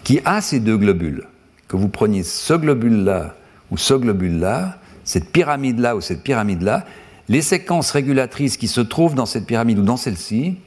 qui 0.03 0.21
a 0.25 0.41
ces 0.41 0.59
deux 0.59 0.77
globules, 0.77 1.27
que 1.67 1.77
vous 1.77 1.87
preniez 1.89 2.23
ce 2.23 2.53
globule-là 2.53 3.35
ou 3.69 3.77
ce 3.77 3.93
globule-là, 3.93 4.77
cette 5.03 5.31
pyramide-là 5.31 5.95
ou 5.95 6.01
cette 6.01 6.23
pyramide-là, 6.23 6.85
les 7.29 7.41
séquences 7.41 7.91
régulatrices 7.91 8.57
qui 8.57 8.67
se 8.67 8.81
trouvent 8.81 9.15
dans 9.15 9.25
cette 9.25 9.45
pyramide 9.45 9.79
ou 9.79 9.83
dans 9.83 9.97
celle-ci, 9.97 10.57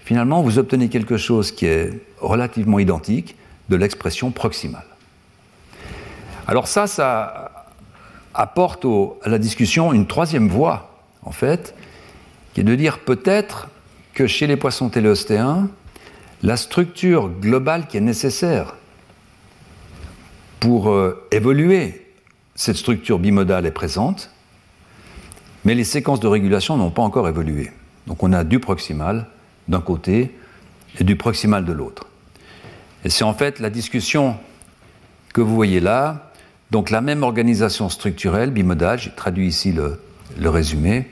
finalement, 0.00 0.42
vous 0.42 0.58
obtenez 0.58 0.88
quelque 0.88 1.16
chose 1.16 1.52
qui 1.52 1.66
est 1.66 2.00
relativement 2.20 2.78
identique 2.78 3.36
de 3.68 3.76
l'expression 3.76 4.30
proximale. 4.30 4.84
Alors 6.46 6.68
ça, 6.68 6.86
ça 6.86 7.66
apporte 8.34 8.84
à 9.22 9.28
la 9.28 9.38
discussion 9.38 9.92
une 9.92 10.06
troisième 10.06 10.48
voie, 10.48 11.02
en 11.22 11.32
fait, 11.32 11.74
qui 12.52 12.60
est 12.60 12.64
de 12.64 12.74
dire 12.74 12.98
peut-être 13.00 13.68
que 14.14 14.26
chez 14.26 14.46
les 14.46 14.56
poissons 14.56 14.88
téléostéens, 14.88 15.68
la 16.42 16.56
structure 16.56 17.28
globale 17.28 17.86
qui 17.86 17.96
est 17.96 18.00
nécessaire 18.00 18.74
pour 20.60 20.90
euh, 20.90 21.26
évoluer 21.30 22.06
cette 22.54 22.76
structure 22.76 23.18
bimodale 23.18 23.66
est 23.66 23.72
présente, 23.72 24.30
mais 25.64 25.74
les 25.74 25.84
séquences 25.84 26.20
de 26.20 26.26
régulation 26.26 26.76
n'ont 26.76 26.90
pas 26.90 27.02
encore 27.02 27.28
évolué. 27.28 27.70
Donc 28.06 28.22
on 28.22 28.32
a 28.32 28.44
du 28.44 28.58
proximal 28.60 29.26
d'un 29.68 29.80
côté 29.80 30.32
et 30.98 31.04
du 31.04 31.16
proximal 31.16 31.64
de 31.64 31.72
l'autre. 31.72 32.06
Et 33.04 33.10
c'est 33.10 33.24
en 33.24 33.34
fait 33.34 33.58
la 33.58 33.70
discussion 33.70 34.36
que 35.32 35.40
vous 35.40 35.54
voyez 35.54 35.80
là, 35.80 36.32
donc 36.70 36.90
la 36.90 37.00
même 37.00 37.22
organisation 37.22 37.88
structurelle 37.88 38.50
bimodale, 38.50 38.98
j'ai 38.98 39.10
traduit 39.10 39.46
ici 39.46 39.72
le, 39.72 40.00
le 40.38 40.50
résumé. 40.50 41.08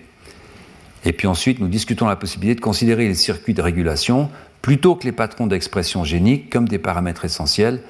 Et 1.05 1.13
puis 1.13 1.27
ensuite, 1.27 1.61
nous 1.61 1.69
discutons 1.69 2.07
la 2.07 2.17
possibilité 2.17 2.57
de 2.57 2.61
considérer 2.61 3.09
les 3.09 3.15
circuits 3.15 3.55
de 3.55 3.63
régulation 3.63 4.31
plutôt 4.63 4.95
que 4.95 5.05
les 5.05 5.13
patrons 5.13 5.47
d'expression 5.47 6.05
génique 6.05 6.51
comme 6.51 6.69
des 6.69 6.79
paramètres 6.79 7.25
essentiels 7.25 7.83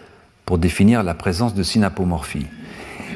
pour 0.47 0.59
définir 0.59 1.03
la 1.03 1.15
présence 1.15 1.55
de 1.55 1.63
synapomorphie. 1.63 2.47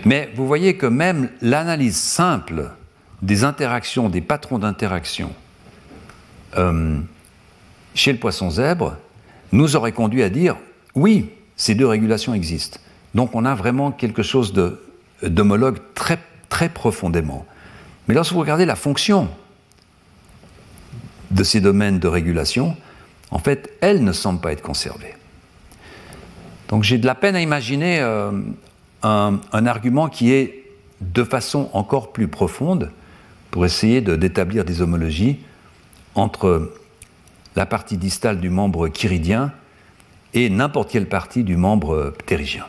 Mais 0.04 0.30
vous 0.34 0.46
voyez 0.46 0.76
que 0.76 0.86
même 0.86 1.30
l'analyse 1.40 1.96
simple 1.96 2.70
des 3.22 3.44
interactions, 3.44 4.08
des 4.08 4.20
patrons 4.20 4.58
d'interaction 4.58 5.32
euh, 6.56 6.98
chez 7.94 8.12
le 8.12 8.18
poisson 8.18 8.50
zèbre 8.50 8.96
nous 9.52 9.76
aurait 9.76 9.92
conduit 9.92 10.22
à 10.22 10.28
dire 10.28 10.56
oui, 10.94 11.30
ces 11.56 11.74
deux 11.74 11.86
régulations 11.86 12.34
existent. 12.34 12.78
Donc 13.14 13.34
on 13.34 13.44
a 13.44 13.54
vraiment 13.54 13.92
quelque 13.92 14.22
chose 14.22 14.52
d'homologue 15.22 15.78
très, 15.94 16.18
très 16.48 16.68
profondément. 16.68 17.46
Mais 18.08 18.14
lorsque 18.14 18.32
vous 18.32 18.40
regardez 18.40 18.66
la 18.66 18.76
fonction 18.76 19.28
de 21.30 21.42
ces 21.42 21.60
domaines 21.60 21.98
de 21.98 22.08
régulation, 22.08 22.76
en 23.30 23.38
fait, 23.38 23.72
elle 23.80 24.04
ne 24.04 24.12
semble 24.12 24.40
pas 24.40 24.52
être 24.52 24.62
conservée. 24.62 25.14
Donc 26.68 26.82
j'ai 26.82 26.98
de 26.98 27.06
la 27.06 27.14
peine 27.14 27.36
à 27.36 27.40
imaginer 27.40 28.00
euh, 28.00 28.32
un, 29.02 29.66
argument 29.66 30.08
qui 30.08 30.32
est 30.32 30.64
de 31.00 31.24
façon 31.24 31.68
encore 31.72 32.12
plus 32.12 32.28
profonde 32.28 32.90
pour 33.50 33.64
essayer 33.66 34.00
d'établir 34.00 34.64
des 34.64 34.80
homologies 34.80 35.38
entre 36.14 36.72
la 37.56 37.66
partie 37.66 37.96
distale 37.96 38.40
du 38.40 38.50
membre 38.50 38.88
chiridien 38.88 39.52
et 40.32 40.50
n'importe 40.50 40.90
quelle 40.90 41.08
partie 41.08 41.44
du 41.44 41.56
membre 41.56 42.12
ptérygien. 42.18 42.64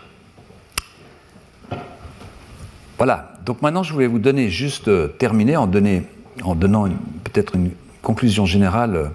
Voilà, 2.98 3.34
donc 3.46 3.62
maintenant 3.62 3.84
je 3.84 3.92
voulais 3.92 4.08
vous 4.08 4.20
donner 4.20 4.50
juste 4.50 4.88
euh, 4.88 5.08
terminer 5.08 5.58
en, 5.58 5.70
en 6.44 6.56
donnant 6.56 6.88
peut-être 7.24 7.56
une 7.56 7.72
conclusion 8.02 8.46
générale, 8.46 9.12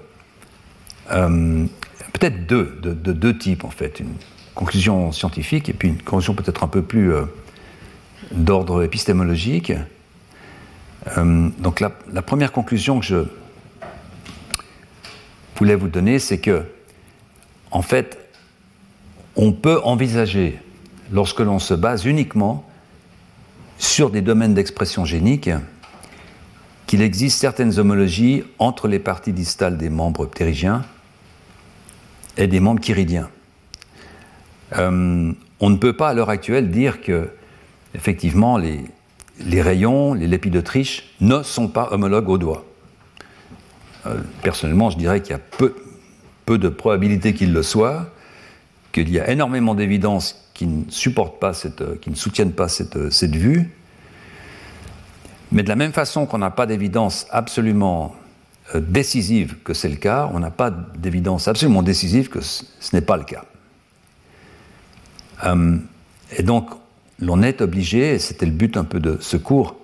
euh, 1.12 1.66
peut-être 2.12 2.46
deux, 2.46 2.78
de, 2.82 3.12
deux 3.12 3.36
types 3.36 3.64
en 3.64 3.70
fait, 3.70 4.00
une 4.00 4.14
conclusion 4.54 5.12
scientifique 5.12 5.68
et 5.68 5.72
puis 5.72 5.88
une 5.88 6.02
conclusion 6.02 6.34
peut-être 6.34 6.64
un 6.64 6.68
peu 6.68 6.82
plus 6.82 7.12
euh, 7.12 7.24
d'ordre 8.32 8.82
épistémologique. 8.82 9.72
donc 11.16 11.80
la, 11.80 11.90
première 12.22 12.52
conclusion 12.52 13.00
que 13.00 13.06
je 13.06 13.24
voulais 15.56 15.74
vous 15.74 15.88
donner, 15.88 16.18
c'est 16.18 16.38
que 16.38 16.64
en 17.70 17.82
fait, 17.82 18.18
on 19.36 19.52
peut 19.52 19.80
envisager, 19.84 20.58
lorsque 21.12 21.40
l'on 21.40 21.58
se 21.58 21.74
base 21.74 22.04
uniquement 22.04 22.66
sur 23.78 24.10
des 24.10 24.20
domaines 24.20 24.54
d'expression 24.54 25.04
génique, 25.04 25.50
qu'il 26.86 27.02
existe 27.02 27.38
certaines 27.38 27.78
homologies 27.78 28.42
entre 28.58 28.88
les 28.88 28.98
parties 28.98 29.32
distales 29.32 29.78
des 29.78 29.90
membres 29.90 30.26
ptérygiens 30.26 30.84
et 32.36 32.46
des 32.46 32.60
membres 32.60 32.82
chiridiens. 32.82 33.28
Euh, 34.76 35.32
on 35.60 35.70
ne 35.70 35.76
peut 35.76 35.92
pas 35.92 36.10
à 36.10 36.14
l'heure 36.14 36.30
actuelle 36.30 36.70
dire 36.70 37.00
que, 37.02 37.30
effectivement, 37.94 38.58
les, 38.58 39.62
rayons, 39.62 40.14
les 40.14 40.26
lépidotriches 40.26 41.14
ne 41.20 41.42
sont 41.42 41.68
pas 41.68 41.88
homologues 41.92 42.28
aux 42.28 42.38
doigts. 42.38 42.64
Euh, 44.06 44.20
personnellement, 44.42 44.90
je 44.90 44.96
dirais 44.96 45.20
qu'il 45.20 45.32
y 45.32 45.34
a 45.34 45.38
peu, 45.38 45.74
peu 46.46 46.56
de 46.58 46.68
probabilités 46.68 47.34
qu'ils 47.34 47.52
le 47.52 47.62
soient, 47.62 48.10
qu'il 48.92 49.10
y 49.10 49.20
a 49.20 49.30
énormément 49.30 49.74
d'évidences 49.74 50.50
qui 50.54 50.66
ne 50.66 50.84
supportent 50.90 51.38
pas 51.38 51.52
cette, 51.52 51.82
euh, 51.82 51.96
qui 52.00 52.10
ne 52.10 52.16
soutiennent 52.16 52.52
pas 52.52 52.68
cette, 52.68 53.10
cette 53.10 53.36
vue. 53.36 53.70
Mais 55.52 55.62
de 55.62 55.68
la 55.68 55.76
même 55.76 55.92
façon 55.92 56.26
qu'on 56.26 56.38
n'a 56.38 56.50
pas 56.50 56.66
d'évidence 56.66 57.26
absolument 57.30 58.14
décisive 58.78 59.56
que 59.64 59.74
c'est 59.74 59.88
le 59.88 59.96
cas, 59.96 60.30
on 60.32 60.40
n'a 60.40 60.50
pas 60.50 60.70
d'évidence 60.70 61.48
absolument 61.48 61.82
décisive 61.82 62.28
que 62.28 62.40
ce, 62.40 62.64
n'est 62.92 63.00
pas 63.00 63.16
le 63.16 63.24
cas. 63.24 63.44
et 66.36 66.42
donc, 66.42 66.70
l'on 67.18 67.42
est 67.42 67.60
obligé, 67.60 68.14
et 68.14 68.18
c'était 68.18 68.46
le 68.46 68.52
but 68.52 68.76
un 68.76 68.84
peu 68.84 69.00
de 69.00 69.18
ce 69.20 69.36
cours, 69.36 69.76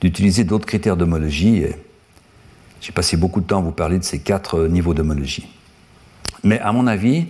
d'utiliser 0.00 0.44
d'autres 0.44 0.66
critères 0.66 0.96
d'homologie. 0.96 1.64
J'ai 2.80 2.92
passé 2.92 3.16
beaucoup 3.16 3.40
de 3.40 3.46
temps 3.46 3.58
à 3.58 3.62
vous 3.62 3.72
parler 3.72 3.98
de 3.98 4.04
ces 4.04 4.20
quatre 4.20 4.66
niveaux 4.66 4.94
d'homologie. 4.94 5.48
Mais 6.42 6.60
à 6.60 6.72
mon 6.72 6.86
avis, 6.86 7.26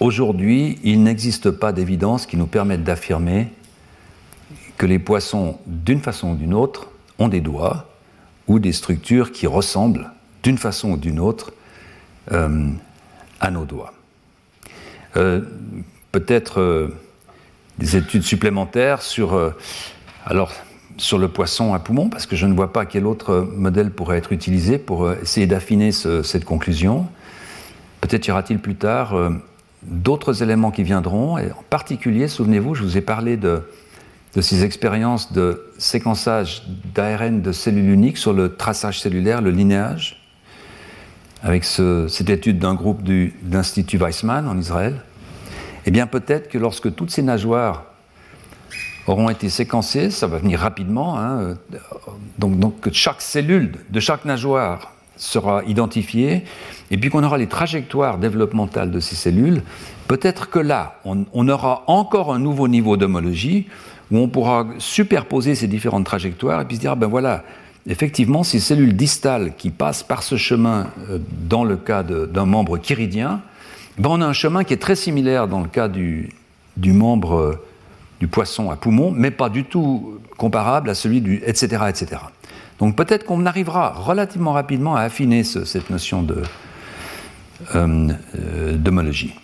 Aujourd'hui, 0.00 0.78
il 0.82 1.02
n'existe 1.02 1.50
pas 1.50 1.72
d'évidence 1.72 2.26
qui 2.26 2.36
nous 2.36 2.46
permette 2.46 2.82
d'affirmer 2.82 3.48
que 4.76 4.86
les 4.86 4.98
poissons, 4.98 5.58
d'une 5.66 6.00
façon 6.00 6.32
ou 6.32 6.34
d'une 6.34 6.52
autre, 6.52 6.88
ont 7.18 7.28
des 7.28 7.40
doigts 7.40 7.88
ou 8.48 8.58
des 8.58 8.72
structures 8.72 9.32
qui 9.32 9.46
ressemblent, 9.46 10.10
d'une 10.42 10.58
façon 10.58 10.92
ou 10.92 10.96
d'une 10.96 11.20
autre, 11.20 11.52
euh, 12.32 12.70
à 13.40 13.50
nos 13.50 13.64
doigts. 13.64 13.92
Euh, 15.16 15.40
peut-être 16.12 16.60
euh, 16.60 16.88
des 17.78 17.96
études 17.96 18.22
supplémentaires 18.22 19.02
sur, 19.02 19.52
alors, 20.26 20.52
sur 20.96 21.18
le 21.18 21.28
poisson 21.28 21.74
à 21.74 21.78
poumon, 21.78 22.08
parce 22.08 22.26
que 22.26 22.36
je 22.36 22.46
ne 22.46 22.54
vois 22.54 22.72
pas 22.72 22.86
quel 22.86 23.06
autre 23.06 23.48
modèle 23.56 23.90
pourrait 23.90 24.18
être 24.18 24.32
utilisé 24.32 24.78
pour 24.78 25.10
essayer 25.10 25.46
d'affiner 25.46 25.90
cette 25.90 26.44
conclusion. 26.44 27.08
Peut-être 28.00 28.28
y 28.28 28.30
aura-t-il 28.30 28.60
plus 28.60 28.76
tard 28.76 29.16
d'autres 29.82 30.42
éléments 30.42 30.70
qui 30.70 30.84
viendront, 30.84 31.36
et 31.36 31.50
en 31.50 31.64
particulier, 31.68 32.28
souvenez-vous, 32.28 32.76
je 32.76 32.82
vous 32.82 32.96
ai 32.96 33.00
parlé 33.00 33.36
de, 33.36 33.62
ces 34.40 34.64
expériences 34.64 35.32
de 35.32 35.64
séquençage 35.78 36.64
d'ARN 36.94 37.40
de 37.40 37.52
cellules 37.52 37.90
uniques 37.90 38.18
sur 38.18 38.32
le 38.32 38.56
traçage 38.56 39.00
cellulaire, 39.00 39.40
le 39.40 39.50
linéage, 39.50 40.20
avec 41.42 41.64
cette 41.64 42.30
étude 42.30 42.58
d'un 42.58 42.74
groupe 42.74 43.02
de 43.02 43.30
l'Institut 43.50 43.98
Weizmann 43.98 44.48
en 44.48 44.58
Israël. 44.58 45.00
Eh 45.86 45.90
bien, 45.90 46.06
peut-être 46.06 46.48
que 46.48 46.58
lorsque 46.58 46.94
toutes 46.94 47.10
ces 47.10 47.22
nageoires 47.22 47.84
auront 49.06 49.28
été 49.28 49.50
séquencées, 49.50 50.10
ça 50.10 50.26
va 50.26 50.38
venir 50.38 50.60
rapidement, 50.60 51.18
hein, 51.18 51.56
donc, 52.38 52.58
donc 52.58 52.80
que 52.80 52.92
chaque 52.92 53.20
cellule 53.20 53.72
de 53.90 54.00
chaque 54.00 54.24
nageoire 54.24 54.94
sera 55.16 55.62
identifiée, 55.64 56.44
et 56.90 56.96
puis 56.96 57.10
qu'on 57.10 57.22
aura 57.22 57.38
les 57.38 57.46
trajectoires 57.46 58.18
développementales 58.18 58.90
de 58.90 59.00
ces 59.00 59.14
cellules, 59.14 59.62
peut-être 60.08 60.50
que 60.50 60.58
là, 60.58 61.00
on, 61.04 61.48
aura 61.48 61.84
encore 61.86 62.32
un 62.32 62.38
nouveau 62.38 62.68
niveau 62.68 62.96
d'homologie 62.96 63.66
où 64.10 64.18
on 64.18 64.28
pourra 64.28 64.66
superposer 64.78 65.54
ces 65.54 65.66
différentes 65.66 66.04
trajectoires 66.04 66.60
et 66.60 66.64
puis 66.64 66.76
se 66.76 66.80
dire, 66.80 66.92
ah 66.92 66.96
ben 66.96 67.06
voilà, 67.06 67.44
effectivement, 67.86 68.42
ces 68.42 68.60
cellules 68.60 68.96
distales 68.96 69.54
qui 69.56 69.70
passent 69.70 70.02
par 70.02 70.22
ce 70.22 70.36
chemin 70.36 70.88
euh, 71.10 71.18
dans 71.48 71.64
le 71.64 71.76
cas 71.76 72.02
d'un 72.02 72.46
membre 72.46 72.78
chiridien, 72.78 73.40
ben 73.98 74.10
on 74.10 74.20
a 74.20 74.26
un 74.26 74.32
chemin 74.32 74.64
qui 74.64 74.74
est 74.74 74.78
très 74.78 74.96
similaire 74.96 75.48
dans 75.48 75.60
le 75.60 75.68
cas 75.68 75.88
du, 75.88 76.30
membre 76.76 77.34
euh, 77.34 77.64
du 78.20 78.28
poisson 78.28 78.70
à 78.70 78.76
poumon, 78.76 79.10
mais 79.10 79.30
pas 79.30 79.48
du 79.48 79.64
tout 79.64 80.20
comparable 80.36 80.90
à 80.90 80.94
celui 80.94 81.20
du 81.20 81.42
etc. 81.46 81.84
etc. 81.88 82.20
Donc 82.78 82.96
peut-être 82.96 83.24
qu'on 83.24 83.46
arrivera 83.46 83.90
relativement 83.90 84.52
rapidement 84.52 84.96
à 84.96 85.02
affiner 85.02 85.44
cette 85.44 85.90
notion 85.90 86.26
euh, 87.74 88.08
euh, 88.36 88.76
d'homologie. 88.76 89.34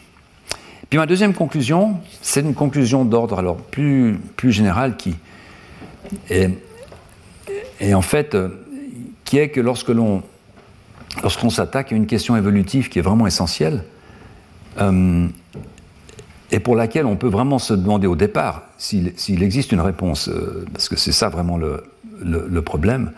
Puis 0.91 0.99
ma 0.99 1.07
deuxième 1.07 1.35
conclusion, 1.35 2.01
c'est 2.21 2.41
une 2.41 2.55
conclusion 2.55 3.05
d'ordre 3.05 3.39
alors 3.39 3.57
plus, 3.57 4.19
plus 4.37 4.51
général 4.51 4.97
qui 4.97 5.15
est, 6.29 6.51
en 7.95 8.03
fait 8.03 8.35
euh, 8.35 8.49
qui 9.25 9.39
est 9.39 9.51
que 9.51 9.61
lorsque 9.61 9.91
l'on 9.91 10.25
lorsqu'on 11.23 11.51
s'attaque 11.51 11.93
à 11.93 11.95
une 11.95 12.07
question 12.07 12.37
évolutive 12.37 12.89
qui 12.89 12.99
est 12.99 13.03
vraiment 13.03 13.29
essentielle 13.29 13.85
et 16.51 16.61
pour 16.61 16.75
laquelle 16.75 17.07
on 17.07 17.17
peut 17.17 17.29
vraiment 17.29 17.59
se 17.59 17.75
demander 17.75 18.07
au 18.07 18.17
départ 18.17 18.63
s'il 18.79 19.43
existe 19.43 19.73
une 19.73 19.81
réponse, 19.81 20.31
parce 20.73 20.89
que 20.89 20.97
c'est 20.97 21.13
ça 21.13 21.29
vraiment 21.29 21.59
le, 21.59 22.63
problème. 22.63 23.13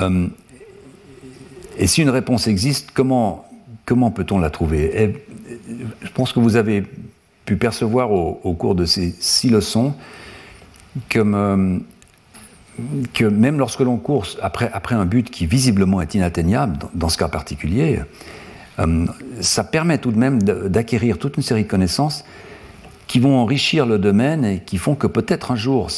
Euh, 0.00 0.28
et 1.78 1.86
si 1.86 2.02
une 2.02 2.10
réponse 2.10 2.46
existe, 2.46 2.92
comment 2.92 3.44
peut-on 4.14 4.38
la 4.38 4.50
trouver? 4.50 5.14
Je 6.02 6.10
pense 6.10 6.32
que 6.32 6.40
vous 6.40 6.56
avez 6.56 6.84
pu 7.44 7.56
percevoir 7.56 8.12
au, 8.12 8.54
cours 8.54 8.74
de 8.74 8.84
ces 8.84 9.14
six 9.18 9.50
leçons 9.50 9.94
que, 11.08 11.18
euh, 11.18 11.78
même 13.30 13.58
lorsque 13.58 13.80
l'on 13.80 13.96
court 13.96 14.26
après, 14.42 14.94
un 14.94 15.04
but 15.04 15.30
qui 15.30 15.46
visiblement 15.46 16.00
est 16.00 16.14
inatteignable, 16.14 16.78
dans, 16.94 17.08
ce 17.08 17.18
cas 17.18 17.28
particulier, 17.28 18.00
euh, 18.78 19.06
ça 19.40 19.64
permet 19.64 19.98
tout 19.98 20.12
de 20.12 20.18
même 20.18 20.42
d'acquérir 20.42 21.18
toute 21.18 21.36
une 21.36 21.42
série 21.42 21.64
de 21.64 21.68
connaissances 21.68 22.24
qui 23.06 23.20
vont 23.20 23.36
enrichir 23.36 23.84
le 23.84 23.98
domaine 23.98 24.44
et 24.44 24.60
qui 24.60 24.78
font 24.78 24.94
que 24.94 25.06
peut-être 25.06 25.50
un 25.50 25.56
jour 25.56 25.90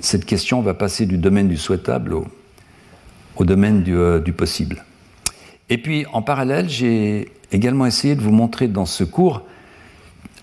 cette 0.00 0.24
question 0.24 0.62
va 0.62 0.74
passer 0.74 1.06
du 1.06 1.18
domaine 1.18 1.48
du 1.48 1.56
souhaitable 1.56 2.14
au, 2.14 3.44
domaine 3.44 3.82
euh, 3.88 4.20
du, 4.20 4.32
possible. 4.32 4.84
Et 5.68 5.78
puis 5.78 6.06
en 6.12 6.22
parallèle, 6.22 6.68
j'ai 6.68 7.32
également 7.52 7.86
essayé 7.86 8.14
de 8.14 8.20
vous 8.20 8.32
montrer 8.32 8.68
dans 8.68 8.86
ce 8.86 9.04
cours 9.04 9.42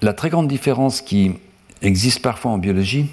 la 0.01 0.13
très 0.13 0.29
grande 0.29 0.47
différence 0.47 1.01
qui 1.01 1.33
existe 1.81 2.21
parfois 2.21 2.51
en 2.51 2.57
biologie 2.57 3.07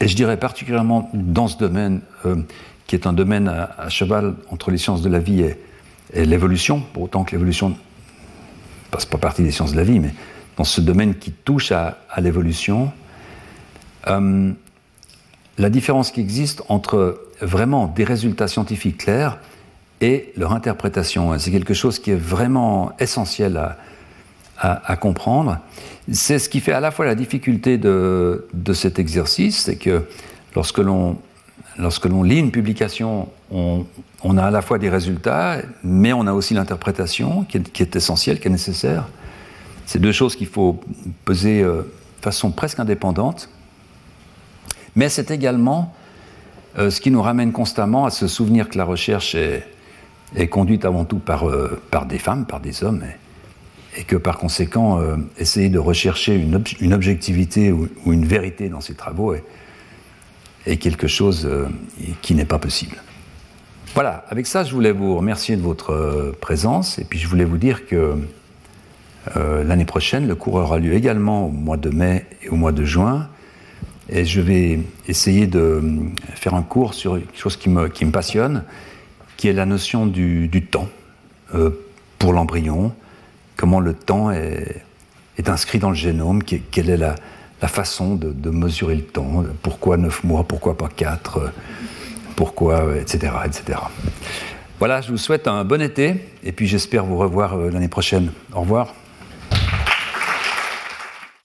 Et 0.00 0.08
je 0.08 0.14
dirais 0.14 0.36
particulièrement 0.36 1.10
dans 1.12 1.48
ce 1.48 1.58
domaine, 1.58 2.00
qui 2.86 2.94
est 2.94 3.06
un 3.06 3.12
domaine 3.12 3.48
à, 3.48 3.88
cheval 3.88 4.34
entre 4.50 4.70
les 4.70 4.78
sciences 4.78 5.02
de 5.02 5.08
la 5.08 5.18
vie 5.18 5.42
et, 5.42 6.24
l'évolution, 6.24 6.82
pour 6.92 7.04
autant 7.04 7.24
que 7.24 7.32
l'évolution 7.32 7.70
ne 7.70 7.74
passe 8.90 9.06
pas 9.06 9.18
partie 9.18 9.42
des 9.42 9.50
sciences 9.50 9.72
de 9.72 9.76
la 9.76 9.84
vie, 9.84 9.98
mais 9.98 10.12
dans 10.56 10.64
ce 10.64 10.80
domaine 10.80 11.14
qui 11.14 11.32
touche 11.32 11.72
à, 11.72 11.96
l'évolution, 12.18 12.92
euh, 14.08 14.52
la 15.58 15.70
différence 15.70 16.10
qui 16.10 16.20
existe 16.20 16.62
entre 16.68 17.20
vraiment 17.40 17.86
des 17.86 18.04
résultats 18.04 18.48
scientifiques 18.48 18.98
clairs 18.98 19.38
et 20.02 20.32
leur 20.36 20.52
interprétation, 20.52 21.38
c'est 21.38 21.52
quelque 21.52 21.74
chose 21.74 22.00
qui 22.00 22.10
est 22.10 22.16
vraiment 22.16 22.90
essentiel 22.98 23.76
à, 24.58 24.96
comprendre. 24.96 25.58
C'est 26.10 26.40
ce 26.40 26.48
qui 26.48 26.60
fait 26.60 26.72
à 26.72 26.80
la 26.80 26.90
fois 26.90 27.04
la 27.04 27.14
difficulté 27.14 27.78
de, 27.78 28.44
cet 28.74 28.98
exercice, 28.98 29.62
c'est 29.62 29.76
que 29.76 30.04
lorsque 30.54 30.78
l'on 30.78 31.16
lorsque 31.78 32.04
l'on 32.04 32.22
lit 32.22 32.38
une 32.38 32.50
publication, 32.50 33.28
on, 33.50 33.86
a 34.36 34.42
à 34.42 34.50
la 34.50 34.60
fois 34.60 34.78
des 34.78 34.90
résultats, 34.90 35.58
mais 35.82 36.12
on 36.12 36.26
a 36.26 36.32
aussi 36.32 36.52
l'interprétation 36.52 37.44
qui, 37.44 37.58
est, 37.58 37.96
essentielle, 37.96 38.40
qui 38.40 38.48
est 38.48 38.50
nécessaire. 38.50 39.08
C'est 39.86 39.98
deux 39.98 40.12
choses 40.12 40.36
qu'il 40.36 40.48
faut 40.48 40.80
peser 41.24 41.62
euh, 41.62 41.82
de 42.18 42.22
façon 42.22 42.50
presque 42.50 42.78
indépendante. 42.78 43.48
Mais 44.96 45.08
c'est 45.08 45.30
également 45.30 45.94
euh, 46.78 46.90
ce 46.90 47.00
qui 47.00 47.10
nous 47.10 47.22
ramène 47.22 47.52
constamment 47.52 48.04
à 48.04 48.10
se 48.10 48.26
souvenir 48.28 48.68
que 48.68 48.76
la 48.76 48.84
recherche 48.84 49.34
est, 49.34 49.66
conduite 50.48 50.84
avant 50.84 51.04
tout 51.04 51.18
par, 51.18 51.48
euh, 51.48 51.80
par, 51.90 52.06
des 52.06 52.18
femmes, 52.18 52.46
par 52.46 52.60
des 52.60 52.84
hommes, 52.84 53.02
et, 53.96 54.04
que 54.04 54.16
par 54.16 54.38
conséquent, 54.38 55.00
essayer 55.38 55.68
de 55.68 55.78
rechercher 55.78 56.34
une, 56.34 56.94
objectivité 56.94 57.70
ou, 57.72 57.88
une 58.06 58.24
vérité 58.24 58.70
dans 58.70 58.80
ces 58.80 58.94
travaux 58.94 59.34
est, 59.34 59.44
est 60.66 60.76
quelque 60.76 61.06
chose 61.06 61.46
euh, 61.46 61.66
qui 62.20 62.34
n'est 62.34 62.44
pas 62.44 62.58
possible. 62.58 62.96
Voilà, 63.94 64.24
avec 64.28 64.46
ça, 64.46 64.64
je 64.64 64.72
voulais 64.72 64.92
vous 64.92 65.16
remercier 65.16 65.56
de 65.56 65.62
votre 65.62 65.92
euh, 65.92 66.32
présence 66.40 66.98
et 66.98 67.04
puis 67.04 67.18
je 67.18 67.28
voulais 67.28 67.44
vous 67.44 67.58
dire 67.58 67.86
que 67.86 68.16
euh, 69.36 69.64
l'année 69.64 69.84
prochaine, 69.84 70.26
le 70.26 70.34
cours 70.34 70.54
aura 70.54 70.78
lieu 70.78 70.94
également 70.94 71.46
au 71.46 71.50
mois 71.50 71.76
de 71.76 71.90
mai 71.90 72.26
et 72.42 72.48
au 72.48 72.56
mois 72.56 72.72
de 72.72 72.84
juin. 72.84 73.28
Et 74.08 74.24
je 74.24 74.40
vais 74.40 74.80
essayer 75.08 75.46
de 75.46 75.80
faire 76.34 76.54
un 76.54 76.62
cours 76.62 76.94
sur 76.94 77.14
quelque 77.14 77.38
chose 77.38 77.56
qui 77.56 77.68
me, 77.68 77.88
qui 77.88 78.04
me 78.04 78.10
passionne, 78.10 78.64
qui 79.42 79.48
est 79.48 79.52
la 79.52 79.66
notion 79.66 80.06
du, 80.06 80.48
temps 80.68 80.88
pour 82.20 82.32
l'embryon, 82.32 82.94
comment 83.56 83.80
le 83.80 83.92
temps 83.92 84.30
est, 84.30 84.84
inscrit 85.46 85.80
dans 85.80 85.88
le 85.88 85.96
génome, 85.96 86.44
quelle 86.44 86.88
est 86.88 86.96
la, 86.96 87.16
façon 87.66 88.14
de, 88.14 88.50
mesurer 88.50 88.94
le 88.94 89.02
temps. 89.02 89.42
Pourquoi 89.60 89.96
9 89.96 90.22
mois, 90.22 90.44
pourquoi 90.44 90.78
pas 90.78 90.88
4, 90.88 91.52
pourquoi, 92.36 92.96
etc., 92.96 93.32
etc. 93.44 93.80
Voilà, 94.78 95.00
je 95.00 95.10
vous 95.10 95.18
souhaite 95.18 95.48
un 95.48 95.64
bon 95.64 95.82
été 95.82 96.24
et 96.44 96.52
puis 96.52 96.68
j'espère 96.68 97.04
vous 97.04 97.18
revoir 97.18 97.54
euh, 97.54 97.68
l'année 97.68 97.88
prochaine. 97.88 98.30
Au 98.54 98.60
revoir. 98.60 98.94